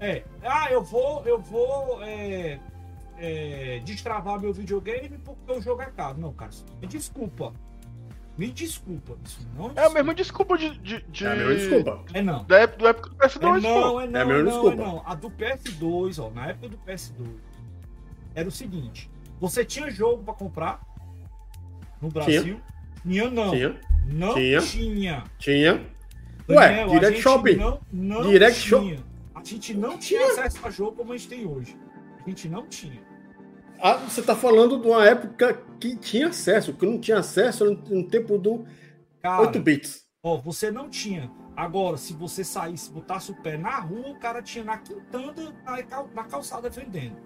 é. 0.00 0.08
é, 0.08 0.24
ah, 0.42 0.70
eu 0.70 0.82
vou, 0.82 1.24
eu 1.26 1.40
vou 1.40 2.02
é, 2.02 2.60
é, 3.18 3.80
destravar 3.84 4.38
meu 4.38 4.52
videogame 4.52 5.18
porque 5.18 5.52
o 5.52 5.60
jogo 5.60 5.82
é 5.82 5.86
caro. 5.86 6.18
Não, 6.18 6.32
cara, 6.32 6.52
me 6.80 6.86
desculpa. 6.86 7.52
Me 8.38 8.52
desculpa. 8.52 9.16
Isso 9.24 9.40
não 9.56 9.72
É 9.74 9.84
a 9.84 9.90
mesma 9.90 10.14
desculpa 10.14 10.56
de. 10.56 10.78
de, 10.78 11.02
de... 11.08 11.26
É 11.26 11.32
a 11.32 11.34
mesma 11.34 11.54
desculpa. 11.56 12.04
É 12.14 12.22
não. 12.22 12.44
Da 12.44 12.58
época, 12.60 12.78
do 12.78 12.86
época 12.88 13.10
do 13.10 13.16
É 13.24 13.26
PS2, 13.26 13.40
pô. 13.40 13.60
não, 13.60 14.00
é 14.00 14.06
não, 14.06 14.20
É 14.20 14.22
a 14.22 14.22
é 14.22 14.24
mesma 14.24 14.42
não, 14.42 14.50
desculpa. 14.52 14.82
é 14.82 14.86
não. 14.86 15.02
A 15.04 15.14
do 15.16 15.30
PS2, 15.30 16.22
ó, 16.24 16.30
na 16.30 16.46
época 16.46 16.68
do 16.68 16.78
PS2, 16.78 17.26
era 18.36 18.48
o 18.48 18.52
seguinte: 18.52 19.10
você 19.40 19.64
tinha 19.64 19.90
jogo 19.90 20.22
pra 20.22 20.34
comprar 20.34 20.80
no 22.00 22.08
Brasil? 22.08 22.60
Tinha, 23.02 23.28
não. 23.30 23.50
Tinha, 23.50 23.80
Não 24.06 24.34
Tinha. 24.34 24.60
tinha. 24.60 25.24
tinha. 25.38 25.72
Ué, 26.48 26.68
Daniel, 26.68 26.90
a 26.90 26.92
Direct 26.94 27.20
Shopping. 27.20 27.56
Não, 27.56 27.80
não 27.92 28.22
Direct 28.30 28.62
tinha. 28.62 28.98
A 29.34 29.42
gente 29.44 29.74
não 29.74 29.98
tinha 29.98 30.26
acesso 30.28 30.58
a 30.64 30.70
jogo 30.70 30.92
como 30.96 31.12
a 31.12 31.16
gente 31.16 31.28
tem 31.28 31.44
hoje. 31.46 31.76
A 32.24 32.28
gente 32.28 32.48
não 32.48 32.66
tinha. 32.66 33.00
Ah, 33.80 33.94
você 33.96 34.22
tá 34.22 34.34
falando 34.34 34.78
de 34.80 34.86
uma 34.88 35.04
época 35.06 35.62
que 35.80 35.96
tinha 35.96 36.28
acesso, 36.28 36.72
que 36.72 36.84
não 36.86 36.98
tinha 36.98 37.18
acesso 37.18 37.64
no, 37.64 37.72
no 37.96 38.04
tempo 38.04 38.36
do 38.38 38.64
Cara, 39.22 39.42
8 39.42 39.60
bits. 39.60 40.02
ó, 40.22 40.36
você 40.36 40.70
não 40.70 40.88
tinha. 40.88 41.30
Agora, 41.56 41.96
se 41.96 42.12
você 42.12 42.44
saísse, 42.44 42.90
botasse 42.90 43.30
o 43.32 43.34
pé 43.42 43.56
na 43.56 43.80
rua, 43.80 44.10
o 44.10 44.18
cara 44.18 44.40
tinha 44.42 44.64
na 44.64 44.78
quintanda, 44.78 45.52
na, 45.64 45.82
cal- 45.82 46.08
na 46.14 46.24
calçada 46.24 46.68
vendendo. 46.70 47.16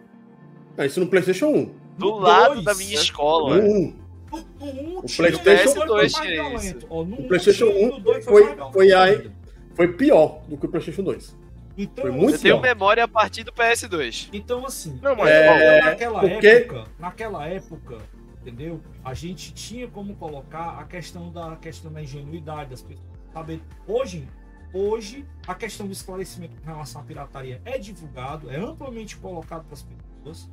Ah, 0.77 0.87
isso 0.87 1.01
no 1.01 1.07
PlayStation 1.07 1.47
1. 1.49 1.65
Do 1.99 2.07
No 2.07 2.19
lado 2.19 2.55
dois, 2.55 2.65
da 2.65 2.75
minha 2.75 2.95
escola. 2.95 3.57
No 3.59 3.63
1. 3.71 3.97
No, 4.33 4.39
no 4.59 4.67
1 4.67 4.99
O 5.01 5.03
tinha, 5.05 5.17
PlayStation 5.29 5.81
no 5.81 5.87
dois 5.87 5.87
2 5.87 5.89
foi 5.89 5.97
mais 5.99 6.13
tinha 6.15 6.33
violento. 6.49 6.79
isso. 6.79 6.87
Ó, 6.89 7.05
no 7.05 7.17
O 7.17 7.21
um 7.21 7.29
PlayStation 7.29 7.67
tinha, 7.71 7.87
1 7.87 7.91
no 7.91 8.01
dois 8.01 8.25
foi- 8.25 8.57
foi 8.73 8.93
aí- 8.93 9.15
ainda. 9.17 9.33
Foi 9.75 9.89
pior 9.93 10.43
do 10.49 10.57
que 10.57 10.65
o 10.67 10.69
PlayStation 10.69 11.03
2. 11.03 11.37
Então, 11.77 12.03
foi 12.03 12.11
muito 12.11 12.35
Eu 12.35 12.41
tenho 12.41 12.61
memória 12.61 13.05
a 13.05 13.09
partir 13.09 13.45
do 13.45 13.53
PS2. 13.53 14.29
Então, 14.33 14.67
assim, 14.67 14.99
Não, 15.03 15.17
mas. 15.17 15.29
É, 15.29 15.79
então, 15.79 15.91
naquela 15.91 16.21
porque- 16.21 16.47
época, 16.47 16.85
naquela 16.99 17.47
época, 17.47 17.99
entendeu? 18.41 18.81
A 19.05 19.15
gente 19.15 19.55
tinha 19.55 19.89
como 19.89 20.15
colocar 20.17 20.79
a 20.79 20.85
questão 20.85 21.31
da 21.33 21.57
questão 21.57 21.93
da 21.93 22.03
ingenuidade 22.03 22.71
das 22.71 22.83
pessoas. 22.83 23.07
Saber, 23.33 23.63
hoje, 23.87 24.29
hoje 24.75 25.25
a 25.47 25.55
questão 25.55 25.87
do 25.87 25.93
esclarecimento 25.93 26.61
com 26.61 26.67
relação 26.67 27.01
à 27.01 27.05
pirataria 27.05 27.61
é 27.65 27.79
divulgado, 27.79 28.51
é 28.51 28.57
amplamente 28.59 29.17
colocado 29.17 29.65
para 29.65 29.75
as 29.75 29.83
pessoas, 29.83 30.51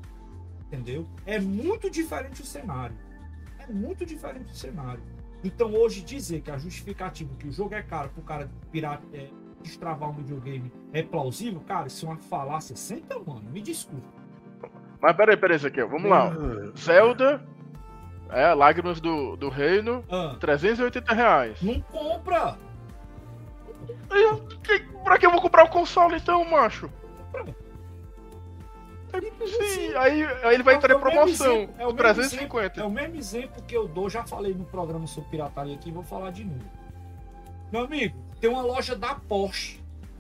entendeu? 0.68 1.06
É 1.26 1.38
muito 1.40 1.90
diferente 1.90 2.42
o 2.42 2.46
cenário. 2.46 2.96
É 3.60 3.68
muito 3.72 4.06
diferente 4.06 4.52
o 4.54 4.56
cenário. 4.56 5.04
Então, 5.44 5.74
hoje 5.74 6.02
dizer 6.02 6.42
que 6.42 6.52
a 6.52 6.58
justificativa 6.58 7.34
que 7.38 7.48
o 7.48 7.52
jogo 7.52 7.74
é 7.76 7.82
caro 7.82 8.10
para 8.10 8.22
o 8.22 8.24
cara 8.24 8.50
pirata, 8.72 9.06
é, 9.14 9.28
destravar 9.62 10.10
um 10.10 10.14
videogame 10.14 10.72
é 10.94 11.02
plausível, 11.04 11.62
cara, 11.68 11.88
isso 11.88 12.06
é 12.06 12.10
uma 12.10 12.18
falácia. 12.18 12.76
Senta, 12.76 13.18
mano, 13.20 13.44
me 13.52 13.62
desculpa. 13.62 14.08
Mas 15.02 15.16
peraí, 15.16 15.38
peraí, 15.38 15.56
Ezequiel, 15.56 15.88
vamos 15.90 16.10
lá. 16.10 16.32
Zelda, 16.78 17.42
é, 18.30 18.54
Lágrimas 18.54 19.00
do, 19.00 19.36
do 19.38 19.50
Reino, 19.50 20.04
Ah, 20.12 20.36
380 20.40 21.14
reais. 21.14 21.62
não 21.62 21.80
compra! 21.82 22.58
Eu- 24.12 24.46
que- 24.64 24.88
Pra 25.04 25.18
que 25.18 25.26
eu 25.26 25.32
vou 25.32 25.42
comprar 25.42 25.64
o 25.64 25.70
console 25.70 26.18
então, 26.18 26.44
macho? 26.44 26.90
Sim, 29.74 29.94
aí, 29.96 30.24
aí 30.44 30.54
ele 30.54 30.62
vai 30.64 30.76
É 30.76 30.78
entrar 30.78 30.94
é 30.94 30.98
em 30.98 31.00
promoção. 31.00 31.54
exemplo, 31.56 31.76
é 31.80 31.84
o 31.84 31.88
mesmo 31.88 31.98
350. 31.98 32.82
É 32.82 32.84
o 32.84 32.92
mesmo 32.92 33.16
exemplo 33.16 33.64
que 33.64 33.76
eu 33.76 33.88
dou, 33.88 34.10
já 34.10 34.24
falei 34.24 34.54
no 34.54 34.66
programa 34.66 35.08
sobre 35.08 35.30
pirataria 35.32 35.74
aqui, 35.76 35.92
vou 35.92 36.04
falar 36.04 36.32
de 36.32 36.44
novo. 36.46 36.60
Meu 37.72 37.86
amigo, 37.86 38.16
tem 38.40 38.50
uma 38.50 38.62
loja 38.62 38.96
da 38.96 39.16
Porsche 39.16 39.80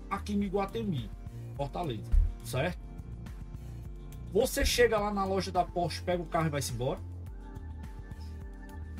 aqui 0.10 0.34
em 0.34 0.44
Iguatemi, 0.44 1.10
Fortaleza, 1.56 2.12
certo? 2.44 2.78
Você 4.34 4.64
chega 4.66 4.98
lá 5.00 5.12
na 5.12 5.26
loja 5.26 5.52
da 5.52 5.64
Porsche, 5.64 6.02
pega 6.02 6.22
o 6.22 6.26
carro 6.26 6.48
e 6.48 6.50
vai-se 6.50 6.72
embora? 6.74 7.00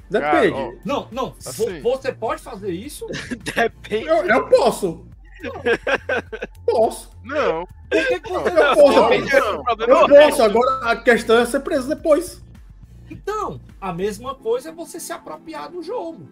Depende. 0.10 0.52
Cara, 0.52 0.80
Não, 0.84 1.08
não. 1.12 1.36
Assim. 1.46 1.82
vo- 1.82 1.92
Você 1.92 2.12
pode 2.12 2.42
fazer 2.42 2.72
isso? 2.72 3.06
Depende. 3.56 4.08
eu, 4.08 4.26
eu 4.26 4.50
posso. 4.50 5.06
Posso. 6.66 7.12
Não, 7.24 7.66
Por 7.90 8.08
que, 8.08 8.20
que 8.20 8.30
você 8.30 8.50
Eu 8.50 8.54
não 8.56 8.76
não. 8.76 9.64
problema. 9.64 9.86
Eu 9.88 10.08
posso. 10.10 10.42
Agora 10.44 10.92
a 10.92 10.96
questão 10.96 11.38
é 11.38 11.46
ser 11.46 11.60
preso 11.60 11.88
depois. 11.88 12.44
Então, 13.10 13.60
a 13.80 13.94
mesma 13.94 14.34
coisa 14.36 14.70
é 14.70 14.72
você 14.72 15.00
se 15.00 15.12
apropriar 15.14 15.70
do 15.70 15.82
jogo. 15.84 16.28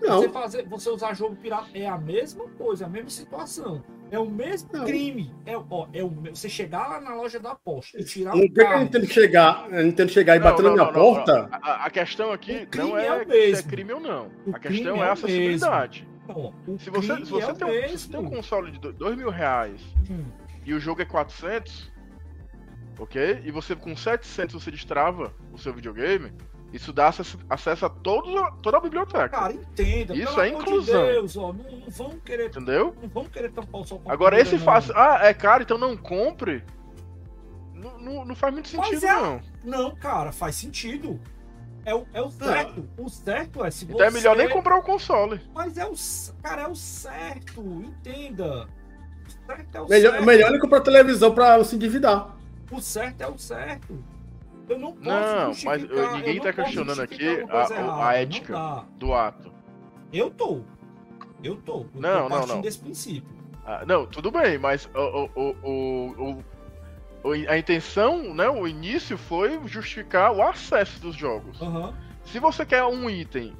Você, 0.00 0.26
Não. 0.26 0.32
fazer, 0.32 0.66
você 0.68 0.88
usar 0.90 1.14
jogo 1.14 1.36
pirata 1.36 1.68
é 1.74 1.86
a 1.86 1.98
mesma 1.98 2.48
coisa, 2.58 2.86
a 2.86 2.88
mesma 2.88 3.10
situação. 3.10 3.82
É 4.10 4.18
o 4.18 4.28
mesmo 4.28 4.68
Não. 4.72 4.84
crime. 4.84 5.32
É, 5.46 5.56
ó, 5.56 5.86
é 5.92 6.02
o, 6.02 6.08
você 6.08 6.48
chegar 6.48 6.88
lá 6.88 7.00
na 7.00 7.14
loja 7.14 7.38
da 7.38 7.54
Porsche 7.54 7.96
e 7.98 8.04
tirar 8.04 8.32
Não 8.34 8.40
tem 8.40 8.52
que 8.52 8.60
a 8.60 8.64
carro. 8.64 8.80
Nintendo 8.84 9.06
chegar, 9.06 9.64
a 9.72 9.82
Nintendo 9.82 10.10
chegar 10.10 10.36
e 10.36 10.40
bater 10.40 10.62
não, 10.62 10.74
na 10.74 10.82
minha 10.82 10.92
porta. 10.92 11.42
não. 11.42 11.48
A, 11.62 11.84
a 11.86 11.90
questão 11.90 12.32
aqui 12.32 12.62
O 12.62 12.66
crime 12.66 12.88
não 12.88 12.98
é 12.98 13.06
é, 13.06 13.22
o 13.22 13.56
se 13.56 13.60
é 13.60 13.62
crime 13.62 13.92
ou 13.92 14.00
não. 14.00 14.30
O 14.46 14.56
a 14.56 14.58
questão 14.58 14.96
é 14.96 14.98
é 14.98 15.00
o 15.00 15.02
a 15.02 15.12
acessibilidade. 15.12 16.08
Não, 16.26 16.54
o 16.66 16.78
Se 16.78 16.90
você, 16.90 17.16
se 17.16 17.30
você 17.30 17.44
é 17.50 17.52
o 17.52 17.54
tem, 17.54 17.68
um, 17.68 17.88
se 17.88 17.98
você 17.98 18.08
tem 18.08 18.20
um 18.20 18.30
console 18.30 18.70
de 18.72 18.78
do- 18.80 18.92
dois 18.92 19.16
mil 19.16 19.30
reais 19.30 19.80
Hum, 20.10 20.24
e 20.64 20.74
o 20.74 20.80
jogo 20.80 21.02
é 21.02 21.04
400, 21.04 21.92
ok? 22.98 23.42
E 23.44 23.50
você 23.50 23.76
com 23.76 23.96
700 23.96 24.60
você 24.62 24.70
destrava 24.70 25.32
o 25.52 25.58
seu 25.58 25.72
videogame, 25.72 26.32
isso 26.72 26.92
dá 26.92 27.08
acesso, 27.08 27.86
a 27.86 27.88
todos, 27.88 28.32
toda 28.62 28.76
a 28.76 28.80
biblioteca. 28.80 29.28
Cara, 29.28 29.52
entenda. 29.52 30.14
Isso 30.14 30.26
pelo 30.34 30.40
é 30.40 30.48
amor 30.50 30.62
inclusão. 30.62 31.04
De 31.06 31.12
Deus, 31.12 31.36
ó, 31.36 31.52
não, 31.52 31.64
não 31.70 31.90
vamos 31.90 32.16
querer, 32.24 32.46
Entendeu? 32.46 32.94
não 33.02 33.08
vamos 33.08 33.30
querer 33.30 33.50
tampar 33.50 33.80
o 33.80 33.84
sol 33.84 33.98
com 34.00 34.10
Agora 34.12 34.38
esse 34.40 34.58
fácil. 34.58 34.92
Ah, 34.96 35.18
é 35.22 35.34
caro, 35.34 35.62
então 35.62 35.76
não 35.78 35.96
compre. 35.96 36.62
Não, 37.74 37.98
não, 37.98 38.24
não 38.26 38.34
faz 38.36 38.52
muito 38.52 38.68
sentido, 38.68 39.04
é- 39.06 39.12
não. 39.12 39.40
Não, 39.64 39.94
cara, 39.96 40.32
faz 40.32 40.54
sentido. 40.56 41.18
É 41.84 41.94
o, 41.94 42.06
é 42.12 42.20
o 42.20 42.30
certo. 42.30 42.86
O 42.98 43.08
certo 43.08 43.64
é 43.64 43.70
se 43.70 43.86
Então 43.86 44.02
é 44.04 44.10
melhor 44.10 44.36
você- 44.36 44.42
nem 44.44 44.52
comprar 44.52 44.76
o 44.76 44.82
console. 44.82 45.40
Mas 45.54 45.78
é 45.78 45.86
o. 45.86 45.92
Cara, 46.42 46.62
é 46.62 46.68
o 46.68 46.74
certo. 46.74 47.60
Entenda. 47.82 48.68
O 49.26 49.46
certo 49.46 49.74
é 49.76 49.80
o 49.80 49.88
Melhor, 49.88 50.10
certo. 50.12 50.24
melhor 50.26 50.50
nem 50.50 50.60
comprar 50.60 50.80
televisão 50.82 51.34
pra 51.34 51.62
se 51.64 51.74
endividar. 51.76 52.36
O 52.70 52.80
certo 52.82 53.22
é 53.22 53.26
o 53.28 53.38
certo. 53.38 53.98
Eu 54.70 54.78
não 54.78 54.92
posso 54.92 55.04
Não, 55.04 55.52
mas, 55.64 55.82
ninguém 55.82 56.36
eu 56.36 56.42
tá 56.42 56.48
não 56.48 56.54
posso 56.54 56.54
questionando 56.54 57.00
aqui 57.02 57.26
a- 57.28 57.66
a 57.66 57.70
errada, 57.80 58.14
ética. 58.18 58.52
dá. 58.52 58.84
Do 58.96 59.12
ato. 59.14 59.52
Eu 60.12 60.30
tô. 60.30 60.60
Eu 61.42 61.56
tô. 61.56 61.86
Eu 61.94 62.00
Não, 62.00 62.28
tô 62.28 62.36
não, 62.38 62.46
não. 62.46 62.60
desse 62.60 62.78
princípio. 62.78 63.28
Ah, 63.66 63.84
não, 63.86 64.06
tudo 64.06 64.30
bem, 64.30 64.58
mas 64.58 64.88
o, 64.94 65.28
o, 65.34 65.56
o, 65.62 66.44
o- 67.24 67.32
a 67.48 67.58
intenção, 67.58 68.32
né, 68.34 68.48
o 68.48 68.66
início 68.66 69.18
foi 69.18 69.60
justificar 69.66 70.32
o 70.32 70.40
acesso 70.42 71.00
dos 71.00 71.16
jogos. 71.16 71.60
Aham. 71.60 71.92
Se 72.24 72.38
você 72.38 72.64
quer 72.64 72.84
um 72.84 73.10
item, 73.10 73.52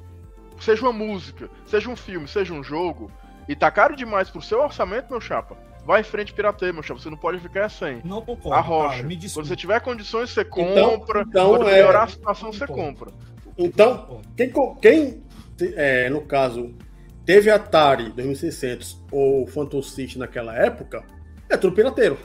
seja 0.59 0.81
uma 0.83 0.93
música, 0.93 1.49
seja 1.65 1.89
um 1.89 1.95
filme, 1.95 2.27
seja 2.27 2.53
um 2.53 2.63
jogo, 2.63 3.11
e 3.49 3.55
tá 3.55 3.69
caro 3.69 3.95
demais 3.95 4.29
pro 4.29 4.41
seu 4.41 4.61
orçamento, 4.61 5.09
meu 5.11 5.19
chapa, 5.19 5.57
vai 5.85 6.01
em 6.01 6.03
frente 6.03 6.33
pirateia, 6.33 6.71
meu 6.73 6.83
chapa. 6.83 6.99
Você 6.99 7.09
não 7.09 7.17
pode 7.17 7.39
ficar 7.39 7.69
sem. 7.69 8.01
Não 8.03 8.21
concordo. 8.21 8.53
A 8.53 8.61
rocha. 8.61 8.95
Cara, 8.97 9.03
me 9.07 9.17
Quando 9.17 9.47
você 9.47 9.55
tiver 9.55 9.79
condições, 9.81 10.29
você 10.29 10.41
Então- 10.41 10.97
compra. 10.99 11.21
então 11.27 11.49
Quando 11.49 11.69
é- 11.69 11.73
melhorar 11.73 12.03
a 12.03 12.07
situação, 12.07 12.51
você 12.53 12.67
compra. 12.67 13.11
Então, 13.57 14.21
quem, 14.35 14.49
co- 14.49 14.75
quem 14.75 15.23
te- 15.57 15.73
é, 15.75 16.09
no 16.09 16.21
caso, 16.21 16.73
teve 17.25 17.49
Atari 17.49 18.09
2600 18.11 19.01
ou 19.11 19.45
Phantom 19.47 19.81
City 19.81 20.17
naquela 20.17 20.55
época, 20.55 21.03
é 21.49 21.57
tudo 21.57 21.75
pirateiro. 21.75 22.17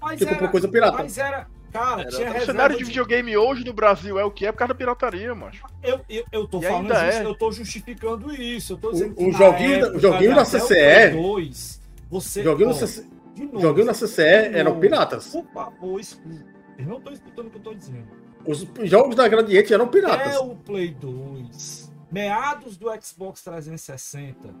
Mas 0.00 0.18
Que 0.18 0.24
comprou 0.26 0.44
era, 0.44 0.52
coisa 0.52 0.68
pirata. 0.68 0.98
mas 0.98 1.18
era. 1.18 1.46
Cara, 1.72 2.00
Era- 2.02 2.10
tinha 2.10 2.32
O 2.32 2.40
cenário 2.46 2.76
de 2.76 2.82
de- 2.82 2.88
videogame 2.88 3.36
hoje 3.36 3.62
no 3.62 3.74
Brasil 3.74 4.18
é 4.18 4.24
o 4.24 4.30
que 4.30 4.46
é 4.46 4.52
por 4.52 4.58
causa 4.58 4.72
da 4.72 4.78
pirataria, 4.78 5.34
macho. 5.34 5.62
Eu, 5.82 6.00
eu, 6.08 6.24
eu 6.32 6.46
tô 6.48 6.60
E 6.60 6.62
falando 6.62 6.86
isso, 6.92 6.96
é. 7.02 7.24
eu 7.24 7.34
tô 7.34 7.52
justificando 7.52 8.32
isso. 8.34 8.72
Eu 8.72 8.76
tô 8.78 8.88
O- 8.88 8.92
dizendo 8.92 9.14
que 9.14 9.22
o 9.24 9.32
joguinho 9.32 9.70
da- 9.80 9.86
o 9.86 9.88
época, 9.90 10.00
joguinho 10.00 10.34
da 10.34 10.42
o 10.42 10.46
CCE, 10.46 11.10
Play 11.10 11.10
2, 11.10 11.77
você, 12.08 12.42
Joguinho, 12.42 12.70
ó, 12.70 13.52
no 13.52 13.60
joguinho 13.60 13.86
na 13.86 13.92
CCE 13.92 14.22
eram 14.22 14.80
piratas. 14.80 15.28
Por 15.28 15.44
favor, 15.52 16.00
escuta. 16.00 16.46
Eu 16.78 16.86
não 16.86 17.00
tô 17.00 17.10
escutando 17.10 17.48
o 17.48 17.50
que 17.50 17.56
eu 17.58 17.62
tô 17.62 17.74
dizendo. 17.74 18.06
Os 18.46 18.66
jogos 18.88 19.14
da 19.14 19.28
Gradiente 19.28 19.74
eram 19.74 19.88
piratas. 19.88 20.34
É 20.34 20.38
o 20.38 20.54
Play 20.54 20.94
2, 20.94 21.92
meados 22.10 22.76
do 22.76 22.86
Xbox 23.02 23.42
360, 23.42 24.54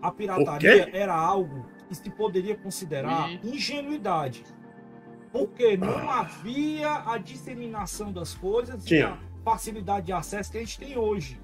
a 0.00 0.10
pirataria 0.12 0.88
era 0.92 1.14
algo 1.14 1.66
que 1.88 1.94
se 1.94 2.10
poderia 2.10 2.56
considerar 2.56 3.30
ingenuidade. 3.44 4.44
Porque 5.32 5.76
não 5.76 6.08
havia 6.10 7.02
a 7.10 7.18
disseminação 7.18 8.12
das 8.12 8.34
coisas 8.34 8.84
e 8.84 8.86
Tinha. 8.86 9.08
a 9.08 9.18
facilidade 9.44 10.06
de 10.06 10.12
acesso 10.12 10.50
que 10.50 10.58
a 10.58 10.60
gente 10.60 10.78
tem 10.78 10.96
hoje. 10.96 11.40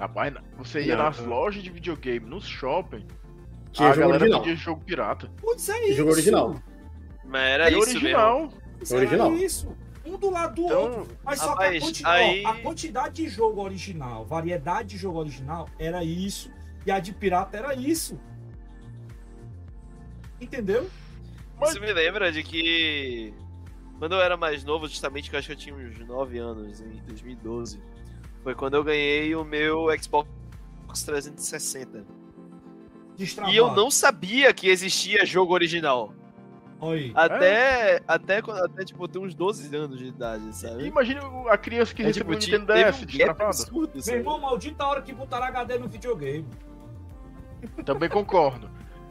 Rapaz, 0.00 0.34
você 0.56 0.82
ia 0.82 0.96
Não. 0.96 1.04
nas 1.04 1.18
lojas 1.18 1.62
de 1.62 1.70
videogame, 1.70 2.24
nos 2.26 2.46
shopping, 2.46 3.06
Tinha 3.70 3.88
a 3.90 3.92
jogo 3.92 4.00
galera 4.08 4.22
original. 4.24 4.40
pedia 4.42 4.56
jogo 4.56 4.82
pirata. 4.84 5.28
Putz, 5.36 5.68
é 5.68 5.86
isso. 5.88 5.96
jogo 5.98 6.10
original. 6.12 6.54
Mas 7.24 7.42
era 7.42 7.70
E 7.70 7.78
isso 7.78 7.80
original. 7.90 8.40
mesmo. 8.80 8.96
Original. 8.96 9.26
era 9.32 9.44
isso. 9.44 9.76
Um 10.06 10.16
do 10.16 10.30
lado 10.30 10.54
do 10.54 10.62
outro. 10.64 11.02
Então, 11.02 11.16
Mas 11.22 11.38
só 11.38 11.50
Rapaz, 11.50 11.70
que 11.70 11.76
a, 11.76 11.80
quanti- 11.80 12.06
aí- 12.06 12.42
ó, 12.44 12.48
a 12.48 12.56
quantidade 12.62 13.14
de 13.22 13.28
jogo 13.28 13.60
original, 13.62 14.24
variedade 14.24 14.88
de 14.88 14.96
jogo 14.96 15.18
original 15.18 15.68
era 15.78 16.02
isso. 16.02 16.50
E 16.86 16.90
a 16.90 16.98
de 16.98 17.12
pirata 17.12 17.58
era 17.58 17.74
isso. 17.74 18.18
Entendeu? 20.40 20.88
Mas- 21.60 21.70
Isso 21.72 21.80
me 21.80 21.92
lembra 21.92 22.32
de 22.32 22.42
que 22.42 23.34
quando 23.98 24.14
eu 24.14 24.20
era 24.22 24.36
mais 24.36 24.64
novo, 24.64 24.88
justamente 24.88 25.28
que 25.28 25.36
eu 25.36 25.38
acho 25.38 25.48
que 25.48 25.52
eu 25.52 25.56
tinha 25.58 25.74
uns 25.74 25.98
9 26.06 26.38
anos, 26.38 26.80
em 26.80 27.02
2012, 27.06 27.78
foi 28.42 28.54
quando 28.54 28.74
eu 28.74 28.84
ganhei 28.84 29.34
o 29.34 29.44
meu 29.44 29.86
Xbox 30.00 30.28
360. 31.04 32.04
Destravado. 33.16 33.54
E 33.54 33.56
eu 33.58 33.72
não 33.72 33.90
sabia 33.90 34.52
que 34.52 34.68
existia 34.68 35.24
jogo 35.26 35.52
original. 35.52 36.14
Oi. 36.80 37.12
Até, 37.14 38.00
até, 38.08 38.40
quando, 38.40 38.64
até 38.64 38.84
tipo, 38.86 39.04
eu 39.04 39.08
tenho 39.08 39.26
uns 39.26 39.34
12 39.34 39.76
anos 39.76 39.98
de 39.98 40.06
idade, 40.06 40.56
sabe? 40.56 40.86
Imagina 40.86 41.20
a 41.50 41.58
criança 41.58 41.94
que 41.94 42.02
É, 42.02 42.06
recebeu 42.06 42.34
o 42.34 42.38
tipo, 42.38 42.56
Nintendo 42.56 42.72
teve 42.72 42.90
DS 42.90 43.02
um 43.02 43.06
destravado. 43.06 43.42
absurdo, 43.44 43.90
Meu 43.92 44.02
sabe? 44.02 44.16
irmão, 44.18 44.40
maldita 44.40 44.86
hora 44.86 45.02
que 45.02 45.12
botaram 45.12 45.44
HD 45.46 45.78
no 45.78 45.88
videogame. 45.88 46.46
Também 47.84 48.08
concordo. 48.08 48.70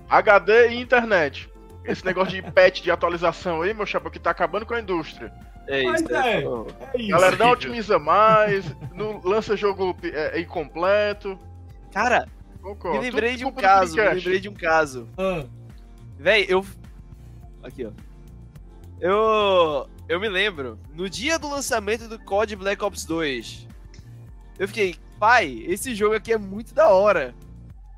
HD 0.10 0.70
e 0.70 0.82
internet. 0.82 1.48
Esse 1.86 2.04
negócio 2.04 2.34
de 2.34 2.42
patch 2.52 2.82
de 2.82 2.90
atualização 2.90 3.62
aí, 3.62 3.74
meu 3.74 3.86
chapa, 3.86 4.10
que 4.10 4.18
tá 4.20 4.32
acabando 4.32 4.66
com 4.66 4.74
a 4.74 4.80
indústria. 4.82 5.32
É 5.70 5.84
Mas 5.84 6.02
isso, 6.02 6.12
né? 6.12 6.38
é. 6.38 6.42
Falou. 6.42 6.68
É 6.94 6.98
isso. 7.00 7.10
Galera, 7.10 7.36
não 7.38 7.52
otimiza 7.52 8.00
mais, 8.00 8.66
não 8.94 9.22
lança 9.24 9.56
jogo 9.56 9.96
é, 10.04 10.40
incompleto. 10.42 11.40
Cara, 11.94 12.28
Concordo. 12.62 12.98
me 12.98 13.04
lembrei 13.04 13.32
Tudo 13.32 13.38
de 13.40 13.46
um 13.46 13.52
caso, 13.52 13.96
me 13.96 14.02
lembrei 14.02 14.40
de 14.40 14.50
um 14.50 14.54
caso. 14.54 15.08
Ah, 15.18 15.46
Véi, 16.18 16.46
eu. 16.50 16.66
Aqui, 17.64 17.86
ó. 17.86 17.92
Eu. 19.00 19.88
Eu 20.08 20.20
me 20.20 20.28
lembro, 20.28 20.80
no 20.96 21.08
dia 21.08 21.38
do 21.38 21.48
lançamento 21.48 22.08
do 22.08 22.18
COD 22.18 22.56
Black 22.56 22.84
Ops 22.84 23.06
2, 23.06 23.68
eu 24.58 24.68
fiquei, 24.68 24.96
pai, 25.20 25.64
esse 25.68 25.94
jogo 25.94 26.16
aqui 26.16 26.34
é 26.34 26.38
muito 26.38 26.74
da 26.74 26.90
hora. 26.90 27.36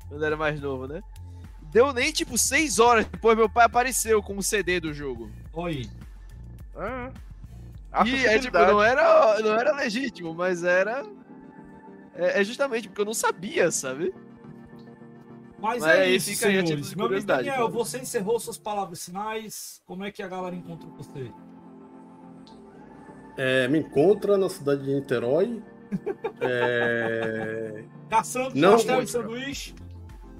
Quando 0.08 0.22
era 0.22 0.36
mais 0.36 0.60
novo, 0.60 0.86
né? 0.86 1.02
Deu 1.72 1.90
nem 1.94 2.12
tipo 2.12 2.36
6 2.36 2.78
horas 2.78 3.06
depois, 3.06 3.34
meu 3.34 3.48
pai 3.48 3.64
apareceu 3.64 4.22
com 4.22 4.36
o 4.36 4.42
CD 4.42 4.78
do 4.78 4.92
jogo. 4.92 5.30
oi. 5.54 5.88
Ah, 6.76 7.10
E 8.06 8.26
é 8.26 8.38
tipo, 8.38 8.56
não 8.56 8.82
era, 8.82 9.38
não 9.40 9.54
era 9.54 9.72
legítimo, 9.74 10.34
mas 10.34 10.64
era. 10.64 11.04
É, 12.14 12.40
é 12.40 12.44
justamente 12.44 12.88
porque 12.88 13.00
eu 13.02 13.06
não 13.06 13.14
sabia, 13.14 13.70
sabe? 13.70 14.14
Mas, 15.58 15.80
Mas 15.80 15.98
é 15.98 16.10
isso, 16.10 16.30
fica 16.30 16.46
senhores. 16.46 16.90
de 16.90 16.96
Meu 16.96 17.06
amigo 17.06 17.24
Daniel, 17.24 17.54
cara. 17.54 17.68
você 17.68 17.98
encerrou 17.98 18.40
suas 18.40 18.58
palavras 18.58 19.04
finais. 19.04 19.80
Como 19.86 20.02
é 20.04 20.10
que 20.10 20.20
a 20.20 20.26
galera 20.26 20.56
encontrou 20.56 20.92
você? 20.96 21.30
É, 23.36 23.68
me 23.68 23.78
encontra 23.78 24.36
na 24.36 24.48
cidade 24.48 24.82
de 24.84 24.92
Niterói. 24.92 25.62
É, 26.40 27.84
Caçando 28.10 28.50
Não, 28.58 28.72
pastel 28.72 28.92
e 28.94 28.96
muito. 28.96 29.10
sanduíche. 29.10 29.74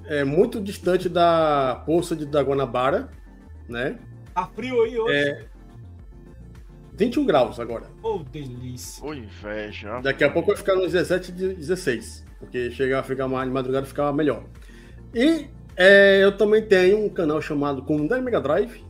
é 0.06 0.24
muito 0.24 0.60
distante 0.60 1.08
da 1.08 1.82
Poça 1.86 2.16
de 2.16 2.26
da 2.26 2.42
Guanabara, 2.42 3.08
né? 3.68 3.98
Tá 4.34 4.46
frio 4.48 4.82
aí 4.82 4.98
hoje. 4.98 5.14
É, 5.14 5.48
21 6.94 7.24
graus 7.24 7.58
agora. 7.58 7.86
Oh, 8.02 8.18
delícia. 8.18 9.04
Ô, 9.04 9.14
inveja. 9.14 10.00
Daqui 10.00 10.24
a 10.24 10.30
pouco 10.30 10.48
vai 10.48 10.56
ficar 10.56 10.74
nos 10.74 10.92
17 10.92 11.32
e 11.32 11.54
16, 11.54 12.24
porque 12.38 12.70
chega 12.70 13.00
a 13.00 13.02
ficar 13.02 13.26
mais 13.28 13.46
de 13.48 13.52
madrugada 13.52 13.86
ficar 13.86 14.12
melhor. 14.12 14.44
E 15.14 15.46
é, 15.76 16.22
eu 16.22 16.36
também 16.36 16.62
tenho 16.62 17.04
um 17.04 17.08
canal 17.08 17.40
chamado 17.40 17.82
Comunidade 17.82 18.22
Mega 18.22 18.40
Drive, 18.40 18.84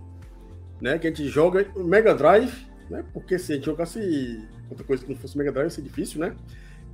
né? 0.80 0.98
Que 0.98 1.06
a 1.06 1.10
gente 1.10 1.28
joga 1.28 1.66
o 1.76 1.84
Mega 1.84 2.14
Drive, 2.14 2.66
né? 2.90 3.04
Porque 3.12 3.38
se 3.38 3.52
a 3.52 3.54
gente 3.56 3.64
jogasse 3.66 4.48
outra 4.68 4.84
coisa 4.84 5.04
que 5.04 5.12
não 5.12 5.18
fosse 5.18 5.38
Mega 5.38 5.52
Drive, 5.52 5.66
ia 5.66 5.70
ser 5.70 5.82
difícil, 5.82 6.20
né? 6.20 6.34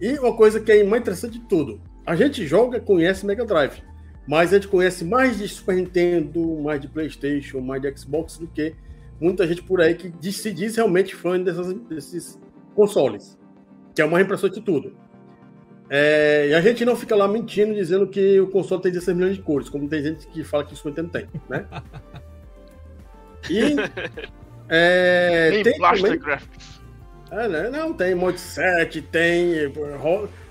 E 0.00 0.18
uma 0.18 0.36
coisa 0.36 0.60
que 0.60 0.70
é 0.70 0.84
mais 0.84 1.02
interessante 1.02 1.38
de 1.38 1.46
tudo: 1.46 1.80
a 2.04 2.14
gente 2.14 2.46
joga, 2.46 2.78
conhece 2.80 3.24
Mega 3.24 3.46
Drive, 3.46 3.82
mas 4.26 4.52
a 4.52 4.56
gente 4.56 4.68
conhece 4.68 5.06
mais 5.06 5.38
de 5.38 5.48
Super 5.48 5.76
Nintendo, 5.76 6.60
mais 6.60 6.80
de 6.80 6.86
PlayStation, 6.86 7.60
mais 7.60 7.80
de 7.80 7.96
Xbox 7.96 8.36
do 8.36 8.46
que 8.46 8.74
muita 9.20 9.46
gente 9.46 9.62
por 9.62 9.80
aí 9.80 9.94
que 9.94 10.08
diz- 10.08 10.36
se 10.36 10.52
diz 10.52 10.76
realmente 10.76 11.14
fã 11.14 11.40
dessas- 11.40 11.72
desses 11.74 12.38
consoles, 12.74 13.38
que 13.94 14.00
é 14.02 14.04
o 14.04 14.10
mais 14.10 14.24
impressionante 14.24 14.58
de 14.60 14.64
tudo. 14.64 14.96
É, 15.90 16.48
e 16.50 16.54
a 16.54 16.60
gente 16.60 16.84
não 16.84 16.94
fica 16.94 17.16
lá 17.16 17.26
mentindo 17.26 17.74
dizendo 17.74 18.06
que 18.06 18.38
o 18.40 18.46
console 18.48 18.82
tem 18.82 18.92
16 18.92 19.16
milhões 19.16 19.36
de 19.36 19.42
cores, 19.42 19.68
como 19.70 19.88
tem 19.88 20.02
gente 20.02 20.26
que 20.28 20.44
fala 20.44 20.62
que 20.64 20.74
o 20.74 20.76
Super 20.76 20.90
Nintendo 20.90 21.08
tem, 21.10 21.28
né? 21.48 21.66
E 23.48 23.76
é, 24.68 25.50
Tem, 25.50 25.62
tem 25.62 25.78
também- 25.78 26.18
Graphics. 26.18 26.80
é, 27.30 27.48
né? 27.48 27.70
Não, 27.70 27.92
tem 27.94 28.14
mod 28.14 28.38
7, 28.38 29.00
tem. 29.00 29.54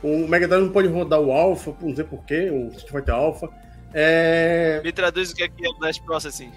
O 0.02 0.28
Mega 0.28 0.48
Drive 0.48 0.64
não 0.64 0.72
pode 0.72 0.88
rodar 0.88 1.20
o 1.20 1.32
Alpha, 1.32 1.76
não 1.82 1.96
sei 1.96 2.04
porquê, 2.06 2.50
o 2.50 2.70
Street 2.70 2.90
Fighter 2.92 3.14
Alpha. 3.14 3.50
É, 3.94 4.82
Me 4.84 4.92
traduz 4.92 5.32
o 5.32 5.36
que 5.36 5.44
é 5.44 5.48
que 5.48 5.66
é 5.66 5.70
o 5.70 5.74
Dash 5.80 6.00
Processing. 6.00 6.52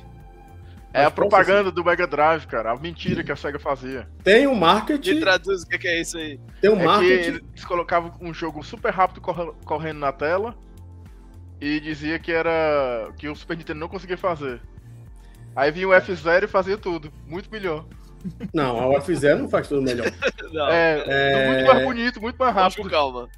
É 0.92 1.04
a 1.04 1.10
propaganda 1.10 1.70
do 1.70 1.84
Mega 1.84 2.06
Drive, 2.06 2.46
cara. 2.46 2.72
A 2.72 2.76
mentira 2.76 3.22
que 3.22 3.30
a 3.30 3.36
SEGA 3.36 3.58
fazia. 3.60 4.08
tem 4.24 4.46
o 4.46 4.54
Me 4.54 4.60
marketing, 4.60 5.20
traduz 5.20 5.62
o 5.62 5.66
que 5.68 5.76
é 5.76 5.78
que 5.78 5.86
é 5.88 6.00
isso 6.00 6.18
aí. 6.18 6.40
tem 6.60 6.70
o 6.70 6.74
É 6.74 6.78
que 6.78 6.84
marketing. 6.84 7.28
eles 7.52 7.64
colocavam 7.64 8.12
um 8.20 8.34
jogo 8.34 8.62
super 8.64 8.92
rápido 8.92 9.20
corre- 9.20 9.52
correndo 9.64 9.98
na 10.00 10.10
tela 10.12 10.56
e 11.60 11.78
dizia 11.78 12.18
que 12.18 12.32
era 12.32 13.12
que 13.16 13.28
o 13.28 13.36
Super 13.36 13.56
Nintendo 13.56 13.78
não 13.80 13.88
conseguia 13.88 14.16
fazer. 14.18 14.60
Aí 15.54 15.70
vinha 15.70 15.86
o 15.88 15.92
F0 15.92 16.44
e 16.44 16.48
fazia 16.48 16.76
tudo. 16.76 17.12
Muito 17.26 17.50
melhor. 17.50 17.84
Não, 18.52 18.78
a 18.78 18.98
UF0 19.00 19.36
não 19.38 19.48
faz 19.48 19.66
tudo 19.68 19.80
melhor. 19.82 20.06
Não, 20.52 20.68
É, 20.68 21.04
É. 21.06 21.46
muito 21.52 21.66
mais 21.72 21.84
bonito, 21.84 22.20
muito 22.20 22.36
mais 22.36 22.54
vamos 22.54 22.76
com 22.76 22.82
rápido. 22.82 22.92
calma. 22.92 23.28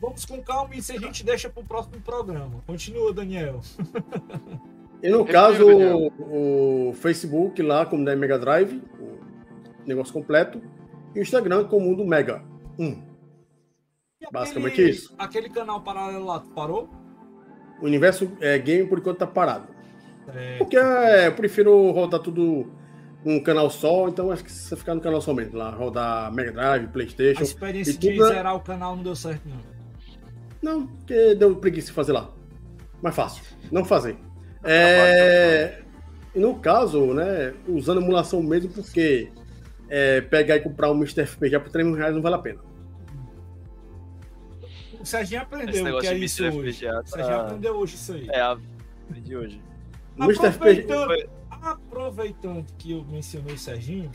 Vamos 0.00 0.24
com 0.24 0.42
calma 0.42 0.74
e 0.74 0.78
isso 0.78 0.92
a 0.92 0.98
gente 0.98 1.24
deixa 1.24 1.48
pro 1.48 1.62
próximo 1.64 2.00
programa. 2.00 2.60
Continua, 2.66 3.12
Daniel. 3.14 3.60
E 5.02 5.08
no 5.10 5.24
caso, 5.24 5.66
o, 5.66 6.88
o 6.90 6.92
Facebook 6.94 7.60
lá, 7.62 7.84
como 7.84 8.04
da 8.04 8.14
Mega 8.14 8.38
Drive, 8.38 8.80
o 9.00 9.18
negócio 9.86 10.12
completo, 10.12 10.62
e 11.14 11.18
o 11.18 11.22
Instagram 11.22 11.64
como 11.64 11.86
Mundo 11.86 12.04
Mega. 12.04 12.42
Hum. 12.78 13.02
E 14.20 14.26
Basicamente 14.32 14.74
aquele- 14.74 14.90
isso. 14.90 15.14
Aquele 15.18 15.48
canal 15.48 15.80
paralelo 15.82 16.24
lá, 16.24 16.40
parou? 16.54 16.88
O 17.80 17.84
universo 17.86 18.30
é, 18.40 18.56
game, 18.58 18.88
por 18.88 18.98
enquanto, 18.98 19.18
tá 19.18 19.26
parado. 19.26 19.66
É, 20.34 20.58
Porque 20.58 20.76
é, 20.76 21.26
eu 21.26 21.32
prefiro 21.34 21.90
rodar 21.90 22.20
tudo 22.20 22.70
num 23.24 23.40
canal 23.42 23.68
só, 23.70 24.08
então 24.08 24.30
acho 24.30 24.44
que 24.44 24.52
você 24.52 24.76
ficar 24.76 24.94
no 24.94 25.00
canal 25.00 25.20
somente, 25.20 25.54
lá, 25.54 25.70
rodar 25.70 26.32
Mega 26.32 26.52
Drive, 26.52 26.84
a 26.84 26.88
Playstation. 26.88 27.42
experiência 27.42 27.90
e 27.90 27.96
de 27.96 28.10
tudo 28.12 28.24
é- 28.26 28.34
zerar 28.34 28.54
o 28.54 28.60
canal 28.60 28.94
não 28.94 29.02
deu 29.02 29.16
certo, 29.16 29.42
não. 29.48 29.72
Não, 30.62 30.86
porque 30.86 31.34
deu 31.34 31.56
preguiça 31.56 31.88
de 31.88 31.92
fazer 31.92 32.12
lá. 32.12 32.30
Mais 33.02 33.16
fácil, 33.16 33.42
não 33.72 33.84
fazer. 33.84 34.16
É, 34.64 35.82
e 36.34 36.38
no 36.38 36.58
caso, 36.58 37.12
né, 37.12 37.54
usando 37.68 38.00
emulação 38.00 38.42
mesmo, 38.42 38.70
porque 38.70 39.30
é, 39.88 40.20
pegar 40.20 40.56
e 40.56 40.60
comprar 40.60 40.90
um 40.90 40.96
Mr. 40.96 41.26
FPG 41.26 41.58
por 41.60 41.70
3 41.70 41.86
mil 41.86 41.96
reais 41.96 42.14
não 42.14 42.22
vale 42.22 42.36
a 42.36 42.38
pena. 42.38 42.60
O 45.00 45.04
Serginho 45.04 45.42
aprendeu 45.42 45.96
o 45.96 46.00
que 46.00 46.06
é 46.06 46.14
isso 46.16 46.44
Mr. 46.44 46.58
hoje. 46.58 46.72
FPGA 46.72 47.00
O 47.00 47.06
Serginho 47.06 47.36
tá... 47.36 47.42
aprendeu 47.46 47.74
hoje 47.74 47.94
isso 47.96 48.12
aí. 48.12 48.28
É, 48.30 48.40
aprendi 48.40 49.36
hoje. 49.36 49.60
Mr. 50.16 50.46
Aproveitando, 50.46 51.28
aproveitando 51.50 52.66
que 52.78 52.92
eu 52.92 53.04
mencionei 53.04 53.54
o 53.54 53.58
Serginho, 53.58 54.10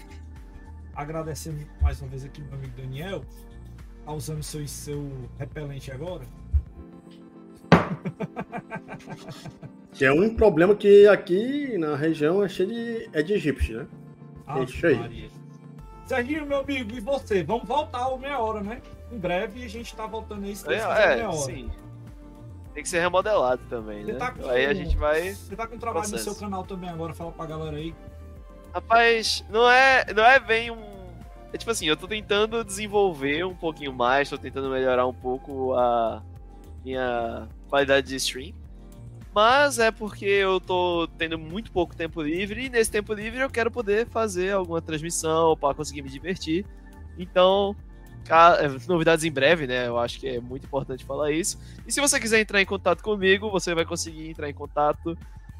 agradecendo 0.95 1.65
mais 1.82 2.02
uma 2.02 2.10
vez 2.10 2.24
aqui 2.26 2.41
meu 2.41 2.53
amigo 2.53 2.74
Daniel, 2.76 3.22
tá 4.06 4.14
usando 4.14 4.41
seu, 4.41 4.65
seu 4.68 5.11
repelente 5.38 5.91
agora. 5.91 6.24
que 9.93 10.05
é 10.05 10.11
um 10.11 10.35
problema 10.35 10.76
que 10.76 11.07
aqui 11.07 11.77
na 11.77 11.95
região 11.95 12.43
é 12.43 12.49
cheio 12.49 12.69
de, 12.69 13.09
é 13.14 13.22
de 13.23 13.34
egípcio, 13.34 13.80
né? 13.80 13.88
Ave 14.45 14.65
Isso 14.65 14.85
aí. 14.88 14.95
Maria. 14.95 15.30
Serginho, 16.05 16.45
meu 16.45 16.59
amigo, 16.59 16.95
e 16.95 16.99
você? 17.01 17.43
Vamos 17.43 17.68
voltar 17.68 17.99
ao 17.99 18.18
meia 18.18 18.39
hora, 18.39 18.61
né? 18.61 18.81
Em 19.11 19.18
breve 19.18 19.64
a 19.65 19.68
gente 19.68 19.93
tá 19.95 20.05
voltando 20.05 20.45
aí, 20.45 20.51
quiser, 20.51 20.80
É, 20.80 21.07
meia 21.15 21.22
é 21.23 21.27
hora. 21.27 21.38
sim. 21.38 21.69
Tem 22.73 22.84
que 22.84 22.89
ser 22.89 22.99
remodelado 22.99 23.61
também, 23.69 24.05
Você 24.05 24.14
né? 24.14 24.19
tá 24.19 24.31
com- 24.31 24.47
Aí 24.49 24.65
a 24.68 24.73
gente 24.73 24.95
vai. 24.95 25.34
Você 25.34 25.55
tá 25.55 25.65
com 25.68 25.77
trabalho 25.80 26.05
no 26.05 26.11
Processo. 26.11 26.35
seu 26.35 26.39
canal 26.39 26.64
também 26.64 26.89
agora, 26.89 27.14
fala 27.14 27.31
pra 27.31 27.45
galera 27.47 27.76
aí. 27.76 27.93
Rapaz, 28.73 29.43
não 29.49 29.69
é, 29.69 30.05
não 30.14 30.23
é 30.23 30.39
bem 30.39 30.69
um. 30.69 30.97
É 31.51 31.57
tipo 31.57 31.72
assim, 31.72 31.88
eu 31.88 31.97
tô 31.97 32.07
tentando 32.07 32.64
desenvolver 32.64 33.43
um 33.45 33.55
pouquinho 33.55 33.91
mais, 33.91 34.30
tô 34.30 34.38
tentando 34.38 34.69
melhorar 34.69 35.07
um 35.07 35.14
pouco 35.14 35.73
a 35.73 36.22
minha 36.85 37.47
qualidade 37.68 38.07
de 38.07 38.15
stream. 38.18 38.53
Mas 39.38 39.77
é 39.77 39.91
porque 39.91 40.26
eu 40.26 40.59
tô 40.59 41.07
tendo 41.15 41.38
muito 41.38 41.72
pouco 41.72 41.95
tempo 41.95 42.23
livre 42.23 42.65
e 42.65 42.69
nesse 42.69 42.89
tempo 42.89 43.14
livre 43.14 43.39
eu 43.39 43.49
quero 43.51 43.69
poder 43.69 44.07
fazer 44.07 44.51
alguma 44.51 44.81
transmissão 44.81 45.55
para 45.55 45.76
conseguir 45.76 46.01
me 46.01 46.09
divertir. 46.09 46.65
Então, 47.19 47.76
é, 48.27 48.68
novidades 48.88 49.23
em 49.23 49.31
breve, 49.31 49.68
né? 49.68 49.88
Eu 49.88 49.99
acho 49.99 50.19
que 50.19 50.27
é 50.27 50.41
muito 50.41 50.65
importante 50.65 51.05
falar 51.05 51.31
isso. 51.31 51.59
E 51.85 51.91
se 51.91 52.01
você 52.01 52.19
quiser 52.19 52.39
entrar 52.39 52.64
em 52.64 52.65
contato 52.65 53.03
comigo, 53.03 53.51
você 53.51 53.76
vai 53.76 53.85
conseguir 53.85 54.27
entrar 54.27 54.49
em 54.49 54.55
contato 54.55 55.15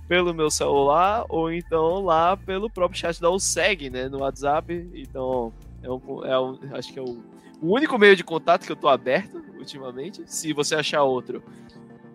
pelo 0.08 0.34
meu 0.34 0.50
celular 0.50 1.24
ou 1.30 1.52
então 1.54 2.04
lá 2.04 2.36
pelo 2.36 2.72
próprio 2.72 3.00
chat 3.00 3.22
da 3.22 3.30
USEG, 3.30 3.92
né, 3.92 4.10
no 4.10 4.22
WhatsApp. 4.22 4.90
Então, 4.96 5.54
é 5.84 5.92
um, 5.92 6.26
é 6.26 6.40
um- 6.40 6.58
acho 6.72 6.92
que 6.92 6.98
é 6.98 7.04
o 7.04 7.22
único 7.62 7.96
meio 8.00 8.16
de 8.16 8.24
contato 8.24 8.66
que 8.66 8.72
eu 8.72 8.76
tô 8.76 8.88
aberto 8.88 9.40
ultimamente. 9.56 10.24
Se 10.26 10.52
você 10.52 10.74
achar 10.74 11.04
outro, 11.04 11.44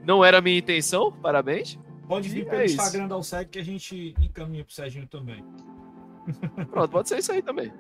não 0.04 0.24
era 0.24 0.38
a 0.38 0.40
minha 0.40 0.58
intenção, 0.58 1.10
parabéns. 1.12 1.78
Pode 2.08 2.28
vir 2.28 2.42
E 2.42 2.44
pelo 2.44 2.62
é. 2.62 2.64
Instagram 2.66 3.08
da 3.08 3.16
USEG 3.16 3.48
que 3.50 3.58
a 3.58 3.64
gente 3.64 4.14
encaminha 4.20 4.64
pro 4.64 4.74
Serginho 4.74 5.06
também. 5.06 5.44
Pronto, 6.70 6.90
pode 6.90 7.08
ser 7.08 7.18
isso 7.18 7.32
aí 7.32 7.42
também. 7.42 7.72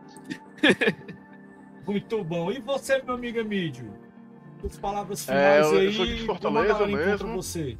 Muito 1.86 2.22
bom. 2.24 2.50
E 2.50 2.60
você, 2.60 3.02
meu 3.02 3.14
amigo 3.14 3.38
Emílio? 3.38 3.92
As 4.64 4.78
palavras 4.78 5.28
É, 5.28 5.32
finais 5.62 5.72
eu- 5.72 5.78
aí. 5.78 5.86
eu 5.86 5.92
sou 5.92 6.04
aqui 6.04 6.14
de 6.16 6.24
Fortaleza 6.26 6.86
mesmo. 6.86 7.32
Você. 7.34 7.76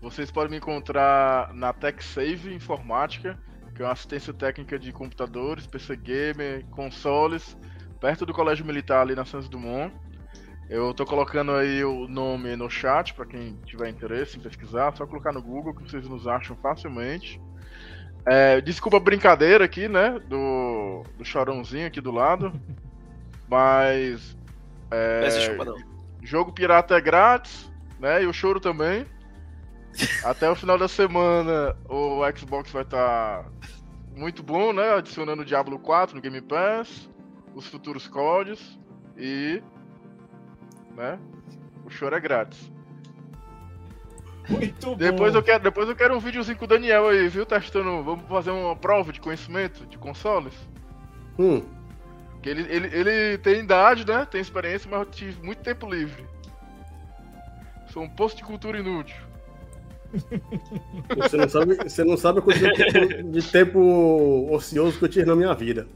Vocês 0.00 0.30
podem 0.30 0.50
me 0.50 0.56
encontrar 0.58 1.52
na 1.54 1.72
TechSave 1.72 2.54
Informática, 2.54 3.38
que 3.74 3.80
é 3.82 3.86
uma 3.86 3.92
assistência 3.92 4.34
técnica 4.34 4.78
de 4.78 4.92
computadores, 4.92 5.66
PC 5.66 5.96
Gamer, 5.96 6.66
consoles, 6.66 7.56
perto 8.00 8.26
do 8.26 8.34
Colégio 8.34 8.66
Militar 8.66 9.00
ali 9.00 9.14
na 9.14 9.24
Santos 9.24 9.48
Dumont. 9.48 9.94
Eu 10.68 10.94
tô 10.94 11.04
colocando 11.04 11.52
aí 11.52 11.84
o 11.84 12.08
nome 12.08 12.56
no 12.56 12.70
chat 12.70 13.12
para 13.14 13.26
quem 13.26 13.56
tiver 13.66 13.88
interesse 13.88 14.38
em 14.38 14.40
pesquisar, 14.40 14.96
só 14.96 15.06
colocar 15.06 15.32
no 15.32 15.42
Google 15.42 15.74
que 15.74 15.82
vocês 15.82 16.08
nos 16.08 16.26
acham 16.26 16.56
facilmente. 16.56 17.40
É, 18.26 18.60
desculpa 18.60 18.96
a 18.96 19.00
brincadeira 19.00 19.64
aqui, 19.64 19.86
né, 19.86 20.18
do, 20.26 21.02
do 21.18 21.24
chorãozinho 21.24 21.86
aqui 21.86 22.00
do 22.00 22.10
lado, 22.10 22.52
mas 23.48 24.34
é, 24.90 25.20
Peço 25.20 25.38
desculpa, 25.38 25.64
não. 25.64 25.76
Jogo 26.22 26.52
pirata 26.52 26.96
é 26.96 27.00
grátis, 27.00 27.70
né? 27.98 28.22
E 28.22 28.26
o 28.26 28.32
choro 28.32 28.60
também. 28.60 29.06
Até 30.24 30.50
o 30.50 30.56
final 30.56 30.78
da 30.78 30.88
semana 30.88 31.76
o 31.88 32.20
Xbox 32.36 32.70
vai 32.70 32.82
estar 32.82 33.46
muito 34.16 34.42
bom, 34.42 34.72
né? 34.72 34.94
Adicionando 34.94 35.42
o 35.42 35.44
Diablo 35.44 35.78
4 35.78 36.16
no 36.16 36.22
Game 36.22 36.40
Pass, 36.40 37.10
os 37.54 37.66
futuros 37.66 38.08
códigos 38.08 38.78
e. 39.16 39.62
né? 40.96 41.18
O 41.84 41.90
choro 41.90 42.14
é 42.16 42.20
grátis. 42.20 42.70
Muito 44.48 44.96
bom. 44.96 44.96
Depois 44.96 45.34
eu 45.34 45.42
quero, 45.42 45.62
depois 45.62 45.88
eu 45.88 45.96
quero 45.96 46.14
um 46.16 46.20
videozinho 46.20 46.58
com 46.58 46.64
o 46.64 46.68
Daniel 46.68 47.08
aí, 47.08 47.28
viu? 47.28 47.46
Testando. 47.46 48.02
Vamos 48.02 48.26
fazer 48.28 48.50
uma 48.50 48.76
prova 48.76 49.12
de 49.12 49.20
conhecimento 49.20 49.86
de 49.86 49.96
consoles. 49.98 50.54
Hum, 51.38 51.62
Que 52.42 52.50
ele, 52.50 52.62
ele, 52.70 52.88
ele 52.96 53.38
tem 53.38 53.60
idade, 53.60 54.06
né? 54.06 54.26
Tem 54.26 54.40
experiência, 54.40 54.88
mas 54.90 55.00
eu 55.00 55.06
tive 55.06 55.42
muito 55.42 55.62
tempo 55.62 55.88
livre. 55.88 56.28
Sou 57.86 58.02
um 58.02 58.10
posto 58.10 58.38
de 58.38 58.44
cultura 58.44 58.78
inútil. 58.78 59.16
você 61.16 61.36
não 61.36 61.48
sabe, 61.48 61.76
você 61.76 62.04
não 62.04 62.16
sabe 62.16 62.38
a 62.38 62.42
quantidade 62.42 63.22
de 63.24 63.42
tempo 63.42 64.48
ocioso 64.52 64.98
que 64.98 65.04
eu 65.04 65.08
tive 65.08 65.26
na 65.26 65.36
minha 65.36 65.54
vida. 65.54 65.88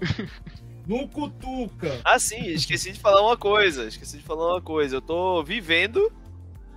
Não 0.86 1.08
cutuca. 1.08 2.00
Ah, 2.04 2.18
sim, 2.18 2.44
esqueci 2.46 2.92
de 2.92 3.00
falar 3.00 3.22
uma 3.22 3.36
coisa. 3.36 3.86
Esqueci 3.86 4.18
de 4.18 4.22
falar 4.22 4.52
uma 4.54 4.60
coisa. 4.60 4.96
Eu 4.96 5.02
tô 5.02 5.42
vivendo 5.42 6.12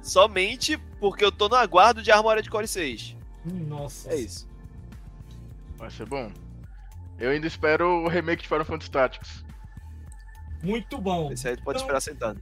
somente 0.02 0.78
porque 1.00 1.26
eu 1.26 1.32
tô 1.32 1.50
no 1.50 1.56
aguardo 1.56 2.02
de 2.02 2.12
Armored 2.12 2.50
Core 2.50 2.68
6. 2.68 3.16
Nossa. 3.46 4.12
É 4.12 4.16
isso. 4.16 4.48
Vai 5.78 5.90
ser 5.92 6.06
bom. 6.06 6.32
Eu 7.20 7.32
ainda 7.32 7.48
espero 7.48 8.04
o 8.04 8.08
remake 8.08 8.44
de 8.44 8.48
Final 8.48 8.66
Fantasy 8.66 8.92
Tactics. 8.92 9.46
Muito 10.64 10.98
bom. 10.98 11.32
Esse 11.32 11.50
aí 11.50 11.58
tu 11.58 11.64
pode 11.64 11.78
Então, 11.78 11.86
esperar 11.88 12.02
sentado. 12.02 12.42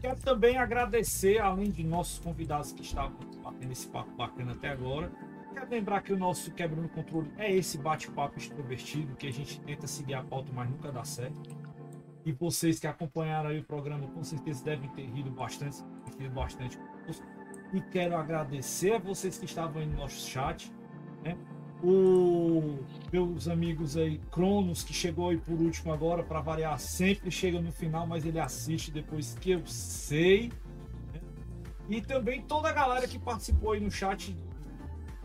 Quero 0.00 0.18
também 0.20 0.56
agradecer, 0.56 1.38
além 1.38 1.70
de 1.70 1.84
nossos 1.84 2.18
convidados 2.18 2.72
que 2.72 2.82
estavam 2.82 3.16
batendo 3.42 3.70
esse 3.72 3.86
papo 3.86 4.10
bacana 4.16 4.52
até 4.52 4.68
agora. 4.70 5.12
Quero 5.52 5.68
lembrar 5.68 6.02
que 6.02 6.12
o 6.12 6.18
nosso 6.18 6.52
Quebrando 6.52 6.88
Controle 6.88 7.30
é 7.36 7.52
esse 7.52 7.76
bate-papo 7.78 8.38
extrovertido 8.38 9.16
que 9.16 9.26
a 9.26 9.32
gente 9.32 9.60
tenta 9.60 9.86
seguir 9.86 10.14
a 10.14 10.22
pauta, 10.22 10.50
mas 10.54 10.70
nunca 10.70 10.92
dá 10.92 11.04
certo. 11.04 11.40
E 12.24 12.32
vocês 12.32 12.78
que 12.78 12.86
acompanharam 12.86 13.56
o 13.56 13.64
programa, 13.64 14.06
com 14.08 14.22
certeza 14.22 14.64
devem 14.64 14.88
ter 14.90 15.06
rido 15.06 15.30
bastante, 15.30 15.82
rido 16.18 16.34
bastante. 16.34 16.78
E 17.72 17.80
quero 17.80 18.16
agradecer 18.16 18.92
a 18.92 18.98
vocês 18.98 19.38
que 19.38 19.44
estavam 19.44 19.80
aí 19.80 19.86
no 19.86 19.96
nosso 19.96 20.28
chat, 20.28 20.72
né? 21.22 21.36
O 21.82 22.78
meus 23.10 23.48
amigos 23.48 23.96
aí, 23.96 24.18
Cronos, 24.30 24.84
que 24.84 24.92
chegou 24.92 25.30
aí 25.30 25.38
por 25.38 25.58
último 25.58 25.92
agora, 25.92 26.22
para 26.22 26.40
variar, 26.40 26.78
sempre 26.78 27.30
chega 27.30 27.60
no 27.60 27.72
final, 27.72 28.06
mas 28.06 28.26
ele 28.26 28.38
assiste 28.38 28.90
depois 28.90 29.34
que 29.40 29.52
eu 29.52 29.66
sei. 29.66 30.52
né? 31.12 31.20
E 31.88 32.02
também 32.02 32.42
toda 32.42 32.68
a 32.68 32.72
galera 32.72 33.08
que 33.08 33.18
participou 33.18 33.72
aí 33.72 33.80
no 33.80 33.90
chat 33.90 34.36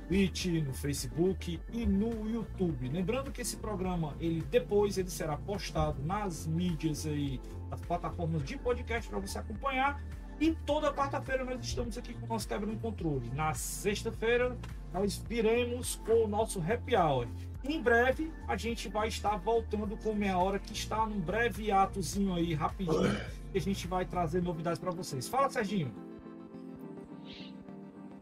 Twitch, 0.07 0.45
no 0.45 0.73
Facebook 0.73 1.59
e 1.71 1.85
no 1.85 2.29
YouTube. 2.29 2.89
Lembrando 2.89 3.31
que 3.31 3.41
esse 3.41 3.57
programa, 3.57 4.15
ele 4.19 4.41
depois 4.49 4.97
ele 4.97 5.09
será 5.09 5.35
postado 5.37 6.01
nas 6.03 6.45
mídias 6.45 7.05
aí, 7.05 7.41
nas 7.69 7.81
plataformas 7.81 8.43
de 8.43 8.57
podcast 8.57 9.09
para 9.09 9.19
você 9.19 9.37
acompanhar. 9.39 10.01
E 10.39 10.51
toda 10.65 10.93
quarta-feira 10.93 11.45
nós 11.45 11.63
estamos 11.63 11.97
aqui 11.97 12.13
com 12.13 12.25
o 12.25 12.29
nosso 12.29 12.47
Quebrando 12.47 12.77
Controle. 12.79 13.31
Na 13.33 13.53
sexta-feira 13.53 14.57
nós 14.93 15.17
viremos 15.17 15.95
com 16.05 16.25
o 16.25 16.27
nosso 16.27 16.59
Happy 16.59 16.95
Hour. 16.95 17.27
Em 17.63 17.81
breve 17.81 18.31
a 18.47 18.55
gente 18.55 18.89
vai 18.89 19.07
estar 19.07 19.37
voltando 19.37 19.97
com 19.97 20.13
meia 20.13 20.37
hora, 20.37 20.59
que 20.59 20.73
está 20.73 21.05
num 21.05 21.19
breve 21.19 21.71
atozinho 21.71 22.35
aí, 22.35 22.53
rapidinho, 22.53 23.15
que 23.51 23.57
a 23.57 23.61
gente 23.61 23.87
vai 23.87 24.05
trazer 24.05 24.43
novidades 24.43 24.79
para 24.79 24.91
vocês. 24.91 25.27
Fala, 25.27 25.49
Serginho. 25.49 25.91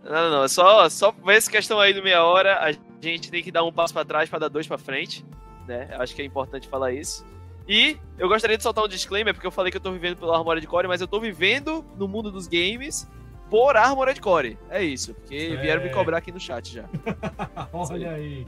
Não, 0.04 0.12
não, 0.12 0.30
não. 0.32 0.44
É 0.44 0.48
só, 0.48 0.90
só 0.90 1.12
por 1.12 1.32
essa 1.32 1.50
questão 1.50 1.80
aí 1.80 1.94
do 1.94 2.04
meia 2.04 2.24
hora, 2.24 2.60
a 2.60 2.72
gente 3.02 3.32
tem 3.32 3.42
que 3.44 3.52
dar 3.52 3.64
um 3.64 3.72
passo 3.72 3.94
pra 3.94 4.04
trás 4.06 4.30
pra 4.30 4.40
dar 4.40 4.50
dois 4.50 4.68
pra 4.68 4.78
frente. 4.78 5.26
Né? 5.68 5.90
Acho 5.98 6.14
que 6.16 6.22
é 6.22 6.26
importante 6.26 6.68
falar 6.68 6.92
isso. 6.92 7.26
E 7.68 7.98
eu 8.18 8.28
gostaria 8.28 8.58
de 8.58 8.64
soltar 8.64 8.84
um 8.84 8.88
disclaimer, 8.88 9.34
porque 9.34 9.48
eu 9.48 9.52
falei 9.52 9.72
que 9.72 9.78
eu 9.78 9.82
tô 9.82 9.92
vivendo 9.92 10.18
pelo 10.18 10.34
Armored 10.34 10.68
Core, 10.68 10.88
mas 10.88 11.00
eu 11.00 11.08
tô 11.08 11.20
vivendo 11.20 11.86
no 11.98 12.08
mundo 12.10 12.30
dos 12.30 12.46
games 12.48 13.08
por 13.50 13.78
Armored 13.78 14.20
Core. 14.20 14.58
É 14.70 14.84
isso, 14.84 15.14
porque 15.14 15.54
É. 15.54 15.62
vieram 15.62 15.82
me 15.82 15.90
cobrar 15.90 16.18
aqui 16.18 16.32
no 16.32 16.40
chat 16.40 16.74
já. 16.74 16.84
Olha 17.72 18.12
aí. 18.12 18.46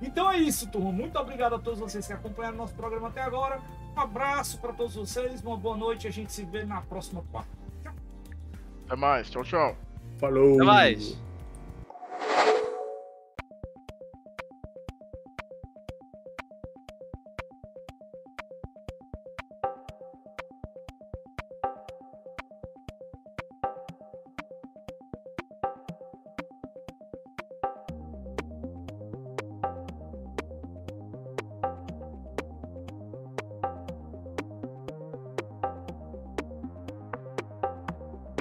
Então 0.00 0.30
é 0.32 0.38
isso, 0.38 0.70
turma. 0.70 0.90
Muito 0.92 1.18
obrigado 1.18 1.54
a 1.54 1.58
todos 1.58 1.78
vocês 1.78 2.06
que 2.06 2.12
acompanharam 2.14 2.56
nosso 2.56 2.74
programa 2.74 3.08
até 3.08 3.20
agora. 3.20 3.60
Um 3.94 4.00
abraço 4.00 4.58
para 4.58 4.72
todos 4.72 4.94
vocês, 4.94 5.42
uma 5.42 5.56
boa 5.56 5.76
noite. 5.76 6.06
A 6.06 6.10
gente 6.10 6.32
se 6.32 6.44
vê 6.44 6.64
na 6.64 6.80
próxima 6.80 7.22
quarta. 7.30 7.50
Até 8.86 8.96
mais. 8.96 9.28
Tchau, 9.30 9.42
tchau. 9.42 9.76
Falou! 10.18 10.54
Até 10.54 10.64
mais! 10.64 11.18